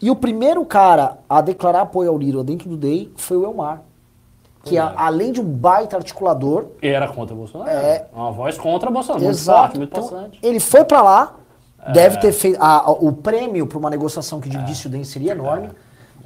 E 0.00 0.12
o 0.12 0.14
primeiro 0.14 0.64
cara 0.64 1.18
a 1.28 1.40
declarar 1.40 1.80
apoio 1.80 2.10
ao 2.10 2.16
Lira 2.16 2.44
dentro 2.44 2.68
do 2.68 2.76
DEM 2.76 3.10
foi 3.16 3.36
o 3.36 3.44
Elmar. 3.44 3.82
Que 4.68 4.78
a- 4.78 4.94
além 4.96 5.32
de 5.32 5.40
um 5.40 5.44
baita 5.44 5.96
articulador, 5.96 6.66
Era 6.82 7.08
contra 7.08 7.34
Bolsonaro. 7.34 7.70
É. 7.70 8.06
Uma 8.14 8.30
voz 8.32 8.56
contra 8.58 8.90
Bolsonaro. 8.90 9.24
Muito 9.24 9.34
exato. 9.36 9.58
forte, 9.60 9.78
muito 9.78 10.00
Então, 10.00 10.30
ele 10.42 10.60
foi 10.60 10.84
pra 10.84 11.02
lá, 11.02 11.34
É. 11.86 11.92
deve 11.92 12.18
ter 12.18 12.32
feito 12.32 12.60
a- 12.62 12.78
a- 12.86 12.90
o 12.90 13.12
prêmio 13.12 13.66
para 13.66 13.78
uma 13.78 13.90
negociação 13.90 14.40
que 14.40 14.48
dividisse 14.48 14.86
o 14.86 14.90
DEM 14.90 15.04
seria 15.04 15.32
enorme. 15.32 15.70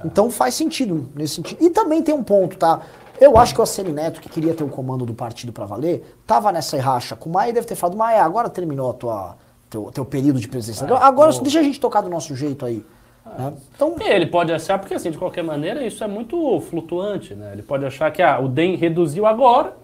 Então 0.04 0.30
faz 0.30 0.54
sentido 0.54 1.08
nesse 1.14 1.34
sentido. 1.36 1.62
E 1.62 1.70
também 1.70 2.02
tem 2.02 2.14
um 2.14 2.24
ponto, 2.24 2.56
tá? 2.56 2.80
Eu 3.20 3.36
acho 3.38 3.54
que 3.54 3.60
o 3.60 3.62
Assemi 3.62 3.92
Neto, 3.92 4.20
que 4.20 4.28
queria 4.28 4.52
ter 4.52 4.64
o 4.64 4.68
comando 4.68 5.06
do 5.06 5.14
partido 5.14 5.52
pra 5.52 5.64
valer, 5.64 6.16
tava 6.26 6.50
nessa 6.50 6.76
racha 6.80 7.14
com 7.14 7.30
o 7.30 7.32
Maia 7.32 7.50
e 7.50 7.52
deve 7.52 7.66
ter 7.68 7.76
falado, 7.76 7.96
Maia, 7.96 8.24
agora 8.24 8.50
terminou 8.50 8.90
a 8.90 8.94
tua, 8.94 9.36
teu, 9.70 9.90
teu 9.94 10.04
período 10.04 10.40
de 10.40 10.48
presidência. 10.48 10.84
É, 10.86 10.96
agora 11.04 11.30
deixa 11.40 11.60
a 11.60 11.62
gente 11.62 11.78
tocar 11.78 12.00
do 12.00 12.08
nosso 12.08 12.34
jeito 12.34 12.66
aí. 12.66 12.84
Né? 13.26 13.52
Então, 13.74 13.96
E 14.00 14.04
ele 14.04 14.26
pode 14.26 14.52
achar, 14.52 14.78
porque 14.78 14.94
assim, 14.94 15.10
de 15.10 15.18
qualquer 15.18 15.42
maneira, 15.42 15.84
isso 15.84 16.02
é 16.02 16.06
muito 16.06 16.60
flutuante, 16.62 17.34
né? 17.34 17.50
Ele 17.52 17.62
pode 17.62 17.84
achar 17.84 18.10
que 18.10 18.22
ah, 18.22 18.38
o 18.40 18.48
DEM 18.48 18.76
reduziu 18.76 19.26
agora, 19.26 19.76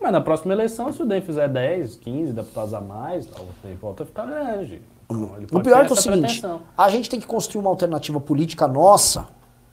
mas 0.00 0.12
na 0.12 0.20
próxima 0.20 0.52
eleição, 0.52 0.92
se 0.92 1.02
o 1.02 1.06
DEM 1.06 1.20
fizer 1.20 1.48
10, 1.48 1.96
15 1.96 2.32
deputados 2.32 2.74
a 2.74 2.80
mais, 2.80 3.26
o 3.26 3.46
DEM 3.62 3.76
volta 3.76 4.02
a 4.04 4.06
ficar 4.06 4.26
grande. 4.26 4.80
Então, 5.10 5.58
o 5.58 5.62
pior 5.62 5.82
é 5.82 5.86
que 5.86 5.90
é 5.90 5.94
o 5.94 5.96
seguinte, 5.96 6.20
pretensão. 6.20 6.60
a 6.76 6.88
gente 6.90 7.08
tem 7.08 7.18
que 7.18 7.26
construir 7.26 7.60
uma 7.60 7.70
alternativa 7.70 8.20
política 8.20 8.68
nossa 8.68 9.26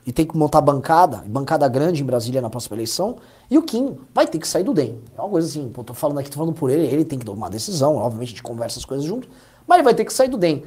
e 0.06 0.14
tem 0.14 0.26
que 0.26 0.38
montar 0.38 0.62
bancada, 0.62 1.24
bancada 1.26 1.68
grande 1.68 2.04
em 2.04 2.06
Brasília 2.06 2.40
na 2.40 2.50
próxima 2.50 2.78
eleição, 2.78 3.18
e 3.50 3.58
o 3.58 3.64
Kim 3.64 3.98
vai 4.14 4.28
ter 4.28 4.40
que 4.40 4.48
sair 4.48 4.64
do 4.64 4.74
DEM. 4.74 5.00
É 5.18 5.22
uma 5.22 5.30
coisa 5.30 5.48
assim, 5.48 5.68
pô, 5.70 5.84
tô 5.84 5.94
falando 5.94 6.20
aqui, 6.20 6.30
tô 6.30 6.38
falando 6.38 6.54
por 6.54 6.70
ele, 6.70 6.86
ele 6.86 7.04
tem 7.04 7.18
que 7.20 7.26
tomar 7.26 7.38
uma 7.38 7.50
decisão, 7.50 7.96
obviamente 7.98 8.28
a 8.28 8.32
gente 8.32 8.44
conversa 8.44 8.80
as 8.80 8.86
coisas 8.86 9.06
junto, 9.06 9.28
mas 9.68 9.78
ele 9.78 9.84
vai 9.84 9.96
ter 9.96 10.06
que 10.06 10.14
sair 10.14 10.30
do 10.30 10.38
DEM. 10.38 10.64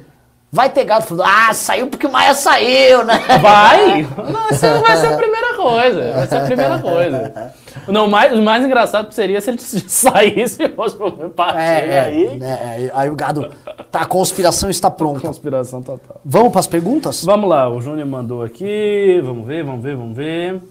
Vai 0.51 0.67
ter 0.71 0.83
gado 0.83 1.05
falando, 1.05 1.27
ah, 1.27 1.53
saiu 1.53 1.87
porque 1.87 2.07
o 2.07 2.11
Maia 2.11 2.33
saiu, 2.33 3.05
né? 3.05 3.19
Vai! 3.39 4.01
Não, 4.31 4.81
vai 4.81 4.97
ser 4.97 5.13
a 5.13 5.15
primeira 5.17 5.53
coisa. 5.55 6.11
Vai 6.13 6.27
ser 6.27 6.35
a 6.37 6.41
primeira 6.41 6.79
coisa. 6.79 7.53
Não, 7.87 8.05
o, 8.05 8.09
mais, 8.09 8.33
o 8.33 8.41
mais 8.41 8.65
engraçado 8.65 9.11
seria 9.11 9.39
se 9.41 9.51
ele 9.51 9.59
saísse 9.61 10.63
e 10.63 10.69
fosse 10.69 10.95
pro 10.95 11.15
meu 11.15 11.29
partido. 11.29 11.61
É, 11.61 11.87
é, 11.87 11.99
aí, 11.99 12.39
né, 12.39 12.49
é, 12.49 12.91
aí 12.93 13.09
o 13.09 13.15
gado, 13.15 13.51
tá, 13.91 14.01
a 14.01 14.05
conspiração 14.05 14.71
está 14.71 14.89
pronta. 14.89 15.21
conspiração 15.21 15.83
total. 15.83 16.19
Vamos 16.25 16.51
para 16.51 16.61
as 16.61 16.67
perguntas? 16.67 17.23
Vamos 17.23 17.47
lá, 17.47 17.69
o 17.69 17.79
Júnior 17.79 18.07
mandou 18.07 18.41
aqui. 18.41 19.21
Vamos 19.23 19.45
ver, 19.45 19.63
vamos 19.63 19.83
ver, 19.83 19.95
vamos 19.95 20.17
ver. 20.17 20.61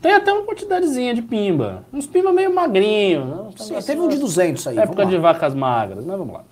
Tem 0.00 0.14
até 0.14 0.32
uma 0.32 0.42
quantidadezinha 0.42 1.14
de 1.14 1.22
pimba. 1.22 1.84
Uns 1.92 2.08
pimba 2.08 2.32
meio 2.32 2.52
magrinho. 2.52 3.24
Né? 3.24 3.50
Sim, 3.56 3.74
teve 3.80 4.00
um 4.00 4.08
de 4.08 4.18
200 4.18 4.66
aí, 4.66 4.78
Época 4.78 5.06
de 5.06 5.16
vacas 5.16 5.54
magras, 5.54 6.04
mas 6.04 6.18
vamos 6.18 6.34
lá. 6.34 6.42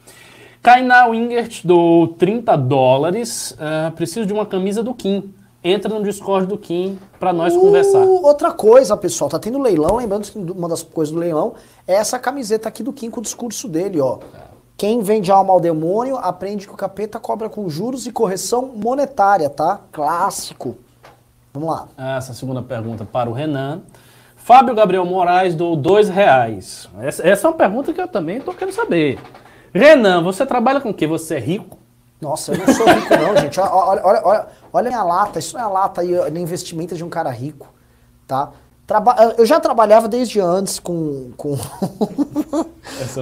Kainá 0.63 1.07
Wingert 1.07 1.65
do 1.65 2.09
30 2.19 2.57
dólares. 2.57 3.57
ah, 3.59 3.93
preciso 3.95 4.27
de 4.27 4.33
uma 4.33 4.45
camisa 4.45 4.83
do 4.83 4.95
Kim. 4.95 5.35
Entra 5.63 5.93
no 5.93 6.03
Discord 6.03 6.47
do 6.47 6.57
Kim 6.57 6.99
pra 7.19 7.33
nós 7.33 7.55
conversar. 7.55 7.99
Uh, 7.99 8.25
outra 8.25 8.51
coisa, 8.51 8.97
pessoal, 8.97 9.29
tá 9.29 9.39
tendo 9.39 9.59
leilão, 9.59 9.97
lembrando 9.97 10.31
que 10.31 10.39
uma 10.39 10.69
das 10.69 10.83
coisas 10.83 11.13
do 11.13 11.21
leilão 11.21 11.55
é 11.87 11.95
essa 11.95 12.19
camiseta 12.19 12.67
aqui 12.67 12.83
do 12.83 12.95
Kim 12.95 13.11
com 13.11 13.21
o 13.21 13.23
discurso 13.23 13.69
dele, 13.69 14.01
ó. 14.01 14.19
Quem 14.75 15.03
vende 15.03 15.31
alma 15.31 15.53
ao 15.53 15.61
demônio 15.61 16.17
aprende 16.17 16.67
que 16.67 16.73
o 16.73 16.77
capeta 16.77 17.21
cobra 17.21 17.51
com 17.51 17.69
juros 17.69 18.07
e 18.07 18.13
correção 18.13 18.73
monetária, 18.75 19.51
tá? 19.51 19.81
Clássico. 19.93 20.79
Vamos 21.53 21.69
lá. 21.69 21.89
Essa 22.17 22.33
segunda 22.33 22.63
pergunta 22.63 23.05
para 23.05 23.29
o 23.29 23.33
Renan. 23.35 23.83
Fábio 24.37 24.75
Gabriel 24.75 25.05
Moraes 25.05 25.55
do 25.55 25.77
dois 25.77 26.09
reais. 26.09 26.89
Essa, 27.03 27.29
essa 27.29 27.47
é 27.47 27.51
uma 27.51 27.57
pergunta 27.57 27.93
que 27.93 28.01
eu 28.01 28.09
também 28.09 28.39
estou 28.39 28.55
querendo 28.55 28.75
saber. 28.75 29.19
Renan, 29.73 30.23
você 30.23 30.45
trabalha 30.45 30.81
com 30.81 30.91
o 30.91 30.95
quê? 30.95 31.07
Você 31.07 31.37
é 31.37 31.39
rico? 31.39 31.79
Nossa, 32.21 32.53
eu 32.53 32.59
não 32.59 32.75
sou 32.75 32.87
rico 32.87 33.17
não, 33.17 33.37
gente. 33.37 33.59
Olha, 33.61 34.03
olha, 34.05 34.23
olha, 34.25 34.47
olha, 34.73 34.89
a 34.89 34.91
minha 34.91 35.03
lata, 35.03 35.39
isso 35.39 35.57
não 35.57 35.63
é 35.63 35.65
a 35.65 35.69
lata 35.69 36.01
aí, 36.03 36.15
é 36.15 36.29
investimento 36.39 36.95
de 36.95 37.03
um 37.03 37.09
cara 37.09 37.31
rico, 37.31 37.69
tá? 38.27 38.51
Traba 38.87 39.35
eu 39.39 39.47
já 39.47 39.61
trabalhava 39.61 40.09
desde 40.09 40.41
antes 40.41 40.81
com, 40.81 41.31
com, 41.37 41.57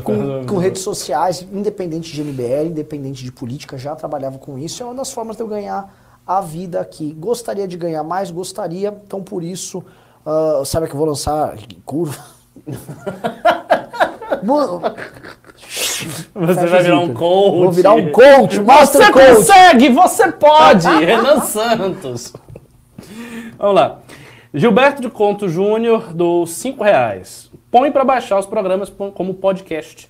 com, 0.03 0.47
com 0.47 0.57
redes 0.57 0.81
sociais, 0.81 1.47
independente 1.53 2.11
de 2.11 2.25
MBL, 2.25 2.69
independente 2.69 3.23
de 3.23 3.31
política, 3.31 3.77
já 3.77 3.95
trabalhava 3.95 4.39
com 4.39 4.59
isso. 4.59 4.83
É 4.83 4.87
uma 4.87 4.95
das 4.95 5.13
formas 5.13 5.37
de 5.37 5.43
eu 5.43 5.47
ganhar 5.47 5.95
a 6.27 6.41
vida 6.41 6.81
aqui. 6.81 7.13
Gostaria 7.13 7.69
de 7.69 7.77
ganhar 7.77 8.03
mais, 8.03 8.31
gostaria, 8.31 8.99
então 9.07 9.23
por 9.23 9.45
isso, 9.45 9.85
ah, 10.25 10.63
sabe 10.65 10.87
que 10.87 10.95
eu 10.95 10.99
vou 10.99 11.07
lançar 11.07 11.55
curva? 11.85 12.19
Você 16.35 16.55
Fecha 16.55 16.67
vai 16.67 16.83
virar 16.83 17.01
um 17.01 17.13
coach. 17.15 17.57
Vou 17.59 17.73
virar 17.73 17.95
um 17.95 18.11
coach, 18.13 18.61
master 18.61 19.03
Você 19.07 19.13
coach. 19.13 19.37
consegue, 19.37 19.89
você 19.91 20.33
pode! 20.33 20.87
Renan 21.05 21.41
Santos. 21.41 22.33
Vamos 23.59 23.75
lá. 23.75 23.99
Gilberto 24.55 25.03
de 25.03 25.11
Conto 25.11 25.49
Júnior 25.49 26.13
do 26.15 26.47
5 26.47 26.83
reais. 26.83 27.51
Põe 27.71 27.91
pra 27.93 28.05
baixar 28.05 28.39
os 28.39 28.47
programas 28.47 28.91
como 29.15 29.35
podcast. 29.35 30.09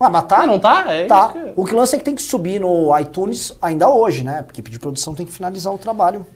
Ah, 0.00 0.08
mas 0.10 0.24
tá? 0.24 0.40
Ah, 0.42 0.46
não 0.46 0.58
tá? 0.58 0.84
É 0.92 1.06
Tá. 1.06 1.28
que- 1.28 1.52
O 1.56 1.64
que 1.64 1.74
lança 1.74 1.96
é 1.96 1.98
que 1.98 2.04
tem 2.04 2.14
que 2.14 2.22
subir 2.22 2.60
no 2.60 2.96
iTunes 2.98 3.56
ainda 3.60 3.88
hoje, 3.88 4.24
né? 4.24 4.42
Porque 4.42 4.62
pedir 4.62 4.78
produção 4.78 5.14
tem 5.14 5.26
que 5.26 5.32
finalizar 5.32 5.72
o 5.72 5.78
trabalho. 5.78 6.26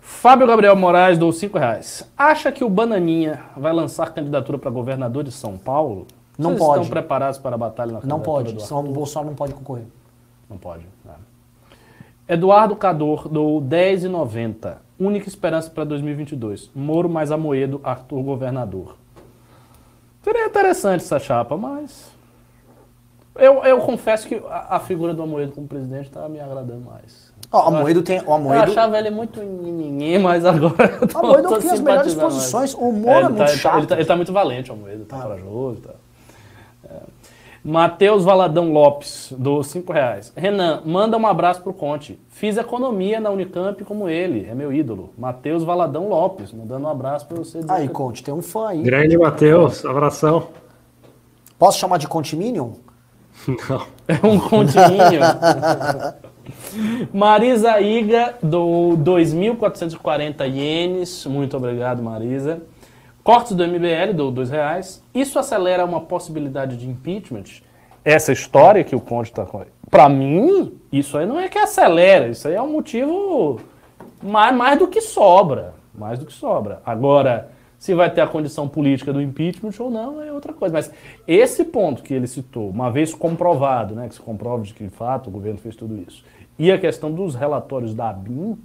Fábio 0.00 0.46
Gabriel 0.46 0.76
Moraes 0.76 1.16
do 1.18 1.30
5 1.32 1.58
reais. 1.58 2.04
Acha 2.16 2.50
que 2.52 2.64
o 2.64 2.68
Bananinha 2.68 3.40
vai 3.56 3.72
lançar 3.72 4.12
candidatura 4.12 4.58
para 4.58 4.70
governador 4.70 5.22
de 5.24 5.32
São 5.32 5.56
Paulo? 5.56 6.06
Não 6.36 6.50
Vocês 6.50 6.58
pode. 6.60 6.80
estão 6.82 6.90
preparados 6.90 7.38
para 7.38 7.54
a 7.54 7.58
batalha 7.58 7.92
na 7.92 8.00
Não 8.04 8.20
pode, 8.20 8.60
senão 8.62 8.80
o 8.80 8.92
Bolsonaro 8.92 9.28
não 9.28 9.36
pode 9.36 9.54
concorrer. 9.54 9.84
Não 10.50 10.58
pode. 10.58 10.84
né? 11.04 11.14
Eduardo 12.28 12.74
Cador 12.74 13.28
do 13.28 13.60
10,90. 13.60 14.76
Única 14.98 15.28
esperança 15.28 15.70
para 15.70 15.84
2022. 15.84 16.70
Moro 16.74 17.08
mais 17.08 17.30
Amoedo, 17.30 17.80
Arthur 17.84 18.22
governador. 18.22 18.96
Seria 20.22 20.46
interessante 20.46 21.02
essa 21.02 21.18
chapa, 21.18 21.56
mas. 21.56 22.10
Eu, 23.36 23.64
eu 23.64 23.78
confesso 23.80 24.26
que 24.28 24.36
a, 24.48 24.76
a 24.76 24.80
figura 24.80 25.12
do 25.12 25.22
Amoedo 25.22 25.52
como 25.52 25.66
presidente 25.66 26.06
está 26.06 26.28
me 26.28 26.40
agradando 26.40 26.80
mais. 26.82 27.32
Ó, 27.52 27.64
o 27.64 27.74
Amoedo 27.76 28.02
tem. 28.02 28.20
O 28.20 28.24
Eu 28.24 28.32
Amoedo, 28.32 28.62
achava 28.70 28.96
ele 28.96 29.10
muito 29.10 29.42
ninguém, 29.42 30.18
mas 30.18 30.44
agora. 30.44 30.98
eu 31.02 31.08
O 31.14 31.18
Amoedo 31.18 31.58
tem 31.58 31.70
as 31.70 31.80
melhores 31.80 32.14
posições. 32.14 32.74
O 32.74 32.88
humor 32.88 33.12
é 33.12 33.18
ele 33.18 33.28
muito 33.30 33.38
tá, 33.38 33.44
ele 33.44 33.52
tá- 33.52 33.58
chato. 33.58 33.78
Ele 33.78 33.86
tá, 33.86 33.94
ele 33.96 34.04
tá 34.04 34.16
muito 34.16 34.32
valente, 34.32 34.70
o 34.70 34.74
Amoedo. 34.74 35.04
Tá 35.04 35.20
corajoso. 35.20 35.80
Tá. 35.82 35.90
Matheus 37.64 38.24
Valadão 38.24 38.70
Lopes, 38.72 39.32
do 39.38 39.62
5 39.62 39.90
reais. 39.90 40.30
Renan, 40.36 40.82
manda 40.84 41.16
um 41.16 41.26
abraço 41.26 41.62
pro 41.62 41.72
Conte. 41.72 42.18
Fiz 42.28 42.58
economia 42.58 43.18
na 43.20 43.30
Unicamp 43.30 43.82
como 43.84 44.06
ele, 44.06 44.46
é 44.50 44.54
meu 44.54 44.70
ídolo. 44.70 45.14
Matheus 45.16 45.64
Valadão 45.64 46.06
Lopes, 46.08 46.52
mandando 46.52 46.84
um 46.86 46.90
abraço 46.90 47.26
pra 47.26 47.38
você. 47.38 47.60
Aí, 47.68 47.88
que- 47.88 47.94
Conte, 47.94 48.22
tem 48.22 48.34
um 48.34 48.42
fã 48.42 48.68
aí. 48.68 48.82
Grande 48.82 49.16
Matheus, 49.16 49.82
abração. 49.84 50.48
Posso 51.58 51.78
chamar 51.78 51.96
de 51.98 52.06
Conte 52.06 52.36
Minion? 52.36 52.72
Não. 53.48 53.82
É 54.06 54.26
um 54.26 54.38
continho. 54.38 55.20
Marisa 57.12 57.80
Iga, 57.80 58.34
do 58.42 58.96
2.440 58.98 60.46
ienes. 60.46 61.24
Muito 61.24 61.56
obrigado, 61.56 62.02
Marisa. 62.02 62.60
Cortes 63.24 63.52
do 63.54 63.66
MBL, 63.66 64.12
do 64.12 64.42
R$ 64.42 64.50
reais. 64.50 65.02
Isso 65.14 65.38
acelera 65.38 65.82
uma 65.82 66.02
possibilidade 66.02 66.76
de 66.76 66.86
impeachment? 66.86 67.62
Essa 68.04 68.32
história 68.32 68.84
que 68.84 68.94
o 68.94 69.00
Conde 69.00 69.30
está 69.30 69.46
com. 69.46 69.64
Para 69.90 70.10
mim, 70.10 70.78
isso 70.92 71.16
aí 71.16 71.24
não 71.24 71.40
é 71.40 71.48
que 71.48 71.56
acelera. 71.56 72.28
Isso 72.28 72.46
aí 72.46 72.54
é 72.54 72.60
um 72.60 72.70
motivo 72.70 73.58
mais, 74.22 74.54
mais 74.54 74.78
do 74.78 74.86
que 74.86 75.00
sobra. 75.00 75.72
Mais 75.94 76.18
do 76.18 76.26
que 76.26 76.34
sobra. 76.34 76.82
Agora, 76.84 77.50
se 77.78 77.94
vai 77.94 78.10
ter 78.10 78.20
a 78.20 78.26
condição 78.26 78.68
política 78.68 79.10
do 79.10 79.22
impeachment 79.22 79.72
ou 79.78 79.90
não, 79.90 80.20
é 80.20 80.30
outra 80.30 80.52
coisa. 80.52 80.74
Mas 80.74 80.92
esse 81.26 81.64
ponto 81.64 82.02
que 82.02 82.12
ele 82.12 82.26
citou, 82.26 82.68
uma 82.68 82.90
vez 82.90 83.14
comprovado, 83.14 83.94
né, 83.94 84.06
que 84.06 84.16
se 84.16 84.20
comprova 84.20 84.62
de 84.62 84.74
que, 84.74 84.84
de 84.84 84.90
fato, 84.90 85.28
o 85.28 85.30
governo 85.30 85.58
fez 85.58 85.74
tudo 85.74 85.96
isso, 86.06 86.22
e 86.58 86.70
a 86.70 86.78
questão 86.78 87.10
dos 87.10 87.34
relatórios 87.34 87.94
da 87.94 88.10
ABIN, 88.10 88.58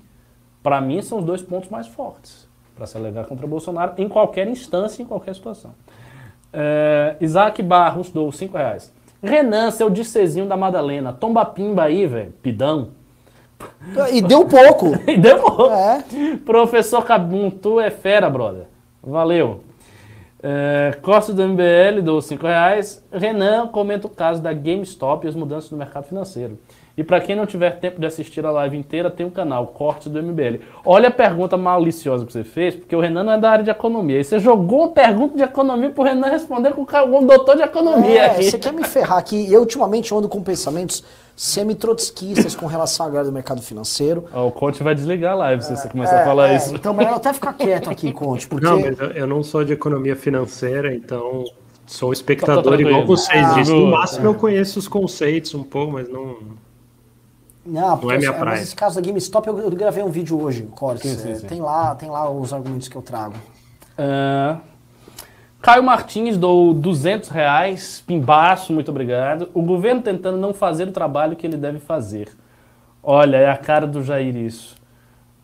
para 0.62 0.82
mim, 0.82 1.01
são 1.01 1.20
os 1.20 1.24
dois 1.24 1.41
pontos 1.41 1.70
mais 1.70 1.88
fortes 1.88 2.49
para 2.80 2.88
se 2.88 2.97
alegar 2.97 3.25
contra 3.25 3.45
Bolsonaro 3.45 3.91
em 3.97 4.07
qualquer 4.07 4.47
instância, 4.47 5.03
em 5.03 5.05
qualquer 5.05 5.36
situação. 5.36 5.71
É, 6.51 7.17
Isaac 7.19 7.61
Barros, 7.61 8.09
do 8.09 8.32
5 8.32 8.57
reais. 8.57 8.93
Renan, 9.21 9.69
seu 9.69 9.89
discezinho 9.89 10.47
da 10.47 10.55
Madalena. 10.55 11.11
Tomba 11.11 11.45
pimba 11.45 11.84
aí, 11.84 12.07
velho. 12.07 12.34
Pidão. 12.41 12.91
E 14.14 14.22
deu 14.22 14.45
pouco. 14.45 14.93
E 15.06 15.18
deu 15.18 15.38
É. 15.69 16.38
Professor 16.45 17.03
Cabum, 17.03 17.49
tu 17.49 17.81
é 17.81 17.91
fera, 17.91 18.30
brother. 18.30 18.64
Valeu. 19.03 19.61
É, 20.41 20.97
Costa 21.01 21.34
do 21.34 21.45
MBL, 21.45 22.01
do 22.01 22.22
5 22.22 22.47
reais. 22.47 23.06
Renan 23.11 23.68
comenta 23.68 24.07
o 24.07 24.10
caso 24.10 24.41
da 24.41 24.53
GameStop 24.53 25.26
e 25.26 25.30
as 25.30 25.35
mudanças 25.35 25.69
no 25.69 25.77
mercado 25.77 26.06
financeiro. 26.06 26.57
E 26.99 27.03
para 27.03 27.21
quem 27.21 27.34
não 27.34 27.45
tiver 27.45 27.80
tempo 27.80 27.97
de 27.97 28.05
assistir 28.05 28.45
a 28.45 28.51
live 28.51 28.77
inteira, 28.77 29.09
tem 29.09 29.26
o 29.26 29.30
um 29.30 29.31
canal 29.31 29.67
Cortes 29.67 30.09
do 30.09 30.21
MBL. 30.21 30.59
Olha 30.84 31.07
a 31.07 31.11
pergunta 31.11 31.55
maliciosa 31.55 32.26
que 32.26 32.34
você 32.34 32.43
fez, 32.43 32.76
porque 32.76 32.93
o 32.93 32.99
Renan 32.99 33.23
não 33.23 33.31
é 33.31 33.38
da 33.38 33.49
área 33.49 33.63
de 33.63 33.71
economia. 33.71 34.19
E 34.19 34.23
você 34.26 34.38
jogou 34.38 34.84
a 34.84 34.88
pergunta 34.89 35.38
de 35.38 35.41
economia 35.41 35.91
pro 35.91 36.03
Renan 36.03 36.27
responder 36.27 36.73
com 36.73 36.81
um 36.81 37.26
doutor 37.26 37.55
de 37.55 37.61
economia. 37.61 38.23
É, 38.23 38.41
você 38.41 38.59
quer 38.59 38.73
me 38.73 38.84
ferrar 38.84 39.17
aqui. 39.17 39.49
Eu 39.49 39.61
ultimamente 39.61 40.13
ando 40.13 40.27
com 40.27 40.43
pensamentos 40.43 41.01
semi-trotskistas 41.38 42.53
com 42.53 42.65
relação 42.65 43.05
à 43.05 43.09
grade 43.09 43.30
do 43.30 43.34
mercado 43.34 43.61
financeiro. 43.61 44.26
o 44.34 44.51
Conte 44.51 44.84
vai 44.84 44.93
desligar 44.93 45.31
a 45.31 45.38
live 45.38 45.63
se 45.63 45.77
você 45.77 45.88
começar 45.88 46.17
é, 46.17 46.21
a 46.23 46.26
falar 46.26 46.49
é, 46.49 46.57
isso. 46.57 46.76
Então, 46.76 46.93
melhor 46.93 47.13
até 47.13 47.31
ficar 47.31 47.53
quieto 47.53 47.89
aqui, 47.89 48.11
Conte. 48.11 48.45
Porque... 48.45 48.65
Não, 48.65 48.77
mas 48.77 49.15
eu 49.15 49.26
não 49.26 49.41
sou 49.41 49.63
de 49.63 49.71
economia 49.71 50.17
financeira, 50.17 50.93
então 50.93 51.45
sou 51.88 52.11
espectador 52.11 52.76
tá 52.76 52.81
igual 52.81 53.05
vocês. 53.05 53.41
Ah, 53.41 53.63
no 53.63 53.88
máximo 53.88 54.26
eu 54.26 54.35
conheço 54.35 54.80
os 54.80 54.88
conceitos 54.89 55.55
um 55.55 55.63
pouco, 55.63 55.93
mas 55.93 56.09
não... 56.09 56.59
Não, 57.70 57.98
porque, 57.98 58.08
não 58.08 58.12
é 58.14 58.18
minha 58.18 58.34
praia. 58.34 58.58
Mas 58.58 58.64
esse 58.64 58.76
caso 58.76 59.00
da 59.00 59.08
GameStop, 59.08 59.48
eu, 59.48 59.60
eu 59.60 59.72
gravei 59.72 60.04
um 60.04 60.10
vídeo 60.10 60.41
hoje, 60.41 60.64
Cortes. 60.76 61.12
Sim, 61.12 61.18
sim, 61.18 61.36
sim. 61.36 61.48
Tem, 61.48 61.62
lá, 61.62 61.94
tem 61.96 62.10
lá 62.10 62.30
os 62.30 62.52
argumentos 62.52 62.88
que 62.88 62.96
eu 62.96 63.02
trago. 63.02 63.36
Uh, 63.98 64.60
Caio 65.62 65.84
Martins 65.84 66.38
dou 66.38 66.74
200 66.74 67.30
reais, 67.30 68.04
pimbaço, 68.08 68.74
muito 68.74 68.90
obrigado. 68.90 69.50
O 69.54 69.62
governo 69.62 70.02
tentando 70.02 70.38
não 70.38 70.54
fazer 70.54 70.88
o 70.88 70.91
trabalho 70.91 71.36
que 71.36 71.46
ele 71.46 71.58
deve 71.58 71.80
fazer. 71.80 72.30
Olha, 73.04 73.38
é 73.38 73.50
a 73.50 73.58
cara 73.58 73.86
do 73.86 74.02
Jair 74.04 74.36
isso. 74.36 74.76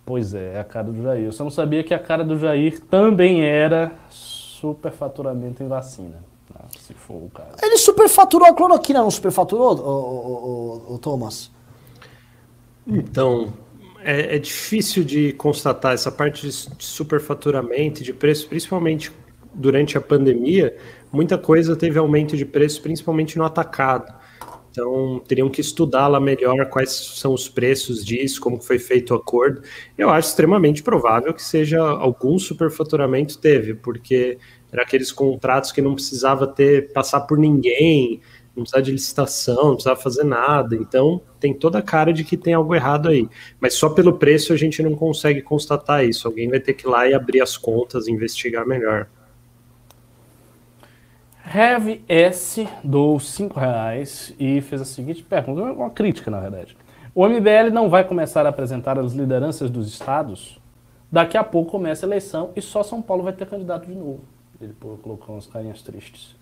Pois 0.06 0.34
é, 0.34 0.54
é 0.54 0.60
a 0.60 0.64
cara 0.64 0.88
do 0.88 1.02
Jair. 1.02 1.26
Eu 1.26 1.32
só 1.32 1.44
não 1.44 1.52
sabia 1.52 1.84
que 1.84 1.94
a 1.94 2.00
cara 2.00 2.24
do 2.24 2.38
Jair 2.40 2.80
também 2.80 3.44
era 3.44 3.92
superfaturamento 4.10 5.62
em 5.62 5.68
vacina. 5.68 6.24
Ah, 6.54 6.66
se 6.80 6.94
for 6.94 7.16
o 7.16 7.30
caso. 7.30 7.58
Ele 7.62 7.78
superfaturou 7.78 8.48
a 8.48 8.54
cloroquina, 8.54 9.00
não 9.00 9.12
superfaturou, 9.12 9.76
o, 9.76 10.92
o, 10.92 10.94
o 10.94 10.98
Thomas? 10.98 11.52
Então, 12.88 13.53
é, 14.03 14.36
é, 14.36 14.40
difícil 14.40 15.03
de 15.03 15.34
constatar 15.34 15.94
essa 15.94 16.12
parte 16.12 16.48
de 16.48 16.52
superfaturamento 16.52 18.03
de 18.03 18.14
preço, 18.14 18.48
principalmente 18.48 19.12
durante 19.53 19.98
a 19.98 20.02
pandemia. 20.02 20.78
Muita 21.12 21.38
coisa 21.38 21.76
teve 21.76 21.98
aumento 21.98 22.38
de 22.38 22.45
preço, 22.45 22.82
principalmente 22.82 23.38
no 23.38 23.44
atacado. 23.44 24.14
Então, 24.70 25.22
teriam 25.26 25.49
que 25.49 25.62
estudar 25.62 26.10
lá 26.10 26.20
melhor 26.20 26.66
quais 26.70 26.91
são 26.91 27.34
os 27.34 27.48
preços 27.48 28.06
disso, 28.06 28.41
como 28.41 28.62
foi 28.62 28.78
feito 28.78 29.12
o 29.12 29.16
acordo. 29.16 29.62
Eu 29.98 30.10
acho 30.10 30.28
extremamente 30.28 30.84
provável 30.84 31.34
que 31.34 31.41
seja 31.41 31.80
algum 31.80 32.38
superfaturamento 32.38 33.38
teve, 33.38 33.74
porque 33.74 34.38
era 34.72 34.84
aqueles 34.84 35.14
contratos 35.14 35.72
que 35.72 35.82
não 35.82 35.95
precisava 35.95 36.45
ter 36.45 36.91
passar 36.91 37.22
por 37.22 37.38
ninguém, 37.38 38.20
não 38.56 38.64
precisava 38.64 38.84
de 38.84 38.91
licitação, 38.91 39.64
não 39.64 39.73
precisava 39.73 39.99
fazer 39.99 40.23
nada. 40.23 40.76
Então, 40.76 41.22
tem 41.40 41.53
toda 41.53 41.80
a 41.80 41.82
cara 41.82 42.14
de 42.14 42.23
que 42.23 42.38
tem 42.38 42.53
algo 42.53 42.73
errado 42.73 43.10
aí. 43.10 43.27
Mas 43.60 43.73
só 43.73 43.90
pelo 43.90 44.14
preço 44.14 44.53
a 44.53 44.57
gente 44.57 44.82
não 44.82 44.95
consegue 44.95 45.41
constatar 45.41 46.06
isso. 46.06 46.27
Alguém 46.27 46.49
vai 46.49 46.60
ter 46.60 46.73
que 46.73 46.88
ir 46.88 46.90
lá 46.90 47.07
e 47.07 47.14
abrir 47.14 47.41
as 47.41 47.57
contas, 47.57 48.07
investigar 48.07 48.65
melhor. 48.65 49.07
Heavy 51.53 52.03
S 52.07 52.68
dou 52.84 53.19
5 53.19 53.60
reais 53.60 54.34
e 54.40 54.61
fez 54.61 54.82
a 54.82 54.86
seguinte 54.86 55.23
pergunta, 55.23 55.61
uma 55.61 55.91
crítica 55.91 56.32
na 56.32 56.40
verdade. 56.40 56.76
O 57.14 57.27
MBL 57.27 57.72
não 57.72 57.90
vai 57.90 58.03
começar 58.03 58.45
a 58.45 58.49
apresentar 58.49 58.98
as 58.98 59.14
lideranças 59.14 59.69
dos 59.69 59.88
estados? 59.88 60.60
Daqui 61.11 61.38
a 61.38 61.44
pouco 61.44 61.72
começa 61.72 62.06
a 62.06 62.07
eleição 62.07 62.52
e 62.56 62.61
só 62.61 62.84
São 62.84 63.02
Paulo 63.02 63.23
vai 63.23 63.32
ter 63.32 63.45
candidato 63.45 63.86
de 63.86 63.95
novo. 63.95 64.22
Ele 64.60 64.73
colocou 64.80 65.36
umas 65.36 65.45
carinhas 65.45 65.82
tristes. 65.82 66.36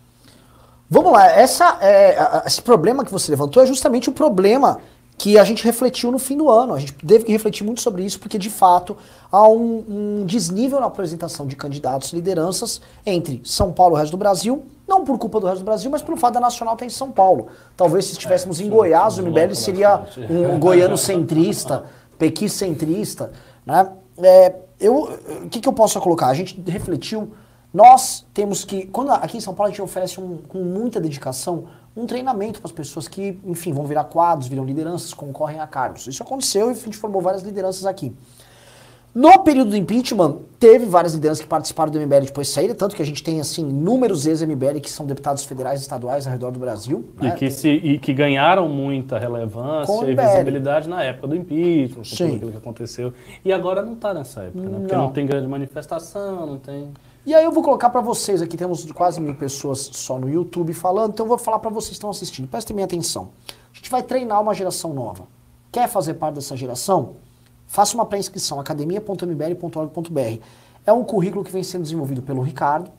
Vamos 0.89 1.11
lá, 1.11 1.31
essa, 1.31 1.77
é, 1.81 2.43
esse 2.45 2.61
problema 2.61 3.03
que 3.03 3.11
você 3.11 3.31
levantou 3.31 3.63
é 3.63 3.65
justamente 3.65 4.09
o 4.09 4.13
problema 4.13 4.79
que 5.17 5.37
a 5.37 5.43
gente 5.43 5.63
refletiu 5.63 6.11
no 6.11 6.19
fim 6.19 6.37
do 6.37 6.49
ano. 6.49 6.73
A 6.73 6.79
gente 6.79 6.93
teve 6.93 7.25
que 7.25 7.31
refletir 7.31 7.63
muito 7.63 7.81
sobre 7.81 8.03
isso, 8.03 8.19
porque 8.19 8.37
de 8.37 8.49
fato 8.49 8.97
há 9.31 9.47
um, 9.47 9.83
um 9.87 10.25
desnível 10.25 10.79
na 10.79 10.87
apresentação 10.87 11.47
de 11.47 11.55
candidatos 11.55 12.11
e 12.11 12.15
lideranças 12.15 12.81
entre 13.05 13.41
São 13.43 13.71
Paulo 13.71 13.95
e 13.95 13.97
o 13.97 13.99
resto 13.99 14.11
do 14.11 14.17
Brasil, 14.17 14.65
não 14.87 15.03
por 15.03 15.17
culpa 15.17 15.39
do 15.39 15.47
resto 15.47 15.59
do 15.59 15.65
Brasil, 15.65 15.89
mas 15.89 16.01
pelo 16.01 16.17
fato 16.17 16.33
da 16.33 16.39
Nacional 16.39 16.75
ter 16.75 16.85
em 16.85 16.89
São 16.89 17.11
Paulo. 17.11 17.47
Talvez 17.77 18.05
se 18.05 18.11
estivéssemos 18.13 18.59
é, 18.59 18.63
em 18.63 18.69
Goiás, 18.69 19.17
o 19.17 19.23
MBL 19.23 19.53
seria 19.53 20.03
um 20.29 20.59
goiano 20.59 20.97
centrista, 20.97 21.85
pequi 22.19 22.49
centrista. 22.49 23.31
Né? 23.65 23.89
É, 24.17 24.55
eu, 24.79 25.09
o 25.45 25.49
que, 25.49 25.59
que 25.61 25.67
eu 25.67 25.73
posso 25.73 25.99
colocar? 26.01 26.27
A 26.27 26.33
gente 26.33 26.61
refletiu 26.67 27.31
nós 27.73 28.25
temos 28.33 28.63
que, 28.63 28.85
quando 28.87 29.11
aqui 29.11 29.37
em 29.37 29.41
São 29.41 29.53
Paulo 29.53 29.69
a 29.69 29.71
gente 29.71 29.81
oferece 29.81 30.19
um, 30.19 30.37
com 30.37 30.59
muita 30.59 31.01
dedicação 31.01 31.65
um 31.95 32.05
treinamento 32.05 32.59
para 32.59 32.67
as 32.67 32.71
pessoas 32.71 33.07
que, 33.07 33.39
enfim, 33.45 33.71
vão 33.71 33.85
virar 33.85 34.05
quadros, 34.05 34.47
viram 34.47 34.65
lideranças, 34.65 35.13
concorrem 35.13 35.59
a 35.59 35.67
cargos. 35.67 36.07
Isso 36.07 36.23
aconteceu 36.23 36.69
e 36.69 36.71
a 36.71 36.75
gente 36.75 36.97
formou 36.97 37.21
várias 37.21 37.43
lideranças 37.43 37.85
aqui. 37.85 38.13
No 39.13 39.43
período 39.43 39.69
do 39.69 39.77
impeachment, 39.77 40.39
teve 40.59 40.87
várias 40.87 41.13
lideranças 41.13 41.43
que 41.43 41.47
participaram 41.47 41.91
do 41.91 41.99
MBL 41.99 42.25
depois 42.25 42.49
saíram, 42.49 42.73
tanto 42.73 42.95
que 42.95 43.01
a 43.01 43.05
gente 43.05 43.21
tem, 43.21 43.39
assim, 43.39 43.61
inúmeros 43.61 44.25
ex-MBL 44.25 44.79
que 44.81 44.89
são 44.89 45.05
deputados 45.05 45.43
federais 45.43 45.81
e 45.81 45.83
estaduais 45.83 46.25
ao 46.25 46.33
redor 46.33 46.49
do 46.49 46.57
Brasil. 46.57 47.05
E, 47.21 47.25
né? 47.25 47.31
que, 47.35 47.51
se, 47.51 47.69
e 47.69 47.99
que 47.99 48.11
ganharam 48.11 48.67
muita 48.67 49.19
relevância 49.19 50.03
e 50.09 50.15
visibilidade 50.15 50.89
na 50.89 51.03
época 51.03 51.27
do 51.27 51.35
impeachment, 51.35 52.05
Sim. 52.05 52.15
tudo 52.15 52.35
aquilo 52.35 52.51
que 52.53 52.57
aconteceu. 52.57 53.13
E 53.45 53.53
agora 53.53 53.83
não 53.83 53.93
está 53.93 54.15
nessa 54.15 54.41
época, 54.41 54.67
né? 54.67 54.79
Porque 54.79 54.95
não. 54.95 55.03
não 55.03 55.11
tem 55.11 55.27
grande 55.27 55.47
manifestação, 55.47 56.47
não 56.47 56.57
tem... 56.57 56.91
E 57.25 57.33
aí 57.33 57.45
eu 57.45 57.51
vou 57.53 57.63
colocar 57.63 57.89
para 57.89 58.01
vocês 58.01 58.41
aqui, 58.41 58.57
temos 58.57 58.89
quase 58.91 59.21
mil 59.21 59.33
pessoas 59.35 59.89
só 59.93 60.19
no 60.19 60.29
YouTube 60.29 60.73
falando, 60.73 61.13
então 61.13 61.25
eu 61.25 61.29
vou 61.29 61.37
falar 61.37 61.59
para 61.59 61.69
vocês 61.69 61.89
que 61.89 61.95
estão 61.95 62.09
assistindo. 62.09 62.49
Prestem 62.49 62.73
minha 62.75 62.85
atenção. 62.85 63.29
A 63.71 63.75
gente 63.75 63.89
vai 63.89 64.03
treinar 64.03 64.41
uma 64.41 64.53
geração 64.53 64.93
nova. 64.93 65.25
Quer 65.71 65.87
fazer 65.87 66.15
parte 66.15 66.35
dessa 66.35 66.57
geração? 66.57 67.15
Faça 67.65 67.95
uma 67.95 68.05
pré-inscrição, 68.05 68.59
academia.mbl.org.br. 68.59 70.43
É 70.85 70.91
um 70.91 71.03
currículo 71.03 71.45
que 71.45 71.51
vem 71.51 71.63
sendo 71.63 71.83
desenvolvido 71.83 72.21
pelo 72.21 72.41
Ricardo, 72.41 72.91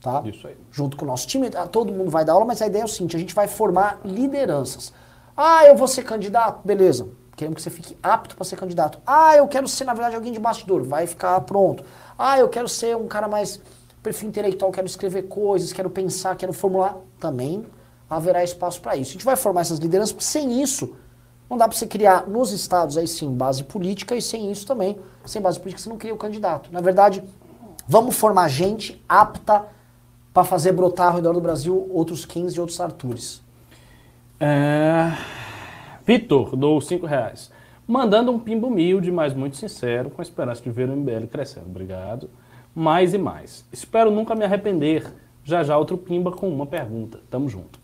tá? 0.00 0.22
Isso 0.26 0.46
aí. 0.46 0.56
Junto 0.70 0.96
com 0.96 1.06
o 1.06 1.08
nosso 1.08 1.26
time. 1.26 1.50
Ah, 1.56 1.66
todo 1.66 1.90
mundo 1.90 2.10
vai 2.10 2.24
dar 2.24 2.34
aula, 2.34 2.44
mas 2.44 2.60
a 2.60 2.66
ideia 2.66 2.82
é 2.82 2.84
o 2.84 2.88
seguinte, 2.88 3.16
a 3.16 3.18
gente 3.18 3.34
vai 3.34 3.48
formar 3.48 3.98
lideranças. 4.04 4.92
Ah, 5.34 5.64
eu 5.64 5.74
vou 5.74 5.88
ser 5.88 6.02
candidato? 6.02 6.60
Beleza. 6.66 7.08
Queremos 7.40 7.56
que 7.56 7.62
você 7.62 7.70
fique 7.70 7.96
apto 8.02 8.36
para 8.36 8.44
ser 8.44 8.56
candidato. 8.56 8.98
Ah, 9.06 9.34
eu 9.34 9.48
quero 9.48 9.66
ser, 9.66 9.84
na 9.84 9.94
verdade, 9.94 10.14
alguém 10.14 10.30
de 10.30 10.38
bastidor. 10.38 10.82
Vai 10.82 11.06
ficar 11.06 11.40
pronto. 11.40 11.82
Ah, 12.18 12.38
eu 12.38 12.50
quero 12.50 12.68
ser 12.68 12.94
um 12.94 13.08
cara 13.08 13.26
mais 13.26 13.58
perfil 14.02 14.28
intelectual, 14.28 14.70
quero 14.70 14.86
escrever 14.86 15.22
coisas, 15.22 15.72
quero 15.72 15.88
pensar, 15.88 16.36
quero 16.36 16.52
formular. 16.52 16.96
Também 17.18 17.64
haverá 18.10 18.44
espaço 18.44 18.78
para 18.82 18.94
isso. 18.94 19.12
A 19.12 19.12
gente 19.14 19.24
vai 19.24 19.36
formar 19.36 19.62
essas 19.62 19.78
lideranças, 19.78 20.12
porque 20.12 20.26
sem 20.26 20.60
isso, 20.60 20.94
não 21.48 21.56
dá 21.56 21.66
para 21.66 21.78
você 21.78 21.86
criar 21.86 22.28
nos 22.28 22.52
estados 22.52 22.98
aí 22.98 23.08
sim 23.08 23.34
base 23.34 23.64
política 23.64 24.14
e 24.14 24.20
sem 24.20 24.52
isso 24.52 24.66
também, 24.66 25.00
sem 25.24 25.40
base 25.40 25.58
política 25.58 25.82
você 25.82 25.88
não 25.88 25.96
cria 25.96 26.12
o 26.12 26.18
candidato. 26.18 26.70
Na 26.70 26.82
verdade, 26.82 27.24
vamos 27.88 28.16
formar 28.16 28.48
gente 28.48 29.02
apta 29.08 29.64
para 30.34 30.44
fazer 30.44 30.72
brotar 30.72 31.08
ao 31.08 31.14
redor 31.14 31.32
do 31.32 31.40
Brasil 31.40 31.88
outros 31.90 32.26
15 32.26 32.54
e 32.54 32.60
outros 32.60 32.78
Artures. 32.78 33.40
É... 34.38 35.39
Vitor, 36.10 36.56
dou 36.56 36.80
5 36.80 37.06
reais 37.06 37.52
mandando 37.86 38.32
um 38.32 38.38
pimbo 38.38 38.66
humilde, 38.66 39.12
mas 39.12 39.32
muito 39.32 39.56
sincero, 39.56 40.10
com 40.10 40.20
a 40.20 40.24
esperança 40.24 40.60
de 40.60 40.68
ver 40.70 40.88
o 40.88 40.96
MBL 40.96 41.26
crescendo. 41.30 41.66
Obrigado. 41.66 42.28
Mais 42.74 43.14
e 43.14 43.18
mais. 43.18 43.64
Espero 43.72 44.10
nunca 44.10 44.34
me 44.34 44.44
arrepender. 44.44 45.12
Já 45.44 45.62
já 45.62 45.78
outro 45.78 45.96
pimba 45.96 46.32
com 46.32 46.48
uma 46.48 46.66
pergunta. 46.66 47.20
Tamo 47.30 47.48
junto. 47.48 47.78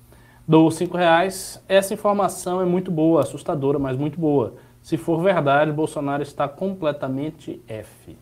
Dou 0.47 0.69
cinco 0.73 0.97
reais. 0.97 1.63
Essa 1.69 1.95
informação 1.95 2.61
é 2.61 2.65
muito 2.65 2.91
boa, 2.91 3.23
assustadora, 3.23 3.79
mas 3.79 3.97
muito 3.97 4.19
boa. 4.19 4.55
Se 4.83 4.97
for 4.97 5.21
verdade, 5.23 5.71
Bolsonaro 5.71 6.23
está 6.23 6.49
completamente 6.49 7.61
F. 7.69 8.17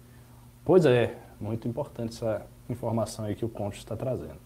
Pois 0.67 0.85
é, 0.85 1.15
muito 1.41 1.67
importante 1.67 2.15
essa 2.15 2.47
informação 2.69 3.25
aí 3.25 3.35
que 3.35 3.45
o 3.45 3.49
Conte 3.49 3.79
está 3.79 3.97
trazendo. 3.97 4.39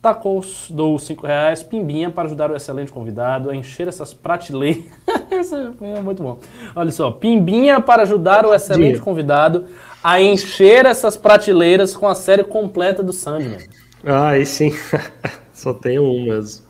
Tacos, 0.00 0.66
dou 0.70 0.98
5 0.98 1.26
reais. 1.26 1.62
Pimbinha 1.62 2.10
para 2.10 2.26
ajudar 2.26 2.50
o 2.50 2.56
excelente 2.56 2.92
convidado 2.92 3.50
a 3.50 3.56
encher 3.56 3.88
essas 3.88 4.14
prateleiras. 4.14 4.84
Isso 5.32 5.56
é 5.80 6.00
muito 6.00 6.22
bom. 6.22 6.38
Olha 6.74 6.90
só, 6.90 7.10
Pimbinha 7.10 7.80
para 7.80 8.02
ajudar 8.02 8.46
o 8.46 8.54
excelente 8.54 8.94
Dia. 8.94 9.02
convidado 9.02 9.66
a 10.02 10.20
encher 10.20 10.86
essas 10.86 11.16
prateleiras 11.16 11.96
com 11.96 12.06
a 12.06 12.14
série 12.14 12.44
completa 12.44 13.02
do 13.02 13.12
Sandman. 13.12 13.58
Ah, 14.04 14.28
aí 14.28 14.46
sim. 14.46 14.72
Só 15.52 15.74
tem 15.74 15.98
um 15.98 16.24
mesmo. 16.24 16.66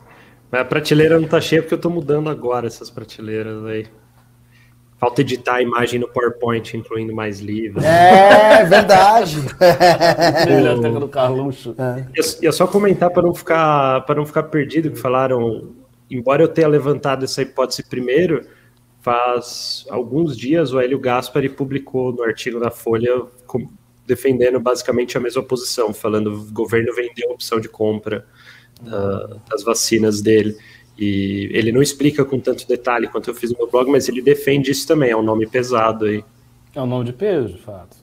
Mas 0.49 0.61
a 0.61 0.65
prateleira 0.65 1.19
não 1.19 1.27
tá 1.27 1.39
cheia 1.41 1.61
porque 1.61 1.75
eu 1.75 1.81
tô 1.81 1.89
mudando 1.89 2.29
agora 2.29 2.65
essas 2.65 2.89
prateleiras 2.89 3.63
aí. 3.65 3.85
Falta 4.99 5.21
editar 5.21 5.55
a 5.55 5.61
imagem 5.61 5.99
no 5.99 6.07
PowerPoint, 6.07 6.75
incluindo 6.75 7.13
mais 7.13 7.39
livros. 7.39 7.83
É, 7.83 8.65
verdade. 8.65 9.37
Biblioteca 10.47 10.99
do 10.99 11.07
Carluxo. 11.07 11.75
É. 11.77 12.05
Ia, 12.41 12.51
só 12.51 12.65
comentar 12.65 13.11
para 13.11 13.21
não 13.21 13.33
ficar 13.33 14.01
para 14.01 14.15
não 14.15 14.25
ficar 14.25 14.43
perdido 14.43 14.89
que 14.89 14.97
falaram, 14.97 15.75
embora 16.09 16.41
eu 16.41 16.47
tenha 16.47 16.67
levantado 16.67 17.25
essa 17.25 17.43
hipótese 17.43 17.87
primeiro, 17.87 18.47
faz 19.01 19.85
alguns 19.89 20.35
dias 20.35 20.73
o 20.73 20.79
Hélio 20.79 20.99
Gaspari 20.99 21.47
publicou 21.47 22.11
no 22.11 22.23
artigo 22.23 22.59
da 22.59 22.71
Folha 22.71 23.21
defendendo 24.07 24.59
basicamente 24.59 25.15
a 25.15 25.19
mesma 25.19 25.43
posição, 25.43 25.93
falando 25.93 26.33
o 26.33 26.51
governo 26.51 26.95
vendeu 26.95 27.29
a 27.29 27.33
opção 27.33 27.59
de 27.59 27.69
compra 27.69 28.25
uh, 28.81 29.39
das 29.49 29.63
vacinas 29.63 30.21
dele. 30.21 30.57
E 30.97 31.49
ele 31.53 31.71
não 31.71 31.81
explica 31.81 32.25
com 32.25 32.39
tanto 32.39 32.67
detalhe 32.67 33.07
quanto 33.07 33.29
eu 33.29 33.35
fiz 33.35 33.51
no 33.51 33.57
meu 33.57 33.69
blog, 33.69 33.89
mas 33.91 34.09
ele 34.09 34.21
defende 34.21 34.71
isso 34.71 34.87
também, 34.87 35.11
é 35.11 35.17
um 35.17 35.21
nome 35.21 35.45
pesado 35.45 36.05
aí. 36.05 36.23
É 36.73 36.81
um 36.81 36.87
nome 36.87 37.05
de 37.05 37.13
peso, 37.13 37.53
de 37.53 37.61
fato. 37.61 37.97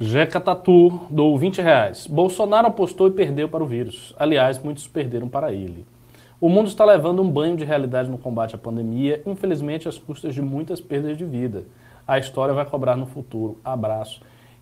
Jeca 0.00 0.40
Tatu 0.40 1.06
dou 1.10 1.38
20 1.38 1.62
reais. 1.62 2.08
Bolsonaro 2.08 2.66
apostou 2.66 3.06
e 3.06 3.12
perdeu 3.12 3.48
para 3.48 3.62
o 3.62 3.66
vírus. 3.66 4.12
Aliás, 4.18 4.58
muitos 4.58 4.88
perderam 4.88 5.28
para 5.28 5.52
ele. 5.52 5.86
O 6.40 6.48
mundo 6.48 6.66
está 6.66 6.84
levando 6.84 7.22
um 7.22 7.30
banho 7.30 7.56
de 7.56 7.64
realidade 7.64 8.10
no 8.10 8.18
combate 8.18 8.56
à 8.56 8.58
pandemia, 8.58 9.22
infelizmente 9.24 9.88
às 9.88 9.96
custas 9.96 10.34
de 10.34 10.42
muitas 10.42 10.80
perdas 10.80 11.16
de 11.16 11.24
vida. 11.24 11.64
A 12.04 12.18
história 12.18 12.52
vai 12.52 12.64
cobrar 12.64 12.96
no 12.96 13.06
futuro. 13.06 13.58
Abraço. 13.64 14.20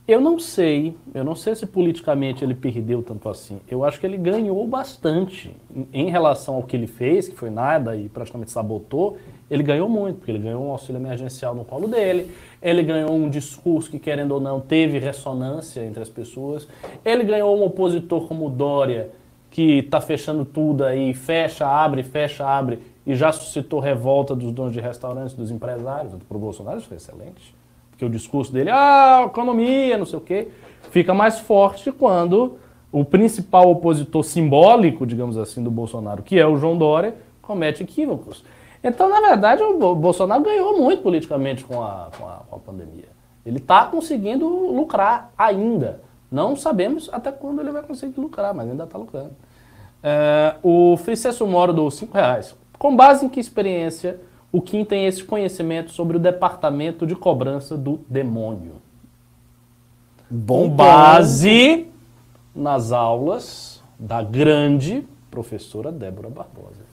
Eu 0.09 0.21
não 0.21 0.41
sei, 0.41 0.97
eu 1.15 1.23
não 1.23 1.37
sei 1.37 1.55
se 1.55 1.65
politicamente 1.65 2.43
ele 2.43 2.55
perdeu 2.55 3.01
tanto 3.01 3.29
assim. 3.29 3.61
Eu 3.71 3.85
acho 3.85 4.01
que 4.01 4.07
ele 4.07 4.17
ganhou 4.17 4.67
bastante 4.67 5.55
em 5.93 6.11
relação 6.11 6.57
ao 6.57 6.65
que 6.65 6.77
ele 6.77 6.89
fez, 6.89 7.29
que 7.29 7.37
foi 7.37 7.49
nada 7.49 7.95
e 7.95 8.09
praticamente 8.09 8.51
sabotou. 8.51 9.19
Ele 9.49 9.63
ganhou 9.63 9.89
muito, 9.89 10.17
porque 10.17 10.33
ele 10.33 10.41
ganhou 10.41 10.65
um 10.65 10.71
auxílio 10.71 11.01
emergencial 11.01 11.55
no 11.55 11.65
colo 11.65 11.87
dele, 11.87 12.33
ele 12.61 12.83
ganhou 12.83 13.13
um 13.13 13.31
discurso 13.31 13.89
que, 13.89 14.01
querendo 14.01 14.33
ou 14.33 14.41
não, 14.41 14.61
teve 14.61 14.99
ressonância 14.99 15.85
entre 15.85 16.03
as 16.03 16.09
pessoas. 16.09 16.67
Ele 17.05 17.23
ganhou 17.23 17.57
um 17.57 17.65
opositor 17.65 18.27
como 18.27 18.51
Dória, 18.51 19.11
que 19.49 19.79
está 19.79 20.01
fechando 20.01 20.45
tudo 20.45 20.85
aí, 20.85 21.15
fecha, 21.15 21.67
abre, 21.67 22.03
fecha, 22.03 22.45
abre, 22.45 22.81
e 23.07 23.15
já 23.15 23.31
suscitou 23.31 23.79
revolta 23.79 24.35
dos 24.35 24.51
donos 24.53 24.73
de 24.73 24.81
restaurantes, 24.81 25.35
dos 25.35 25.53
empresários. 25.53 26.15
Para 26.29 26.37
o 26.37 26.41
Bolsonaro 26.41 26.79
isso 26.79 26.89
foi 26.89 26.97
excelente 26.97 27.60
que 28.01 28.05
o 28.05 28.11
discurso 28.11 28.51
dele, 28.51 28.71
ah, 28.71 29.25
economia, 29.27 29.99
não 29.99 30.07
sei 30.07 30.19
o 30.19 30.23
quê, 30.23 30.49
fica 30.91 31.13
mais 31.13 31.39
forte 31.39 31.93
quando 31.93 32.57
o 32.91 33.05
principal 33.05 33.71
opositor 33.71 34.25
simbólico, 34.25 35.07
digamos 35.07 35.37
assim, 35.37 35.63
do 35.63 35.71
Bolsonaro, 35.71 36.23
que 36.23 36.39
é 36.39 36.47
o 36.47 36.57
João 36.57 36.79
Dória, 36.79 37.15
comete 37.43 37.83
equívocos. 37.83 38.43
Então, 38.83 39.09
na 39.11 39.21
verdade, 39.21 39.63
o 39.63 39.95
Bolsonaro 39.95 40.43
ganhou 40.43 40.79
muito 40.79 41.03
politicamente 41.03 41.63
com 41.63 41.83
a, 41.83 42.09
com 42.17 42.27
a, 42.27 42.41
com 42.49 42.57
a 42.57 42.59
pandemia. 42.59 43.09
Ele 43.45 43.59
está 43.59 43.85
conseguindo 43.85 44.49
lucrar 44.49 45.31
ainda. 45.37 46.01
Não 46.33 46.57
sabemos 46.57 47.11
até 47.13 47.31
quando 47.31 47.61
ele 47.61 47.71
vai 47.71 47.83
conseguir 47.83 48.19
lucrar, 48.19 48.55
mas 48.55 48.69
ainda 48.69 48.85
está 48.85 48.97
lucrando. 48.97 49.33
É, 50.03 50.55
o 50.63 50.97
Fricesso 50.97 51.47
Moro 51.47 51.75
do 51.75 51.91
5 51.91 52.15
reais. 52.15 52.57
Com 52.79 52.97
base 52.97 53.27
em 53.27 53.29
que 53.29 53.39
experiência 53.39 54.19
o 54.53 54.61
Kim 54.61 54.85
tem 54.85 55.07
esse 55.07 55.23
conhecimento 55.23 55.91
sobre 55.93 56.17
o 56.17 56.21
departamento 56.21 57.07
de 57.07 57.15
cobrança 57.15 57.77
do 57.77 58.01
demônio. 58.09 58.77
Bom, 60.29 60.69
Com 60.69 60.71
base 60.71 61.87
nas 62.55 62.93
aulas 62.93 63.83
da 63.99 64.23
grande 64.23 65.07
professora 65.31 65.93
Débora 65.93 66.29
Barbosa. 66.29 66.91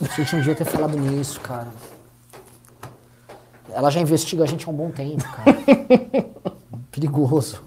A 0.00 0.04
gente 0.14 0.32
não 0.32 0.40
devia 0.40 0.54
ter 0.54 0.64
falado 0.64 0.96
nisso, 0.96 1.40
cara. 1.40 1.68
Ela 3.70 3.90
já 3.90 4.00
investiga 4.00 4.44
a 4.44 4.46
gente 4.46 4.66
há 4.66 4.70
um 4.70 4.74
bom 4.74 4.90
tempo, 4.90 5.24
cara. 5.24 5.58
Perigoso. 6.90 7.62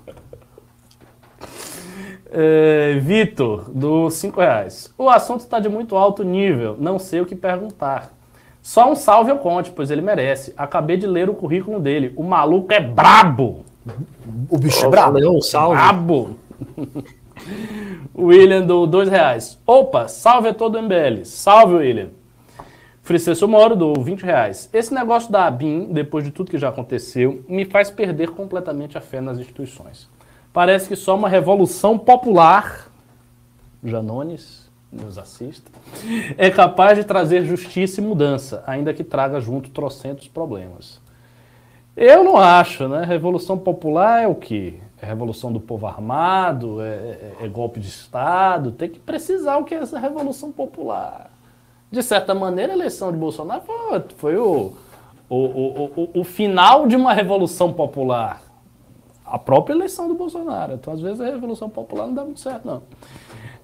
É, 2.34 2.98
Vitor, 3.00 3.70
do 3.70 4.10
5 4.10 4.40
reais. 4.40 4.94
O 4.98 5.10
assunto 5.10 5.42
está 5.42 5.60
de 5.60 5.68
muito 5.68 5.98
alto 5.98 6.24
nível, 6.24 6.78
não 6.80 6.98
sei 6.98 7.22
o 7.22 7.26
que 7.26 7.36
perguntar. 7.36 8.14
Só 8.62 8.92
um 8.92 8.96
salve 8.96 9.32
ao 9.32 9.40
Conte, 9.40 9.72
pois 9.72 9.90
ele 9.90 10.02
merece. 10.02 10.54
Acabei 10.56 10.98
de 10.98 11.08
ler 11.08 11.30
o 11.30 11.34
currículo 11.34 11.80
dele. 11.80 12.14
O 12.16 12.24
maluco 12.24 12.72
é 12.72 12.80
brabo. 12.80 13.66
O 14.50 14.58
bicho 14.58 14.86
é 14.86 14.90
brabo. 14.90 15.14
Valeu, 15.14 15.42
salve. 15.42 15.76
Brabo. 15.76 16.38
William 18.16 18.62
do 18.62 18.86
dois 18.86 19.10
reais. 19.10 19.60
Opa, 19.66 20.08
salve 20.08 20.50
a 20.50 20.54
todo 20.54 20.76
o 20.76 20.82
MBL. 20.82 21.26
Salve, 21.26 21.76
William. 21.76 22.10
Fricesso 23.02 23.48
Moro 23.48 23.76
do 23.76 23.94
20 23.96 24.22
reais. 24.22 24.70
Esse 24.72 24.94
negócio 24.94 25.32
da 25.32 25.48
ABIN, 25.48 25.92
depois 25.92 26.24
de 26.24 26.30
tudo 26.30 26.52
que 26.52 26.58
já 26.58 26.70
aconteceu, 26.70 27.44
me 27.50 27.66
faz 27.66 27.90
perder 27.90 28.30
completamente 28.30 28.96
a 28.98 29.02
fé 29.02 29.20
nas 29.20 29.40
instituições. 29.40 30.08
Parece 30.54 30.88
que 30.88 30.96
só 30.96 31.16
uma 31.16 31.28
revolução 31.28 31.98
popular, 31.98 32.92
Janones, 33.84 34.61
nos 34.92 35.18
assista, 35.18 35.72
é 36.38 36.50
capaz 36.50 36.98
de 36.98 37.04
trazer 37.04 37.46
justiça 37.46 38.02
e 38.02 38.04
mudança, 38.04 38.64
ainda 38.68 38.94
que 38.94 39.04
traga 39.04 39.40
junto 39.40 39.70
trocentos 39.70 40.28
problemas. 40.28 41.00
Eu 41.96 42.24
não 42.24 42.38
acho, 42.38 42.88
né? 42.88 43.04
Revolução 43.04 43.58
popular 43.58 44.24
é 44.24 44.28
o 44.28 44.36
quê? 44.36 44.76
É 45.02 45.06
revolução 45.06 45.52
do 45.52 45.60
povo 45.60 45.88
armado, 45.88 46.82
é, 46.82 46.86
é, 46.86 47.36
é 47.42 47.48
golpe 47.48 47.80
de 47.80 47.88
Estado, 47.88 48.72
tem 48.72 48.90
que 48.90 49.00
precisar 49.00 49.58
o 49.58 49.64
que 49.64 49.74
é 49.74 49.80
essa 49.80 50.00
revolução 50.00 50.52
popular. 50.52 51.32
De 51.90 52.02
certa 52.04 52.34
maneira, 52.34 52.72
a 52.72 52.76
eleição 52.76 53.12
de 53.12 53.18
Bolsonaro 53.18 53.62
foi, 53.62 54.04
foi 54.16 54.38
o, 54.38 54.74
o, 55.30 55.36
o, 55.36 55.92
o, 55.96 56.20
o 56.22 56.24
final 56.24 56.88
de 56.88 56.96
uma 56.96 57.14
revolução 57.14 57.74
popular. 57.74 58.42
A 59.26 59.40
própria 59.40 59.74
eleição 59.74 60.08
do 60.08 60.14
Bolsonaro. 60.14 60.74
Então, 60.74 60.94
às 60.94 61.02
vezes, 61.02 61.20
a 61.20 61.26
revolução 61.26 61.70
popular 61.70 62.08
não 62.08 62.14
dá 62.14 62.24
muito 62.24 62.40
certo, 62.40 62.66
não. 62.66 62.84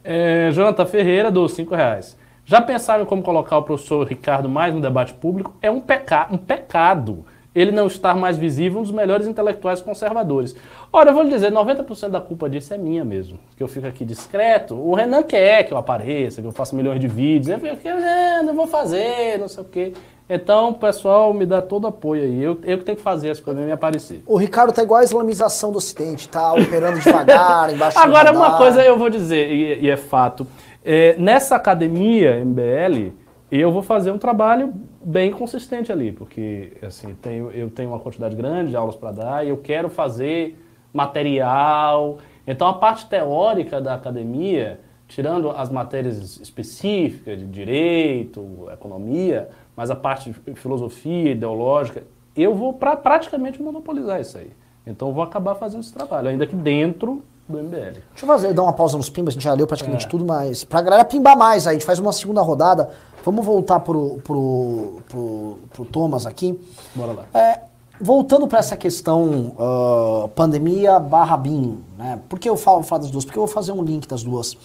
É, 0.03 0.51
Jonathan 0.51 0.85
Ferreira, 0.85 1.31
dos 1.31 1.53
5 1.53 1.75
reais. 1.75 2.17
Já 2.45 2.61
pensaram 2.61 3.05
como 3.05 3.21
colocar 3.21 3.57
o 3.57 3.63
professor 3.63 4.07
Ricardo 4.07 4.47
mais 4.47 4.73
no 4.73 4.81
debate 4.81 5.13
público? 5.13 5.55
É 5.61 5.69
um, 5.69 5.81
peca 5.81 6.27
um 6.31 6.37
pecado 6.37 7.25
ele 7.57 7.71
não 7.71 7.87
estar 7.87 8.15
mais 8.15 8.37
visível 8.37 8.79
um 8.79 8.83
dos 8.83 8.91
melhores 8.91 9.25
intelectuais 9.25 9.81
conservadores. 9.81 10.55
Ora, 10.93 11.09
eu 11.09 11.13
vou 11.15 11.23
lhe 11.23 11.31
dizer, 11.31 11.51
90% 11.51 12.09
da 12.09 12.21
culpa 12.21 12.47
disso 12.47 12.71
é 12.71 12.77
minha 12.77 13.03
mesmo. 13.03 13.39
Que 13.55 13.63
eu 13.63 13.67
fico 13.67 13.87
aqui 13.87 14.05
discreto. 14.05 14.75
O 14.75 14.93
Renan 14.93 15.23
quer 15.23 15.63
que 15.63 15.73
eu 15.73 15.77
apareça, 15.77 16.39
que 16.39 16.47
eu 16.47 16.51
faça 16.51 16.75
milhões 16.75 16.99
de 16.99 17.07
vídeos. 17.07 17.47
Eu 17.49 17.59
fico, 17.59 17.87
é, 17.87 18.43
não 18.43 18.53
vou 18.53 18.67
fazer, 18.67 19.39
não 19.39 19.47
sei 19.47 19.63
o 19.63 19.65
quê. 19.65 19.93
Então, 20.29 20.73
pessoal, 20.73 21.33
me 21.33 21.45
dá 21.45 21.61
todo 21.61 21.87
apoio 21.87 22.23
aí. 22.23 22.43
Eu, 22.43 22.59
eu 22.63 22.77
que 22.77 22.83
tenho 22.83 22.97
que 22.97 23.03
fazer 23.03 23.29
as 23.29 23.39
coisas 23.39 23.63
me 23.65 23.71
aparecer. 23.71 24.21
O 24.25 24.35
Ricardo 24.35 24.73
tá 24.73 24.83
igual 24.83 24.99
a 24.99 25.03
islamização 25.03 25.71
do 25.71 25.77
Ocidente, 25.77 26.27
tá 26.27 26.53
operando 26.53 26.99
devagar, 26.99 27.71
embaixo 27.73 27.97
Agora, 27.97 28.33
uma 28.33 28.57
coisa 28.57 28.83
eu 28.83 28.97
vou 28.97 29.09
dizer, 29.09 29.49
e, 29.49 29.85
e 29.85 29.89
é 29.89 29.95
fato. 29.95 30.45
É, 30.83 31.15
nessa 31.17 31.55
academia 31.55 32.43
MBL, 32.43 33.13
eu 33.49 33.71
vou 33.71 33.81
fazer 33.81 34.11
um 34.11 34.17
trabalho 34.17 34.73
bem 35.01 35.31
consistente 35.31 35.91
ali, 35.91 36.11
porque 36.11 36.73
assim, 36.81 37.15
tenho, 37.21 37.49
eu 37.51 37.69
tenho 37.69 37.89
uma 37.89 37.99
quantidade 37.99 38.35
grande 38.35 38.71
de 38.71 38.75
aulas 38.75 38.95
para 38.95 39.11
dar 39.11 39.45
e 39.45 39.49
eu 39.49 39.57
quero 39.57 39.89
fazer 39.89 40.61
material. 40.93 42.17
Então, 42.45 42.67
a 42.67 42.73
parte 42.73 43.05
teórica 43.07 43.79
da 43.79 43.93
academia, 43.93 44.81
tirando 45.07 45.51
as 45.51 45.69
matérias 45.69 46.37
específicas 46.41 47.39
de 47.39 47.45
direito, 47.45 48.67
economia, 48.73 49.49
mas 49.77 49.91
a 49.91 49.95
parte 49.95 50.31
de 50.31 50.55
filosofia, 50.55 51.31
ideológica, 51.31 52.03
eu 52.35 52.55
vou 52.55 52.73
pra, 52.73 52.95
praticamente 52.95 53.61
monopolizar 53.61 54.19
isso 54.19 54.35
aí. 54.39 54.51
Então 54.85 55.09
eu 55.09 55.13
vou 55.13 55.23
acabar 55.23 55.53
fazendo 55.53 55.81
esse 55.81 55.93
trabalho, 55.93 56.29
ainda 56.29 56.47
que 56.47 56.55
dentro 56.55 57.23
do 57.47 57.59
MBL. 57.59 57.77
Deixa 57.77 58.23
eu 58.23 58.27
fazer, 58.27 58.53
dar 58.53 58.63
uma 58.63 58.73
pausa 58.73 58.97
nos 58.97 59.09
pimbas, 59.09 59.33
a 59.33 59.35
gente 59.35 59.43
já 59.43 59.53
leu 59.53 59.67
praticamente 59.67 60.07
é. 60.07 60.09
tudo, 60.09 60.25
mas 60.25 60.63
pra 60.63 60.81
galera 60.81 61.05
pimbar 61.05 61.37
mais 61.37 61.67
aí, 61.67 61.71
a 61.71 61.73
gente 61.77 61.85
faz 61.85 61.99
uma 61.99 62.11
segunda 62.11 62.41
rodada. 62.41 62.89
Vamos 63.23 63.45
voltar 63.45 63.81
pro, 63.81 64.19
pro, 64.23 65.01
pro, 65.07 65.59
pro 65.71 65.85
Thomas 65.85 66.25
aqui. 66.25 66.59
Bora 66.95 67.11
lá. 67.11 67.25
É, 67.33 67.59
voltando 67.99 68.47
para 68.47 68.59
essa 68.59 68.75
questão 68.75 69.53
uh, 69.57 70.27
pandemia 70.29 70.97
barra 70.97 71.37
BIM, 71.37 71.83
né? 71.97 72.19
Por 72.27 72.39
que 72.39 72.49
eu 72.49 72.57
falo, 72.57 72.81
falo 72.83 73.03
das 73.03 73.11
duas? 73.11 73.25
Porque 73.25 73.37
eu 73.37 73.45
vou 73.45 73.53
fazer 73.53 73.73
um 73.73 73.83
link 73.83 74.07
das 74.07 74.23
duas. 74.23 74.57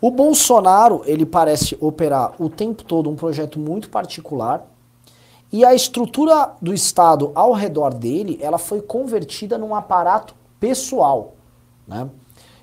O 0.00 0.10
Bolsonaro, 0.10 1.02
ele 1.06 1.24
parece 1.24 1.76
operar 1.80 2.34
o 2.38 2.48
tempo 2.48 2.84
todo 2.84 3.08
um 3.08 3.16
projeto 3.16 3.58
muito 3.58 3.88
particular 3.88 4.66
e 5.52 5.64
a 5.64 5.74
estrutura 5.74 6.52
do 6.60 6.74
Estado 6.74 7.30
ao 7.34 7.52
redor 7.52 7.94
dele, 7.94 8.38
ela 8.42 8.58
foi 8.58 8.82
convertida 8.82 9.56
num 9.56 9.74
aparato 9.74 10.34
pessoal, 10.60 11.34
né? 11.86 12.08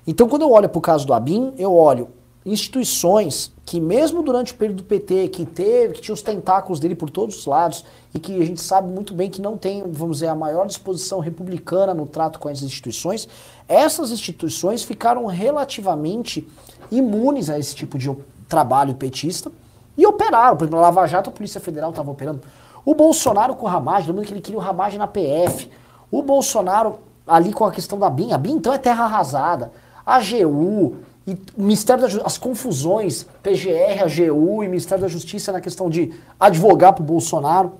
Então, 0.06 0.28
quando 0.28 0.42
eu 0.42 0.52
olho 0.52 0.68
para 0.68 0.78
o 0.78 0.82
caso 0.82 1.06
do 1.06 1.14
Abin, 1.14 1.54
eu 1.56 1.74
olho 1.74 2.08
instituições 2.44 3.52
que 3.64 3.80
mesmo 3.80 4.22
durante 4.22 4.52
o 4.52 4.56
período 4.56 4.78
do 4.78 4.84
PT, 4.84 5.28
que 5.28 5.46
teve, 5.46 5.94
que 5.94 6.02
tinha 6.02 6.14
os 6.14 6.20
tentáculos 6.20 6.78
dele 6.78 6.94
por 6.94 7.08
todos 7.08 7.38
os 7.38 7.46
lados, 7.46 7.84
e 8.14 8.18
que 8.18 8.40
a 8.40 8.44
gente 8.44 8.60
sabe 8.60 8.88
muito 8.88 9.14
bem 9.14 9.30
que 9.30 9.40
não 9.40 9.56
tem, 9.56 9.82
vamos 9.90 10.18
dizer, 10.18 10.28
a 10.28 10.34
maior 10.34 10.66
disposição 10.66 11.18
republicana 11.18 11.94
no 11.94 12.06
trato 12.06 12.38
com 12.38 12.48
essas 12.48 12.62
instituições, 12.62 13.26
essas 13.66 14.10
instituições 14.10 14.82
ficaram 14.82 15.24
relativamente 15.26 16.46
imunes 16.90 17.48
a 17.48 17.58
esse 17.58 17.74
tipo 17.74 17.96
de 17.96 18.14
trabalho 18.48 18.94
petista 18.94 19.50
e 19.96 20.06
operaram. 20.06 20.56
Por 20.56 20.64
exemplo, 20.64 20.78
a 20.78 20.82
Lava 20.82 21.06
Jato, 21.06 21.30
a 21.30 21.32
Polícia 21.32 21.60
Federal 21.60 21.90
estava 21.90 22.10
operando. 22.10 22.42
O 22.84 22.94
Bolsonaro 22.94 23.54
com 23.56 23.64
o 23.64 23.68
Ramage, 23.68 24.06
lembrando 24.06 24.26
que 24.26 24.34
ele 24.34 24.42
queria 24.42 24.58
o 24.58 24.62
Ramage 24.62 24.98
na 24.98 25.06
PF. 25.06 25.70
O 26.10 26.22
Bolsonaro 26.22 26.98
ali 27.26 27.52
com 27.52 27.64
a 27.64 27.72
questão 27.72 27.98
da 27.98 28.10
BIM, 28.10 28.32
a 28.32 28.38
BIM 28.38 28.56
então 28.56 28.72
é 28.72 28.78
terra 28.78 29.04
arrasada. 29.04 29.72
A 30.04 30.16
AGU, 30.16 30.96
e 31.26 31.36
Ministério 31.56 32.02
da 32.02 32.08
Justiça, 32.08 32.26
as 32.26 32.36
confusões, 32.36 33.26
PGR, 33.42 34.02
AGU 34.02 34.62
e 34.62 34.68
Ministério 34.68 35.02
da 35.02 35.08
Justiça 35.08 35.52
na 35.52 35.60
questão 35.60 35.88
de 35.88 36.12
advogar 36.38 36.92
para 36.92 37.02
o 37.02 37.06
Bolsonaro. 37.06 37.72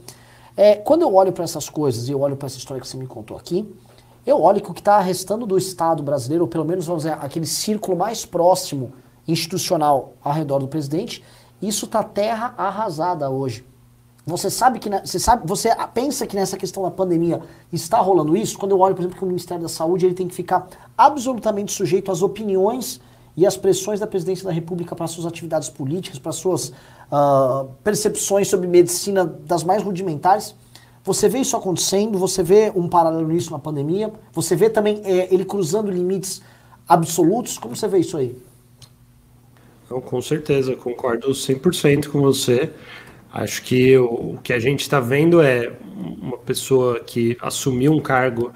É, 0.56 0.76
quando 0.76 1.02
eu 1.02 1.14
olho 1.14 1.32
para 1.32 1.44
essas 1.44 1.68
coisas 1.68 2.08
e 2.08 2.12
eu 2.12 2.20
olho 2.20 2.36
para 2.36 2.46
essa 2.46 2.56
história 2.56 2.80
que 2.80 2.88
você 2.88 2.96
me 2.96 3.06
contou 3.06 3.36
aqui, 3.36 3.68
eu 4.26 4.40
olho 4.40 4.62
que 4.62 4.70
o 4.70 4.74
que 4.74 4.80
está 4.80 4.98
restando 5.00 5.44
do 5.44 5.58
Estado 5.58 6.02
brasileiro, 6.02 6.44
ou 6.44 6.48
pelo 6.48 6.64
menos 6.64 6.86
vamos 6.86 7.02
dizer, 7.02 7.18
aquele 7.20 7.44
círculo 7.44 7.96
mais 7.96 8.24
próximo 8.24 8.92
institucional 9.28 10.14
ao 10.22 10.32
redor 10.32 10.58
do 10.58 10.68
presidente, 10.68 11.22
isso 11.60 11.84
está 11.84 12.02
terra 12.02 12.54
arrasada 12.56 13.28
hoje. 13.28 13.66
Você 14.26 14.48
sabe 14.48 14.78
que 14.78 14.88
você 14.88 15.18
sabe, 15.18 15.46
você 15.46 15.68
pensa 15.92 16.26
que 16.26 16.34
nessa 16.34 16.56
questão 16.56 16.82
da 16.82 16.90
pandemia 16.90 17.42
está 17.70 17.98
rolando 17.98 18.34
isso? 18.34 18.58
Quando 18.58 18.70
eu 18.72 18.80
olho, 18.80 18.94
por 18.94 19.02
exemplo, 19.02 19.18
que 19.18 19.24
o 19.24 19.26
Ministério 19.26 19.62
da 19.62 19.68
Saúde 19.68 20.06
ele 20.06 20.14
tem 20.14 20.26
que 20.26 20.34
ficar 20.34 20.66
absolutamente 20.96 21.72
sujeito 21.72 22.10
às 22.10 22.22
opiniões 22.22 23.02
e 23.36 23.46
às 23.46 23.56
pressões 23.56 24.00
da 24.00 24.06
presidência 24.06 24.44
da 24.44 24.52
República 24.52 24.94
para 24.94 25.06
suas 25.06 25.26
atividades 25.26 25.68
políticas, 25.68 26.18
para 26.18 26.32
suas 26.32 26.68
uh, 26.68 27.68
percepções 27.82 28.48
sobre 28.48 28.66
medicina 28.66 29.24
das 29.24 29.64
mais 29.64 29.82
rudimentares. 29.82 30.54
Você 31.02 31.28
vê 31.28 31.40
isso 31.40 31.56
acontecendo, 31.56 32.18
você 32.18 32.42
vê 32.42 32.72
um 32.74 32.88
paralelo 32.88 33.28
nisso 33.28 33.50
na 33.50 33.58
pandemia, 33.58 34.12
você 34.32 34.56
vê 34.56 34.70
também 34.70 35.02
é, 35.04 35.32
ele 35.34 35.44
cruzando 35.44 35.90
limites 35.90 36.42
absolutos. 36.88 37.58
Como 37.58 37.76
você 37.76 37.88
vê 37.88 37.98
isso 37.98 38.16
aí? 38.16 38.36
Não, 39.90 40.00
com 40.00 40.22
certeza, 40.22 40.74
concordo 40.76 41.28
100% 41.28 42.08
com 42.08 42.20
você. 42.22 42.72
Acho 43.30 43.62
que 43.62 43.98
o, 43.98 44.34
o 44.34 44.38
que 44.42 44.52
a 44.52 44.58
gente 44.58 44.80
está 44.80 45.00
vendo 45.00 45.42
é 45.42 45.72
uma 46.22 46.38
pessoa 46.38 47.00
que 47.00 47.36
assumiu 47.40 47.92
um 47.92 48.00
cargo 48.00 48.52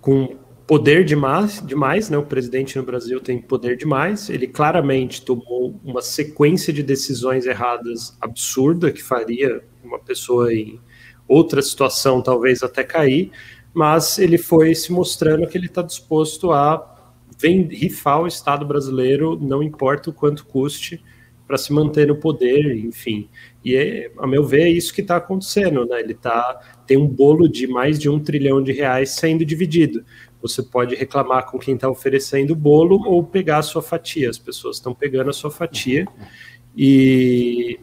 com 0.00 0.36
poder 0.70 1.04
demais, 1.04 1.60
demais, 1.66 2.08
né? 2.08 2.16
O 2.16 2.22
presidente 2.24 2.78
no 2.78 2.84
Brasil 2.84 3.20
tem 3.20 3.42
poder 3.42 3.76
demais. 3.76 4.30
Ele 4.30 4.46
claramente 4.46 5.20
tomou 5.20 5.80
uma 5.82 6.00
sequência 6.00 6.72
de 6.72 6.80
decisões 6.80 7.44
erradas 7.44 8.16
absurda 8.20 8.92
que 8.92 9.02
faria 9.02 9.64
uma 9.82 9.98
pessoa 9.98 10.54
em 10.54 10.80
outra 11.26 11.60
situação 11.60 12.22
talvez 12.22 12.62
até 12.62 12.84
cair, 12.84 13.32
mas 13.74 14.16
ele 14.16 14.38
foi 14.38 14.72
se 14.76 14.92
mostrando 14.92 15.44
que 15.48 15.58
ele 15.58 15.66
está 15.66 15.82
disposto 15.82 16.52
a 16.52 16.86
rifar 17.42 18.22
o 18.22 18.28
Estado 18.28 18.64
brasileiro, 18.64 19.36
não 19.42 19.64
importa 19.64 20.10
o 20.10 20.12
quanto 20.12 20.46
custe, 20.46 21.02
para 21.50 21.58
se 21.58 21.72
manter 21.72 22.06
no 22.06 22.14
poder, 22.14 22.76
enfim. 22.76 23.28
E, 23.64 23.74
é, 23.74 24.12
a 24.18 24.24
meu 24.24 24.44
ver, 24.44 24.62
é 24.62 24.68
isso 24.68 24.94
que 24.94 25.00
está 25.00 25.16
acontecendo, 25.16 25.84
né? 25.84 25.98
Ele 25.98 26.14
tá, 26.14 26.60
tem 26.86 26.96
um 26.96 27.08
bolo 27.08 27.48
de 27.48 27.66
mais 27.66 27.98
de 27.98 28.08
um 28.08 28.20
trilhão 28.20 28.62
de 28.62 28.70
reais 28.70 29.10
sendo 29.10 29.44
dividido. 29.44 30.04
Você 30.40 30.62
pode 30.62 30.94
reclamar 30.94 31.50
com 31.50 31.58
quem 31.58 31.74
está 31.74 31.90
oferecendo 31.90 32.52
o 32.52 32.56
bolo 32.56 33.02
ou 33.04 33.24
pegar 33.24 33.58
a 33.58 33.62
sua 33.62 33.82
fatia. 33.82 34.30
As 34.30 34.38
pessoas 34.38 34.76
estão 34.76 34.94
pegando 34.94 35.28
a 35.28 35.32
sua 35.32 35.50
fatia 35.50 36.06
e 36.76 37.80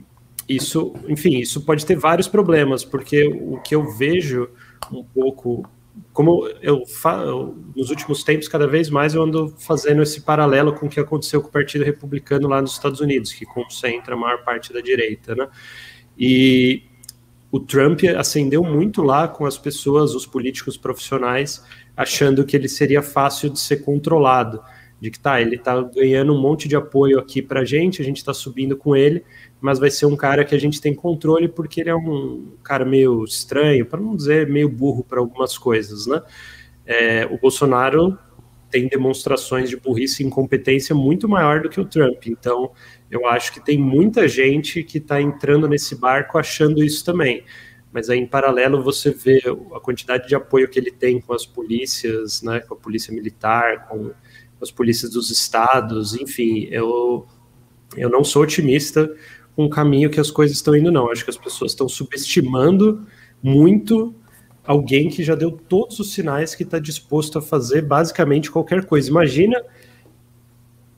isso, 0.47 0.93
enfim, 1.09 1.39
isso 1.39 1.59
pode 1.59 1.85
ter 1.85 1.97
vários 1.97 2.29
problemas, 2.29 2.85
porque 2.85 3.27
o 3.27 3.59
que 3.59 3.75
eu 3.75 3.97
vejo 3.97 4.49
um 4.89 5.03
pouco 5.03 5.65
como 6.13 6.47
eu 6.61 6.85
falo, 6.85 7.57
nos 7.75 7.89
últimos 7.89 8.23
tempos, 8.23 8.47
cada 8.47 8.67
vez 8.67 8.89
mais 8.89 9.13
eu 9.13 9.23
ando 9.23 9.53
fazendo 9.57 10.01
esse 10.01 10.21
paralelo 10.21 10.73
com 10.73 10.87
o 10.87 10.89
que 10.89 10.99
aconteceu 10.99 11.41
com 11.41 11.47
o 11.47 11.51
Partido 11.51 11.83
Republicano 11.83 12.47
lá 12.47 12.61
nos 12.61 12.73
Estados 12.73 12.99
Unidos, 12.99 13.31
que 13.33 13.45
concentra 13.45 14.15
a 14.15 14.17
maior 14.17 14.43
parte 14.43 14.73
da 14.73 14.81
direita, 14.81 15.35
né? 15.35 15.47
E 16.17 16.83
o 17.51 17.59
Trump 17.59 18.01
ascendeu 18.17 18.63
muito 18.63 19.01
lá 19.01 19.27
com 19.27 19.45
as 19.45 19.57
pessoas, 19.57 20.13
os 20.13 20.25
políticos 20.25 20.77
profissionais, 20.77 21.63
achando 21.95 22.45
que 22.45 22.55
ele 22.55 22.67
seria 22.67 23.01
fácil 23.01 23.49
de 23.49 23.59
ser 23.59 23.77
controlado, 23.77 24.61
de 24.99 25.11
que 25.11 25.19
tá, 25.19 25.39
ele 25.39 25.55
está 25.55 25.79
ganhando 25.81 26.33
um 26.33 26.41
monte 26.41 26.67
de 26.67 26.75
apoio 26.75 27.19
aqui 27.19 27.41
para 27.41 27.61
a 27.61 27.65
gente, 27.65 28.01
a 28.01 28.05
gente 28.05 28.17
está 28.17 28.33
subindo 28.33 28.75
com 28.75 28.95
ele, 28.95 29.23
mas 29.61 29.79
vai 29.79 29.91
ser 29.91 30.05
um 30.05 30.15
cara 30.15 30.43
que 30.43 30.55
a 30.55 30.59
gente 30.59 30.81
tem 30.81 30.93
controle 30.93 31.47
porque 31.47 31.81
ele 31.81 31.89
é 31.89 31.95
um 31.95 32.53
cara 32.63 32.83
meio 32.83 33.23
estranho, 33.23 33.85
para 33.85 33.99
não 33.99 34.15
dizer 34.15 34.47
meio 34.47 34.69
burro 34.69 35.03
para 35.03 35.19
algumas 35.19 35.57
coisas, 35.57 36.07
né? 36.07 36.21
É, 36.85 37.25
o 37.25 37.37
Bolsonaro 37.37 38.17
tem 38.69 38.87
demonstrações 38.87 39.69
de 39.69 39.77
burrice 39.77 40.23
e 40.23 40.25
incompetência 40.25 40.93
muito 40.93 41.27
maior 41.27 41.61
do 41.61 41.69
que 41.69 41.79
o 41.79 41.85
Trump. 41.85 42.27
Então, 42.27 42.71
eu 43.09 43.25
acho 43.27 43.53
que 43.53 43.63
tem 43.63 43.77
muita 43.77 44.27
gente 44.27 44.83
que 44.83 44.97
está 44.97 45.21
entrando 45.21 45.67
nesse 45.67 45.95
barco 45.95 46.37
achando 46.37 46.83
isso 46.83 47.03
também. 47.03 47.43
Mas 47.91 48.09
aí, 48.09 48.19
em 48.19 48.27
paralelo, 48.27 48.83
você 48.83 49.11
vê 49.11 49.41
a 49.73 49.79
quantidade 49.79 50.27
de 50.27 50.35
apoio 50.35 50.67
que 50.67 50.77
ele 50.77 50.91
tem 50.91 51.19
com 51.21 51.33
as 51.33 51.45
polícias, 51.45 52.41
né, 52.41 52.59
com 52.59 52.73
a 52.73 52.77
polícia 52.77 53.13
militar, 53.13 53.87
com 53.87 54.11
as 54.61 54.71
polícias 54.71 55.11
dos 55.11 55.29
estados, 55.29 56.13
enfim, 56.15 56.67
eu, 56.71 57.25
eu 57.95 58.09
não 58.09 58.23
sou 58.23 58.43
otimista 58.43 59.13
com 59.55 59.65
o 59.65 59.69
caminho 59.69 60.09
que 60.09 60.19
as 60.19 60.29
coisas 60.29 60.57
estão 60.57 60.75
indo, 60.75 60.91
não. 60.91 61.11
Acho 61.11 61.23
que 61.23 61.29
as 61.29 61.37
pessoas 61.37 61.71
estão 61.71 61.89
subestimando 61.89 63.05
muito 63.41 64.13
alguém 64.65 65.09
que 65.09 65.23
já 65.23 65.33
deu 65.33 65.51
todos 65.51 65.99
os 65.99 66.13
sinais 66.13 66.53
que 66.53 66.63
está 66.63 66.77
disposto 66.77 67.39
a 67.39 67.41
fazer 67.41 67.81
basicamente 67.81 68.51
qualquer 68.51 68.85
coisa. 68.85 69.09
Imagina 69.09 69.63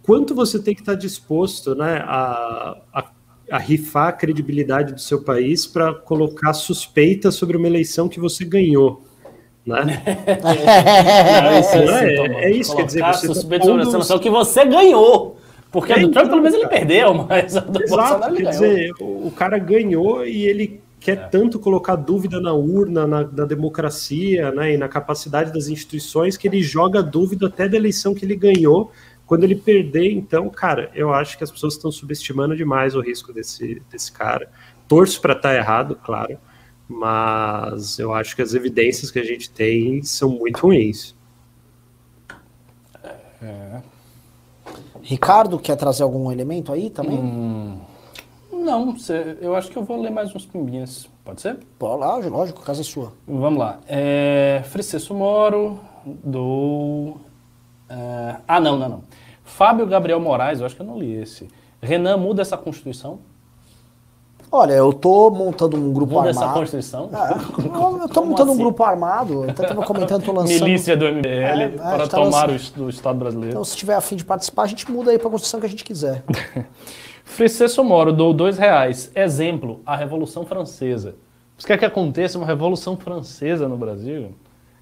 quanto 0.01 0.33
você 0.33 0.59
tem 0.59 0.73
que 0.73 0.81
estar 0.81 0.93
tá 0.93 0.99
disposto 0.99 1.75
né, 1.75 2.03
a, 2.03 2.81
a, 2.91 3.11
a 3.51 3.57
rifar 3.59 4.07
a 4.07 4.13
credibilidade 4.13 4.93
do 4.93 4.99
seu 4.99 5.23
país 5.23 5.67
para 5.67 5.93
colocar 5.93 6.53
suspeita 6.53 7.31
sobre 7.31 7.55
uma 7.55 7.67
eleição 7.67 8.09
que 8.09 8.19
você 8.19 8.43
ganhou. 8.43 9.03
Né? 9.85 10.03
é, 11.45 11.59
isso, 11.59 11.75
é, 11.75 12.15
é, 12.45 12.51
isso, 12.51 12.75
quer 12.75 12.85
dizer, 12.85 13.03
você 13.03 13.27
tá 13.47 13.65
eleição 13.65 14.19
que 14.19 14.29
você 14.29 14.65
ganhou. 14.65 15.37
Porque 15.71 15.93
é, 15.93 15.97
a 15.97 15.99
do 15.99 16.09
Trump, 16.09 16.29
pelo 16.29 16.41
menos, 16.41 16.57
ele 16.57 16.67
perdeu, 16.67 17.13
mas 17.13 17.55
a 17.55 17.59
do 17.59 17.81
Exato, 17.81 18.01
Bolsonaro 18.01 18.35
quer 18.35 18.49
dizer, 18.49 18.91
o 18.99 19.31
cara 19.31 19.57
ganhou 19.57 20.25
e 20.25 20.45
ele 20.45 20.81
quer 20.99 21.13
é. 21.13 21.15
tanto 21.15 21.59
colocar 21.59 21.95
dúvida 21.95 22.41
na 22.41 22.53
urna, 22.53 23.07
na, 23.07 23.23
na, 23.23 23.45
democracia, 23.45 24.51
né, 24.51 24.73
e 24.73 24.77
na 24.77 24.87
capacidade 24.87 25.53
das 25.53 25.67
instituições, 25.67 26.35
que 26.35 26.47
ele 26.47 26.61
joga 26.61 27.01
dúvida 27.01 27.47
até 27.47 27.67
da 27.67 27.77
eleição 27.77 28.13
que 28.13 28.25
ele 28.25 28.35
ganhou. 28.35 28.91
Quando 29.25 29.43
ele 29.43 29.55
perder, 29.55 30.11
então, 30.11 30.49
cara, 30.49 30.89
eu 30.95 31.13
acho 31.13 31.37
que 31.37 31.43
as 31.43 31.51
pessoas 31.51 31.75
estão 31.75 31.91
subestimando 31.91 32.55
demais 32.55 32.95
o 32.95 32.99
risco 32.99 33.31
desse, 33.31 33.79
desse 33.91 34.11
cara. 34.11 34.49
Torço 34.87 35.21
para 35.21 35.33
estar 35.33 35.49
tá 35.49 35.55
errado, 35.55 35.95
claro, 36.03 36.35
mas 36.89 37.99
eu 37.99 38.11
acho 38.13 38.35
que 38.35 38.41
as 38.41 38.55
evidências 38.55 39.11
que 39.11 39.19
a 39.19 39.23
gente 39.23 39.51
tem 39.51 40.01
são 40.01 40.29
muito 40.29 40.57
ruins. 40.65 41.15
É, 43.41 43.81
Ricardo, 45.03 45.57
quer 45.59 45.75
trazer 45.75 46.03
algum 46.03 46.31
elemento 46.31 46.73
aí 46.73 46.89
também? 46.89 47.17
Hum, 47.17 47.79
não, 48.51 48.95
eu 49.39 49.55
acho 49.55 49.69
que 49.69 49.77
eu 49.77 49.83
vou 49.83 50.01
ler 50.01 50.11
mais 50.11 50.33
uns 50.35 50.45
pimbinhas. 50.45 51.07
Pode 51.23 51.41
ser? 51.41 51.57
Pode 51.77 51.99
lá, 51.99 52.17
lógico, 52.17 52.61
casa 52.61 52.81
é 52.81 52.83
sua. 52.83 53.13
Vamos 53.27 53.59
lá. 53.59 53.79
É, 53.87 54.61
Fricesso 54.65 55.13
Moro, 55.13 55.79
do. 56.05 57.17
É, 57.87 58.35
ah, 58.47 58.59
não, 58.59 58.77
não, 58.77 58.89
não. 58.89 59.03
Fábio 59.43 59.85
Gabriel 59.85 60.19
Moraes, 60.19 60.59
eu 60.59 60.65
acho 60.65 60.75
que 60.75 60.81
eu 60.81 60.85
não 60.85 60.97
li 60.97 61.13
esse. 61.13 61.47
Renan 61.81 62.17
muda 62.17 62.41
essa 62.41 62.57
Constituição? 62.57 63.19
Olha, 64.51 64.73
eu 64.73 64.91
tô 64.91 65.29
montando 65.29 65.77
um 65.77 65.93
grupo 65.93 66.15
Muda 66.15 66.29
armado. 66.29 66.45
essa 66.45 66.53
Constituição? 66.53 67.09
É, 67.13 67.33
eu, 68.03 68.09
tô 68.09 68.23
montando 68.25 68.51
assim? 68.51 68.59
um 68.59 68.63
grupo 68.63 68.83
armado. 68.83 69.43
Até 69.43 69.67
tava 69.67 69.83
comentando, 69.83 70.23
tô 70.23 70.31
lançando. 70.31 70.65
Milícia 70.65 70.97
do 70.97 71.05
MBL 71.05 71.27
é, 71.27 71.63
é, 71.65 71.67
para 71.69 72.07
tá 72.07 72.17
tomar 72.17 72.49
lançando... 72.49 72.85
o, 72.85 72.89
Estado 72.89 73.19
brasileiro. 73.19 73.51
Então, 73.51 73.63
se 73.63 73.77
tiver 73.77 73.93
afim 73.93 74.15
de 74.15 74.25
participar, 74.25 74.63
a 74.63 74.67
gente 74.67 74.89
muda 74.91 75.11
aí 75.11 75.19
pra 75.19 75.29
Constituição 75.29 75.59
que 75.59 75.67
a 75.67 75.69
gente 75.69 75.83
quiser. 75.83 76.23
Fricesso 77.23 77.83
Moro 77.83 78.11
dou 78.11 78.33
dois 78.33 78.57
reais. 78.57 79.11
Exemplo, 79.13 79.81
a 79.85 79.95
Revolução 79.95 80.45
Francesa. 80.45 81.15
Você 81.55 81.67
quer 81.67 81.77
que 81.77 81.85
aconteça 81.85 82.37
uma 82.39 82.47
Revolução 82.47 82.97
Francesa 82.97 83.67
no 83.67 83.77
Brasil? 83.77 84.33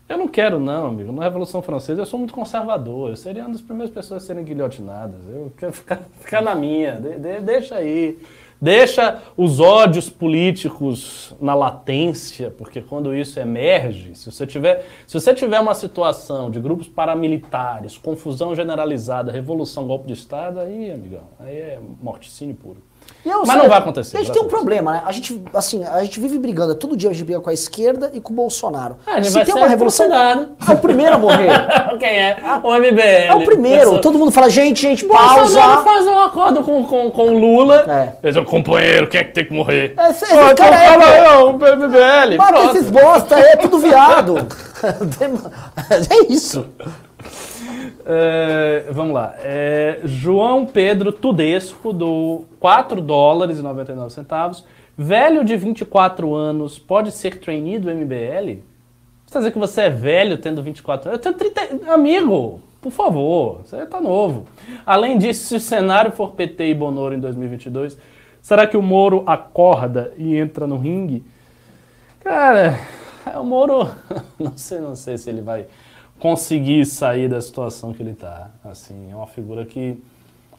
Eu 0.07 0.17
não 0.17 0.29
quero, 0.29 0.57
não, 0.57 0.87
amigo. 0.87 1.11
Na 1.11 1.23
Revolução 1.23 1.61
Francesa 1.61 2.01
eu 2.01 2.05
sou 2.05 2.17
muito 2.17 2.33
conservador. 2.33 3.09
Eu 3.09 3.17
seria 3.17 3.43
uma 3.43 3.51
das 3.51 3.61
primeiras 3.61 3.93
pessoas 3.93 4.23
a 4.23 4.25
serem 4.25 4.45
guilhotinadas. 4.45 5.19
Eu 5.27 5.51
quero 5.57 5.73
ficar, 5.73 5.99
ficar 6.21 6.41
na 6.41 6.55
minha. 6.55 6.93
De, 6.93 7.19
de, 7.19 7.41
deixa 7.41 7.75
aí. 7.75 8.17
Deixa 8.59 9.21
os 9.37 9.59
ódios 9.59 10.09
políticos 10.09 11.35
na 11.39 11.53
latência, 11.53 12.49
porque 12.49 12.81
quando 12.81 13.13
isso 13.13 13.39
emerge, 13.39 14.15
se 14.15 14.31
você 14.31 14.47
tiver, 14.47 14.83
se 15.05 15.13
você 15.13 15.31
tiver 15.31 15.59
uma 15.59 15.75
situação 15.75 16.49
de 16.49 16.59
grupos 16.59 16.87
paramilitares, 16.87 17.97
confusão 17.97 18.55
generalizada, 18.55 19.31
revolução, 19.31 19.85
golpe 19.85 20.07
de 20.07 20.13
Estado, 20.13 20.59
aí, 20.59 20.91
amigão, 20.91 21.29
aí 21.39 21.55
é 21.55 21.79
morticínio 22.01 22.55
puro. 22.55 22.81
Eu, 23.25 23.45
Mas 23.45 23.57
não 23.57 23.67
vai 23.67 23.79
acontecer. 23.79 24.17
A 24.17 24.19
gente 24.21 24.31
tem 24.31 24.41
um 24.41 24.47
problema, 24.47 24.93
né? 24.93 25.03
A 25.05 25.11
gente, 25.11 25.41
assim, 25.53 25.83
a 25.83 26.01
gente 26.03 26.19
vive 26.19 26.39
brigando. 26.39 26.75
Todo 26.75 26.95
dia 26.95 27.09
a 27.09 27.13
gente 27.13 27.25
briga 27.25 27.41
com 27.41 27.49
a 27.49 27.53
esquerda 27.53 28.09
e 28.13 28.21
com 28.21 28.31
o 28.31 28.35
Bolsonaro. 28.35 28.97
Ah, 29.05 29.21
Se 29.21 29.43
tem 29.43 29.53
uma 29.53 29.67
revolução. 29.67 30.07
É 30.07 30.71
o 30.71 30.77
primeiro 30.77 31.15
a 31.15 31.17
morrer. 31.17 31.49
Quem 31.99 32.09
é? 32.09 32.37
O 32.63 32.73
MBL. 32.73 33.01
É 33.01 33.35
o 33.35 33.43
primeiro. 33.43 33.99
Todo 33.99 34.17
mundo 34.17 34.31
fala, 34.31 34.49
gente, 34.49 34.81
gente, 34.81 35.05
pausa. 35.05 35.41
Bolsonaro 35.41 35.83
faz 35.83 36.07
um 36.07 36.19
acordo 36.19 36.63
com, 36.63 36.83
com, 36.85 37.11
com 37.11 37.29
o 37.29 37.37
Lula. 37.37 37.85
É. 38.23 38.31
Diz, 38.31 38.43
companheiro, 38.45 39.07
quem 39.07 39.19
é 39.19 39.23
que 39.23 39.33
tem 39.33 39.45
que 39.45 39.53
morrer? 39.53 39.93
É, 39.97 40.09
esse, 40.09 40.23
esse 40.23 40.55
cara 40.55 40.83
é, 40.83 41.25
é, 41.25 41.37
o 41.37 41.53
MBL. 41.53 42.37
Mata 42.37 42.65
esses 42.65 42.89
bosta 42.89 43.37
é 43.37 43.57
tudo 43.57 43.79
viado. 43.79 44.47
é 44.81 46.31
isso. 46.31 46.65
É, 48.09 48.85
vamos 48.89 49.13
lá. 49.13 49.35
É, 49.39 49.99
João 50.05 50.65
Pedro 50.65 51.11
Tudesco, 51.11 51.91
do 51.91 52.45
4 52.57 53.01
dólares 53.01 53.59
e 53.59 53.61
99 53.61 54.13
centavos. 54.13 54.63
Velho 54.97 55.43
de 55.43 55.57
24 55.57 56.33
anos 56.33 56.79
pode 56.79 57.11
ser 57.11 57.37
trainee 57.37 57.77
do 57.77 57.93
MBL? 57.93 58.61
Você 59.25 59.39
dizer 59.39 59.51
que 59.51 59.59
você 59.59 59.81
é 59.81 59.89
velho 59.89 60.37
tendo 60.37 60.63
24 60.63 61.09
anos? 61.09 61.25
Eu 61.25 61.33
tenho 61.33 61.51
30. 61.53 61.91
Amigo, 61.91 62.61
por 62.81 62.93
favor, 62.93 63.59
você 63.65 63.85
tá 63.85 63.99
novo. 63.99 64.47
Além 64.85 65.17
disso, 65.17 65.45
se 65.45 65.55
o 65.57 65.59
cenário 65.59 66.13
for 66.13 66.31
PT 66.31 66.69
e 66.69 66.73
Bonoro 66.73 67.13
em 67.13 67.19
2022, 67.19 67.97
será 68.41 68.65
que 68.65 68.77
o 68.77 68.81
Moro 68.81 69.23
acorda 69.25 70.13
e 70.17 70.37
entra 70.37 70.65
no 70.65 70.77
ringue? 70.77 71.25
Cara, 72.23 72.79
o 73.35 73.43
Moro, 73.43 73.89
não 74.39 74.55
sei, 74.55 74.79
não 74.79 74.95
sei 74.95 75.17
se 75.17 75.29
ele 75.29 75.41
vai 75.41 75.67
conseguir 76.19 76.85
sair 76.85 77.27
da 77.29 77.41
situação 77.41 77.93
que 77.93 78.01
ele 78.01 78.13
tá. 78.13 78.51
Assim, 78.63 79.11
é 79.11 79.15
uma 79.15 79.27
figura 79.27 79.65
que 79.65 80.01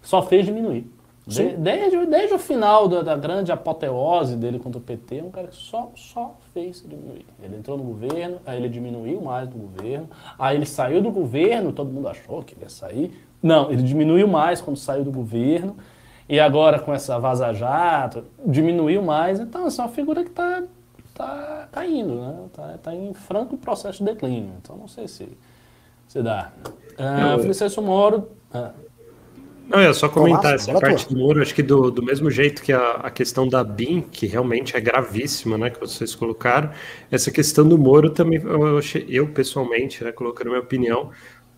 só 0.03 0.23
fez 0.23 0.47
diminuir. 0.47 0.87
De, 1.27 1.57
desde, 1.57 2.07
desde 2.07 2.35
o 2.35 2.39
final 2.39 2.89
da, 2.89 3.03
da, 3.03 3.15
grande 3.15 3.53
apoteose 3.53 4.35
dele 4.35 4.59
contra 4.59 4.79
o 4.79 4.81
PT, 4.81 5.19
é 5.19 5.23
um 5.23 5.31
cara 5.31 5.49
que 5.49 5.57
só, 5.57 5.93
só 5.95 6.35
fez 6.55 6.83
diminuir. 6.89 7.27
Ele 7.43 7.57
entrou 7.57 7.77
no 7.77 7.85
governo, 7.85 8.39
aí 8.47 8.57
ele 8.57 8.69
diminuiu 8.71 9.21
mais 9.21 9.47
do 9.47 9.59
governo, 9.59 10.09
aí 10.39 10.57
ele 10.57 10.65
saiu 10.65 11.03
do 11.03 11.11
governo, 11.11 11.71
todo 11.71 11.93
mundo 11.93 12.09
achou 12.09 12.43
que 12.43 12.55
ele 12.55 12.63
ia 12.63 12.71
sair. 12.71 13.13
Não, 13.43 13.71
ele 13.71 13.83
diminuiu 13.83 14.27
mais 14.27 14.63
quando 14.63 14.79
saiu 14.79 15.05
do 15.05 15.13
governo, 15.13 15.77
e 16.27 16.41
agora 16.41 16.79
com 16.79 16.95
essa 16.95 17.19
vaza-jato, 17.19 18.25
diminuiu 18.47 19.03
mais. 19.03 19.39
Então, 19.39 19.67
essa 19.67 19.83
é 19.83 19.85
uma 19.85 19.93
figura 19.93 20.25
que 20.25 20.31
está 20.31 20.63
tá 21.15 21.69
caindo, 21.71 22.15
né? 22.15 22.45
Está 22.47 22.79
tá 22.79 22.95
em 22.95 23.13
franco 23.13 23.59
processo 23.59 23.99
de 23.99 24.05
declínio. 24.05 24.53
Então, 24.63 24.77
não 24.77 24.89
sei 24.89 25.07
se, 25.07 25.29
se 26.09 26.23
dá. 26.23 26.53
Uh, 26.95 27.41
Francisco 27.43 27.81
Moro... 27.81 28.29
Uh, 28.53 28.89
não, 29.69 29.81
é 29.81 29.93
só 29.93 30.09
comentar 30.09 30.55
essa 30.55 30.73
parte 30.81 31.07
do 31.13 31.19
Moro, 31.19 31.43
acho 31.43 31.55
que 31.55 31.63
do, 31.63 31.91
do 31.91 32.03
mesmo 32.03 32.31
jeito 32.31 32.63
que 32.63 32.73
a, 32.73 32.93
a 32.93 33.11
questão 33.11 33.47
da 33.47 33.63
BIM, 33.63 34.01
que 34.01 34.27
realmente 34.27 34.75
é 34.75 34.81
gravíssima, 34.81 35.59
né, 35.59 35.69
que 35.69 35.79
vocês 35.79 36.15
colocaram, 36.15 36.71
essa 37.11 37.31
questão 37.31 37.69
do 37.69 37.77
Moro 37.77 38.09
também, 38.09 38.41
eu, 38.43 38.79
achei, 38.79 39.05
eu 39.11 39.29
pessoalmente, 39.29 40.03
né, 40.03 40.11
colocando 40.11 40.49
minha 40.49 40.61
opinião, 40.61 41.11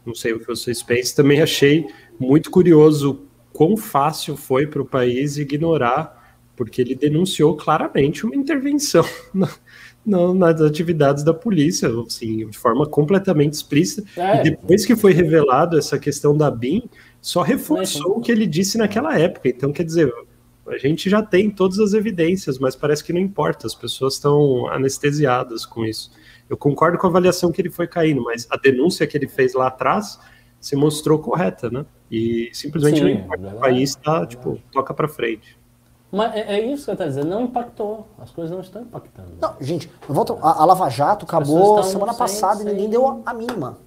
não 0.05 0.13
sei 0.13 0.33
o 0.33 0.41
que 0.41 0.47
vocês 0.47 0.83
pensam, 0.83 1.23
também 1.23 1.41
achei 1.41 1.87
muito 2.19 2.51
curioso 2.51 3.27
quão 3.53 3.77
fácil 3.77 4.37
foi 4.37 4.67
para 4.67 4.83
o 4.83 4.85
país 4.85 5.37
ignorar, 5.37 6.35
porque 6.57 6.81
ele 6.81 6.97
denunciou 6.97 7.57
claramente 7.57 8.27
uma 8.27 8.35
intervenção 8.35 9.05
na, 9.33 9.49
na, 10.05 10.33
nas 10.35 10.61
atividades 10.61 11.23
da 11.23 11.35
polícia, 11.35 11.89
assim, 12.07 12.49
de 12.49 12.57
forma 12.57 12.87
completamente 12.87 13.55
explícita. 13.55 14.03
É. 14.21 14.41
E 14.41 14.51
depois 14.51 14.85
que 14.87 14.97
foi 14.97 15.13
revelado 15.13 15.79
essa 15.79 15.99
questão 15.99 16.37
da 16.37 16.51
BIM, 16.51 16.89
só 17.21 17.43
reforçou 17.43 18.19
o 18.19 18.21
que 18.21 18.33
ele 18.33 18.47
disse 18.47 18.79
naquela 18.79 19.19
época. 19.19 19.49
Então, 19.49 19.73
quer 19.73 19.85
dizer, 19.85 20.13
a 20.67 20.79
gente 20.79 21.11
já 21.11 21.23
tem 21.23 21.51
todas 21.51 21.79
as 21.79 21.93
evidências, 21.93 22.59
mas 22.59 22.77
parece 22.77 23.05
que 23.05 23.13
não 23.13 23.21
importa, 23.21 23.67
as 23.67 23.75
pessoas 23.75 24.15
estão 24.15 24.69
anestesiadas 24.69 25.67
com 25.67 25.85
isso. 25.85 26.11
Eu 26.49 26.57
concordo 26.57 26.99
com 26.99 27.07
a 27.07 27.11
avaliação 27.11 27.53
que 27.53 27.61
ele 27.61 27.71
foi 27.71 27.87
caindo, 27.87 28.23
mas 28.23 28.47
a 28.51 28.57
denúncia 28.57 29.07
que 29.07 29.17
ele 29.17 29.29
fez 29.29 29.55
lá 29.55 29.69
atrás 29.69 30.19
se 30.61 30.77
mostrou 30.77 31.19
correta, 31.19 31.71
né? 31.71 31.87
E 32.11 32.51
simplesmente 32.53 32.99
Sim, 32.99 33.05
não 33.05 33.11
importa, 33.11 33.49
o 33.49 33.61
país 33.61 33.91
está, 33.91 34.27
tipo, 34.27 34.61
toca 34.73 34.93
para 34.93 35.09
frente. 35.09 35.57
Mas 36.13 36.35
é, 36.35 36.57
é 36.57 36.61
isso 36.61 36.85
que 36.85 36.91
eu 36.91 36.95
estou 36.95 37.07
dizendo, 37.07 37.29
não 37.29 37.43
impactou. 37.43 38.07
As 38.19 38.31
coisas 38.31 38.51
não 38.51 38.61
estão 38.61 38.83
impactando. 38.83 39.29
Não, 39.41 39.55
gente, 39.61 39.91
volto, 40.09 40.39
a, 40.43 40.63
a 40.63 40.65
Lava 40.65 40.89
Jato 40.89 41.25
acabou 41.25 41.83
semana 41.83 42.15
passada 42.15 42.63
e 42.63 42.65
ninguém 42.67 42.89
deu 42.89 43.23
a 43.25 43.33
mínima. 43.33 43.79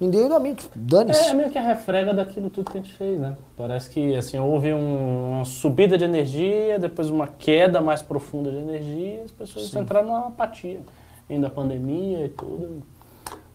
Ninguém 0.00 0.30
dá 0.30 0.40
dane-se. 0.74 1.28
É 1.28 1.34
meio 1.34 1.50
que 1.50 1.58
a 1.58 1.62
refrega 1.62 2.14
daquilo 2.14 2.48
tudo 2.48 2.70
que 2.70 2.78
a 2.78 2.80
gente 2.80 2.94
fez, 2.94 3.20
né? 3.20 3.36
Parece 3.54 3.90
que 3.90 4.16
assim, 4.16 4.38
houve 4.38 4.72
um, 4.72 5.34
uma 5.34 5.44
subida 5.44 5.98
de 5.98 6.04
energia, 6.04 6.78
depois 6.78 7.10
uma 7.10 7.26
queda 7.26 7.82
mais 7.82 8.00
profunda 8.00 8.50
de 8.50 8.56
energia, 8.56 9.24
as 9.26 9.30
pessoas 9.30 9.66
Sim. 9.66 9.80
entraram 9.80 10.06
numa 10.06 10.28
apatia. 10.28 10.80
Ainda 11.28 11.48
a 11.48 11.50
pandemia 11.50 12.24
e 12.24 12.28
tudo. 12.30 12.82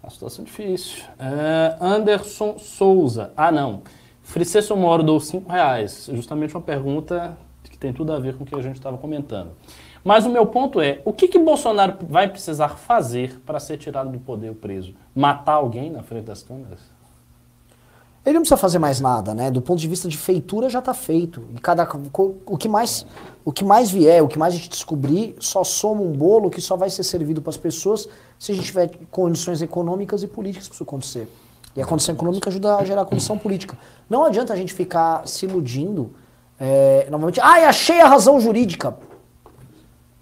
Uma 0.04 0.12
situação 0.12 0.46
difícil. 0.46 1.04
É, 1.18 1.78
Anderson 1.82 2.60
Souza. 2.60 3.32
Ah, 3.36 3.52
não. 3.52 3.82
Fricesso 4.26 4.76
Moro 4.76 5.04
dou 5.04 5.20
5 5.20 5.50
reais. 5.50 6.10
Justamente 6.12 6.56
uma 6.56 6.62
pergunta 6.62 7.38
que 7.64 7.78
tem 7.78 7.94
tudo 7.94 8.12
a 8.12 8.20
ver 8.20 8.36
com 8.36 8.44
o 8.44 8.48
que 8.48 8.56
a 8.56 8.62
gente 8.62 8.76
estava 8.76 8.98
comentando. 8.98 9.52
Mas 10.04 10.26
o 10.26 10.30
meu 10.30 10.46
ponto 10.48 10.82
é, 10.82 11.00
o 11.06 11.14
que, 11.14 11.28
que 11.28 11.38
Bolsonaro 11.40 11.98
vai 12.10 12.28
precisar 12.28 12.70
fazer 12.70 13.40
para 13.46 13.60
ser 13.60 13.78
tirado 13.78 14.12
do 14.12 14.20
poder 14.20 14.54
preso? 14.56 14.94
Matar 15.16 15.54
alguém 15.54 15.92
na 15.92 16.04
frente 16.04 16.26
das 16.26 16.44
câmeras? 16.44 16.80
Ele 18.26 18.34
não 18.34 18.42
precisa 18.42 18.58
fazer 18.58 18.80
mais 18.80 19.00
nada, 19.00 19.36
né? 19.36 19.52
Do 19.52 19.62
ponto 19.62 19.80
de 19.80 19.88
vista 19.88 20.10
de 20.10 20.18
feitura 20.18 20.70
já 20.70 20.80
está 20.80 20.96
feito. 20.96 21.46
E 21.56 21.60
cada 21.60 21.88
o 22.48 22.58
que 22.58 22.68
mais 22.68 23.06
o 23.46 23.52
que 23.52 23.64
mais 23.64 23.92
vier, 23.92 24.24
o 24.24 24.28
que 24.28 24.40
mais 24.40 24.56
a 24.56 24.58
gente 24.58 24.70
descobrir, 24.70 25.36
só 25.40 25.64
soma 25.64 26.02
um 26.02 26.12
bolo 26.12 26.50
que 26.50 26.60
só 26.60 26.76
vai 26.76 26.90
ser 26.90 27.04
servido 27.04 27.42
para 27.42 27.52
as 27.52 27.58
pessoas 27.58 28.10
se 28.40 28.52
a 28.52 28.56
gente 28.56 28.66
tiver 28.66 28.90
condições 29.12 29.62
econômicas 29.62 30.24
e 30.24 30.28
políticas 30.28 30.68
para 30.68 30.74
isso 30.74 30.84
acontecer. 30.84 31.28
E 31.76 31.82
a 31.82 31.86
condição 31.86 32.16
econômica 32.16 32.50
ajuda 32.50 32.78
a 32.78 32.86
gerar 32.86 33.02
a 33.02 33.06
condição 33.06 33.38
política. 33.38 33.78
Não 34.10 34.24
adianta 34.24 34.54
a 34.54 34.56
gente 34.56 34.74
ficar 34.74 35.28
se 35.28 35.46
iludindo. 35.46 36.14
É, 36.60 37.08
normalmente, 37.10 37.40
ah, 37.42 37.68
achei 37.68 38.00
a 38.00 38.08
razão 38.08 38.40
jurídica. 38.40 38.98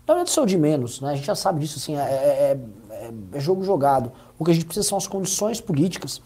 Verdade, 0.05 0.29
isso 0.29 0.39
é 0.39 0.43
o 0.43 0.45
de 0.45 0.57
menos, 0.57 0.99
né? 0.99 1.11
A 1.11 1.15
gente 1.15 1.25
já 1.25 1.35
sabe 1.35 1.59
disso, 1.59 1.77
assim, 1.77 1.95
é, 1.95 2.01
é, 2.01 2.59
é, 2.91 3.11
é, 3.33 3.39
jogo 3.39 3.63
jogado. 3.63 4.11
O 4.37 4.43
que 4.43 4.51
a 4.51 4.53
gente 4.53 4.65
precisa 4.65 4.87
são 4.87 4.97
as 4.97 5.07
condições 5.07 5.61
políticas. 5.61 6.21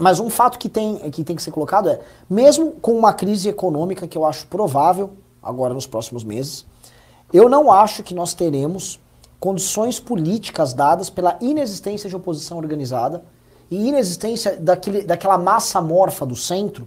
Mas 0.00 0.20
um 0.20 0.30
fato 0.30 0.58
que 0.58 0.68
tem, 0.68 0.96
que 1.10 1.22
tem 1.22 1.36
que 1.36 1.42
ser 1.42 1.50
colocado 1.50 1.90
é, 1.90 2.00
mesmo 2.30 2.72
com 2.72 2.96
uma 2.96 3.12
crise 3.12 3.48
econômica 3.48 4.08
que 4.08 4.16
eu 4.16 4.24
acho 4.24 4.46
provável, 4.46 5.10
agora 5.42 5.74
nos 5.74 5.86
próximos 5.86 6.24
meses, 6.24 6.64
eu 7.32 7.48
não 7.48 7.70
acho 7.70 8.02
que 8.02 8.14
nós 8.14 8.32
teremos 8.32 8.98
condições 9.38 9.98
políticas 9.98 10.72
dadas 10.72 11.10
pela 11.10 11.36
inexistência 11.40 12.08
de 12.08 12.16
oposição 12.16 12.56
organizada 12.56 13.22
e 13.72 13.88
inexistência 13.88 14.54
daquele, 14.58 15.02
daquela 15.02 15.38
massa 15.38 15.80
morfa 15.80 16.26
do 16.26 16.36
centro 16.36 16.86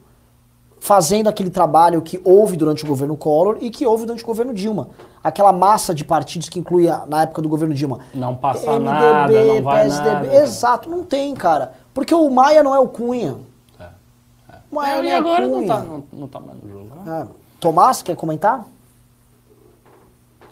fazendo 0.79 1.27
aquele 1.27 1.49
trabalho 1.49 1.99
que 1.99 2.21
houve 2.23 2.55
durante 2.55 2.83
o 2.83 2.87
governo 2.87 3.17
Collor 3.17 3.57
e 3.59 3.71
que 3.71 3.87
houve 3.87 4.05
durante 4.05 4.23
o 4.23 4.27
governo 4.27 4.53
Dilma. 4.53 4.89
Aquela 5.23 5.51
massa 5.51 5.95
de 5.95 6.05
partidos 6.05 6.47
que 6.47 6.59
incluía 6.59 7.01
na 7.07 7.23
época 7.23 7.41
do 7.41 7.49
governo 7.49 7.73
Dilma. 7.73 8.01
Não 8.13 8.35
passa 8.35 8.73
MDB, 8.73 8.83
nada, 8.83 9.45
não 9.45 9.63
vai 9.63 9.83
PSDB. 9.83 10.11
Nada. 10.11 10.35
Exato, 10.35 10.87
não 10.87 11.03
tem, 11.03 11.33
cara. 11.33 11.73
Porque 11.91 12.13
o 12.13 12.29
Maia 12.29 12.61
não 12.61 12.75
é 12.75 12.79
o 12.79 12.87
Cunha. 12.87 13.35
É, 13.79 13.83
é. 13.83 14.55
O 14.69 14.75
Maia 14.75 15.01
é, 15.01 15.05
e 15.05 15.11
agora 15.11 15.47
Cunha. 15.47 15.59
não 15.59 15.67
tá, 15.67 15.79
não, 15.79 16.03
não 16.13 16.27
tá 16.27 16.39
mais 16.39 16.61
no 16.61 16.69
jogo. 16.69 16.89
Né? 17.03 17.21
É. 17.23 17.27
Tomás, 17.59 18.03
quer 18.03 18.15
comentar? 18.15 18.63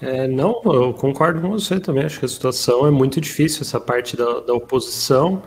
É, 0.01 0.27
não, 0.27 0.59
eu 0.65 0.95
concordo 0.95 1.41
com 1.41 1.51
você 1.51 1.79
também. 1.79 2.05
Acho 2.05 2.19
que 2.19 2.25
a 2.25 2.29
situação 2.29 2.87
é 2.87 2.89
muito 2.91 3.21
difícil, 3.21 3.61
essa 3.61 3.79
parte 3.79 4.17
da, 4.17 4.39
da 4.39 4.53
oposição. 4.55 5.43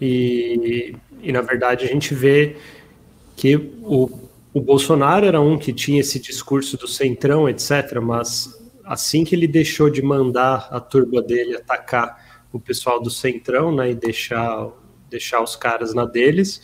E, 0.00 0.94
e, 1.22 1.32
na 1.32 1.40
verdade, 1.40 1.84
a 1.84 1.88
gente 1.88 2.14
vê 2.14 2.56
que 3.36 3.56
o 3.82 4.24
o 4.54 4.60
Bolsonaro 4.60 5.26
era 5.26 5.40
um 5.40 5.58
que 5.58 5.72
tinha 5.72 6.00
esse 6.00 6.20
discurso 6.20 6.76
do 6.76 6.86
centrão, 6.86 7.48
etc., 7.48 7.98
mas 8.00 8.56
assim 8.84 9.24
que 9.24 9.34
ele 9.34 9.48
deixou 9.48 9.90
de 9.90 10.00
mandar 10.00 10.68
a 10.70 10.78
turba 10.78 11.20
dele 11.20 11.56
atacar 11.56 12.44
o 12.52 12.60
pessoal 12.60 13.02
do 13.02 13.10
centrão, 13.10 13.74
né, 13.74 13.90
e 13.90 13.94
deixar, 13.96 14.70
deixar 15.10 15.42
os 15.42 15.56
caras 15.56 15.92
na 15.92 16.04
deles, 16.04 16.62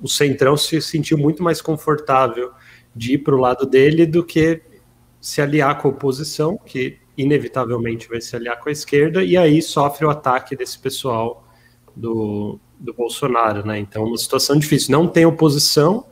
o 0.00 0.06
centrão 0.06 0.56
se 0.56 0.80
sentiu 0.80 1.18
muito 1.18 1.42
mais 1.42 1.60
confortável 1.60 2.52
de 2.94 3.14
ir 3.14 3.18
para 3.18 3.34
o 3.34 3.40
lado 3.40 3.66
dele 3.66 4.06
do 4.06 4.24
que 4.24 4.62
se 5.20 5.42
aliar 5.42 5.78
com 5.78 5.88
a 5.88 5.90
oposição, 5.90 6.56
que 6.64 6.98
inevitavelmente 7.18 8.08
vai 8.08 8.20
se 8.20 8.36
aliar 8.36 8.60
com 8.60 8.68
a 8.68 8.72
esquerda, 8.72 9.24
e 9.24 9.36
aí 9.36 9.60
sofre 9.60 10.06
o 10.06 10.10
ataque 10.10 10.54
desse 10.54 10.78
pessoal 10.78 11.44
do, 11.94 12.58
do 12.78 12.92
Bolsonaro, 12.94 13.66
né? 13.66 13.78
Então, 13.78 14.04
uma 14.04 14.16
situação 14.16 14.58
difícil. 14.58 14.92
Não 14.92 15.06
tem 15.06 15.26
oposição, 15.26 16.06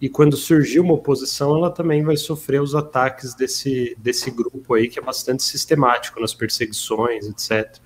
e 0.00 0.08
quando 0.08 0.36
surgir 0.36 0.78
uma 0.78 0.94
oposição, 0.94 1.56
ela 1.56 1.70
também 1.70 2.04
vai 2.04 2.16
sofrer 2.16 2.62
os 2.62 2.74
ataques 2.74 3.34
desse, 3.34 3.96
desse 3.98 4.30
grupo 4.30 4.74
aí, 4.74 4.88
que 4.88 4.98
é 4.98 5.02
bastante 5.02 5.42
sistemático 5.42 6.20
nas 6.20 6.32
perseguições, 6.32 7.26
etc. 7.26 7.78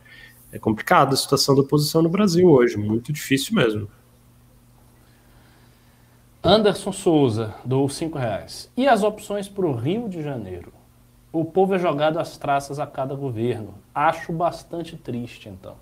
É 0.52 0.58
complicado 0.58 1.14
a 1.14 1.16
situação 1.16 1.54
da 1.54 1.62
oposição 1.62 2.02
no 2.02 2.10
Brasil 2.10 2.50
hoje, 2.50 2.76
muito 2.76 3.12
difícil 3.12 3.54
mesmo. 3.54 3.88
Anderson 6.44 6.92
Souza, 6.92 7.54
dou 7.64 7.88
cinco 7.88 8.18
reais. 8.18 8.70
E 8.76 8.86
as 8.86 9.02
opções 9.02 9.48
para 9.48 9.64
o 9.64 9.74
Rio 9.74 10.08
de 10.08 10.22
Janeiro? 10.22 10.72
O 11.32 11.46
povo 11.46 11.74
é 11.74 11.78
jogado 11.78 12.18
às 12.18 12.36
traças 12.36 12.78
a 12.78 12.86
cada 12.86 13.14
governo. 13.14 13.74
Acho 13.94 14.32
bastante 14.32 14.98
triste, 14.98 15.48
então. 15.48 15.76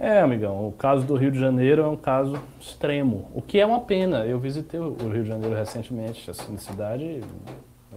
É, 0.00 0.20
amigão, 0.20 0.68
o 0.68 0.72
caso 0.72 1.04
do 1.04 1.16
Rio 1.16 1.32
de 1.32 1.40
Janeiro 1.40 1.82
é 1.82 1.88
um 1.88 1.96
caso 1.96 2.38
extremo, 2.60 3.28
o 3.34 3.42
que 3.42 3.58
é 3.58 3.66
uma 3.66 3.80
pena. 3.80 4.24
Eu 4.24 4.38
visitei 4.38 4.78
o 4.78 4.94
Rio 4.94 5.24
de 5.24 5.28
Janeiro 5.28 5.56
recentemente, 5.56 6.30
assim, 6.30 6.56
cidade 6.56 7.20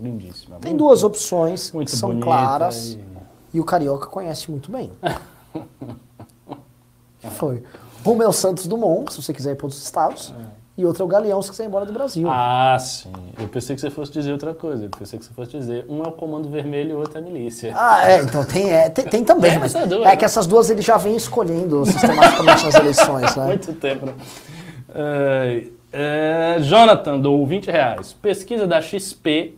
lindíssima. 0.02 0.58
Tem 0.60 0.72
muito, 0.72 0.84
duas 0.84 1.04
opções 1.04 1.70
que 1.70 1.92
são 1.92 2.20
claras 2.20 2.94
e... 2.94 3.04
e... 3.54 3.60
o 3.60 3.64
Carioca 3.64 4.08
conhece 4.08 4.50
muito 4.50 4.72
bem. 4.72 4.92
Foi. 7.38 7.62
O 8.04 8.32
Santos 8.32 8.66
Dumont, 8.66 9.14
se 9.14 9.22
você 9.22 9.32
quiser 9.32 9.52
ir 9.52 9.56
para 9.56 9.68
outros 9.68 9.84
estados, 9.84 10.34
é. 10.36 10.61
E 10.82 10.86
outro 10.86 11.04
é 11.04 11.06
o 11.06 11.08
Galeão, 11.08 11.42
se 11.42 11.50
quiser 11.52 11.64
ir 11.64 11.68
embora 11.68 11.86
do 11.86 11.94
Brasil. 11.94 12.28
Ah, 12.30 12.78
sim. 12.80 13.12
Eu 13.40 13.48
pensei 13.48 13.76
que 13.76 13.82
você 13.82 13.90
fosse 13.90 14.12
dizer 14.12 14.32
outra 14.32 14.54
coisa. 14.54 14.86
Eu 14.86 14.90
pensei 14.90 15.20
que 15.20 15.26
você 15.26 15.34
fosse 15.34 15.52
dizer 15.52 15.86
um 15.88 16.04
é 16.04 16.08
o 16.08 16.12
comando 16.12 16.50
vermelho 16.50 16.92
e 16.92 16.94
o 16.94 16.98
outro 16.98 17.18
é 17.18 17.22
a 17.22 17.24
milícia. 17.24 17.74
Ah, 17.76 18.10
é, 18.10 18.22
então 18.22 18.44
tem, 18.44 18.72
é, 18.72 18.90
tem, 18.90 19.06
tem 19.06 19.24
também, 19.24 19.58
mas 19.60 19.74
é 19.76 20.16
que 20.16 20.26
essas 20.26 20.48
duas 20.48 20.70
ele 20.70 20.82
já 20.82 20.98
vem 20.98 21.16
escolhendo 21.16 21.86
sistematicamente 21.86 22.66
nas 22.66 22.76
eleições, 22.76 23.36
né? 23.36 23.46
Muito 23.48 23.74
tempo. 23.74 24.10
É, 24.94 25.64
é, 25.94 26.58
Jonathan, 26.62 27.20
do 27.20 27.46
20 27.46 27.70
reais. 27.70 28.14
Pesquisa 28.14 28.66
da 28.66 28.82
XP 28.82 29.56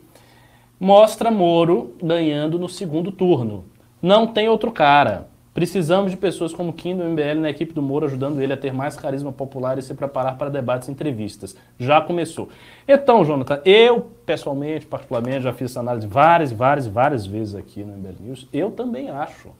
mostra 0.80 1.32
Moro 1.32 1.95
ganhando 2.02 2.60
no 2.60 2.68
segundo 2.68 3.12
turno. 3.12 3.66
Não 4.02 4.28
tem 4.28 4.50
outro 4.50 4.72
cara. 4.72 5.28
Precisamos 5.54 6.10
de 6.10 6.18
pessoas 6.18 6.52
como 6.52 6.74
Kim 6.74 6.98
do 6.98 7.04
MBL 7.04 7.40
na 7.40 7.50
equipe 7.50 7.74
do 7.74 7.82
Moro, 7.82 8.08
ajudando 8.08 8.42
ele 8.42 8.54
a 8.54 8.58
ter 8.58 8.74
mais 8.74 8.96
carisma 8.96 9.32
popular 9.32 9.78
e 9.78 9.84
se 9.84 9.94
preparar 9.94 10.36
para 10.36 10.50
debates 10.50 10.88
e 10.88 10.92
entrevistas. 10.92 11.56
Já 11.78 12.02
começou. 12.02 12.50
Então, 12.88 13.24
Jonathan, 13.24 13.62
eu, 13.64 14.10
pessoalmente, 14.26 14.88
particularmente, 14.88 15.42
já 15.42 15.54
fiz 15.54 15.70
essa 15.70 15.80
análise 15.80 16.08
várias, 16.08 16.52
várias, 16.52 16.88
várias 16.88 17.28
vezes 17.28 17.54
aqui 17.54 17.84
no 17.84 17.96
MBL 17.96 18.16
News. 18.20 18.50
Eu 18.52 18.72
também 18.72 19.12
acho 19.12 19.52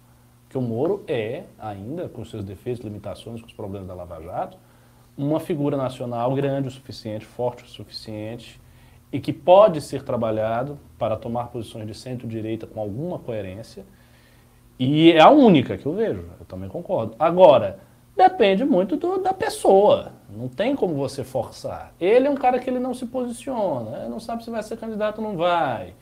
que 0.50 0.58
o 0.58 0.62
Moro 0.62 1.04
é, 1.08 1.44
ainda, 1.60 2.10
com 2.10 2.26
seus 2.26 2.44
defeitos, 2.44 2.84
limitações, 2.84 3.40
com 3.40 3.48
os 3.48 3.54
problemas 3.54 3.88
da 3.88 3.94
Lava 3.94 4.20
Jato, 4.20 4.58
uma 5.16 5.40
figura 5.40 5.78
nacional 5.78 6.34
grande 6.34 6.70
o 6.70 6.72
suficiente, 6.72 7.24
forte 7.24 7.64
o 7.66 7.68
suficiente, 7.68 8.60
e 9.12 9.20
que 9.20 9.32
pode 9.32 9.80
ser 9.80 10.02
trabalhado 10.02 10.80
para 10.98 11.16
tomar 11.16 11.50
posições 11.50 11.86
de 11.86 11.94
centro-direita 11.94 12.66
com 12.66 12.82
alguma 12.82 13.20
coerência 13.20 13.86
e 14.80 15.12
é 15.12 15.22
a 15.22 15.30
única 15.30 15.78
que 15.78 15.86
eu 15.86 15.94
vejo, 15.94 16.26
eu 16.40 16.46
também 16.46 16.70
concordo. 16.70 17.16
Agora, 17.20 17.80
depende 18.16 18.66
muito 18.66 18.96
do, 18.96 19.18
da 19.18 19.34
pessoa. 19.34 20.12
Não 20.30 20.48
tem 20.48 20.76
como 20.76 20.96
você 20.96 21.24
forçar. 21.24 21.94
Ele 22.00 22.28
é 22.28 22.30
um 22.30 22.36
cara 22.36 22.60
que 22.60 22.70
ele 22.70 22.80
não 22.80 22.94
se 22.94 23.06
posiciona, 23.06 24.08
não 24.10 24.20
sabe 24.20 24.44
se 24.44 24.50
vai 24.50 24.64
ser 24.64 24.78
candidato 24.78 25.22
ou 25.22 25.28
não 25.28 25.38
vai. 25.38 25.94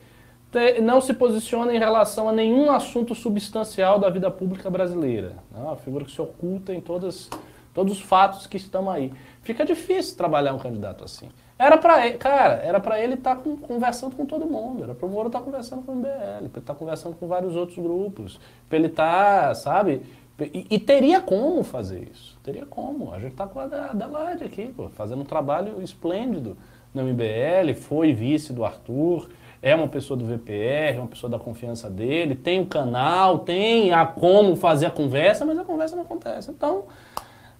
Não 0.82 1.00
se 1.00 1.14
posiciona 1.14 1.74
em 1.74 1.78
relação 1.78 2.28
a 2.28 2.32
nenhum 2.32 2.70
assunto 2.70 3.14
substancial 3.14 3.98
da 3.98 4.10
vida 4.10 4.30
pública 4.30 4.68
brasileira. 4.68 5.36
É 5.54 5.58
uma 5.58 5.76
figura 5.76 6.04
que 6.04 6.12
se 6.12 6.20
oculta 6.20 6.74
em 6.74 6.80
todas, 6.80 7.30
todos 7.72 7.94
os 7.94 8.00
fatos 8.00 8.46
que 8.46 8.58
estão 8.58 8.90
aí. 8.90 9.12
Fica 9.42 9.64
difícil 9.64 10.16
trabalhar 10.16 10.52
um 10.52 10.58
candidato 10.58 11.04
assim. 11.04 11.28
Era 11.62 11.78
para 11.78 12.04
ele, 12.04 12.18
cara, 12.18 12.54
era 12.54 12.80
para 12.80 13.00
ele 13.00 13.14
estar 13.14 13.36
tá 13.36 13.42
conversando 13.68 14.16
com 14.16 14.26
todo 14.26 14.44
mundo, 14.46 14.82
era 14.82 14.96
para 14.96 15.06
o 15.06 15.08
Moro 15.08 15.28
estar 15.28 15.38
tá 15.38 15.44
conversando 15.44 15.82
com 15.82 15.92
o 15.92 15.94
MBL, 15.94 16.08
para 16.08 16.38
ele 16.38 16.46
estar 16.48 16.60
tá 16.60 16.74
conversando 16.74 17.14
com 17.14 17.28
vários 17.28 17.54
outros 17.54 17.78
grupos, 17.78 18.40
para 18.68 18.78
ele 18.78 18.88
estar, 18.88 19.46
tá, 19.46 19.54
sabe? 19.54 20.02
E, 20.40 20.66
e, 20.68 20.78
teria 20.80 21.20
como 21.20 21.62
fazer 21.62 22.08
isso, 22.12 22.36
teria 22.42 22.66
como. 22.66 23.14
A 23.14 23.20
gente 23.20 23.30
está 23.30 23.46
com 23.46 23.60
a 23.60 23.62
Adelaide 23.62 24.42
aqui, 24.42 24.72
pô, 24.76 24.88
fazendo 24.88 25.20
um 25.20 25.24
trabalho 25.24 25.80
esplêndido 25.80 26.56
no 26.92 27.04
MBL, 27.04 27.74
foi 27.76 28.12
vice 28.12 28.52
do 28.52 28.64
Arthur, 28.64 29.28
é 29.62 29.72
uma 29.72 29.86
pessoa 29.86 30.16
do 30.16 30.24
VPR, 30.24 30.96
é 30.96 30.98
uma 30.98 31.06
pessoa 31.06 31.30
da 31.30 31.38
confiança 31.38 31.88
dele, 31.88 32.34
tem 32.34 32.58
o 32.58 32.62
um 32.62 32.66
canal, 32.66 33.38
tem 33.38 33.92
a 33.92 34.04
como 34.04 34.56
fazer 34.56 34.86
a 34.86 34.90
conversa, 34.90 35.44
mas 35.44 35.56
a 35.56 35.64
conversa 35.64 35.94
não 35.94 36.02
acontece. 36.02 36.50
Então, 36.50 36.86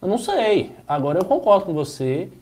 eu 0.00 0.08
não 0.08 0.18
sei. 0.18 0.72
Agora 0.88 1.20
eu 1.20 1.24
concordo 1.24 1.66
com 1.66 1.72
você 1.72 2.32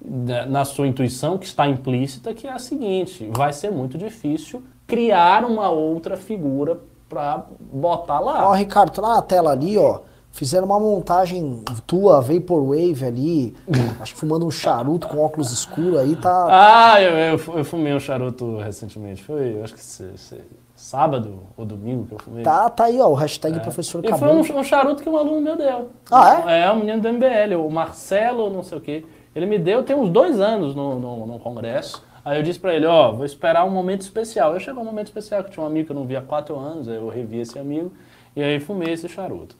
na 0.00 0.64
sua 0.64 0.86
intuição 0.86 1.36
que 1.36 1.46
está 1.46 1.66
implícita, 1.66 2.32
que 2.32 2.46
é 2.46 2.52
a 2.52 2.58
seguinte: 2.58 3.28
vai 3.32 3.52
ser 3.52 3.70
muito 3.70 3.98
difícil 3.98 4.62
criar 4.86 5.44
uma 5.44 5.68
outra 5.68 6.16
figura 6.16 6.78
para 7.08 7.44
botar 7.60 8.20
lá. 8.20 8.48
Ó, 8.48 8.52
Ricardo, 8.52 8.92
tá 8.92 9.02
na 9.02 9.22
tela 9.22 9.52
ali, 9.52 9.76
ó. 9.76 10.00
Fizeram 10.30 10.66
uma 10.66 10.78
montagem 10.78 11.64
tua, 11.86 12.20
Vaporwave 12.20 13.04
ali, 13.04 13.56
acho 14.00 14.14
que 14.14 14.20
fumando 14.20 14.46
um 14.46 14.50
charuto 14.50 15.08
com 15.08 15.18
óculos 15.18 15.50
escuros 15.50 15.98
aí, 15.98 16.14
tá. 16.14 16.46
Ah, 16.48 17.02
eu, 17.02 17.12
eu, 17.12 17.58
eu 17.58 17.64
fumei 17.64 17.92
um 17.92 17.98
charuto 17.98 18.58
recentemente. 18.58 19.22
Foi, 19.22 19.60
acho 19.62 19.74
que 19.74 19.82
se, 19.82 20.16
se, 20.16 20.40
sábado 20.76 21.40
ou 21.56 21.64
domingo 21.64 22.06
que 22.06 22.14
eu 22.14 22.18
fumei. 22.20 22.44
Tá, 22.44 22.70
tá 22.70 22.84
aí, 22.84 23.00
ó, 23.00 23.08
o 23.08 23.14
hashtag 23.14 23.56
é. 23.56 23.60
professor 23.60 24.04
E 24.04 24.16
foi 24.16 24.28
um, 24.28 24.40
um, 24.40 24.62
charuto 24.62 25.02
que 25.02 25.08
um 25.08 25.16
aluno 25.16 25.40
meu 25.40 25.56
deu. 25.56 25.90
Ah, 26.10 26.44
é? 26.46 26.62
É, 26.62 26.70
um 26.70 26.76
menino 26.76 27.00
do 27.00 27.12
MBL, 27.12 27.56
o 27.56 27.68
Marcelo, 27.68 28.48
não 28.48 28.62
sei 28.62 28.78
o 28.78 28.80
quê. 28.80 29.04
Ele 29.38 29.46
me 29.46 29.56
deu, 29.56 29.84
tem 29.84 29.94
uns 29.94 30.10
dois 30.10 30.40
anos 30.40 30.74
no, 30.74 30.98
no, 30.98 31.26
no 31.26 31.38
congresso. 31.38 32.04
Aí 32.24 32.40
eu 32.40 32.42
disse 32.42 32.58
para 32.58 32.74
ele, 32.74 32.86
ó, 32.86 33.12
vou 33.12 33.24
esperar 33.24 33.64
um 33.64 33.70
momento 33.70 34.00
especial. 34.00 34.52
Eu 34.52 34.58
chegou 34.58 34.82
um 34.82 34.86
momento 34.86 35.06
especial, 35.06 35.44
que 35.44 35.52
tinha 35.52 35.62
um 35.62 35.66
amigo 35.66 35.86
que 35.86 35.92
eu 35.92 35.96
não 35.96 36.04
via 36.04 36.18
há 36.18 36.22
quatro 36.22 36.58
anos, 36.58 36.88
aí 36.88 36.96
eu 36.96 37.08
revi 37.08 37.38
esse 37.38 37.56
amigo, 37.56 37.92
e 38.34 38.42
aí 38.42 38.58
fumei 38.58 38.92
esse 38.92 39.08
charuto. 39.08 39.54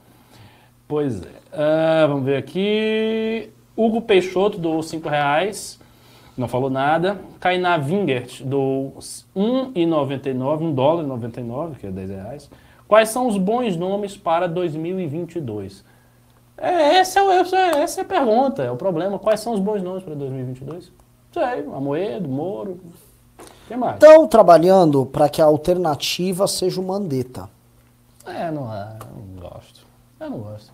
Pois 0.88 1.22
é. 1.22 1.28
Uh, 1.28 2.08
vamos 2.08 2.24
ver 2.24 2.38
aqui. 2.38 3.50
Hugo 3.76 4.02
Peixoto 4.02 4.58
do 4.58 4.82
cinco 4.82 5.08
reais, 5.08 5.78
não 6.36 6.48
falou 6.48 6.68
nada. 6.68 7.20
Kainá 7.38 7.76
Vingert 7.76 8.42
do 8.42 8.90
1,99, 9.36 10.60
1 10.60 10.74
dólar 10.74 11.04
e 11.04 11.06
99, 11.06 11.78
que 11.78 11.86
é 11.86 11.90
10 11.92 12.10
reais. 12.10 12.50
Quais 12.88 13.10
são 13.10 13.28
os 13.28 13.38
bons 13.38 13.76
nomes 13.76 14.16
para 14.16 14.48
2022? 14.48 15.84
É, 16.60 16.98
essa, 16.98 17.20
é, 17.20 17.82
essa 17.82 18.00
é 18.00 18.02
a 18.02 18.04
pergunta, 18.04 18.62
é 18.62 18.70
o 18.70 18.76
problema. 18.76 19.18
Quais 19.18 19.40
são 19.40 19.54
os 19.54 19.60
bons 19.60 19.82
nomes 19.82 20.02
para 20.02 20.14
2022? 20.14 20.90
Sei, 21.32 21.60
Amoedo, 21.72 22.28
Moro, 22.28 22.80
o 23.38 23.68
que 23.68 23.76
mais? 23.76 23.94
Estão 23.94 24.26
trabalhando 24.26 25.06
para 25.06 25.28
que 25.28 25.40
a 25.40 25.44
alternativa 25.44 26.48
seja 26.48 26.80
o 26.80 26.84
Mandetta. 26.84 27.48
É, 28.26 28.50
não, 28.50 28.72
é, 28.74 28.96
não 29.14 29.48
gosto. 29.48 29.86
Eu 30.18 30.30
não 30.30 30.38
gosto. 30.38 30.72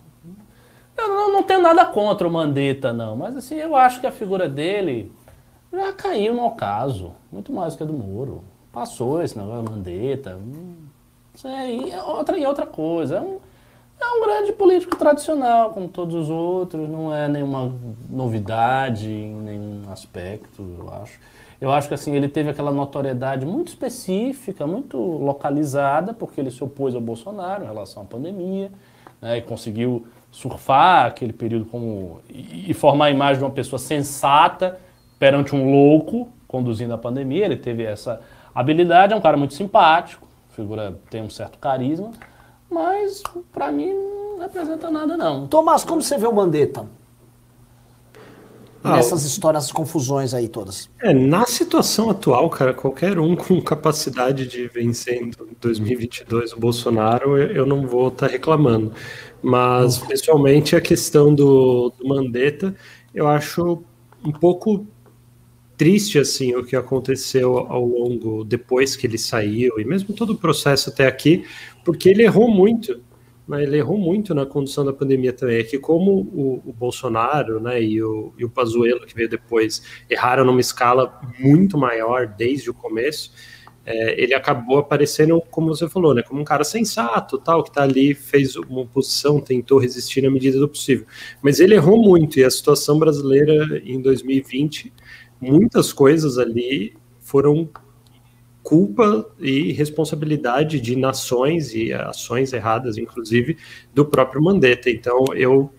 Eu 0.97 1.07
não, 1.07 1.33
não 1.33 1.43
tenho 1.43 1.61
nada 1.61 1.85
contra 1.85 2.27
o 2.27 2.31
Mandetta, 2.31 2.91
não, 2.91 3.15
mas 3.15 3.35
assim, 3.35 3.55
eu 3.55 3.75
acho 3.75 3.99
que 3.99 4.07
a 4.07 4.11
figura 4.11 4.47
dele 4.49 5.11
já 5.71 5.91
caiu 5.93 6.33
no 6.33 6.45
ocaso, 6.45 7.11
muito 7.31 7.51
mais 7.51 7.75
que 7.75 7.83
a 7.83 7.85
do 7.85 7.93
Moro. 7.93 8.43
Passou 8.71 9.21
esse 9.21 9.37
negócio, 9.37 9.69
Mandetta. 9.69 10.35
Hum, 10.37 10.75
isso 11.33 11.47
aí 11.47 11.91
é 11.91 12.01
outra, 12.01 12.37
e 12.37 12.45
outra 12.45 12.65
coisa. 12.65 13.17
É 13.17 13.21
um, 13.21 13.39
é 13.99 14.05
um 14.17 14.23
grande 14.23 14.51
político 14.53 14.95
tradicional, 14.95 15.71
como 15.71 15.87
todos 15.87 16.15
os 16.15 16.29
outros, 16.29 16.89
não 16.89 17.13
é 17.13 17.27
nenhuma 17.27 17.73
novidade 18.09 19.09
em 19.09 19.35
nenhum 19.35 19.83
aspecto, 19.91 20.61
eu 20.79 20.93
acho. 21.01 21.19
Eu 21.59 21.71
acho 21.71 21.87
que 21.87 21.93
assim, 21.93 22.13
ele 22.13 22.27
teve 22.27 22.49
aquela 22.49 22.71
notoriedade 22.71 23.45
muito 23.45 23.69
específica, 23.69 24.67
muito 24.67 24.97
localizada, 24.97 26.13
porque 26.13 26.41
ele 26.41 26.51
se 26.51 26.63
opôs 26.63 26.93
ao 26.93 27.01
Bolsonaro 27.01 27.63
em 27.63 27.67
relação 27.67 28.03
à 28.03 28.05
pandemia, 28.05 28.71
né, 29.21 29.37
e 29.37 29.41
conseguiu 29.41 30.05
surfar 30.31 31.05
aquele 31.05 31.31
período 31.31 31.65
como, 31.65 32.19
e, 32.29 32.73
formar 32.73 33.05
a 33.05 33.11
imagem 33.11 33.37
de 33.37 33.45
uma 33.45 33.51
pessoa 33.51 33.79
sensata 33.79 34.77
perante 35.17 35.55
um 35.55 35.71
louco 35.71 36.27
conduzindo 36.45 36.93
a 36.93 36.97
pandemia. 36.97 37.45
Ele 37.45 37.55
teve 37.55 37.83
essa 37.83 38.21
habilidade, 38.53 39.13
é 39.13 39.15
um 39.15 39.21
cara 39.21 39.37
muito 39.37 39.53
simpático, 39.53 40.27
figura 40.49 40.99
tem 41.09 41.21
um 41.21 41.29
certo 41.29 41.57
carisma, 41.57 42.11
mas 42.69 43.21
para 43.51 43.71
mim 43.71 43.93
não 43.93 44.39
representa 44.39 44.89
nada 44.89 45.15
não. 45.15 45.47
Tomás, 45.47 45.83
como 45.83 46.01
você 46.01 46.17
vê 46.17 46.27
o 46.27 46.33
Mandetta? 46.33 46.87
Ah, 48.83 48.97
Nessas 48.97 49.23
histórias, 49.23 49.63
essas 49.63 49.73
confusões 49.73 50.31
aí 50.31 50.47
todas. 50.47 50.87
É, 51.01 51.11
na 51.11 51.47
situação 51.47 52.11
atual, 52.11 52.47
cara, 52.51 52.71
qualquer 52.71 53.17
um 53.17 53.35
com 53.35 53.59
capacidade 53.59 54.47
de 54.47 54.67
vencer 54.67 55.23
em 55.23 55.31
2022 55.59 56.53
o 56.53 56.59
Bolsonaro, 56.59 57.35
eu, 57.35 57.47
eu 57.47 57.65
não 57.65 57.87
vou 57.87 58.09
estar 58.09 58.27
tá 58.27 58.31
reclamando. 58.31 58.93
Mas, 59.41 59.97
pessoalmente, 59.97 60.75
a 60.75 60.81
questão 60.81 61.33
do, 61.33 61.91
do 61.97 62.07
Mandetta, 62.07 62.75
eu 63.11 63.27
acho 63.27 63.81
um 64.23 64.31
pouco 64.31 64.85
triste 65.77 66.19
assim 66.19 66.55
o 66.55 66.63
que 66.63 66.75
aconteceu 66.75 67.57
ao 67.57 67.85
longo 67.85 68.43
depois 68.43 68.95
que 68.95 69.07
ele 69.07 69.17
saiu 69.17 69.79
e 69.79 69.83
mesmo 69.83 70.15
todo 70.15 70.31
o 70.31 70.37
processo 70.37 70.89
até 70.89 71.05
aqui, 71.05 71.43
porque 71.85 72.09
ele 72.09 72.23
errou 72.23 72.49
muito. 72.49 73.01
Né, 73.47 73.61
ele 73.61 73.77
errou 73.77 73.97
muito 73.97 74.33
na 74.33 74.45
condução 74.45 74.83
da 74.83 74.91
pandemia 74.91 75.31
também. 75.31 75.59
É 75.59 75.63
que 75.63 75.77
como 75.77 76.11
o, 76.11 76.63
o 76.65 76.73
Bolsonaro 76.73 77.59
né, 77.59 77.81
e, 77.81 78.01
o, 78.01 78.33
e 78.37 78.43
o 78.43 78.49
Pazuello, 78.49 79.05
que 79.05 79.15
veio 79.15 79.29
depois, 79.29 79.83
erraram 80.09 80.43
numa 80.43 80.59
escala 80.59 81.21
muito 81.39 81.77
maior 81.77 82.27
desde 82.27 82.71
o 82.71 82.73
começo, 82.73 83.31
é, 83.85 84.19
ele 84.19 84.33
acabou 84.33 84.79
aparecendo, 84.79 85.39
como 85.51 85.67
você 85.67 85.87
falou, 85.87 86.15
né, 86.15 86.23
como 86.23 86.41
um 86.41 86.43
cara 86.43 86.63
sensato, 86.63 87.37
tal, 87.37 87.61
que 87.61 87.69
está 87.69 87.83
ali, 87.83 88.15
fez 88.15 88.55
uma 88.55 88.81
oposição, 88.81 89.39
tentou 89.39 89.77
resistir 89.77 90.23
na 90.23 90.31
medida 90.31 90.57
do 90.59 90.67
possível. 90.67 91.05
Mas 91.39 91.59
ele 91.59 91.75
errou 91.75 92.01
muito, 92.01 92.39
e 92.39 92.43
a 92.43 92.49
situação 92.49 92.97
brasileira 92.97 93.79
em 93.85 94.01
2020, 94.01 94.91
muitas 95.39 95.93
coisas 95.93 96.39
ali 96.39 96.95
foram 97.19 97.69
culpa 98.65 99.31
e 99.39 99.71
responsabilidade 99.73 100.81
de 100.81 100.95
nações 100.95 101.71
e 101.75 101.93
ações 101.93 102.51
erradas, 102.51 102.97
inclusive, 102.97 103.57
do 103.93 104.03
próprio 104.03 104.41
Mandetta. 104.41 104.89
Então, 104.89 105.23
eu, 105.35 105.71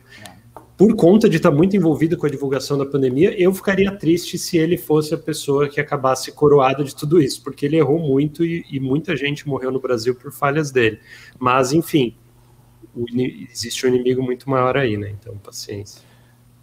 por 0.77 0.95
conta 0.95 1.29
de 1.29 1.39
estar 1.39 1.51
muito 1.51 1.77
envolvido 1.77 2.17
com 2.17 2.27
a 2.27 2.31
divulgação 2.31 2.79
da 2.79 2.87
pandemia, 2.87 3.35
eu 3.37 3.53
ficaria 3.53 3.91
triste 3.91 4.39
se 4.39 4.57
ele 4.57 4.79
fosse 4.79 5.13
a 5.13 5.19
pessoa 5.19 5.69
que 5.69 5.81
acabasse 5.81 6.31
coroada 6.31 6.85
de 6.85 6.95
tudo 6.95 7.21
isso, 7.21 7.43
porque 7.43 7.67
ele 7.67 7.77
errou 7.77 7.99
muito 7.99 8.45
e, 8.45 8.65
e 8.71 8.79
muita 8.79 9.17
gente 9.17 9.49
morreu 9.49 9.73
no 9.73 9.81
Brasil 9.81 10.15
por 10.15 10.31
falhas 10.31 10.71
dele. 10.71 11.01
Mas, 11.41 11.73
enfim, 11.73 12.15
existe 13.51 13.85
um 13.85 13.89
inimigo 13.89 14.23
muito 14.23 14.49
maior 14.49 14.77
aí, 14.77 14.97
né? 14.97 15.13
Então, 15.21 15.37
paciência. 15.39 16.06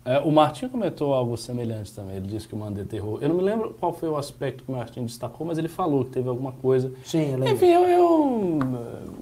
É, 0.05 0.19
o 0.19 0.29
Martin 0.31 0.67
comentou 0.67 1.13
algo 1.13 1.37
semelhante 1.37 1.93
também. 1.93 2.17
Ele 2.17 2.27
disse 2.27 2.45
que 2.47 2.53
o 2.53 2.57
Mandetta 2.57 2.95
errou. 2.95 3.19
Eu 3.21 3.29
não 3.29 3.37
me 3.37 3.41
lembro 3.41 3.73
qual 3.79 3.93
foi 3.93 4.09
o 4.09 4.17
aspecto 4.17 4.63
que 4.65 4.71
o 4.71 4.75
Martin 4.75 5.05
destacou, 5.05 5.47
mas 5.47 5.57
ele 5.57 5.69
falou 5.69 6.03
que 6.03 6.11
teve 6.11 6.27
alguma 6.27 6.51
coisa. 6.51 6.91
Sim, 7.05 7.33
eu. 7.33 7.47
Enfim, 7.47 7.67
eu, 7.67 7.83
eu 7.85 8.59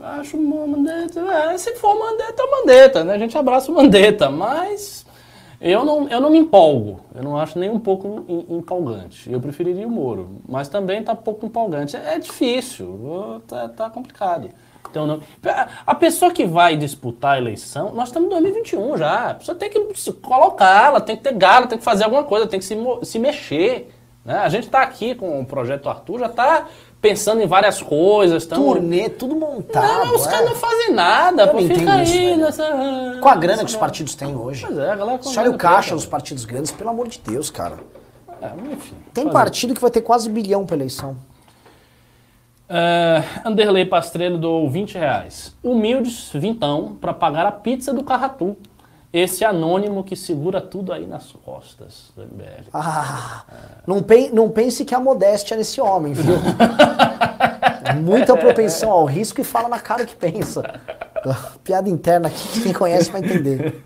eh, 0.01 0.05
acho 0.19 0.37
o 0.37 0.67
Mandetta. 0.67 1.19
É, 1.19 1.57
se 1.57 1.75
for 1.75 1.97
Mandetta, 1.97 2.41
é 2.41 2.47
Mandetta, 2.49 3.03
né? 3.03 3.13
A 3.13 3.17
gente 3.19 3.37
abraça 3.37 3.71
o 3.71 3.75
Mandetta, 3.75 4.31
mas 4.31 5.05
eu 5.59 5.85
não, 5.85 6.09
eu 6.09 6.19
não 6.19 6.31
me 6.31 6.39
empolgo. 6.39 7.01
Eu 7.13 7.21
não 7.21 7.37
acho 7.37 7.59
nem 7.59 7.69
um 7.69 7.79
pouco 7.79 8.25
em- 8.27 8.57
empolgante. 8.57 9.31
Eu 9.31 9.39
preferiria 9.39 9.87
o 9.87 9.91
Moro, 9.91 10.41
mas 10.49 10.67
também 10.67 11.03
tá 11.03 11.13
pouco 11.13 11.45
empolgante. 11.45 11.95
É, 11.95 12.15
é 12.15 12.19
difícil, 12.19 13.39
tá, 13.47 13.69
tá 13.69 13.87
complicado. 13.87 14.49
Então, 14.91 15.07
não- 15.07 15.22
a 15.88 15.95
pessoa 15.95 16.31
que 16.31 16.45
vai 16.45 16.76
disputar 16.76 17.35
a 17.35 17.38
eleição, 17.38 17.93
nós 17.95 18.09
estamos 18.09 18.27
em 18.27 18.30
2021 18.31 18.97
já. 18.97 19.30
A 19.31 19.34
pessoa 19.35 19.57
tem 19.57 19.69
que 19.69 19.93
se 19.95 20.11
colocar, 20.11 20.88
ela 20.88 20.99
tem 21.01 21.15
que 21.15 21.23
ter 21.23 21.34
galo, 21.34 21.65
tem 21.68 21.77
que 21.77 21.84
fazer 21.84 22.03
alguma 22.03 22.23
coisa, 22.26 22.45
tem 22.45 22.59
que 22.59 22.65
se, 22.65 22.77
se 23.03 23.18
mexer. 23.18 23.89
né? 24.26 24.39
A 24.39 24.49
gente 24.49 24.65
está 24.65 24.81
aqui 24.81 25.15
com 25.15 25.39
o 25.39 25.45
projeto 25.45 25.89
Arthur, 25.89 26.19
já 26.19 26.26
está 26.26 26.65
pensando 27.01 27.41
em 27.41 27.47
várias 27.47 27.81
coisas. 27.81 28.45
Tamo... 28.45 28.65
Turnê, 28.65 29.09
tudo 29.09 29.35
montado. 29.35 30.05
Não, 30.07 30.15
os 30.15 30.27
é. 30.27 30.30
caras 30.30 30.49
não 30.49 30.55
fazem 30.55 30.93
nada, 30.93 31.47
pô, 31.47 31.57
fica 31.59 31.93
aí 31.93 32.38
nessa... 32.38 33.18
Com 33.22 33.30
a 33.30 33.35
grana 33.35 33.59
que 33.59 33.69
os 33.69 33.76
partidos 33.76 34.13
têm 34.13 34.35
hoje. 34.35 34.65
Pois 34.65 34.77
é, 34.77 34.91
a 34.91 34.95
galera 34.95 35.18
com 35.18 35.23
Você 35.23 35.39
olha 35.39 35.51
o 35.51 35.57
caixa 35.57 35.95
dos 35.95 36.05
partidos 36.05 36.45
grandes, 36.45 36.72
pelo 36.72 36.89
amor 36.89 37.07
de 37.07 37.19
Deus, 37.19 37.49
cara. 37.49 37.77
É, 38.41 38.51
enfim. 38.72 38.95
Tem 39.13 39.23
Fazer. 39.23 39.34
partido 39.34 39.73
que 39.73 39.81
vai 39.81 39.89
ter 39.91 40.01
quase 40.01 40.30
bilhão 40.30 40.65
pra 40.65 40.76
eleição. 40.76 41.15
É, 42.73 43.22
Anderley 43.43 43.85
Pastrello 43.85 44.38
doou 44.38 44.69
20 44.69 44.95
reais. 44.98 45.53
Humildes, 45.61 46.30
vintão, 46.34 46.95
para 46.99 47.14
pagar 47.14 47.45
a 47.45 47.52
pizza 47.52 47.93
do 47.93 48.02
Carratu. 48.03 48.56
Esse 49.11 49.43
anônimo 49.43 50.06
que 50.06 50.15
segura 50.15 50.61
tudo 50.61 50.93
aí 50.93 51.06
nas 51.06 51.34
costas 51.34 52.14
do 52.15 52.22
MBL. 52.23 52.69
Ah, 52.73 53.43
não, 53.85 54.02
pen- 54.02 54.30
não 54.31 54.49
pense 54.49 54.85
que 54.85 54.95
há 54.95 54.99
modéstia 55.02 55.57
nesse 55.57 55.81
homem, 55.81 56.14
viu? 56.14 56.35
Muita 58.02 58.38
propensão 58.38 58.89
ao 58.89 59.03
risco 59.03 59.41
e 59.41 59.43
fala 59.43 59.68
na 59.68 59.80
cara 59.80 60.03
o 60.03 60.07
que 60.07 60.15
pensa. 60.15 60.64
Piada 61.61 61.89
interna 61.89 62.30
aqui, 62.30 62.48
que 62.53 62.61
quem 62.61 62.73
conhece 62.73 63.11
vai 63.11 63.19
entender. 63.22 63.84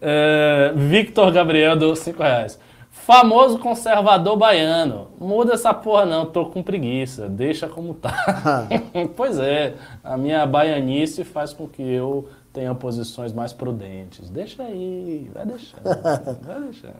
É, 0.00 0.72
Victor 0.76 1.32
Gabriel 1.32 1.74
deu 1.74 1.96
5 1.96 2.22
reais. 2.22 2.58
Famoso 3.06 3.60
conservador 3.60 4.36
baiano. 4.36 5.06
Muda 5.20 5.54
essa 5.54 5.72
porra 5.72 6.04
não, 6.04 6.26
tô 6.26 6.46
com 6.46 6.60
preguiça. 6.60 7.28
Deixa 7.28 7.68
como 7.68 7.94
tá. 7.94 8.66
pois 9.14 9.38
é, 9.38 9.74
a 10.02 10.16
minha 10.16 10.44
baianice 10.44 11.22
faz 11.22 11.52
com 11.52 11.68
que 11.68 11.80
eu 11.80 12.28
tenha 12.52 12.74
posições 12.74 13.32
mais 13.32 13.52
prudentes. 13.52 14.28
Deixa 14.28 14.60
aí, 14.64 15.30
vai 15.32 15.46
deixando. 15.46 15.84
vai 16.42 16.60
deixando. 16.62 16.96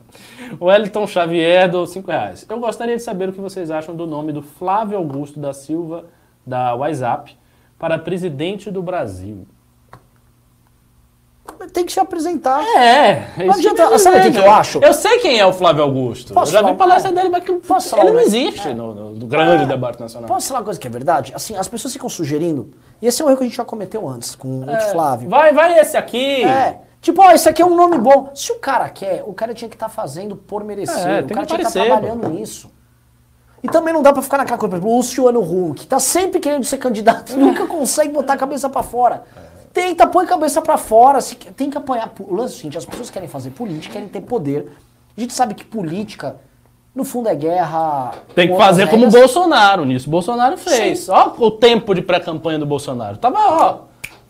O 0.61 0.67
Wellington 0.67 1.05
Xavier 1.07 1.69
deu 1.69 1.85
5 1.85 2.09
reais. 2.09 2.45
Eu 2.47 2.57
gostaria 2.57 2.95
de 2.95 3.03
saber 3.03 3.27
o 3.27 3.33
que 3.33 3.41
vocês 3.41 3.69
acham 3.69 3.93
do 3.93 4.07
nome 4.07 4.31
do 4.31 4.41
Flávio 4.41 4.97
Augusto 4.97 5.41
da 5.41 5.51
Silva, 5.51 6.05
da 6.45 6.73
WhatsApp, 6.73 7.37
para 7.77 7.99
presidente 7.99 8.71
do 8.71 8.81
Brasil. 8.81 9.45
Tem 11.73 11.85
que 11.85 11.91
se 11.91 11.99
apresentar. 11.99 12.63
É, 12.77 13.27
Não 13.37 13.45
isso 13.51 13.59
adianta- 13.59 13.97
sabe 13.99 14.27
o 14.27 14.31
que 14.31 14.37
eu 14.39 14.51
acho? 14.51 14.79
Eu 14.83 14.93
sei 14.93 15.19
quem 15.19 15.39
é 15.39 15.45
o 15.45 15.53
Flávio 15.53 15.83
Augusto. 15.83 16.33
Posso 16.33 16.55
eu 16.55 16.61
já 16.61 16.67
vi 16.71 16.75
palestra 16.77 17.11
dele, 17.11 17.29
mas 17.29 17.43
que 17.43 17.53
Posso 17.53 17.87
ele 17.87 18.01
falar, 18.01 18.09
não 18.09 18.13
né? 18.17 18.23
existe 18.23 18.73
no, 18.73 18.93
no- 18.95 19.11
no 19.11 19.27
grande 19.27 19.65
debate 19.65 19.99
nacional. 19.99 20.27
Posso 20.27 20.47
falar 20.47 20.59
uma 20.61 20.65
coisa 20.65 20.79
que 20.79 20.87
é 20.87 20.89
verdade? 20.89 21.31
Assim, 21.35 21.55
as 21.55 21.67
pessoas 21.67 21.93
ficam 21.93 22.09
sugerindo, 22.09 22.71
e 23.01 23.07
esse 23.07 23.21
é 23.21 23.25
um 23.25 23.29
erro 23.29 23.37
que 23.37 23.43
a 23.43 23.47
gente 23.47 23.57
já 23.57 23.65
cometeu 23.65 24.07
antes 24.07 24.35
com 24.35 24.61
o 24.65 24.69
É, 24.69 24.79
Flávio. 24.91 25.29
Vai, 25.29 25.53
vai 25.53 25.77
esse 25.79 25.95
aqui. 25.97 26.43
É. 26.43 26.79
Tipo, 27.01 27.21
ó, 27.21 27.31
esse 27.31 27.47
aqui 27.47 27.61
é 27.61 27.65
um 27.65 27.75
nome 27.75 27.97
bom. 27.97 28.31
Se 28.33 28.51
o 28.51 28.55
cara 28.55 28.89
quer, 28.89 29.23
o 29.25 29.33
cara 29.33 29.53
tinha 29.53 29.69
que 29.69 29.75
estar 29.75 29.87
fazendo 29.89 30.35
por 30.35 30.63
merecer. 30.63 30.97
É, 31.07 31.19
o 31.19 31.23
tem 31.23 31.35
cara 31.35 31.45
que 31.45 31.53
tinha 31.53 31.59
que 31.59 31.67
estar 31.67 31.79
aparecer, 31.81 31.85
trabalhando 31.85 32.29
nisso. 32.29 32.71
E 33.63 33.67
também 33.67 33.93
não 33.93 34.01
dá 34.03 34.13
pra 34.13 34.21
ficar 34.21 34.37
naquela 34.37 34.57
coisa, 34.57 34.69
por 34.71 34.77
exemplo, 34.77 34.93
o 34.93 34.97
Luciano 34.97 35.41
Huck, 35.41 35.87
tá 35.87 35.99
sempre 35.99 36.39
querendo 36.39 36.63
ser 36.63 36.77
candidato, 36.77 37.33
nunca 37.37 37.65
consegue 37.65 38.11
botar 38.13 38.33
a 38.33 38.37
cabeça 38.37 38.69
pra 38.69 38.83
fora. 38.83 39.23
Tenta, 39.77 40.07
põe 40.07 40.25
a 40.25 40.27
cabeça 40.27 40.59
pra 40.59 40.75
fora, 40.75 41.21
se 41.21 41.35
tem 41.35 41.69
que 41.69 41.77
apanhar. 41.77 42.11
O 42.19 42.33
lance 42.33 42.53
é 42.53 42.55
o 42.55 42.57
seguinte, 42.57 42.77
as 42.79 42.85
pessoas 42.85 43.11
querem 43.11 43.29
fazer 43.29 43.51
política, 43.51 43.93
querem 43.93 44.07
ter 44.07 44.21
poder. 44.21 44.71
A 45.15 45.21
gente 45.21 45.33
sabe 45.33 45.53
que 45.53 45.63
política, 45.63 46.37
no 46.95 47.03
fundo, 47.03 47.29
é 47.29 47.35
guerra. 47.35 48.11
Tem 48.33 48.47
que 48.49 48.57
fazer 48.57 48.89
como 48.89 49.03
o 49.03 49.05
regras. 49.05 49.21
Bolsonaro 49.21 49.85
nisso. 49.85 50.09
Bolsonaro 50.09 50.57
fez. 50.57 51.07
Ó 51.09 51.35
o 51.37 51.51
tempo 51.51 51.93
de 51.93 52.01
pré-campanha 52.01 52.57
do 52.57 52.65
Bolsonaro. 52.65 53.17
Tava, 53.17 53.37
ó. 53.37 53.79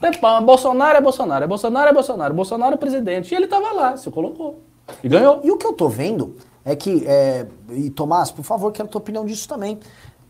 Tempão. 0.01 0.43
Bolsonaro 0.43 0.97
é 0.97 1.01
Bolsonaro, 1.01 1.45
é 1.45 1.47
Bolsonaro 1.47 1.89
é 1.89 1.93
Bolsonaro, 1.93 2.33
Bolsonaro 2.33 2.73
é 2.73 2.77
presidente. 2.77 3.33
E 3.33 3.37
ele 3.37 3.47
tava 3.47 3.71
lá, 3.71 3.95
se 3.95 4.11
colocou. 4.11 4.61
E 5.01 5.07
ganhou. 5.07 5.39
E 5.45 5.49
o 5.49 5.55
que 5.55 5.65
eu 5.65 5.71
tô 5.71 5.87
vendo 5.87 6.35
é 6.65 6.75
que, 6.75 7.05
é, 7.07 7.47
e 7.69 7.89
Tomás, 7.89 8.31
por 8.31 8.43
favor, 8.43 8.69
quero 8.73 8.89
a 8.89 8.91
tua 8.91 8.99
opinião 8.99 9.25
disso 9.25 9.47
também. 9.47 9.79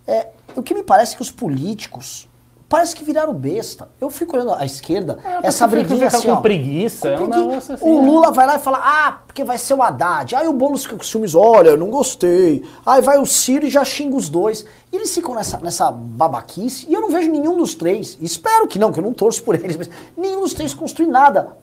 É, 0.06 0.27
o 0.56 0.61
que 0.61 0.76
me 0.76 0.84
parece 0.84 1.14
é 1.14 1.15
que 1.15 1.23
os 1.23 1.31
políticos 1.31 2.27
parece 2.69 2.95
que 2.95 3.03
viraram 3.03 3.34
besta. 3.34 3.88
Eu 3.99 4.10
fico 4.10 4.35
olhando 4.35 4.53
à 4.53 4.65
esquerda, 4.65 5.18
essa 5.41 5.68
porque 5.68 5.77
fica- 5.85 5.88
briguinha 5.95 6.06
fica 6.10 6.18
assim, 6.18 6.27
com 6.27 6.34
ó, 6.34 6.41
preguiça, 6.41 7.07
é 7.07 7.14
um 7.15 7.18
preguiça. 7.27 7.39
negócio 7.48 7.73
assim, 7.76 7.85
O 7.89 8.02
né? 8.02 8.07
Lula 8.07 8.31
vai 8.31 8.45
lá 8.48 8.56
e 8.56 8.60
fala, 8.60 8.80
ah, 8.81 9.19
porque 9.26 9.44
vai 9.44 9.57
ser 9.57 9.73
o 9.73 9.81
Haddad. 9.81 10.35
Aí 10.35 10.48
o 10.48 10.53
Boulos 10.53 10.84
fica 10.84 10.98
com 10.98 11.03
ciúmes, 11.03 11.34
olha, 11.35 11.69
eu 11.69 11.77
não 11.77 11.89
gostei. 11.89 12.64
Aí 12.85 13.02
vai 13.02 13.18
o 13.19 13.26
Ciro 13.26 13.65
e 13.65 13.69
já 13.69 13.85
xinga 13.85 14.15
os 14.15 14.30
dois. 14.30 14.65
E 14.91 14.95
eles 14.95 15.14
ficam 15.14 15.34
nessa, 15.35 15.57
nessa 15.60 15.91
babaquice 15.91 16.85
e 16.89 16.94
eu 16.94 17.02
não 17.02 17.10
vejo 17.10 17.31
nenhum 17.31 17.57
dos 17.57 17.73
três. 17.76 18.18
Espero 18.22 18.68
que 18.68 18.77
não, 18.80 18.91
que 18.91 18.99
eu 18.99 19.03
não 19.03 19.14
torço 19.14 19.44
por 19.44 19.56
eles, 19.56 19.76
mas 19.77 19.89
nenhum 20.15 20.41
dos 20.41 20.53
três 20.53 20.73
construir 20.73 21.07
nada. 21.07 21.56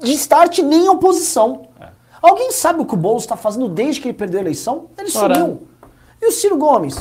De 0.00 0.12
start, 0.14 0.58
nem 0.58 0.88
oposição. 0.88 1.68
É. 1.80 1.86
Alguém 2.20 2.50
sabe 2.52 2.80
o 2.80 2.84
que 2.84 2.94
o 2.94 2.96
Boulos 2.96 3.22
está 3.22 3.36
fazendo 3.36 3.68
desde 3.68 4.00
que 4.00 4.08
ele 4.08 4.16
perdeu 4.18 4.38
a 4.40 4.42
eleição? 4.42 4.86
Ele 4.98 5.10
Ora. 5.16 5.34
sumiu. 5.34 5.62
E 6.20 6.26
o 6.28 6.32
Ciro 6.32 6.56
Gomes? 6.56 6.96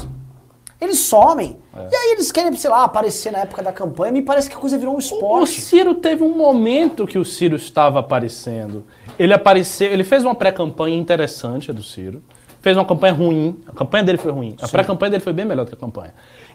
Eles 0.81 0.97
somem. 0.99 1.57
É. 1.77 1.87
E 1.91 1.95
aí 1.95 2.11
eles 2.13 2.31
querem, 2.31 2.51
sei 2.57 2.69
lá, 2.69 2.83
aparecer 2.83 3.31
na 3.31 3.39
época 3.39 3.61
da 3.61 3.71
campanha. 3.71 4.11
Me 4.11 4.23
parece 4.23 4.49
que 4.49 4.55
a 4.55 4.59
coisa 4.59 4.77
virou 4.79 4.93
um 4.93 4.97
O 4.97 4.99
esporte. 4.99 5.61
Ciro 5.61 5.93
teve 5.93 6.23
um 6.23 6.35
momento 6.35 7.05
que 7.05 7.19
o 7.19 7.23
Ciro 7.23 7.55
estava 7.55 7.99
aparecendo. 7.99 8.83
Ele 9.19 9.31
apareceu, 9.33 9.91
ele 9.91 10.03
fez 10.03 10.23
uma 10.25 10.33
pré-campanha 10.33 10.97
interessante, 10.97 11.69
a 11.69 11.73
do 11.73 11.83
Ciro. 11.83 12.23
Fez 12.61 12.75
uma 12.75 12.85
campanha 12.85 13.13
ruim. 13.13 13.59
A 13.67 13.71
campanha 13.73 14.03
dele 14.03 14.17
foi 14.17 14.31
ruim. 14.31 14.55
A 14.59 14.67
pré-campanha 14.67 15.11
dele 15.11 15.23
foi 15.23 15.33
bem 15.33 15.45
melhor 15.45 15.65
do 15.65 15.69
que 15.69 15.75
a 15.75 15.79
campanha. 15.79 16.13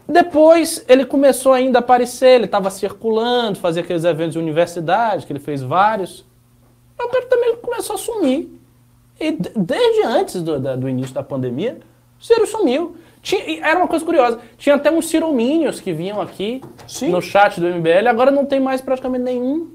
Depois 0.08 0.84
ele 0.88 1.04
começou 1.04 1.52
ainda 1.52 1.78
a 1.78 1.80
aparecer, 1.80 2.30
ele 2.36 2.44
estava 2.46 2.70
circulando, 2.70 3.58
fazia 3.58 3.82
aqueles 3.82 4.04
eventos 4.04 4.32
de 4.34 4.38
universidade, 4.38 5.26
que 5.26 5.32
ele 5.32 5.40
fez 5.40 5.62
vários. 5.62 6.24
Mas 6.98 7.06
o 7.08 7.10
cara 7.10 7.26
também 7.26 7.56
começou 7.56 7.94
a 7.96 7.98
sumir. 7.98 8.48
E 9.20 9.32
de- 9.32 9.50
desde 9.56 10.02
antes 10.04 10.42
do, 10.42 10.58
da- 10.60 10.76
do 10.76 10.88
início 10.88 11.14
da 11.14 11.22
pandemia, 11.22 11.78
o 12.20 12.24
Ciro 12.24 12.46
sumiu. 12.46 12.96
Tinha- 13.26 13.66
era 13.66 13.76
uma 13.78 13.88
coisa 13.88 14.04
curiosa. 14.04 14.38
Tinha 14.56 14.76
até 14.76 14.88
uns 14.88 15.08
ciromínios 15.08 15.80
que 15.80 15.92
vinham 15.92 16.20
aqui 16.20 16.62
Sim. 16.86 17.08
no 17.08 17.20
chat 17.20 17.60
do 17.60 17.66
MBL, 17.66 18.06
agora 18.08 18.30
não 18.30 18.46
tem 18.46 18.60
mais 18.60 18.80
praticamente 18.80 19.24
nenhum. 19.24 19.68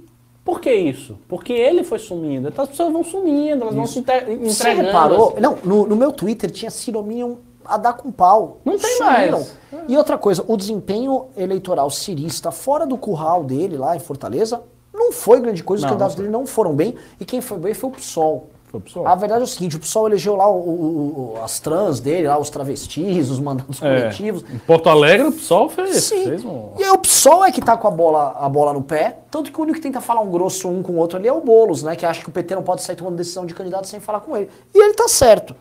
Por 0.46 0.62
que 0.62 0.74
isso? 0.74 1.18
Porque 1.28 1.52
ele 1.52 1.84
foi 1.84 2.00
sumindo. 2.00 2.48
Então 2.48 2.64
as 2.64 2.70
pessoas 2.70 2.94
vão 2.94 3.04
sumindo, 3.04 3.64
elas 3.64 3.76
vão 3.76 3.86
se 3.86 4.00
inte- 4.00 4.12
Você 4.44 4.70
entregando. 4.70 4.88
reparou? 4.88 5.36
Não, 5.40 5.58
no, 5.66 5.86
no 5.86 5.96
meu 5.98 6.14
Twitter 6.14 6.50
tinha 6.50 6.72
Cirominion 6.72 7.36
a 7.66 7.76
dar 7.78 7.94
com 7.94 8.10
pau. 8.10 8.60
Não 8.64 8.78
tem 8.78 8.90
Sumiram. 8.98 9.40
mais. 9.40 9.56
E 9.90 9.98
outra 9.98 10.18
coisa, 10.18 10.44
o 10.48 10.56
desempenho 10.56 11.26
eleitoral 11.36 11.90
cirista 11.90 12.52
fora 12.52 12.86
do 12.88 12.98
curral 12.98 13.44
dele, 13.44 13.76
lá 13.78 13.96
em 13.98 14.00
Fortaleza, 14.00 14.64
não 14.94 15.12
foi 15.12 15.42
grande 15.42 15.62
coisa. 15.62 15.82
Os 15.82 15.84
Não, 15.84 15.90
candidatos 15.90 16.16
não 16.16 16.24
dele 16.24 16.32
não 16.34 16.46
foram 16.46 16.74
bem. 16.74 16.96
E 17.20 17.26
quem 17.26 17.42
foi 17.42 17.58
bem 17.58 17.74
foi 17.74 17.90
o 17.90 17.94
PSOL. 17.94 18.50
A 19.06 19.16
verdade 19.16 19.42
é 19.42 19.44
o 19.44 19.48
seguinte, 19.48 19.76
o 19.76 19.80
PSOL 19.80 20.08
elegeu 20.08 20.36
lá 20.36 20.50
o- 20.50 20.56
o- 20.56 21.34
o- 21.38 21.44
as 21.44 21.60
trans 21.60 22.00
dele, 22.00 22.28
lá 22.28 22.38
os 22.40 22.50
travestis, 22.50 23.30
os 23.30 23.40
mandatos 23.40 23.82
É, 23.82 24.02
coletivos. 24.02 24.44
em 24.50 24.58
Porto 24.60 24.90
Alegre 24.90 25.28
o 25.28 25.32
PSOL 25.32 25.68
fez, 25.70 26.04
Sim. 26.06 26.24
fez 26.24 26.46
um... 26.46 26.70
E 26.80 26.84
aí 26.84 26.90
o 26.92 26.98
PSOL 26.98 27.44
é 27.44 27.52
que 27.52 27.60
tá 27.62 27.76
com 27.76 27.88
a 27.88 27.92
bola, 27.92 28.36
a 28.40 28.48
bola 28.48 28.72
no 28.74 28.82
pé, 28.82 29.20
tanto 29.30 29.52
que 29.52 29.60
o 29.60 29.64
único 29.64 29.78
que 29.78 29.84
tenta 29.84 30.00
falar 30.00 30.22
um 30.22 30.32
grosso 30.32 30.70
um 30.70 30.82
com 30.82 30.94
o 30.94 30.98
outro 30.98 31.18
ali 31.18 31.28
é 31.28 31.34
o 31.34 31.42
Boulos, 31.42 31.84
né? 31.84 31.96
Que 31.96 32.06
acha 32.06 32.22
que 32.22 32.30
o 32.30 32.32
PT 32.32 32.56
não 32.56 32.64
pode 32.64 32.82
sair 32.82 32.96
tomando 32.96 33.16
decisão 33.18 33.46
de 33.46 33.54
candidato 33.54 33.88
sem 33.88 34.00
falar 34.00 34.22
com 34.22 34.38
ele. 34.38 34.50
E 34.74 34.80
ele 34.82 34.94
tá 34.94 35.08
certo. 35.08 35.54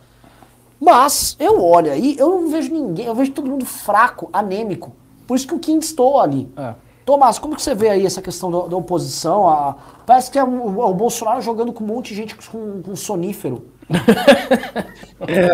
Mas 0.81 1.37
eu 1.39 1.63
olho 1.63 1.93
aí, 1.93 2.17
eu 2.19 2.29
não 2.31 2.49
vejo 2.49 2.73
ninguém, 2.73 3.07
eu 3.07 3.15
vejo 3.15 3.33
todo 3.33 3.47
mundo 3.49 3.67
fraco, 3.67 4.31
anêmico. 4.33 4.93
Por 5.27 5.37
isso 5.37 5.47
que 5.47 5.55
o 5.55 5.59
Kim 5.59 5.79
estou 5.79 6.19
ali. 6.21 6.51
É. 6.57 6.75
Tomás, 7.05 7.39
como 7.39 7.55
que 7.57 7.63
você 7.63 7.75
vê 7.75 7.89
aí 7.91 8.07
essa 8.07 8.23
questão 8.23 8.51
da, 8.51 8.69
da 8.69 8.77
oposição? 8.77 9.47
A- 9.49 9.75
parece 10.11 10.29
que 10.29 10.41
é 10.41 10.43
o, 10.43 10.81
o 10.81 10.93
Bolsonaro 10.93 11.41
jogando 11.41 11.73
com 11.73 11.85
um 11.85 11.87
monte 11.87 12.09
de 12.09 12.17
gente 12.17 12.35
com, 12.35 12.83
com 12.83 12.97
sonífero. 12.97 13.65
É, 15.29 15.51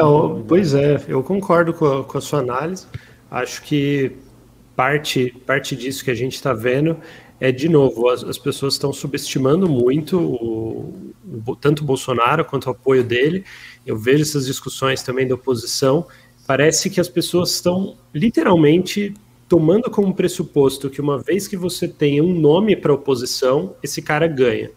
pois 0.47 0.75
é, 0.75 1.05
eu 1.09 1.23
concordo 1.25 1.75
com 1.75 1.85
a, 1.85 2.05
com 2.05 2.17
a 2.17 2.21
sua 2.21 2.39
análise. 2.39 2.87
Acho 3.29 3.61
que 3.63 4.13
parte, 4.77 5.35
parte 5.45 5.75
disso 5.75 6.05
que 6.05 6.11
a 6.11 6.15
gente 6.15 6.37
está 6.37 6.53
vendo 6.53 6.97
é, 7.41 7.51
de 7.51 7.69
novo, 7.69 8.09
as, 8.09 8.23
as 8.23 8.39
pessoas 8.39 8.75
estão 8.75 8.93
subestimando 8.93 9.69
muito 9.69 10.19
o, 10.19 11.13
o 11.45 11.57
tanto 11.57 11.83
o 11.83 11.85
Bolsonaro 11.85 12.45
quanto 12.45 12.67
o 12.67 12.71
apoio 12.71 13.03
dele. 13.03 13.45
Eu 13.85 13.99
vejo 13.99 14.23
essas 14.23 14.47
discussões 14.47 15.03
também 15.03 15.27
da 15.27 15.35
oposição. 15.35 16.07
Parece 16.47 16.89
que 16.89 17.01
as 17.01 17.09
pessoas 17.09 17.51
estão 17.51 17.97
literalmente 18.15 19.13
tomando 19.49 19.91
como 19.91 20.15
pressuposto 20.15 20.91
que 20.91 21.01
uma 21.01 21.19
vez 21.19 21.47
que 21.47 21.57
você 21.57 21.87
tenha 21.87 22.23
um 22.23 22.35
nome 22.35 22.75
para 22.77 22.93
oposição, 22.93 23.77
esse 23.83 24.03
cara 24.03 24.27
ganha. 24.27 24.71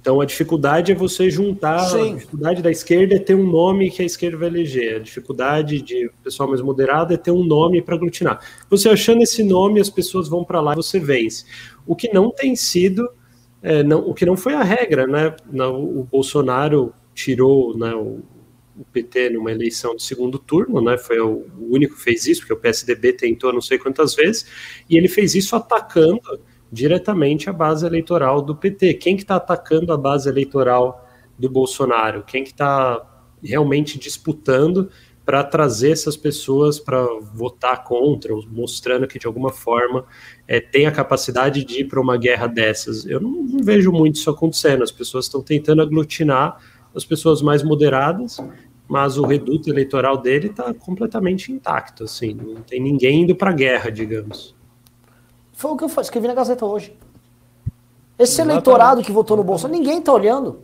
Então 0.00 0.20
a 0.20 0.24
dificuldade 0.24 0.92
é 0.92 0.94
você 0.94 1.28
juntar, 1.28 1.80
Sim. 1.80 2.12
a 2.12 2.14
dificuldade 2.14 2.62
da 2.62 2.70
esquerda 2.70 3.16
é 3.16 3.18
ter 3.18 3.34
um 3.34 3.50
nome 3.50 3.90
que 3.90 4.00
a 4.00 4.04
esquerda 4.04 4.36
vai 4.36 4.48
eleger, 4.48 4.96
a 4.96 4.98
dificuldade 5.00 5.82
de 5.82 6.08
pessoal 6.22 6.48
mais 6.48 6.60
moderado 6.60 7.12
é 7.12 7.16
ter 7.16 7.32
um 7.32 7.42
nome 7.42 7.82
para 7.82 7.96
aglutinar. 7.96 8.40
Você 8.70 8.88
achando 8.88 9.22
esse 9.22 9.42
nome, 9.42 9.80
as 9.80 9.90
pessoas 9.90 10.28
vão 10.28 10.44
para 10.44 10.60
lá 10.60 10.72
e 10.72 10.76
você 10.76 11.00
vence. 11.00 11.44
O 11.84 11.96
que 11.96 12.12
não 12.12 12.30
tem 12.30 12.54
sido, 12.54 13.08
é, 13.60 13.82
não, 13.82 14.08
o 14.08 14.14
que 14.14 14.24
não 14.24 14.36
foi 14.36 14.54
a 14.54 14.62
regra, 14.62 15.06
né? 15.06 15.34
O 15.52 16.04
Bolsonaro 16.04 16.92
tirou 17.12 17.76
né, 17.76 17.92
o, 17.92 18.20
o 18.78 18.84
PT 18.84 19.30
numa 19.30 19.50
eleição 19.50 19.96
de 19.96 20.02
segundo 20.02 20.38
turno, 20.38 20.80
né? 20.80 20.96
Foi 20.96 21.18
o, 21.20 21.46
único 21.58 21.96
que 21.96 22.02
fez 22.02 22.26
isso, 22.26 22.40
porque 22.40 22.52
o 22.52 22.56
PSDB 22.56 23.12
tentou 23.12 23.52
não 23.52 23.60
sei 23.60 23.78
quantas 23.78 24.14
vezes, 24.14 24.46
e 24.88 24.96
ele 24.96 25.08
fez 25.08 25.34
isso 25.34 25.56
atacando 25.56 26.40
diretamente 26.70 27.50
a 27.50 27.52
base 27.52 27.84
eleitoral 27.84 28.40
do 28.40 28.54
PT. 28.54 28.94
Quem 28.94 29.16
que 29.16 29.22
está 29.22 29.36
atacando 29.36 29.92
a 29.92 29.96
base 29.96 30.28
eleitoral 30.28 31.06
do 31.38 31.48
Bolsonaro? 31.48 32.22
Quem 32.22 32.44
que 32.44 32.50
está 32.50 33.04
realmente 33.42 33.98
disputando 33.98 34.90
para 35.24 35.44
trazer 35.44 35.90
essas 35.90 36.16
pessoas 36.16 36.78
para 36.80 37.04
votar 37.34 37.84
contra, 37.84 38.34
mostrando 38.50 39.06
que 39.06 39.18
de 39.18 39.26
alguma 39.26 39.50
forma 39.50 40.06
é, 40.46 40.58
tem 40.58 40.86
a 40.86 40.92
capacidade 40.92 41.64
de 41.64 41.80
ir 41.80 41.84
para 41.84 42.00
uma 42.00 42.16
guerra 42.16 42.46
dessas? 42.46 43.04
Eu 43.06 43.20
não, 43.20 43.42
não 43.42 43.62
vejo 43.62 43.90
muito 43.92 44.16
isso 44.16 44.30
acontecendo. 44.30 44.82
As 44.82 44.92
pessoas 44.92 45.26
estão 45.26 45.42
tentando 45.42 45.82
aglutinar 45.82 46.58
as 46.94 47.04
pessoas 47.04 47.42
mais 47.42 47.62
moderadas, 47.62 48.38
mas 48.88 49.18
o 49.18 49.26
reduto 49.26 49.68
eleitoral 49.68 50.16
dele 50.16 50.48
está 50.48 50.72
completamente 50.72 51.52
intacto. 51.52 52.04
Assim, 52.04 52.32
não 52.32 52.62
tem 52.62 52.80
ninguém 52.80 53.22
indo 53.22 53.36
para 53.36 53.50
a 53.50 53.52
guerra, 53.52 53.90
digamos. 53.90 54.54
Foi 55.52 55.72
o 55.72 55.76
que 55.76 55.84
eu 55.84 55.90
escrevi 56.00 56.26
na 56.26 56.34
Gazeta 56.34 56.64
hoje. 56.64 56.96
Esse 58.18 58.32
Exatamente. 58.32 58.54
eleitorado 58.54 59.02
que 59.02 59.12
votou 59.12 59.36
no 59.36 59.44
Bolsonaro, 59.44 59.78
ninguém 59.78 59.98
está 59.98 60.12
olhando. 60.12 60.60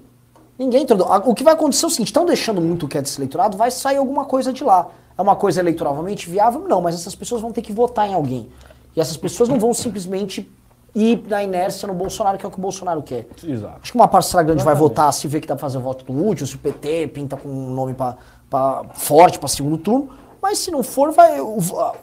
Ninguém 0.59 0.87
tá 0.87 0.95
olhando. 0.95 1.29
O 1.29 1.35
que 1.35 1.45
vai 1.45 1.53
acontecer 1.53 1.85
é 1.85 1.89
o 1.89 1.91
seguinte: 1.91 2.09
estão 2.09 2.25
deixando 2.25 2.61
muito 2.61 2.89
quieto 2.89 3.07
esse 3.07 3.19
eleitorado, 3.19 3.57
vai 3.57 3.71
sair 3.71 3.99
alguma 3.99 4.25
coisa 4.25 4.53
de 4.53 4.65
lá. 4.65 4.91
É 5.17 5.23
uma 5.23 5.37
coisa 5.37 5.61
eleitoralmente 5.61 6.29
viável? 6.29 6.67
Não, 6.67 6.81
mas 6.81 6.95
essas 6.95 7.15
pessoas 7.15 7.41
vão 7.41 7.53
ter 7.53 7.63
que 7.63 7.73
votar 7.73 8.09
em 8.09 8.15
alguém. 8.15 8.49
E 8.97 9.01
essas 9.01 9.17
pessoas 9.17 9.49
não 9.49 9.59
vão 9.59 9.75
simplesmente 9.75 10.51
ir 10.95 11.25
na 11.29 11.43
inércia 11.43 11.89
no 11.89 11.95
Bolsonaro, 11.95 12.39
que 12.39 12.45
é 12.45 12.49
o 12.49 12.51
que 12.51 12.59
o 12.59 12.61
Bolsonaro 12.61 13.03
quer. 13.03 13.27
Exato. 13.43 13.81
Acho 13.83 13.93
que 13.93 13.99
uma 13.99 14.07
parcela 14.07 14.43
grande 14.43 14.63
vai 14.63 14.75
votar 14.75 15.13
se 15.13 15.27
vê 15.27 15.41
que 15.41 15.47
dá 15.47 15.55
pra 15.55 15.61
fazer 15.61 15.79
voto 15.79 16.05
útil, 16.13 16.47
se 16.47 16.55
o 16.55 16.59
PT 16.59 17.09
pinta 17.09 17.37
com 17.37 17.49
um 17.49 17.71
nome 17.71 17.95
pra, 17.95 18.17
pra 18.49 18.85
forte 18.95 19.39
para 19.39 19.49
segundo 19.49 19.77
turno. 19.79 20.11
Mas 20.41 20.59
se 20.59 20.71
não 20.71 20.83
for, 20.83 21.11
vai, 21.11 21.39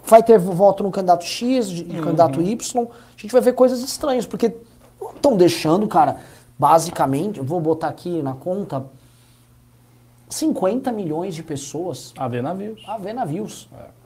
vai 0.04 0.24
ter 0.24 0.40
voto 0.40 0.84
no 0.84 0.92
candidato 0.92 1.24
X, 1.24 1.70
no 1.70 1.96
uhum. 1.96 2.02
candidato 2.02 2.42
Y. 2.42 2.82
A 2.84 3.22
gente 3.22 3.32
vai 3.32 3.42
ver 3.42 3.54
coisas 3.54 3.82
estranhas, 3.82 4.26
porque 4.26 4.52
estão 5.16 5.38
deixando, 5.38 5.88
cara, 5.88 6.18
basicamente, 6.58 7.40
vou 7.40 7.62
botar 7.62 7.88
aqui 7.88 8.22
na 8.22 8.34
conta, 8.34 8.84
50 10.28 10.92
milhões 10.92 11.36
de 11.36 11.44
pessoas. 11.44 12.14
A 12.18 12.28
ver 12.28 12.42
navios. 12.42 12.84
A 12.88 12.98
ver 12.98 13.14
navios. 13.14 13.70
É. 13.74 14.01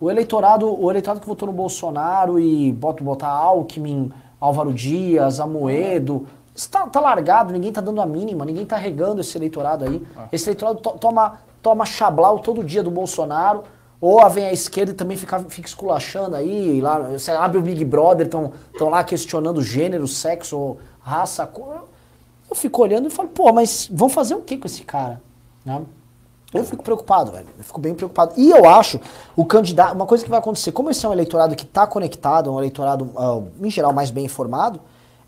O 0.00 0.10
eleitorado, 0.10 0.80
o 0.80 0.90
eleitorado 0.90 1.20
que 1.20 1.26
votou 1.26 1.46
no 1.46 1.52
Bolsonaro 1.52 2.38
e 2.38 2.72
bota 2.72 3.02
botar 3.02 3.28
Alckmin, 3.28 4.12
Álvaro 4.40 4.72
Dias, 4.72 5.40
Amoedo, 5.40 6.26
está 6.54 6.86
tá 6.86 7.00
largado, 7.00 7.52
ninguém 7.52 7.72
tá 7.72 7.80
dando 7.80 8.00
a 8.00 8.06
mínima, 8.06 8.44
ninguém 8.44 8.64
tá 8.64 8.76
regando 8.76 9.20
esse 9.20 9.36
eleitorado 9.36 9.84
aí. 9.84 10.06
É. 10.16 10.28
Esse 10.32 10.50
eleitorado 10.50 10.80
to, 10.80 10.90
toma 10.98 11.40
toma 11.62 11.84
chablau 11.84 12.38
todo 12.38 12.62
dia 12.64 12.82
do 12.82 12.90
Bolsonaro, 12.90 13.64
ou 14.00 14.26
vem 14.30 14.46
a 14.46 14.52
esquerda 14.52 14.92
e 14.92 14.94
também 14.94 15.16
fica, 15.16 15.40
fica 15.40 15.68
esculachando 15.68 16.36
aí, 16.36 16.80
lá, 16.80 17.00
você 17.00 17.32
abre 17.32 17.58
o 17.58 17.62
Big 17.62 17.84
Brother, 17.84 18.26
estão 18.26 18.88
lá 18.88 19.02
questionando 19.02 19.60
gênero, 19.60 20.06
sexo, 20.06 20.76
raça, 21.00 21.46
cor. 21.46 21.88
Eu 22.48 22.56
fico 22.56 22.80
olhando 22.80 23.08
e 23.08 23.10
falo, 23.10 23.28
pô, 23.28 23.52
mas 23.52 23.88
vão 23.92 24.08
fazer 24.08 24.34
o 24.34 24.40
que 24.40 24.56
com 24.56 24.66
esse 24.66 24.84
cara? 24.84 25.20
Né? 25.64 25.82
Eu 26.52 26.64
fico 26.64 26.82
preocupado, 26.82 27.32
velho. 27.32 27.46
Eu 27.58 27.64
fico 27.64 27.80
bem 27.80 27.94
preocupado. 27.94 28.32
E 28.36 28.50
eu 28.50 28.66
acho, 28.68 28.98
o 29.36 29.44
candidato, 29.44 29.94
uma 29.94 30.06
coisa 30.06 30.24
que 30.24 30.30
vai 30.30 30.38
acontecer, 30.38 30.72
como 30.72 30.90
esse 30.90 31.04
é 31.04 31.08
um 31.08 31.12
eleitorado 31.12 31.54
que 31.54 31.64
está 31.64 31.86
conectado, 31.86 32.50
um 32.52 32.58
eleitorado, 32.58 33.04
uh, 33.04 33.50
em 33.60 33.70
geral, 33.70 33.92
mais 33.92 34.10
bem 34.10 34.24
informado, 34.24 34.80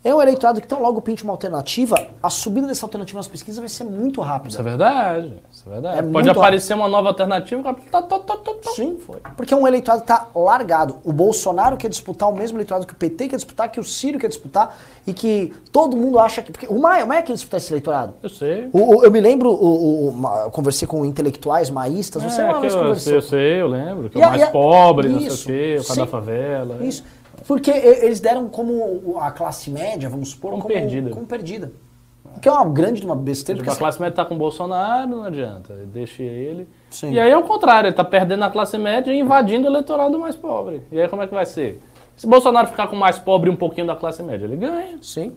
é 0.03 0.13
um 0.13 0.19
eleitorado 0.19 0.59
que 0.59 0.67
tão 0.67 0.81
logo 0.81 0.99
pinte 0.99 1.23
uma 1.23 1.31
alternativa, 1.31 1.95
a 2.23 2.29
subida 2.29 2.65
dessa 2.65 2.85
alternativa 2.85 3.19
nas 3.19 3.27
pesquisas 3.27 3.59
vai 3.59 3.69
ser 3.69 3.83
muito 3.83 4.19
rápida. 4.19 4.49
Isso 4.49 4.59
é 4.59 4.63
verdade. 4.63 5.35
Isso 5.61 5.69
é 5.69 5.73
verdade. 5.73 5.99
É 5.99 6.01
Pode 6.01 6.29
aparecer 6.29 6.73
uma 6.73 6.87
nova 6.87 7.09
alternativa. 7.09 7.75
Tá, 7.91 8.01
tá, 8.01 8.19
tá, 8.19 8.35
Sim, 8.75 8.97
foi. 8.97 9.17
Porque 9.37 9.53
é 9.53 9.57
um 9.57 9.67
eleitorado 9.67 10.01
que 10.03 10.11
está 10.11 10.27
largado. 10.35 10.97
O 11.03 11.13
Bolsonaro 11.13 11.77
quer 11.77 11.89
disputar 11.89 12.29
o 12.29 12.35
mesmo 12.35 12.57
eleitorado 12.57 12.87
que 12.87 12.93
o 12.93 12.95
PT 12.95 13.29
quer 13.29 13.35
disputar, 13.35 13.69
que 13.69 13.79
o 13.79 13.83
Ciro 13.83 14.17
quer 14.17 14.27
disputar, 14.27 14.75
e 15.05 15.13
que 15.13 15.53
todo 15.71 15.95
mundo 15.95 16.17
acha 16.17 16.41
que. 16.41 16.51
Porque 16.51 16.65
o 16.67 16.79
Maia, 16.79 17.05
o 17.05 17.07
Maia 17.07 17.21
quer 17.21 17.33
disputar 17.33 17.59
esse 17.59 17.71
eleitorado. 17.71 18.15
Eu 18.23 18.29
sei. 18.29 18.69
O, 18.73 18.97
o, 18.97 19.05
eu 19.05 19.11
me 19.11 19.21
lembro, 19.21 19.51
o, 19.51 20.15
eu 20.45 20.51
conversei 20.51 20.87
com 20.87 21.05
intelectuais 21.05 21.69
maístas, 21.69 22.23
você 22.23 22.41
é, 22.41 22.45
uma 22.45 22.59
vez 22.59 22.73
conversou. 22.73 23.13
Eu 23.13 23.21
sei, 23.21 23.61
eu 23.61 23.67
lembro. 23.67 24.09
Que 24.09 24.19
é 24.19 24.27
o 24.27 24.29
mais 24.29 24.49
pobre, 24.49 25.09
isso, 25.09 25.19
não 25.19 25.29
sei 25.29 25.75
o 25.75 25.77
quê, 25.77 25.83
o 25.83 25.87
cara 25.87 25.99
da 25.99 26.07
favela. 26.07 26.77
É. 26.81 26.85
Isso. 26.85 27.03
Porque 27.47 27.71
eles 27.71 28.19
deram 28.19 28.47
como 28.49 29.19
a 29.19 29.31
classe 29.31 29.69
média, 29.69 30.09
vamos 30.09 30.29
supor, 30.29 30.51
como, 30.51 30.63
como 30.63 30.73
perdida. 30.73 31.09
Como 31.09 31.25
perdida. 31.25 31.71
Que 32.39 32.47
é 32.47 32.51
uma 32.51 32.65
grande 32.65 33.03
uma 33.03 33.15
besteira. 33.15 33.59
Tipo, 33.59 33.71
a 33.71 33.75
classe 33.75 33.99
média 33.99 34.13
está 34.13 34.25
com 34.25 34.35
o 34.35 34.37
Bolsonaro, 34.37 35.09
não 35.09 35.23
adianta. 35.23 35.73
Deixa 35.85 36.23
ele. 36.23 36.67
Sim. 36.89 37.11
E 37.11 37.19
aí 37.19 37.31
é 37.31 37.37
o 37.37 37.43
contrário, 37.43 37.87
ele 37.87 37.93
está 37.93 38.03
perdendo 38.03 38.43
a 38.43 38.49
classe 38.49 38.77
média 38.77 39.11
e 39.11 39.19
invadindo 39.19 39.67
o 39.67 39.71
eleitorado 39.71 40.17
mais 40.19 40.35
pobre. 40.35 40.83
E 40.91 41.01
aí 41.01 41.07
como 41.07 41.21
é 41.21 41.27
que 41.27 41.33
vai 41.33 41.45
ser? 41.45 41.81
Se 42.15 42.27
Bolsonaro 42.27 42.67
ficar 42.67 42.87
com 42.87 42.95
mais 42.95 43.17
pobre 43.17 43.49
um 43.49 43.55
pouquinho 43.55 43.87
da 43.87 43.95
classe 43.95 44.21
média, 44.21 44.45
ele 44.45 44.55
ganha. 44.55 44.99
Sim. 45.01 45.35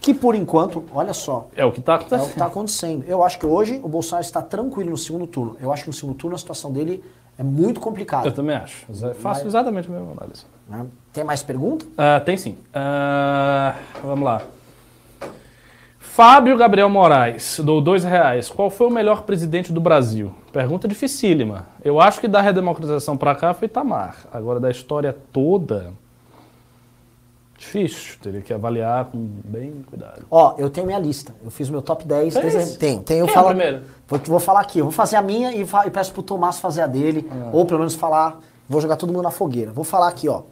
Que 0.00 0.14
por 0.14 0.34
enquanto, 0.34 0.84
olha 0.94 1.12
só. 1.12 1.48
É 1.54 1.64
o 1.64 1.72
que 1.72 1.80
está 1.80 1.94
acontecendo. 1.96 2.20
É 2.20 2.22
o 2.22 2.26
que 2.26 2.32
está 2.32 2.46
acontecendo. 2.46 3.04
Eu 3.06 3.22
acho 3.22 3.38
que 3.38 3.46
hoje 3.46 3.80
o 3.82 3.88
Bolsonaro 3.88 4.24
está 4.24 4.40
tranquilo 4.40 4.90
no 4.90 4.96
segundo 4.96 5.26
turno. 5.26 5.56
Eu 5.60 5.72
acho 5.72 5.82
que 5.84 5.88
no 5.88 5.94
segundo 5.94 6.16
turno 6.16 6.34
a 6.34 6.38
situação 6.38 6.72
dele 6.72 7.04
é 7.38 7.42
muito 7.42 7.80
complicada. 7.80 8.28
Eu 8.28 8.32
também 8.32 8.56
acho. 8.56 8.86
Eu 8.90 9.14
faço 9.14 9.46
exatamente 9.46 9.88
a 9.88 9.92
mesma 9.92 10.12
análise. 10.12 10.44
Né? 10.68 10.86
Tem 11.12 11.24
mais 11.24 11.42
pergunta? 11.42 11.84
Uh, 11.84 12.24
tem 12.24 12.36
sim. 12.36 12.56
Uh, 12.74 13.78
vamos 14.02 14.24
lá. 14.24 14.42
Fábio 16.02 16.56
Gabriel 16.56 16.88
Moraes, 16.88 17.60
dou 17.62 17.78
dois 17.78 18.02
reais. 18.02 18.48
Qual 18.48 18.70
foi 18.70 18.86
o 18.86 18.90
melhor 18.90 19.22
presidente 19.22 19.70
do 19.70 19.82
Brasil? 19.82 20.34
Pergunta 20.50 20.88
dificílima. 20.88 21.66
Eu 21.84 22.00
acho 22.00 22.18
que 22.20 22.26
da 22.26 22.40
redemocratização 22.40 23.18
para 23.18 23.34
cá 23.34 23.52
foi 23.52 23.66
Itamar. 23.66 24.16
Agora, 24.32 24.58
da 24.58 24.70
história 24.70 25.14
toda, 25.30 25.92
difícil. 27.56 28.18
Teria 28.20 28.40
que 28.40 28.52
avaliar 28.52 29.04
com 29.04 29.18
bem 29.44 29.84
cuidado. 29.86 30.24
Ó, 30.30 30.54
eu 30.56 30.70
tenho 30.70 30.86
minha 30.86 30.98
lista. 30.98 31.34
Eu 31.44 31.50
fiz 31.50 31.68
meu 31.68 31.82
top 31.82 32.06
10. 32.06 32.32
Tem, 32.34 32.76
tem. 32.76 33.02
tem 33.02 33.18
eu 33.18 33.26
Quem 33.26 33.34
falo, 33.34 33.50
é 33.50 33.54
primeiro? 33.54 33.82
Vou, 34.08 34.18
vou 34.18 34.40
falar 34.40 34.60
aqui. 34.60 34.78
Eu 34.78 34.86
vou 34.86 34.92
fazer 34.92 35.16
a 35.16 35.22
minha 35.22 35.52
e, 35.52 35.62
e 35.62 35.90
peço 35.90 36.14
pro 36.14 36.22
Tomás 36.22 36.58
fazer 36.58 36.80
a 36.80 36.86
dele. 36.86 37.30
Ah. 37.30 37.50
Ou 37.52 37.66
pelo 37.66 37.78
menos 37.78 37.94
falar. 37.94 38.40
Vou 38.66 38.80
jogar 38.80 38.96
todo 38.96 39.12
mundo 39.12 39.22
na 39.22 39.30
fogueira. 39.30 39.70
Vou 39.70 39.84
falar 39.84 40.08
aqui, 40.08 40.28
ó 40.30 40.42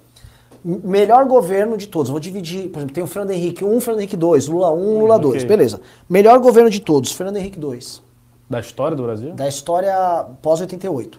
melhor 0.65 1.25
governo 1.27 1.77
de 1.77 1.87
todos. 1.87 2.11
Vou 2.11 2.21
dividir, 2.21 2.69
por 2.71 2.79
exemplo, 2.79 2.95
tem 2.95 3.05
o 3.05 3.07
Fernando 3.07 3.31
Henrique 3.31 3.65
1, 3.65 3.81
Fernando 3.81 4.01
Henrique 4.01 4.17
2, 4.17 4.49
Lula 4.49 4.73
1, 4.73 4.99
Lula 5.01 5.19
2. 5.19 5.35
Okay. 5.37 5.49
Beleza. 5.49 5.81
Melhor 6.09 6.39
governo 6.39 6.71
de 6.71 6.81
todos, 6.81 7.13
Fernando 7.13 7.37
Henrique 7.37 7.59
2. 7.59 8.03
Da 8.49 8.61
história 8.61 8.97
do 8.97 9.03
Brasil? 9.03 9.35
Da 9.35 9.47
história 9.47 9.95
pós-88. 10.43 11.19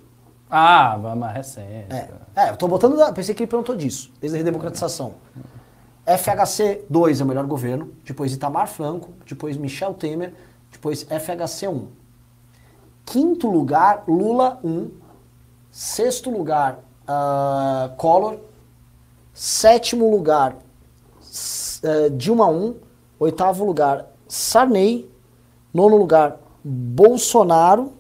Ah, 0.50 0.98
mais 1.16 1.36
recente. 1.36 1.86
É. 1.90 2.10
é, 2.36 2.50
eu 2.50 2.58
tô 2.58 2.68
botando. 2.68 2.98
Pensei 3.14 3.36
que 3.36 3.44
ele 3.44 3.50
perguntou 3.50 3.76
disso, 3.76 4.12
desde 4.20 4.36
a 4.36 4.40
redemocratização. 4.40 5.14
FHC 6.06 6.86
2 6.90 7.22
é 7.22 7.24
o 7.24 7.28
melhor 7.28 7.46
governo, 7.46 7.92
depois 8.04 8.34
Itamar 8.34 8.68
Franco, 8.68 9.14
depois 9.28 9.56
Michel 9.58 9.94
Temer, 9.94 10.34
depois 10.72 11.04
FHC 11.04 11.68
1. 11.68 11.88
Quinto 13.06 13.48
lugar, 13.48 14.04
Lula 14.08 14.60
1. 14.64 14.90
Sexto 15.72 16.32
lugar, 16.32 16.80
uh, 17.08 17.96
Collor. 17.96 18.40
Sétimo 19.40 20.12
lugar, 20.12 20.54
uh, 20.54 22.10
Dilma 22.10 22.48
1. 22.48 22.76
Oitavo 23.18 23.64
lugar, 23.64 24.08
Sarney. 24.28 25.10
Nono 25.74 25.96
lugar, 25.96 26.42
Bolsonaro. 26.62 27.94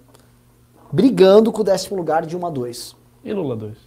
Brigando 0.91 1.49
com 1.53 1.61
o 1.61 1.63
décimo 1.63 1.95
lugar, 1.95 2.25
Dilma 2.25 2.51
2. 2.51 2.93
E 3.23 3.31
Lula 3.31 3.55
2? 3.55 3.77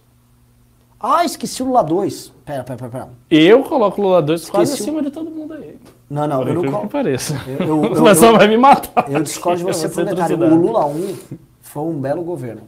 Ah, 0.99 1.23
esqueci 1.25 1.61
o 1.61 1.67
Lula 1.67 1.83
2. 1.83 2.33
Pera, 2.43 2.63
pera, 2.63 2.77
pera. 2.77 2.89
pera. 2.89 3.09
Eu 3.29 3.61
coloco 3.61 4.01
o 4.01 4.03
Lula 4.03 4.23
2 4.23 4.49
quase 4.49 4.73
acima 4.73 5.03
de 5.03 5.11
todo 5.11 5.29
mundo 5.29 5.53
aí. 5.53 5.77
Não, 6.09 6.27
não, 6.27 6.41
eu 6.47 6.55
não 6.55 6.63
coloco. 6.63 6.87
pareça. 6.87 7.39
Eu, 7.45 7.67
eu, 7.67 7.81
o 8.01 8.15
só 8.15 8.31
vai 8.31 8.47
me 8.47 8.57
matar. 8.57 9.11
Eu 9.11 9.21
discordo 9.21 9.59
de 9.59 9.65
você 9.71 9.87
por 9.87 10.01
um 10.01 10.05
detalhe. 10.07 10.33
O 10.33 10.55
Lula 10.55 10.87
1 10.87 11.15
foi 11.61 11.83
um 11.83 12.01
belo 12.01 12.23
governo. 12.23 12.63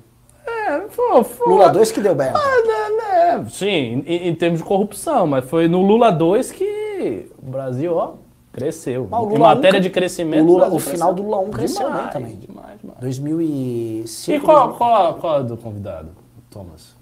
É, 0.65 0.89
foi, 0.89 1.23
foi. 1.23 1.47
Lula 1.47 1.69
2 1.69 1.91
que 1.91 2.01
deu 2.01 2.15
bem. 2.15 2.29
Ah, 2.29 2.61
né, 2.65 3.37
né, 3.37 3.45
sim, 3.49 4.03
em, 4.05 4.29
em, 4.29 4.35
termos 4.35 4.59
de 4.59 4.65
corrupção, 4.65 5.27
mas 5.27 5.45
foi 5.45 5.67
no 5.67 5.81
Lula 5.81 6.11
2 6.11 6.51
que 6.51 7.29
o 7.37 7.49
Brasil, 7.49 7.95
ó, 7.95 8.13
cresceu. 8.51 9.07
Ah, 9.11 9.21
em 9.21 9.37
matéria 9.37 9.79
1, 9.79 9.83
de 9.83 9.89
crescimento. 9.91 10.43
O, 10.43 10.47
Lula, 10.53 10.73
o 10.73 10.79
final 10.79 11.13
do 11.13 11.21
Lula 11.21 11.39
1 11.39 11.49
cresceu 11.51 11.85
demais, 11.85 12.03
bem 12.03 12.11
também. 12.11 12.35
Demais, 12.37 12.79
demais. 12.81 12.99
2005. 12.99 14.37
E 14.37 14.39
qual, 14.39 14.73
qual, 14.73 15.13
qual 15.15 15.39
é 15.41 15.43
do 15.43 15.55
convidado, 15.55 16.09
Thomas? 16.49 16.94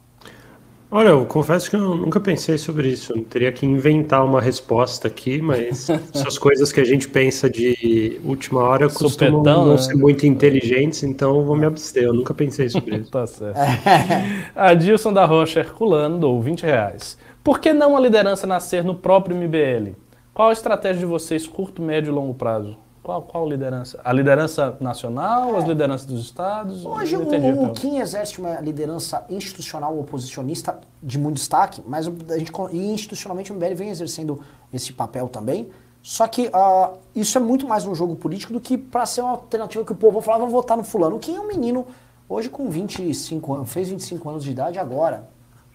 Olha, 0.96 1.10
eu 1.10 1.26
confesso 1.26 1.72
que 1.72 1.76
eu 1.76 1.96
nunca 1.96 2.20
pensei 2.20 2.56
sobre 2.56 2.90
isso. 2.90 3.14
Eu 3.14 3.24
teria 3.24 3.52
que 3.52 3.66
inventar 3.66 4.24
uma 4.24 4.40
resposta 4.40 5.08
aqui, 5.08 5.42
mas 5.42 5.90
essas 6.14 6.38
coisas 6.38 6.72
que 6.72 6.80
a 6.80 6.84
gente 6.84 7.10
pensa 7.10 7.50
de 7.50 8.22
última 8.24 8.62
hora 8.62 8.88
costumam 8.88 9.10
Supetão, 9.10 9.66
não 9.66 9.72
né? 9.72 9.78
ser 9.80 9.96
muito 9.96 10.28
inteligentes, 10.28 11.02
então 11.02 11.40
eu 11.40 11.46
vou 11.46 11.56
me 11.56 11.66
abster. 11.66 12.04
Eu 12.04 12.14
nunca 12.14 12.32
pensei 12.32 12.70
sobre 12.70 12.98
isso. 12.98 13.10
tá 13.12 13.26
certo. 13.26 13.58
a 14.56 14.76
Dilson 14.76 15.12
da 15.12 15.26
Rocha 15.26 15.62
Herculano 15.62 16.20
dou 16.20 16.40
20 16.40 16.62
reais. 16.62 17.18
Por 17.44 17.60
que 17.60 17.74
não 17.74 17.98
a 17.98 18.00
liderança 18.00 18.46
nascer 18.46 18.84
no 18.84 18.94
próprio 18.94 19.36
MBL? 19.36 19.96
Qual 20.32 20.50
a 20.50 20.54
estratégia 20.54 21.00
de 21.00 21.06
vocês, 21.08 21.48
curto, 21.48 21.82
médio 21.82 22.12
e 22.12 22.14
longo 22.14 22.36
prazo? 22.36 22.78
Qual, 23.04 23.22
qual 23.22 23.50
liderança? 23.50 24.00
A 24.02 24.14
liderança 24.14 24.78
nacional, 24.80 25.56
é. 25.56 25.58
as 25.58 25.66
lideranças 25.66 26.08
dos 26.08 26.22
estados? 26.22 26.86
Hoje 26.86 27.18
o, 27.18 27.64
o 27.64 27.74
Kim 27.74 28.00
exerce 28.00 28.40
uma 28.40 28.62
liderança 28.62 29.26
institucional 29.30 30.00
oposicionista 30.00 30.80
de 31.02 31.20
muito 31.20 31.36
destaque, 31.36 31.84
mas 31.86 32.08
a 32.08 32.38
gente, 32.38 32.50
e 32.72 32.92
institucionalmente 32.94 33.52
o 33.52 33.56
MBL 33.56 33.76
vem 33.76 33.90
exercendo 33.90 34.40
esse 34.72 34.94
papel 34.94 35.28
também. 35.28 35.70
Só 36.02 36.26
que 36.28 36.48
uh, 36.48 36.98
isso 37.14 37.38
é 37.38 37.42
muito 37.42 37.68
mais 37.68 37.86
um 37.86 37.94
jogo 37.94 38.16
político 38.16 38.54
do 38.54 38.62
que 38.62 38.78
para 38.78 39.06
ser 39.06 39.20
uma 39.20 39.32
alternativa 39.32 39.84
que 39.84 39.92
o 39.92 39.96
povo 39.96 40.22
vai 40.22 40.24
falar, 40.24 40.38
vou 40.38 40.48
votar 40.50 40.78
no 40.78 40.84
fulano. 40.86 41.18
O 41.18 41.20
Kim 41.20 41.36
é 41.36 41.42
um 41.42 41.48
menino, 41.48 41.86
hoje 42.30 42.50
com 42.50 42.70
25 42.70 43.54
anos, 43.54 43.74
fez 43.74 43.90
25 43.90 44.30
anos 44.30 44.46
de 44.46 44.52
idade 44.52 44.80
agora, 44.80 45.28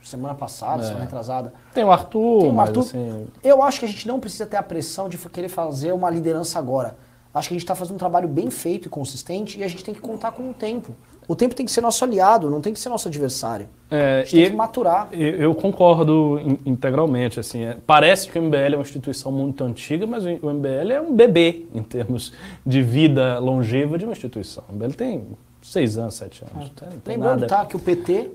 semana 0.03 0.35
passada, 0.35 0.83
é. 0.83 0.87
semana 0.87 1.05
atrasada. 1.05 1.53
Tem 1.75 1.85
o 1.85 1.93
Arthur, 1.93 2.41
Tem 2.41 2.53
o 2.55 2.61
Arthur. 2.61 2.81
Assim... 2.81 3.27
Eu 3.45 3.63
acho 3.63 3.81
que 3.81 3.85
a 3.85 3.89
gente 3.89 4.09
não 4.09 4.19
precisa 4.19 4.47
ter 4.47 4.57
a 4.57 4.63
pressão 4.63 5.11
de 5.11 5.19
querer 5.19 5.51
fazer 5.51 5.93
uma 5.93 6.09
liderança 6.09 6.59
agora. 6.59 6.97
Acho 7.39 7.49
que 7.49 7.55
a 7.55 7.57
gente 7.57 7.65
está 7.65 7.75
fazendo 7.75 7.95
um 7.95 7.99
trabalho 7.99 8.29
bem 8.29 8.51
feito 8.51 8.87
e 8.87 8.89
consistente 8.89 9.59
e 9.59 9.65
a 9.65 9.69
gente 9.69 9.85
tem 9.85 9.95
que 9.95 10.01
contar 10.01 10.33
com 10.33 10.51
o 10.51 10.55
tempo. 10.55 10.95
O 11.29 11.37
tempo 11.37 11.55
tem 11.55 11.67
que 11.67 11.71
ser 11.71 11.83
nosso 11.83 12.03
aliado, 12.03 12.49
não 12.49 12.61
tem 12.61 12.73
que 12.73 12.81
ser 12.81 12.89
nosso 12.89 13.07
adversário. 13.07 13.69
É, 13.91 14.21
a 14.21 14.25
gente 14.25 14.31
tem 14.31 14.51
que 14.51 14.57
maturar. 14.57 15.09
Eu 15.13 15.55
concordo 15.55 16.41
integralmente. 16.65 17.39
Assim, 17.39 17.65
é, 17.65 17.77
parece 17.87 18.31
que 18.31 18.39
o 18.39 18.43
MBL 18.43 18.57
é 18.57 18.77
uma 18.77 18.83
instituição 18.83 19.31
muito 19.31 19.63
antiga, 19.63 20.07
mas 20.07 20.25
o 20.25 20.51
MBL 20.51 20.93
é 20.93 21.01
um 21.01 21.15
bebê 21.15 21.67
em 21.75 21.83
termos 21.83 22.33
de 22.65 22.83
vida 22.83 23.39
longeva 23.39 23.99
de 23.99 24.05
uma 24.05 24.13
instituição. 24.13 24.65
O 24.71 24.73
MBL 24.73 24.93
tem 24.93 25.27
seis 25.61 25.99
anos, 25.99 26.15
sete 26.15 26.43
anos. 26.43 26.73
É. 26.81 27.11
Lembrando 27.11 27.47
tá, 27.47 27.67
que 27.67 27.77
o 27.77 27.79
PT 27.79 28.31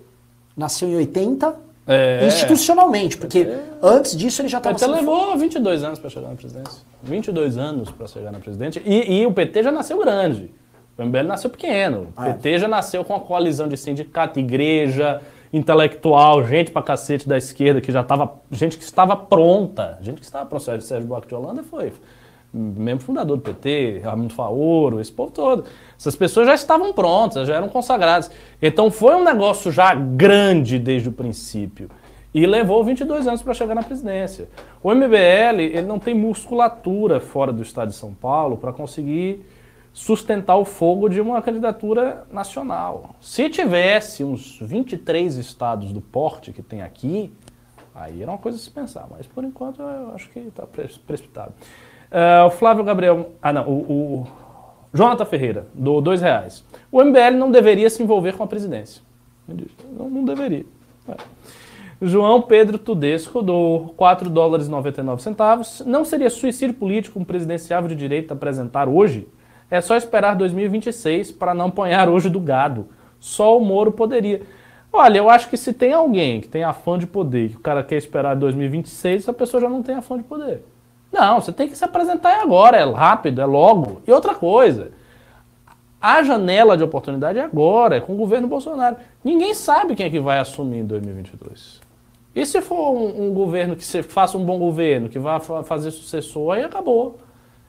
nasceu 0.56 0.88
em 0.88 0.96
80, 0.98 1.56
é, 1.86 2.26
institucionalmente, 2.26 3.18
porque 3.18 3.40
é. 3.40 3.64
antes 3.82 4.16
disso 4.16 4.42
ele 4.42 4.48
já 4.48 4.58
estava... 4.58 4.76
O 4.76 4.80
PT 4.80 4.92
levou 4.92 5.38
22 5.38 5.84
anos 5.84 6.00
para 6.00 6.10
chegar 6.10 6.30
na 6.30 6.36
presidência. 6.36 6.82
22 7.04 7.58
anos 7.58 7.92
para 7.92 8.08
chegar 8.08 8.32
na 8.32 8.40
presidência. 8.40 8.82
E, 8.86 9.20
e, 9.20 9.26
o 9.26 9.34
PT 9.34 9.64
já 9.64 9.72
nasceu 9.72 10.00
grande. 10.00 10.50
O 10.98 11.04
MBL 11.04 11.24
nasceu 11.24 11.50
pequeno. 11.50 12.08
O 12.16 12.24
PT 12.24 12.50
é. 12.52 12.60
já 12.60 12.68
nasceu 12.68 13.04
com 13.04 13.14
a 13.14 13.20
coalizão 13.20 13.68
de 13.68 13.76
sindicato, 13.76 14.40
igreja, 14.40 15.22
intelectual, 15.52 16.46
gente 16.46 16.72
pra 16.72 16.82
cacete 16.82 17.28
da 17.28 17.38
esquerda 17.38 17.82
que 17.82 17.92
já 17.92 18.02
estava... 18.02 18.34
Gente 18.50 18.78
que 18.78 18.84
estava 18.84 19.16
pronta. 19.18 19.98
Gente 20.02 20.20
que 20.20 20.26
estava 20.26 20.46
pronta. 20.46 20.80
Sérgio 20.80 21.08
Buarque 21.08 21.28
de 21.28 21.36
Holanda 21.36 21.64
foi 21.64 21.92
membro 22.54 23.04
fundador 23.04 23.38
do 23.38 23.42
PT, 23.42 24.02
Ramiro 24.04 24.34
Faoro, 24.34 25.02
esse 25.02 25.12
povo 25.12 25.32
todo. 25.32 25.66
Essas 26.04 26.18
pessoas 26.18 26.48
já 26.48 26.54
estavam 26.54 26.92
prontas, 26.92 27.48
já 27.48 27.56
eram 27.56 27.70
consagradas. 27.70 28.30
Então 28.62 28.92
foi 28.92 29.16
um 29.16 29.24
negócio 29.24 29.72
já 29.72 29.96
grande 29.96 30.78
desde 30.78 31.08
o 31.08 31.14
princípio. 31.14 31.90
E 32.34 32.46
levou 32.46 32.84
22 32.84 33.26
anos 33.26 33.42
para 33.42 33.54
chegar 33.54 33.74
na 33.74 33.84
presidência. 33.84 34.50
O 34.84 34.94
MBL 34.94 35.62
ele 35.62 35.84
não 35.84 36.00
tem 36.00 36.14
musculatura 36.14 37.22
fora 37.22 37.54
do 37.54 37.62
estado 37.62 37.88
de 37.88 37.96
São 37.96 38.14
Paulo 38.14 38.58
para 38.58 38.74
conseguir 38.74 39.46
sustentar 39.94 40.58
o 40.58 40.66
fogo 40.66 41.08
de 41.08 41.22
uma 41.22 41.42
candidatura 41.42 42.26
nacional. 42.30 43.16
Se 43.22 43.50
tivesse 43.50 44.26
uns 44.26 44.60
23 44.60 45.38
estados 45.38 45.94
do 45.94 46.02
porte 46.02 46.52
que 46.52 46.62
tem 46.62 46.82
aqui, 46.82 47.32
aí 47.96 48.22
era 48.22 48.30
uma 48.30 48.38
coisa 48.38 48.58
a 48.58 48.62
se 48.62 48.70
pensar. 48.70 49.08
Mas 49.10 49.26
por 49.26 49.46
enquanto 49.46 49.82
eu 49.82 50.14
acho 50.14 50.30
que 50.32 50.40
está 50.40 50.68
precipitado. 50.68 51.54
Uh, 52.12 52.48
o 52.48 52.50
Flávio 52.52 52.84
Gabriel. 52.84 53.32
Ah, 53.42 53.54
não. 53.54 53.68
O, 53.68 54.20
o 54.22 54.43
Jonathan 54.94 55.26
Ferreira, 55.26 55.68
do 55.74 56.00
dois 56.00 56.22
reais. 56.22 56.64
O 56.92 57.04
MBL 57.04 57.36
não 57.38 57.50
deveria 57.50 57.90
se 57.90 58.04
envolver 58.04 58.34
com 58.34 58.44
a 58.44 58.48
presidência. 58.48 59.02
Não, 59.98 60.10
não 60.10 60.24
deveria. 60.24 60.66
É. 61.08 61.16
João 62.02 62.42
Pedro 62.42 62.78
Tudesco, 62.78 63.42
do 63.42 63.94
4 63.96 64.30
dólares 64.30 64.68
e 64.68 64.70
99 64.70 65.22
centavos. 65.22 65.82
Não 65.86 66.04
seria 66.04 66.30
suicídio 66.30 66.76
político 66.76 67.20
um 67.20 67.24
presidenciável 67.24 67.90
de 67.90 67.96
direito 67.96 68.34
apresentar 68.34 68.88
hoje? 68.90 69.28
É 69.72 69.82
só 69.82 69.96
esperar 69.96 70.36
2026 70.36 71.32
para 71.32 71.54
não 71.54 71.68
apanhar 71.68 72.10
hoje 72.10 72.30
do 72.30 72.40
gado. 72.40 72.88
Só 73.20 73.58
o 73.58 73.62
Moro 73.64 73.92
poderia. 73.92 74.42
Olha, 74.92 75.18
eu 75.18 75.30
acho 75.30 75.50
que 75.50 75.58
se 75.58 75.74
tem 75.74 75.94
alguém 75.94 76.42
que 76.42 76.48
tem 76.48 76.64
afã 76.64 77.00
de 77.00 77.08
poder, 77.08 77.50
que 77.50 77.56
o 77.56 77.62
cara 77.62 77.84
quer 77.84 77.96
esperar 77.96 78.36
2026, 78.36 79.24
essa 79.24 79.34
pessoa 79.34 79.62
já 79.62 79.70
não 79.70 79.82
tem 79.82 79.96
afã 79.96 80.18
de 80.18 80.24
poder. 80.24 80.64
Não, 81.14 81.40
você 81.40 81.52
tem 81.52 81.70
que 81.70 81.78
se 81.78 81.86
apresentar 81.86 82.42
agora, 82.42 82.76
é 82.76 82.92
rápido, 82.92 83.40
é 83.40 83.46
logo. 83.46 84.02
E 84.08 84.12
outra 84.12 84.34
coisa, 84.34 84.92
a 86.02 86.24
janela 86.24 86.76
de 86.76 86.84
oportunidade 86.84 87.38
é 87.38 87.44
agora, 87.44 87.98
é 87.98 88.02
com 88.02 88.14
o 88.14 88.18
governo 88.18 88.48
Bolsonaro. 88.48 88.98
Ninguém 89.24 89.54
sabe 89.54 89.96
quem 89.96 90.08
é 90.08 90.10
que 90.10 90.20
vai 90.20 90.40
assumir 90.40 90.80
em 90.80 90.86
2022. 90.86 91.80
E 92.36 92.46
se 92.48 92.60
for 92.64 92.92
um, 92.92 93.28
um 93.28 93.34
governo 93.34 93.76
que 93.76 93.84
faça 94.02 94.36
um 94.40 94.44
bom 94.44 94.58
governo, 94.58 95.08
que 95.08 95.20
vá 95.20 95.40
fazer 95.40 95.92
sucessor, 95.92 96.56
aí 96.56 96.64
acabou. 96.64 97.20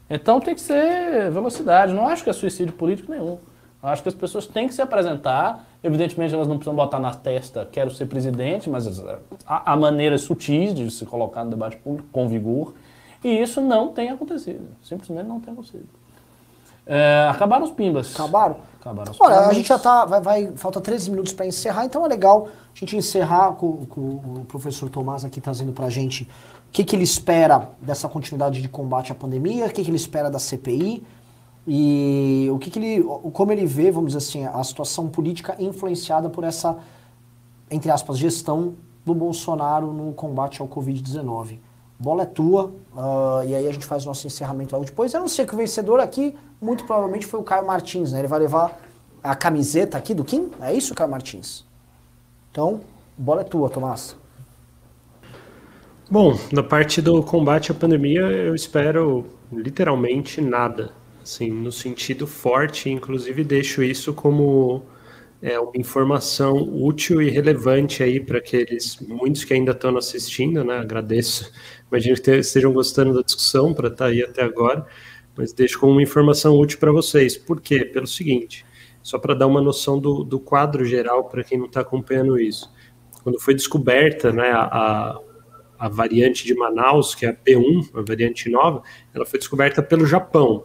Então 0.08 0.40
tem 0.40 0.54
que 0.54 0.60
ser 0.62 1.30
velocidade. 1.30 1.92
Não 1.92 2.08
acho 2.08 2.24
que 2.24 2.30
é 2.30 2.32
suicídio 2.32 2.72
político 2.72 3.12
nenhum. 3.12 3.38
Eu 3.82 3.88
acho 3.90 4.02
que 4.02 4.08
as 4.08 4.14
pessoas 4.14 4.46
têm 4.46 4.66
que 4.66 4.72
se 4.72 4.80
apresentar. 4.80 5.66
Evidentemente, 5.82 6.34
elas 6.34 6.48
não 6.48 6.56
precisam 6.56 6.74
botar 6.74 6.98
na 6.98 7.12
testa, 7.12 7.68
quero 7.70 7.90
ser 7.90 8.06
presidente, 8.06 8.70
mas 8.70 8.88
há, 9.46 9.72
há 9.72 9.76
maneiras 9.76 10.22
sutis 10.22 10.74
de 10.74 10.90
se 10.90 11.04
colocar 11.04 11.44
no 11.44 11.50
debate 11.50 11.76
público 11.76 12.08
com 12.10 12.26
vigor. 12.26 12.72
E 13.24 13.40
isso 13.40 13.60
não 13.60 13.88
tem 13.88 14.10
acontecido. 14.10 14.68
Simplesmente 14.82 15.26
não 15.26 15.40
tem 15.40 15.54
acontecido. 15.54 15.88
É, 16.86 17.26
acabaram 17.30 17.64
os 17.64 17.70
pimbas. 17.70 18.14
Acabaram? 18.14 18.56
Acabaram 18.78 19.10
os 19.10 19.20
Olha, 19.20 19.36
pimbas. 19.36 19.48
a 19.48 19.52
gente 19.54 19.68
já 19.68 19.78
tá. 19.78 20.04
Vai, 20.04 20.20
vai 20.20 20.52
falta 20.56 20.78
13 20.78 21.10
minutos 21.10 21.32
para 21.32 21.46
encerrar, 21.46 21.86
então 21.86 22.04
é 22.04 22.08
legal 22.08 22.48
a 22.48 22.78
gente 22.78 22.94
encerrar 22.96 23.52
com, 23.52 23.86
com 23.86 24.00
o 24.00 24.44
professor 24.46 24.90
Tomás 24.90 25.24
aqui 25.24 25.40
trazendo 25.40 25.72
para 25.72 25.86
a 25.86 25.90
gente 25.90 26.24
o 26.68 26.72
que, 26.72 26.84
que 26.84 26.94
ele 26.94 27.04
espera 27.04 27.70
dessa 27.80 28.08
continuidade 28.08 28.60
de 28.60 28.68
combate 28.68 29.10
à 29.10 29.14
pandemia, 29.14 29.66
o 29.66 29.70
que, 29.70 29.82
que 29.82 29.90
ele 29.90 29.96
espera 29.96 30.30
da 30.30 30.38
CPI 30.38 31.02
e 31.66 32.48
o 32.52 32.58
que, 32.58 32.70
que 32.70 32.78
ele. 32.78 33.02
como 33.32 33.52
ele 33.52 33.64
vê, 33.64 33.90
vamos 33.90 34.12
dizer 34.12 34.18
assim, 34.18 34.44
a 34.44 34.62
situação 34.62 35.08
política 35.08 35.56
influenciada 35.58 36.28
por 36.28 36.44
essa, 36.44 36.76
entre 37.70 37.90
aspas, 37.90 38.18
gestão 38.18 38.74
do 39.06 39.14
Bolsonaro 39.14 39.94
no 39.94 40.12
combate 40.12 40.60
ao 40.60 40.68
Covid-19 40.68 41.58
bola 42.04 42.24
é 42.24 42.26
tua, 42.26 42.66
uh, 42.94 43.48
e 43.48 43.54
aí 43.54 43.66
a 43.66 43.72
gente 43.72 43.86
faz 43.86 44.04
o 44.04 44.08
nosso 44.08 44.26
encerramento 44.26 44.74
logo 44.74 44.84
depois. 44.84 45.14
Eu 45.14 45.20
não 45.20 45.28
sei 45.28 45.46
que 45.46 45.54
o 45.54 45.56
vencedor 45.56 46.00
aqui, 46.00 46.36
muito 46.60 46.84
provavelmente 46.84 47.26
foi 47.26 47.40
o 47.40 47.42
Caio 47.42 47.66
Martins, 47.66 48.12
né? 48.12 48.18
Ele 48.18 48.28
vai 48.28 48.40
levar 48.40 48.78
a 49.22 49.34
camiseta 49.34 49.96
aqui 49.96 50.12
do 50.12 50.22
Kim? 50.22 50.50
É 50.60 50.70
isso, 50.74 50.94
Caio 50.94 51.10
Martins? 51.10 51.64
Então, 52.50 52.82
bola 53.16 53.40
é 53.40 53.44
tua, 53.44 53.70
Tomás. 53.70 54.14
Bom, 56.10 56.38
na 56.52 56.62
parte 56.62 57.00
do 57.00 57.22
combate 57.22 57.72
à 57.72 57.74
pandemia, 57.74 58.20
eu 58.20 58.54
espero 58.54 59.24
literalmente 59.50 60.42
nada. 60.42 60.92
Assim, 61.22 61.50
no 61.50 61.72
sentido 61.72 62.26
forte, 62.26 62.90
inclusive 62.90 63.42
deixo 63.42 63.82
isso 63.82 64.12
como 64.12 64.82
é, 65.44 65.60
uma 65.60 65.76
informação 65.76 66.56
útil 66.56 67.20
e 67.20 67.28
relevante 67.28 68.02
aí 68.02 68.18
para 68.18 68.38
aqueles 68.38 68.98
muitos 69.00 69.44
que 69.44 69.52
ainda 69.52 69.72
estão 69.72 69.96
assistindo, 69.96 70.64
né? 70.64 70.78
Agradeço 70.78 71.52
Imagino 71.94 72.20
que 72.20 72.30
estejam 72.32 72.72
gostando 72.72 73.14
da 73.14 73.22
discussão 73.22 73.72
para 73.72 73.86
estar 73.86 74.06
tá 74.06 74.10
aí 74.10 74.20
até 74.20 74.42
agora, 74.42 74.84
mas 75.36 75.52
deixo 75.52 75.78
como 75.78 75.92
uma 75.92 76.02
informação 76.02 76.58
útil 76.58 76.78
para 76.80 76.90
vocês. 76.90 77.36
Por 77.36 77.60
quê? 77.60 77.84
Pelo 77.84 78.06
seguinte, 78.06 78.66
só 79.00 79.16
para 79.16 79.32
dar 79.32 79.46
uma 79.46 79.60
noção 79.60 80.00
do, 80.00 80.24
do 80.24 80.40
quadro 80.40 80.84
geral 80.84 81.28
para 81.28 81.44
quem 81.44 81.56
não 81.56 81.66
está 81.66 81.82
acompanhando 81.82 82.36
isso. 82.40 82.72
Quando 83.22 83.40
foi 83.40 83.54
descoberta 83.54 84.32
né, 84.32 84.50
a, 84.50 85.20
a 85.78 85.88
variante 85.88 86.44
de 86.44 86.54
Manaus, 86.54 87.14
que 87.14 87.26
é 87.26 87.28
a 87.28 87.34
P1, 87.34 87.90
a 87.94 88.02
variante 88.02 88.50
nova, 88.50 88.82
ela 89.14 89.24
foi 89.24 89.38
descoberta 89.38 89.80
pelo 89.80 90.04
Japão. 90.04 90.64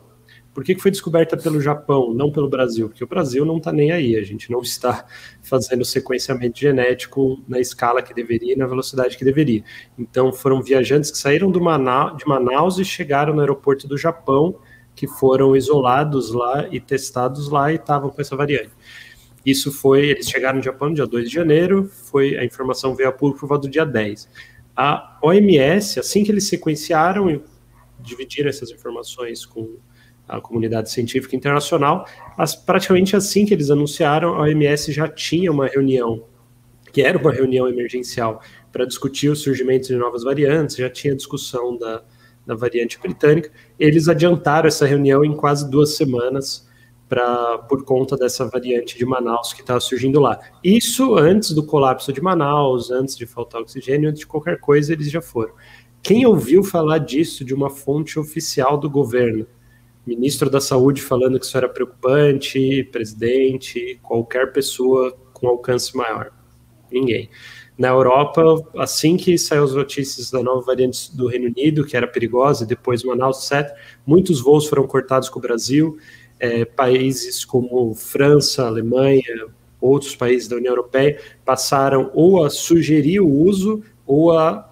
Por 0.59 0.65
que, 0.65 0.77
foi 0.77 0.91
descoberta 0.91 1.37
pelo 1.37 1.61
Japão, 1.61 2.13
não 2.13 2.29
pelo 2.29 2.49
Brasil? 2.49 2.89
Porque 2.89 3.01
o 3.01 3.07
Brasil 3.07 3.45
não 3.45 3.59
está 3.59 3.71
nem 3.71 3.93
aí, 3.93 4.17
a 4.17 4.23
gente 4.23 4.51
não 4.51 4.59
está 4.59 5.05
fazendo 5.41 5.85
sequenciamento 5.85 6.59
genético 6.59 7.41
na 7.47 7.61
escala 7.61 8.01
que 8.01 8.13
deveria 8.13 8.51
e 8.51 8.57
na 8.57 8.67
velocidade 8.67 9.17
que 9.17 9.23
deveria. 9.23 9.63
Então, 9.97 10.33
foram 10.33 10.61
viajantes 10.61 11.11
que 11.11 11.17
saíram 11.17 11.49
de 11.49 11.61
Manaus 11.61 12.77
e 12.77 12.83
chegaram 12.83 13.33
no 13.33 13.39
aeroporto 13.39 13.87
do 13.87 13.97
Japão, 13.97 14.59
que 14.93 15.07
foram 15.07 15.55
isolados 15.55 16.33
lá 16.33 16.67
e 16.69 16.77
testados 16.77 17.47
lá 17.49 17.71
e 17.71 17.75
estavam 17.75 18.09
com 18.09 18.19
essa 18.19 18.35
variante. 18.35 18.71
Isso 19.45 19.71
foi, 19.71 20.07
eles 20.07 20.29
chegaram 20.29 20.57
no 20.57 20.63
Japão 20.63 20.89
no 20.89 20.95
dia 20.95 21.07
2 21.07 21.29
de 21.29 21.33
janeiro, 21.33 21.89
foi 21.89 22.37
a 22.37 22.43
informação 22.43 22.93
veio 22.93 23.07
a 23.07 23.13
público 23.13 23.39
por 23.39 23.47
volta 23.47 23.65
do 23.65 23.71
dia 23.71 23.85
10. 23.85 24.27
A 24.75 25.17
OMS, 25.23 26.01
assim 26.01 26.21
que 26.21 26.29
eles 26.33 26.49
sequenciaram 26.49 27.29
e 27.29 27.41
dividiram 28.01 28.49
essas 28.49 28.71
informações 28.71 29.45
com 29.45 29.77
a 30.29 30.39
comunidade 30.39 30.91
científica 30.91 31.35
internacional, 31.35 32.05
mas 32.37 32.55
praticamente 32.55 33.15
assim 33.15 33.45
que 33.45 33.53
eles 33.53 33.71
anunciaram, 33.71 34.35
a 34.35 34.41
OMS 34.41 34.91
já 34.91 35.07
tinha 35.07 35.51
uma 35.51 35.65
reunião 35.65 36.23
que 36.91 37.01
era 37.01 37.17
uma 37.17 37.31
reunião 37.31 37.67
emergencial 37.67 38.41
para 38.71 38.85
discutir 38.85 39.29
o 39.29 39.35
surgimento 39.35 39.87
de 39.87 39.95
novas 39.95 40.23
variantes, 40.23 40.75
já 40.75 40.89
tinha 40.89 41.15
discussão 41.15 41.77
da, 41.77 42.03
da 42.45 42.55
variante 42.55 42.99
britânica. 42.99 43.51
Eles 43.79 44.07
adiantaram 44.07 44.67
essa 44.67 44.85
reunião 44.85 45.23
em 45.23 45.35
quase 45.35 45.69
duas 45.69 45.95
semanas 45.95 46.67
pra, 47.07 47.57
por 47.59 47.83
conta 47.83 48.15
dessa 48.15 48.47
variante 48.47 48.97
de 48.97 49.05
Manaus 49.05 49.53
que 49.53 49.61
estava 49.61 49.79
surgindo 49.79 50.19
lá. 50.19 50.39
Isso 50.63 51.15
antes 51.15 51.51
do 51.51 51.63
colapso 51.63 52.13
de 52.13 52.21
Manaus, 52.21 52.91
antes 52.91 53.17
de 53.17 53.25
faltar 53.25 53.61
oxigênio, 53.61 54.09
antes 54.09 54.19
de 54.19 54.27
qualquer 54.27 54.59
coisa, 54.59 54.93
eles 54.93 55.09
já 55.09 55.21
foram. 55.21 55.53
Quem 56.01 56.25
ouviu 56.25 56.63
falar 56.63 56.99
disso 56.99 57.43
de 57.43 57.53
uma 57.53 57.69
fonte 57.69 58.19
oficial 58.19 58.77
do 58.77 58.89
governo? 58.89 59.45
Ministro 60.09 60.49
da 60.49 60.59
Saúde 60.59 61.01
falando 61.01 61.39
que 61.39 61.45
isso 61.45 61.55
era 61.55 61.69
preocupante, 61.69 62.83
presidente, 62.91 63.99
qualquer 64.01 64.51
pessoa 64.51 65.15
com 65.31 65.47
alcance 65.47 65.95
maior. 65.95 66.31
Ninguém. 66.91 67.29
Na 67.77 67.89
Europa, 67.89 68.41
assim 68.77 69.15
que 69.15 69.37
saiu 69.37 69.63
as 69.63 69.73
notícias 69.73 70.31
da 70.31 70.41
nova 70.41 70.65
variante 70.65 71.15
do 71.15 71.27
Reino 71.27 71.45
Unido, 71.45 71.85
que 71.85 71.95
era 71.95 72.07
perigosa, 72.07 72.65
depois 72.65 73.03
Manaus, 73.03 73.49
etc., 73.49 73.71
muitos 74.05 74.41
voos 74.41 74.67
foram 74.67 74.87
cortados 74.87 75.29
com 75.29 75.37
o 75.37 75.41
Brasil. 75.41 75.97
É, 76.39 76.65
países 76.65 77.45
como 77.45 77.93
França, 77.93 78.65
Alemanha, 78.65 79.47
outros 79.79 80.15
países 80.15 80.47
da 80.47 80.55
União 80.55 80.71
Europeia 80.71 81.19
passaram 81.45 82.09
ou 82.13 82.43
a 82.43 82.49
sugerir 82.49 83.19
o 83.19 83.29
uso 83.29 83.83
ou 84.05 84.31
a 84.37 84.65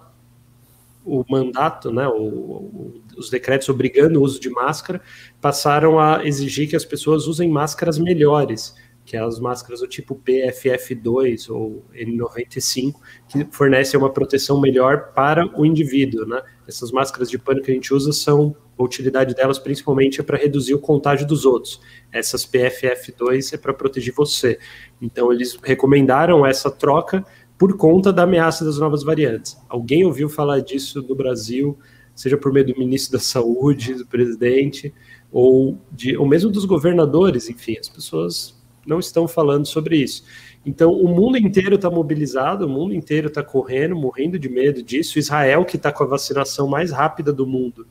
o 1.08 1.24
mandato, 1.26 1.90
né, 1.90 2.06
o, 2.06 2.12
o, 2.12 3.00
os 3.18 3.30
decretos 3.30 3.68
obrigando 3.68 4.20
o 4.20 4.22
uso 4.22 4.40
de 4.40 4.48
máscara, 4.50 5.00
passaram 5.40 5.98
a 5.98 6.24
exigir 6.24 6.68
que 6.68 6.76
as 6.76 6.84
pessoas 6.84 7.26
usem 7.26 7.48
máscaras 7.48 7.98
melhores, 7.98 8.74
que 9.08 9.16
é 9.16 9.20
as 9.20 9.40
máscaras 9.40 9.80
do 9.80 9.88
tipo 9.88 10.20
PFF2 10.22 11.48
ou 11.48 11.82
N95, 11.94 12.94
que 13.26 13.46
fornecem 13.50 13.98
uma 13.98 14.12
proteção 14.12 14.60
melhor 14.60 15.12
para 15.14 15.46
o 15.58 15.64
indivíduo, 15.64 16.26
né? 16.26 16.42
Essas 16.66 16.92
máscaras 16.92 17.30
de 17.30 17.38
pano 17.38 17.62
que 17.62 17.70
a 17.70 17.74
gente 17.74 17.94
usa 17.94 18.12
são, 18.12 18.54
a 18.78 18.82
utilidade 18.82 19.34
delas 19.34 19.58
principalmente 19.58 20.20
é 20.20 20.22
para 20.22 20.36
reduzir 20.36 20.74
o 20.74 20.78
contágio 20.78 21.26
dos 21.26 21.46
outros. 21.46 21.80
Essas 22.12 22.44
PFF2 22.44 23.54
é 23.54 23.56
para 23.56 23.72
proteger 23.72 24.12
você. 24.12 24.58
Então 25.00 25.32
eles 25.32 25.58
recomendaram 25.62 26.44
essa 26.44 26.70
troca 26.70 27.24
por 27.56 27.76
conta 27.78 28.12
da 28.12 28.24
ameaça 28.24 28.64
das 28.64 28.78
novas 28.78 29.02
variantes. 29.02 29.58
Alguém 29.70 30.04
ouviu 30.04 30.28
falar 30.28 30.60
disso 30.60 31.02
no 31.02 31.14
Brasil, 31.14 31.78
seja 32.18 32.36
por 32.36 32.52
meio 32.52 32.66
do 32.66 32.76
ministro 32.76 33.12
da 33.12 33.20
Saúde, 33.20 33.94
do 33.94 34.04
presidente, 34.04 34.92
ou, 35.30 35.78
de, 35.92 36.16
ou 36.16 36.26
mesmo 36.26 36.50
dos 36.50 36.64
governadores, 36.64 37.48
enfim, 37.48 37.76
as 37.78 37.88
pessoas 37.88 38.58
não 38.84 38.98
estão 38.98 39.28
falando 39.28 39.66
sobre 39.66 39.98
isso. 39.98 40.24
Então, 40.66 40.90
o 40.90 41.06
mundo 41.06 41.38
inteiro 41.38 41.76
está 41.76 41.88
mobilizado, 41.88 42.66
o 42.66 42.68
mundo 42.68 42.92
inteiro 42.92 43.28
está 43.28 43.40
correndo, 43.40 43.94
morrendo 43.94 44.36
de 44.36 44.48
medo 44.48 44.82
disso. 44.82 45.16
Israel, 45.16 45.64
que 45.64 45.76
está 45.76 45.92
com 45.92 46.02
a 46.02 46.08
vacinação 46.08 46.66
mais 46.66 46.90
rápida 46.90 47.32
do 47.32 47.46
mundo, 47.46 47.86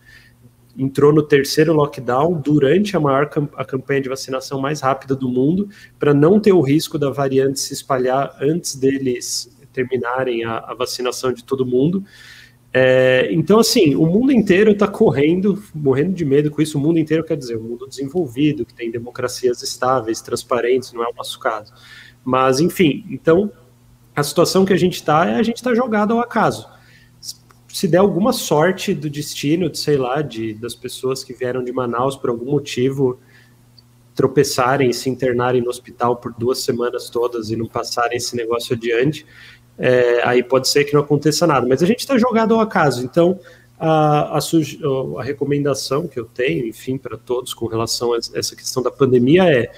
entrou 0.77 1.13
no 1.13 1.23
terceiro 1.23 1.71
lockdown 1.71 2.33
durante 2.41 2.97
a 2.97 2.99
maior 2.99 3.29
a 3.55 3.63
campanha 3.63 4.01
de 4.01 4.09
vacinação 4.09 4.59
mais 4.59 4.81
rápida 4.81 5.15
do 5.15 5.29
mundo, 5.29 5.69
para 5.97 6.13
não 6.13 6.37
ter 6.37 6.51
o 6.51 6.59
risco 6.59 6.99
da 6.99 7.09
variante 7.09 7.61
se 7.61 7.73
espalhar 7.73 8.35
antes 8.41 8.75
deles 8.75 9.55
terminarem 9.71 10.43
a, 10.43 10.57
a 10.57 10.73
vacinação 10.73 11.31
de 11.31 11.45
todo 11.45 11.65
mundo. 11.65 12.03
É, 12.79 13.29
então, 13.31 13.57
assim, 13.59 13.95
o 13.95 14.05
mundo 14.05 14.31
inteiro 14.31 14.69
está 14.69 14.87
correndo, 14.87 15.63
morrendo 15.73 16.13
de 16.13 16.23
medo 16.23 16.51
com 16.51 16.61
isso. 16.61 16.77
O 16.77 16.81
mundo 16.81 16.99
inteiro 16.99 17.23
quer 17.23 17.35
dizer, 17.35 17.55
o 17.55 17.63
mundo 17.63 17.87
desenvolvido, 17.87 18.63
que 18.63 18.73
tem 18.73 18.91
democracias 18.91 19.63
estáveis, 19.63 20.21
transparentes, 20.21 20.93
não 20.93 21.03
é 21.03 21.07
o 21.07 21.13
nosso 21.15 21.39
caso. 21.39 21.73
Mas, 22.23 22.59
enfim, 22.59 23.03
então, 23.09 23.51
a 24.15 24.21
situação 24.21 24.63
que 24.63 24.73
a 24.73 24.77
gente 24.77 24.93
está 24.93 25.25
é 25.25 25.35
a 25.35 25.41
gente 25.43 25.55
está 25.55 25.73
jogado 25.73 26.13
ao 26.13 26.19
acaso. 26.19 26.69
Se 27.67 27.87
der 27.87 27.97
alguma 27.97 28.31
sorte 28.31 28.93
do 28.93 29.09
destino, 29.09 29.71
de, 29.71 29.79
sei 29.79 29.97
lá, 29.97 30.21
de, 30.21 30.53
das 30.53 30.75
pessoas 30.75 31.23
que 31.23 31.33
vieram 31.33 31.63
de 31.63 31.71
Manaus 31.71 32.15
por 32.15 32.29
algum 32.29 32.51
motivo 32.51 33.19
tropeçarem 34.13 34.89
e 34.89 34.93
se 34.93 35.09
internarem 35.09 35.61
no 35.61 35.69
hospital 35.69 36.17
por 36.17 36.33
duas 36.33 36.59
semanas 36.59 37.09
todas 37.09 37.49
e 37.49 37.55
não 37.55 37.67
passarem 37.67 38.17
esse 38.17 38.35
negócio 38.35 38.75
adiante, 38.75 39.25
é, 39.77 40.21
aí 40.23 40.41
pode 40.41 40.67
ser 40.67 40.83
que 40.83 40.93
não 40.93 41.01
aconteça 41.01 41.45
nada. 41.45 41.67
Mas 41.67 41.83
a 41.83 41.85
gente 41.85 41.99
está 41.99 42.17
jogado 42.17 42.53
ao 42.53 42.59
acaso. 42.59 43.03
Então, 43.05 43.39
a, 43.79 44.37
a, 44.37 44.39
a, 45.19 45.23
recomendação 45.23 46.07
que 46.07 46.19
eu 46.19 46.25
tenho, 46.25 46.65
enfim, 46.65 46.97
para 46.97 47.17
todos 47.17 47.53
com 47.53 47.67
relação 47.67 48.13
a 48.13 48.17
essa 48.17 48.55
questão 48.55 48.81
da 48.81 48.89
pandemia 48.89 49.43
é 49.43 49.71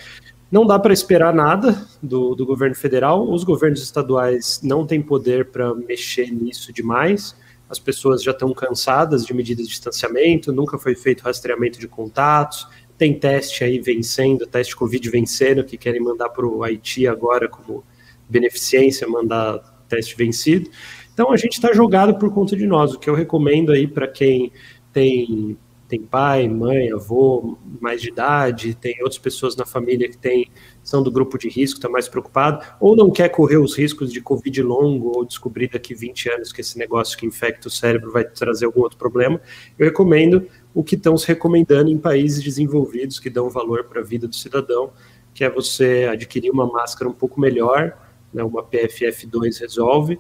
não 0.51 0.65
dá 0.65 0.79
para 0.79 0.93
esperar 0.93 1.33
nada 1.33 1.85
do, 2.01 2.33
do, 2.33 2.43
governo 2.43 2.75
federal, 2.75 3.29
os 3.31 3.43
governos 3.43 3.83
estaduais 3.83 4.59
não 4.63 4.85
têm 4.85 4.99
poder 4.99 5.51
para 5.51 5.75
mexer 5.75 6.31
nisso 6.31 6.73
demais, 6.73 7.35
as 7.69 7.77
pessoas 7.77 8.23
já 8.23 8.31
estão 8.31 8.51
cansadas 8.51 9.23
de 9.23 9.31
medidas 9.31 9.65
de 9.65 9.71
distanciamento, 9.71 10.51
nunca 10.51 10.79
foi 10.79 10.95
feito 10.95 11.21
rastreamento 11.21 11.79
de 11.79 11.87
contatos, 11.87 12.67
tem 12.97 13.17
teste 13.17 13.63
aí 13.63 13.79
vencendo, 13.79 14.47
teste 14.47 14.75
Covid 14.75 15.07
vencendo, 15.09 15.63
que 15.63 15.77
querem 15.77 16.01
mandar 16.01 16.29
para 16.29 16.47
o 16.47 16.63
Haiti 16.63 17.07
agora 17.07 17.47
como 17.47 17.83
beneficência, 18.27 19.07
mandar 19.07 19.78
teste 19.89 20.15
vencido. 20.15 20.69
Então 21.13 21.31
a 21.31 21.37
gente 21.37 21.53
está 21.53 21.73
jogado 21.73 22.17
por 22.17 22.33
conta 22.33 22.55
de 22.55 22.65
nós. 22.65 22.93
O 22.93 22.99
que 22.99 23.09
eu 23.09 23.15
recomendo 23.15 23.71
aí 23.71 23.87
para 23.87 24.07
quem 24.07 24.51
tem 24.93 25.57
tem 25.89 26.03
pai, 26.03 26.47
mãe, 26.47 26.91
avô, 26.91 27.57
mais 27.81 27.99
de 27.99 28.09
idade, 28.09 28.75
tem 28.75 29.01
outras 29.01 29.17
pessoas 29.17 29.55
na 29.55 29.65
família 29.65 30.07
que 30.07 30.17
tem, 30.17 30.47
são 30.83 31.01
do 31.01 31.11
grupo 31.11 31.35
de 31.35 31.49
risco, 31.49 31.79
está 31.79 31.89
mais 31.89 32.07
preocupado, 32.07 32.63
ou 32.79 32.95
não 32.95 33.09
quer 33.09 33.27
correr 33.29 33.57
os 33.57 33.75
riscos 33.75 34.13
de 34.13 34.21
Covid 34.21 34.61
longo, 34.61 35.17
ou 35.17 35.25
descobrir 35.25 35.67
daqui 35.67 35.95
20 35.95 36.29
anos 36.29 36.53
que 36.53 36.61
esse 36.61 36.77
negócio 36.77 37.17
que 37.17 37.25
infecta 37.25 37.67
o 37.67 37.71
cérebro 37.71 38.11
vai 38.11 38.23
trazer 38.23 38.67
algum 38.67 38.81
outro 38.81 38.99
problema, 38.99 39.41
eu 39.79 39.87
recomendo 39.87 40.45
o 40.75 40.83
que 40.83 40.93
estão 40.93 41.17
se 41.17 41.27
recomendando 41.27 41.89
em 41.89 41.97
países 41.97 42.43
desenvolvidos 42.43 43.19
que 43.19 43.29
dão 43.29 43.49
valor 43.49 43.85
para 43.85 44.01
a 44.01 44.03
vida 44.03 44.27
do 44.27 44.35
cidadão, 44.35 44.91
que 45.33 45.43
é 45.43 45.49
você 45.49 46.07
adquirir 46.11 46.51
uma 46.51 46.67
máscara 46.67 47.09
um 47.09 47.13
pouco 47.13 47.41
melhor, 47.41 47.97
né, 48.33 48.43
uma 48.43 48.63
PFF2 48.63 49.59
resolve, 49.59 50.19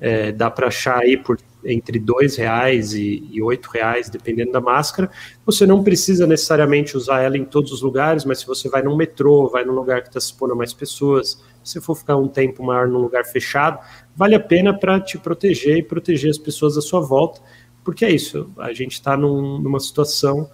é, 0.00 0.30
dá 0.30 0.50
para 0.50 0.68
achar 0.68 0.98
aí 1.00 1.16
por 1.16 1.38
entre 1.64 1.98
dois 1.98 2.36
reais 2.36 2.94
e 2.94 3.42
oito 3.42 3.68
reais, 3.68 4.08
dependendo 4.08 4.52
da 4.52 4.60
máscara. 4.60 5.10
Você 5.44 5.66
não 5.66 5.82
precisa 5.82 6.26
necessariamente 6.26 6.96
usar 6.96 7.20
ela 7.20 7.36
em 7.36 7.44
todos 7.44 7.72
os 7.72 7.82
lugares, 7.82 8.24
mas 8.24 8.40
se 8.40 8.46
você 8.46 8.68
vai 8.68 8.80
num 8.80 8.96
metrô, 8.96 9.48
vai 9.48 9.64
num 9.64 9.72
lugar 9.72 10.02
que 10.02 10.08
está 10.08 10.20
se 10.20 10.26
expondo 10.26 10.52
a 10.52 10.56
mais 10.56 10.72
pessoas, 10.72 11.42
se 11.62 11.80
for 11.80 11.96
ficar 11.96 12.16
um 12.16 12.28
tempo 12.28 12.62
maior 12.62 12.86
num 12.86 12.98
lugar 12.98 13.24
fechado, 13.24 13.80
vale 14.14 14.34
a 14.34 14.40
pena 14.40 14.72
para 14.72 15.00
te 15.00 15.18
proteger 15.18 15.78
e 15.78 15.82
proteger 15.82 16.30
as 16.30 16.38
pessoas 16.38 16.78
à 16.78 16.80
sua 16.80 17.00
volta, 17.00 17.40
porque 17.84 18.04
é 18.04 18.10
isso, 18.10 18.50
a 18.58 18.72
gente 18.72 18.92
está 18.92 19.16
num, 19.16 19.58
numa 19.58 19.80
situação 19.80 20.48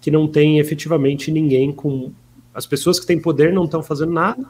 que 0.00 0.10
não 0.10 0.26
tem 0.28 0.58
efetivamente 0.58 1.30
ninguém 1.30 1.72
com. 1.72 2.12
As 2.54 2.66
pessoas 2.66 2.98
que 2.98 3.06
têm 3.06 3.20
poder 3.20 3.52
não 3.52 3.64
estão 3.64 3.82
fazendo 3.82 4.12
nada, 4.12 4.42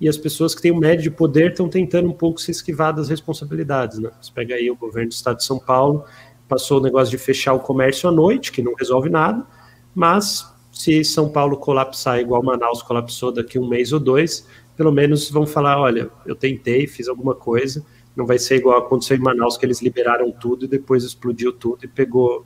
e 0.00 0.08
as 0.08 0.16
pessoas 0.16 0.54
que 0.54 0.62
têm 0.62 0.72
o 0.72 0.76
médio 0.76 1.02
de 1.02 1.10
poder 1.10 1.50
estão 1.50 1.68
tentando 1.68 2.08
um 2.08 2.12
pouco 2.12 2.40
se 2.40 2.50
esquivar 2.50 2.94
das 2.94 3.08
responsabilidades. 3.08 3.98
Né? 3.98 4.10
Você 4.20 4.32
pega 4.32 4.54
aí 4.54 4.70
o 4.70 4.76
governo 4.76 5.08
do 5.08 5.12
estado 5.12 5.36
de 5.38 5.44
São 5.44 5.58
Paulo, 5.58 6.04
passou 6.48 6.78
o 6.78 6.82
negócio 6.82 7.10
de 7.10 7.18
fechar 7.18 7.54
o 7.54 7.60
comércio 7.60 8.08
à 8.08 8.12
noite, 8.12 8.52
que 8.52 8.62
não 8.62 8.74
resolve 8.74 9.08
nada, 9.08 9.46
mas 9.94 10.52
se 10.72 11.04
São 11.04 11.28
Paulo 11.28 11.56
colapsar 11.56 12.18
igual 12.18 12.42
Manaus 12.42 12.82
colapsou 12.82 13.32
daqui 13.32 13.58
um 13.58 13.68
mês 13.68 13.92
ou 13.92 14.00
dois, 14.00 14.46
pelo 14.76 14.90
menos 14.90 15.30
vão 15.30 15.46
falar, 15.46 15.80
olha, 15.80 16.10
eu 16.26 16.34
tentei, 16.34 16.86
fiz 16.86 17.08
alguma 17.08 17.34
coisa, 17.34 17.84
não 18.16 18.26
vai 18.26 18.38
ser 18.38 18.56
igual 18.56 18.78
aconteceu 18.78 19.16
em 19.16 19.20
Manaus, 19.20 19.56
que 19.56 19.64
eles 19.64 19.80
liberaram 19.80 20.30
tudo 20.32 20.64
e 20.64 20.68
depois 20.68 21.04
explodiu 21.04 21.52
tudo 21.52 21.84
e 21.84 21.88
pegou 21.88 22.44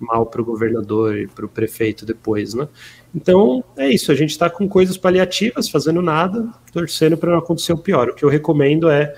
mal 0.00 0.26
para 0.26 0.40
o 0.40 0.44
governador 0.44 1.16
e 1.16 1.26
para 1.28 1.44
o 1.44 1.48
prefeito 1.48 2.06
depois, 2.06 2.54
né? 2.54 2.66
Então 3.14 3.62
é 3.76 3.88
isso, 3.90 4.10
a 4.10 4.14
gente 4.14 4.30
está 4.30 4.48
com 4.48 4.68
coisas 4.68 4.96
paliativas, 4.96 5.68
fazendo 5.68 6.00
nada, 6.00 6.48
torcendo 6.72 7.16
para 7.16 7.32
não 7.32 7.38
acontecer 7.38 7.72
o 7.72 7.78
pior. 7.78 8.08
O 8.08 8.14
que 8.14 8.24
eu 8.24 8.28
recomendo 8.28 8.88
é, 8.88 9.14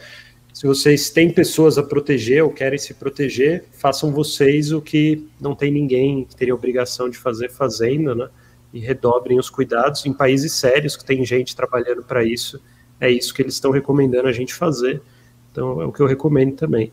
se 0.53 0.67
vocês 0.67 1.09
têm 1.11 1.31
pessoas 1.31 1.79
a 1.79 1.83
proteger 1.83 2.43
ou 2.43 2.51
querem 2.51 2.79
se 2.79 2.95
proteger, 2.95 3.65
façam 3.73 4.13
vocês 4.13 4.73
o 4.73 4.83
que 4.83 5.27
não 5.41 5.55
tem 5.55 5.73
ninguém 5.73 6.25
que 6.25 6.37
teria 6.37 6.55
obrigação 6.55 7.09
de 7.09 7.17
fazer 7.17 7.51
fazendo, 7.51 8.15
né? 8.15 8.29
E 8.73 8.81
redobrem 8.81 9.39
os 9.39 9.51
cuidados 9.51 10.05
em 10.05 10.13
países 10.13 10.53
sérios 10.53 10.97
que 10.97 11.05
tem 11.05 11.25
gente 11.25 11.55
trabalhando 11.55 12.03
para 12.03 12.25
isso. 12.25 12.61
É 13.01 13.11
isso 13.11 13.35
que 13.35 13.43
eles 13.43 13.55
estão 13.55 13.71
recomendando 13.71 14.29
a 14.29 14.33
gente 14.33 14.55
fazer. 14.55 15.03
Então 15.51 15.81
é 15.81 15.85
o 15.85 15.93
que 15.93 16.01
eu 16.01 16.07
recomendo 16.07 16.55
também. 16.55 16.93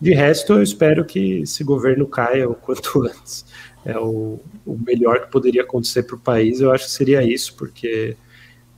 De 0.00 0.12
resto, 0.12 0.54
eu 0.54 0.62
espero 0.62 1.04
que 1.04 1.40
esse 1.40 1.64
governo 1.64 2.06
caia 2.06 2.48
o 2.48 2.54
quanto 2.54 3.02
antes. 3.06 3.44
É 3.84 3.98
o, 3.98 4.40
o 4.64 4.78
melhor 4.84 5.20
que 5.20 5.30
poderia 5.30 5.62
acontecer 5.62 6.02
para 6.02 6.16
o 6.16 6.18
país, 6.18 6.60
eu 6.60 6.72
acho 6.72 6.86
que 6.86 6.90
seria 6.90 7.22
isso, 7.22 7.54
porque 7.56 8.16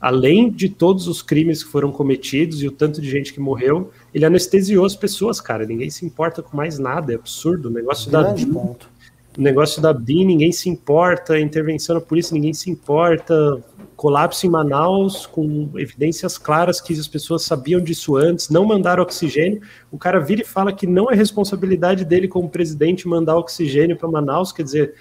além 0.01 0.51
de 0.51 0.69
todos 0.69 1.09
os 1.09 1.23
crimes 1.23 1.65
que 1.65 1.71
foram 1.71 1.91
cometidos 1.91 2.63
e 2.63 2.69
o 2.69 2.71
tanto 2.71 3.01
de 3.01 3.11
gente 3.11 3.33
que 3.33 3.41
morreu, 3.41 3.91
ele 4.15 4.25
anestesiou 4.25 4.85
as 4.85 4.95
pessoas, 4.95 5.41
cara. 5.41 5.67
Ninguém 5.67 5.91
se 5.91 6.07
importa 6.07 6.43
com 6.43 6.57
mais 6.57 6.79
nada, 6.79 7.13
é 7.13 7.17
absurdo. 7.17 7.69
O 7.69 7.73
negócio 7.73 8.11
Grande 8.11 8.47
da 8.47 8.53
ponto. 8.53 8.89
o 9.37 9.41
negócio 9.41 9.83
da 9.83 9.93
BIM 9.93 10.25
ninguém 10.25 10.53
se 10.53 10.69
importa, 10.69 11.39
intervenção 11.41 11.97
da 11.97 12.01
polícia 12.01 12.35
ninguém 12.35 12.55
se 12.55 12.71
importa, 12.71 13.63
colapso 13.99 14.47
em 14.47 14.49
Manaus 14.49 15.27
com 15.27 15.71
evidências 15.75 16.39
claras 16.39 16.81
que 16.81 16.93
as 16.93 17.09
pessoas 17.09 17.43
sabiam 17.43 17.81
disso 17.81 18.15
antes, 18.15 18.49
não 18.49 18.65
mandaram 18.65 19.03
oxigênio. 19.03 19.61
O 19.91 19.99
cara 19.99 20.21
vira 20.21 20.43
e 20.43 20.45
fala 20.45 20.73
que 20.73 20.87
não 20.87 21.11
é 21.11 21.17
responsabilidade 21.17 22.05
dele 22.05 22.29
como 22.29 22.49
presidente 22.49 23.09
mandar 23.09 23.37
oxigênio 23.37 23.97
para 23.97 24.09
Manaus, 24.09 24.53
quer 24.53 24.63
dizer, 24.63 24.95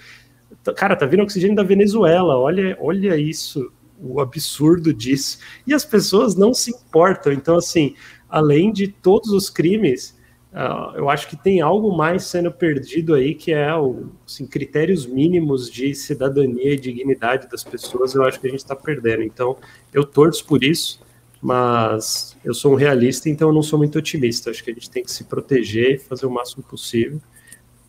cara, 0.74 0.96
tá 0.96 1.06
vindo 1.06 1.22
oxigênio 1.22 1.54
da 1.54 1.62
Venezuela, 1.62 2.36
olha, 2.36 2.76
olha 2.80 3.16
isso, 3.16 3.70
o 4.02 4.20
absurdo 4.20 4.92
disso. 4.92 5.38
E 5.64 5.72
as 5.72 5.84
pessoas 5.84 6.34
não 6.34 6.52
se 6.52 6.72
importam. 6.72 7.32
Então, 7.32 7.56
assim, 7.56 7.94
além 8.28 8.72
de 8.72 8.88
todos 8.88 9.30
os 9.30 9.48
crimes, 9.48 10.17
Uh, 10.52 10.96
eu 10.96 11.10
acho 11.10 11.28
que 11.28 11.36
tem 11.36 11.60
algo 11.60 11.94
mais 11.94 12.24
sendo 12.24 12.50
perdido 12.50 13.14
aí, 13.14 13.34
que 13.34 13.52
é 13.52 13.74
o, 13.74 14.06
assim, 14.26 14.46
critérios 14.46 15.04
mínimos 15.04 15.70
de 15.70 15.94
cidadania 15.94 16.72
e 16.72 16.78
dignidade 16.78 17.48
das 17.48 17.62
pessoas, 17.62 18.14
eu 18.14 18.24
acho 18.24 18.40
que 18.40 18.46
a 18.46 18.50
gente 18.50 18.60
está 18.60 18.74
perdendo. 18.74 19.22
Então, 19.22 19.58
eu 19.92 20.04
torço 20.04 20.44
por 20.46 20.64
isso, 20.64 21.00
mas 21.40 22.34
eu 22.42 22.54
sou 22.54 22.72
um 22.72 22.76
realista, 22.76 23.28
então 23.28 23.48
eu 23.48 23.54
não 23.54 23.62
sou 23.62 23.78
muito 23.78 23.98
otimista. 23.98 24.50
Acho 24.50 24.64
que 24.64 24.70
a 24.70 24.74
gente 24.74 24.90
tem 24.90 25.04
que 25.04 25.12
se 25.12 25.24
proteger 25.24 25.96
e 25.96 25.98
fazer 25.98 26.24
o 26.24 26.30
máximo 26.30 26.62
possível. 26.62 27.20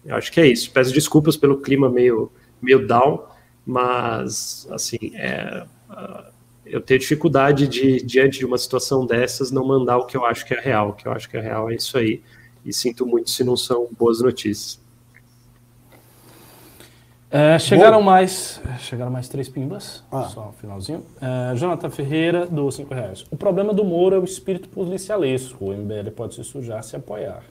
Eu 0.06 0.16
acho 0.16 0.32
que 0.32 0.42
é 0.42 0.48
isso. 0.48 0.70
Peço 0.72 0.94
desculpas 0.94 1.38
pelo 1.38 1.62
clima 1.62 1.90
meio, 1.90 2.30
meio 2.62 2.86
down, 2.86 3.24
mas, 3.66 4.68
assim, 4.70 4.98
é, 5.16 5.66
uh, 5.90 6.24
eu 6.66 6.82
tenho 6.82 7.00
dificuldade 7.00 7.70
de, 7.70 8.04
diante 8.04 8.40
de 8.40 8.46
uma 8.46 8.58
situação 8.58 9.06
dessas, 9.06 9.50
não 9.50 9.66
mandar 9.66 9.98
o 9.98 10.06
que 10.06 10.18
eu 10.18 10.26
acho 10.26 10.46
que 10.46 10.54
é 10.54 10.60
real. 10.60 10.90
O 10.90 10.94
que 10.94 11.08
eu 11.08 11.14
acho 11.14 11.30
que 11.30 11.38
é 11.38 11.42
real 11.42 11.72
é 11.72 11.76
isso 11.76 11.98
aí 11.98 12.22
e 12.66 12.74
sinto 12.74 13.06
muito 13.06 13.30
se 13.30 13.44
não 13.44 13.58
são 13.58 13.88
boas 13.98 14.22
notícias. 14.22 14.80
É, 17.32 17.60
chegaram 17.60 18.02
mais 18.02 18.60
chegaram 18.80 19.12
mais 19.12 19.30
três 19.30 19.48
pimbas, 19.48 20.04
ah. 20.12 20.24
só 20.24 20.48
no 20.48 20.54
finalzinho. 20.54 21.04
É, 21.22 21.56
Jonathan 21.56 21.90
Ferreira, 21.92 22.48
do 22.48 22.72
5 22.72 22.92
reais. 22.92 23.24
O 23.30 23.38
problema 23.38 23.72
do 23.72 23.84
Moro 23.84 24.16
é 24.16 24.20
o 24.20 24.24
espírito 24.24 24.68
policialesco. 24.70 25.66
O 25.66 25.74
MBL 25.74 26.10
pode 26.16 26.34
se 26.34 26.44
sujar 26.44 26.84
se 26.84 26.96
apoiar. 26.96 27.44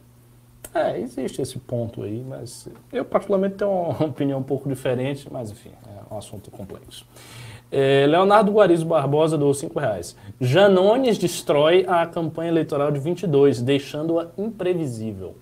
É, 0.74 0.98
existe 0.98 1.40
esse 1.40 1.58
ponto 1.58 2.02
aí, 2.02 2.24
mas 2.28 2.68
eu 2.92 3.04
particularmente 3.04 3.56
tenho 3.56 3.70
uma 3.70 4.02
opinião 4.06 4.40
um 4.40 4.42
pouco 4.42 4.68
diferente, 4.68 5.28
mas 5.30 5.50
enfim, 5.50 5.70
é 5.86 6.14
um 6.14 6.18
assunto 6.18 6.50
complexo. 6.50 7.06
É, 7.70 8.06
Leonardo 8.06 8.50
Guarizo 8.50 8.86
Barbosa 8.86 9.36
do 9.36 9.52
5 9.52 9.78
reais. 9.78 10.16
Janones 10.40 11.18
destrói 11.18 11.84
a 11.86 12.06
campanha 12.06 12.50
eleitoral 12.50 12.90
de 12.90 12.98
22, 12.98 13.60
deixando-a 13.60 14.28
imprevisível. 14.38 15.34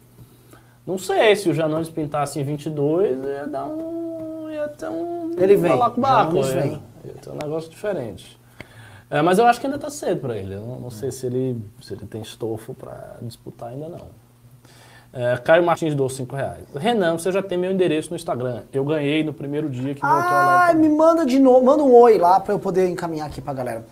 Não 0.87 0.99
sei 0.99 1.35
se 1.37 1.49
o 1.49 1.55
Janones 1.55 1.89
pintasse 1.89 2.41
em 2.41 2.45
22, 2.45 3.25
ia 3.25 3.47
dar 3.47 3.67
um. 3.67 4.51
ia 4.51 4.69
ter 4.69 4.89
um. 4.89 5.33
Ele 5.37 5.57
vem. 5.57 5.77
Barco, 5.77 6.37
ia, 6.37 6.43
vem. 6.43 6.83
ia 7.05 7.15
ter 7.15 7.31
um 7.31 7.39
negócio 7.43 7.71
diferente. 7.71 8.39
É, 9.09 9.23
mas 9.23 9.39
eu 9.39 9.47
acho 9.47 9.61
que 9.61 9.67
ainda 9.67 9.77
está 9.77 9.91
cedo 9.91 10.21
para 10.21 10.37
ele. 10.37 10.55
Eu 10.55 10.61
não, 10.61 10.81
não 10.81 10.91
sei 10.91 11.13
se 11.13 11.27
ele, 11.27 11.61
se 11.81 11.95
ele 11.95 12.07
tem 12.07 12.23
estofo 12.23 12.75
para 12.75 13.17
disputar 13.23 13.71
ainda 13.71 13.89
não. 13.89 14.26
É, 15.19 15.35
Caio 15.39 15.65
Martins 15.65 15.95
dou 15.95 16.11
5 16.11 16.37
reais. 16.37 16.65
Renan, 16.75 17.17
você 17.17 17.33
já 17.33 17.43
tem 17.43 17.57
meu 17.57 17.73
endereço 17.73 18.11
no 18.11 18.17
Instagram. 18.17 18.65
Eu 18.71 18.85
ganhei 18.85 19.25
no 19.25 19.33
primeiro 19.33 19.71
dia 19.71 19.95
que 19.95 20.03
voltou 20.03 20.19
ah, 20.19 20.43
a 20.43 20.57
live. 20.67 20.81
me 20.81 20.91
manda 20.91 21.25
de 21.25 21.39
novo, 21.39 21.65
manda 21.65 21.83
um 21.83 21.95
oi 21.95 22.19
lá 22.19 22.39
para 22.39 22.53
eu 22.53 22.59
poder 22.59 22.87
encaminhar 22.87 23.27
aqui 23.27 23.41
pra 23.41 23.55
galera. 23.55 23.87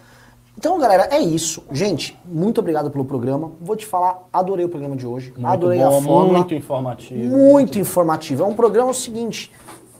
Então, 0.56 0.78
galera, 0.78 1.08
é 1.10 1.18
isso. 1.18 1.64
Gente, 1.72 2.14
muito 2.26 2.60
obrigado 2.60 2.90
pelo 2.90 3.06
programa. 3.06 3.52
Vou 3.58 3.74
te 3.74 3.86
falar, 3.86 4.22
adorei 4.30 4.66
o 4.66 4.68
programa 4.68 4.94
de 4.96 5.06
hoje. 5.06 5.32
Muito 5.32 5.46
adorei 5.46 5.78
bom, 5.78 5.98
a 5.98 6.02
forma. 6.02 6.32
Muito 6.34 6.54
informativo. 6.54 7.20
Muito, 7.20 7.52
muito 7.52 7.78
informativo. 7.78 8.42
É 8.42 8.46
um 8.46 8.54
programa 8.54 8.90
o 8.90 8.94
seguinte. 8.94 9.50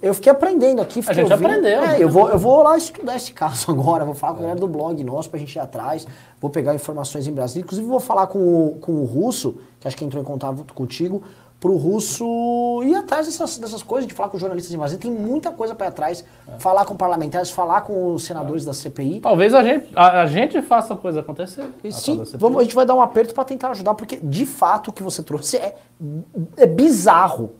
Eu 0.02 0.12
fiquei 0.12 0.30
aprendendo 0.30 0.82
aqui. 0.82 1.00
A 1.06 1.14
gente 1.14 1.32
ouvindo. 1.32 1.48
aprendeu. 1.48 1.82
É, 1.82 2.02
eu 2.02 2.10
vou, 2.10 2.28
eu 2.28 2.38
vou 2.38 2.62
lá 2.62 2.76
estudar 2.76 3.16
esse 3.16 3.32
caso 3.32 3.70
agora. 3.72 4.04
Vou 4.04 4.14
falar 4.14 4.34
com 4.34 4.40
a 4.40 4.42
galera 4.42 4.60
do 4.60 4.68
blog 4.68 5.02
nosso 5.02 5.30
pra 5.30 5.40
gente 5.40 5.56
ir 5.56 5.58
atrás. 5.58 6.06
Vou 6.38 6.50
pegar 6.50 6.74
informações 6.74 7.26
em 7.26 7.32
Brasília. 7.32 7.64
Inclusive, 7.64 7.88
vou 7.88 7.98
falar 7.98 8.26
com 8.26 8.38
o, 8.38 8.78
com 8.78 8.92
o 8.92 9.04
Russo, 9.06 9.56
que 9.84 9.88
acho 9.88 9.96
que 9.96 10.04
entrou 10.04 10.22
em 10.22 10.24
contato 10.24 10.72
contigo, 10.72 11.22
para 11.60 11.70
o 11.70 11.76
russo 11.76 12.82
ir 12.84 12.94
atrás 12.94 13.26
dessas, 13.26 13.58
dessas 13.58 13.82
coisas, 13.82 14.06
de 14.06 14.14
falar 14.14 14.28
com 14.28 14.38
jornalistas 14.38 14.74
em 14.74 14.78
Brasília. 14.78 15.00
Tem 15.00 15.10
muita 15.10 15.50
coisa 15.50 15.74
para 15.74 15.86
ir 15.86 15.88
atrás, 15.88 16.24
é. 16.46 16.58
falar 16.58 16.84
com 16.84 16.96
parlamentares, 16.96 17.50
falar 17.50 17.82
com 17.82 18.14
os 18.14 18.24
senadores 18.24 18.64
é. 18.64 18.66
da 18.66 18.74
CPI. 18.74 19.20
Talvez 19.20 19.54
a 19.54 19.62
gente, 19.62 19.88
a, 19.94 20.22
a 20.22 20.26
gente 20.26 20.60
faça 20.62 20.94
a 20.94 20.96
coisa 20.96 21.20
acontecer. 21.20 21.66
E 21.82 21.92
sim, 21.92 22.22
vamos, 22.34 22.60
a 22.60 22.62
gente 22.64 22.74
vai 22.74 22.84
dar 22.84 22.94
um 22.94 23.00
aperto 23.00 23.34
para 23.34 23.44
tentar 23.44 23.70
ajudar, 23.70 23.94
porque 23.94 24.18
de 24.22 24.46
fato 24.46 24.88
o 24.88 24.92
que 24.92 25.02
você 25.02 25.22
trouxe 25.22 25.56
é, 25.56 25.76
é 26.56 26.66
bizarro. 26.66 27.52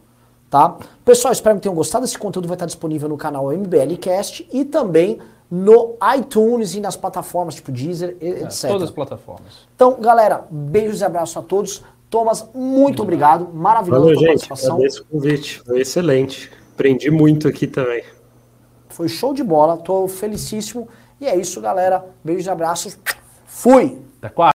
Tá? 0.50 0.76
Pessoal, 1.04 1.32
espero 1.32 1.56
que 1.56 1.62
tenham 1.62 1.74
gostado. 1.74 2.04
Esse 2.04 2.18
conteúdo 2.18 2.46
vai 2.46 2.54
estar 2.54 2.66
disponível 2.66 3.08
no 3.08 3.16
canal 3.16 3.52
MBLcast 3.52 4.48
e 4.52 4.64
também 4.64 5.18
no 5.50 5.96
iTunes 6.16 6.74
e 6.74 6.80
nas 6.80 6.96
plataformas 6.96 7.54
tipo 7.54 7.70
Deezer, 7.70 8.16
etc. 8.20 8.64
É, 8.64 8.68
todas 8.68 8.82
as 8.84 8.90
plataformas. 8.90 9.68
Então, 9.74 10.00
galera, 10.00 10.44
beijos 10.50 11.00
e 11.00 11.04
abraços 11.04 11.36
a 11.36 11.42
todos. 11.42 11.82
Thomas, 12.14 12.48
muito 12.54 13.02
obrigado. 13.02 13.48
Maravilhoso 13.52 14.02
Valeu, 14.02 14.16
gente. 14.16 14.28
participação. 14.28 14.76
Agradeço 14.76 15.02
o 15.02 15.06
convite. 15.06 15.60
Foi 15.66 15.80
excelente. 15.80 16.48
Aprendi 16.72 17.10
muito 17.10 17.48
aqui 17.48 17.66
também. 17.66 18.04
Foi 18.88 19.08
show 19.08 19.34
de 19.34 19.42
bola. 19.42 19.76
Tô 19.78 20.06
felicíssimo. 20.06 20.88
E 21.20 21.26
é 21.26 21.34
isso, 21.36 21.60
galera. 21.60 22.04
Beijos 22.22 22.46
e 22.46 22.50
abraços. 22.50 22.96
Fui! 23.46 23.98
Até 24.18 24.28
quase. 24.28 24.52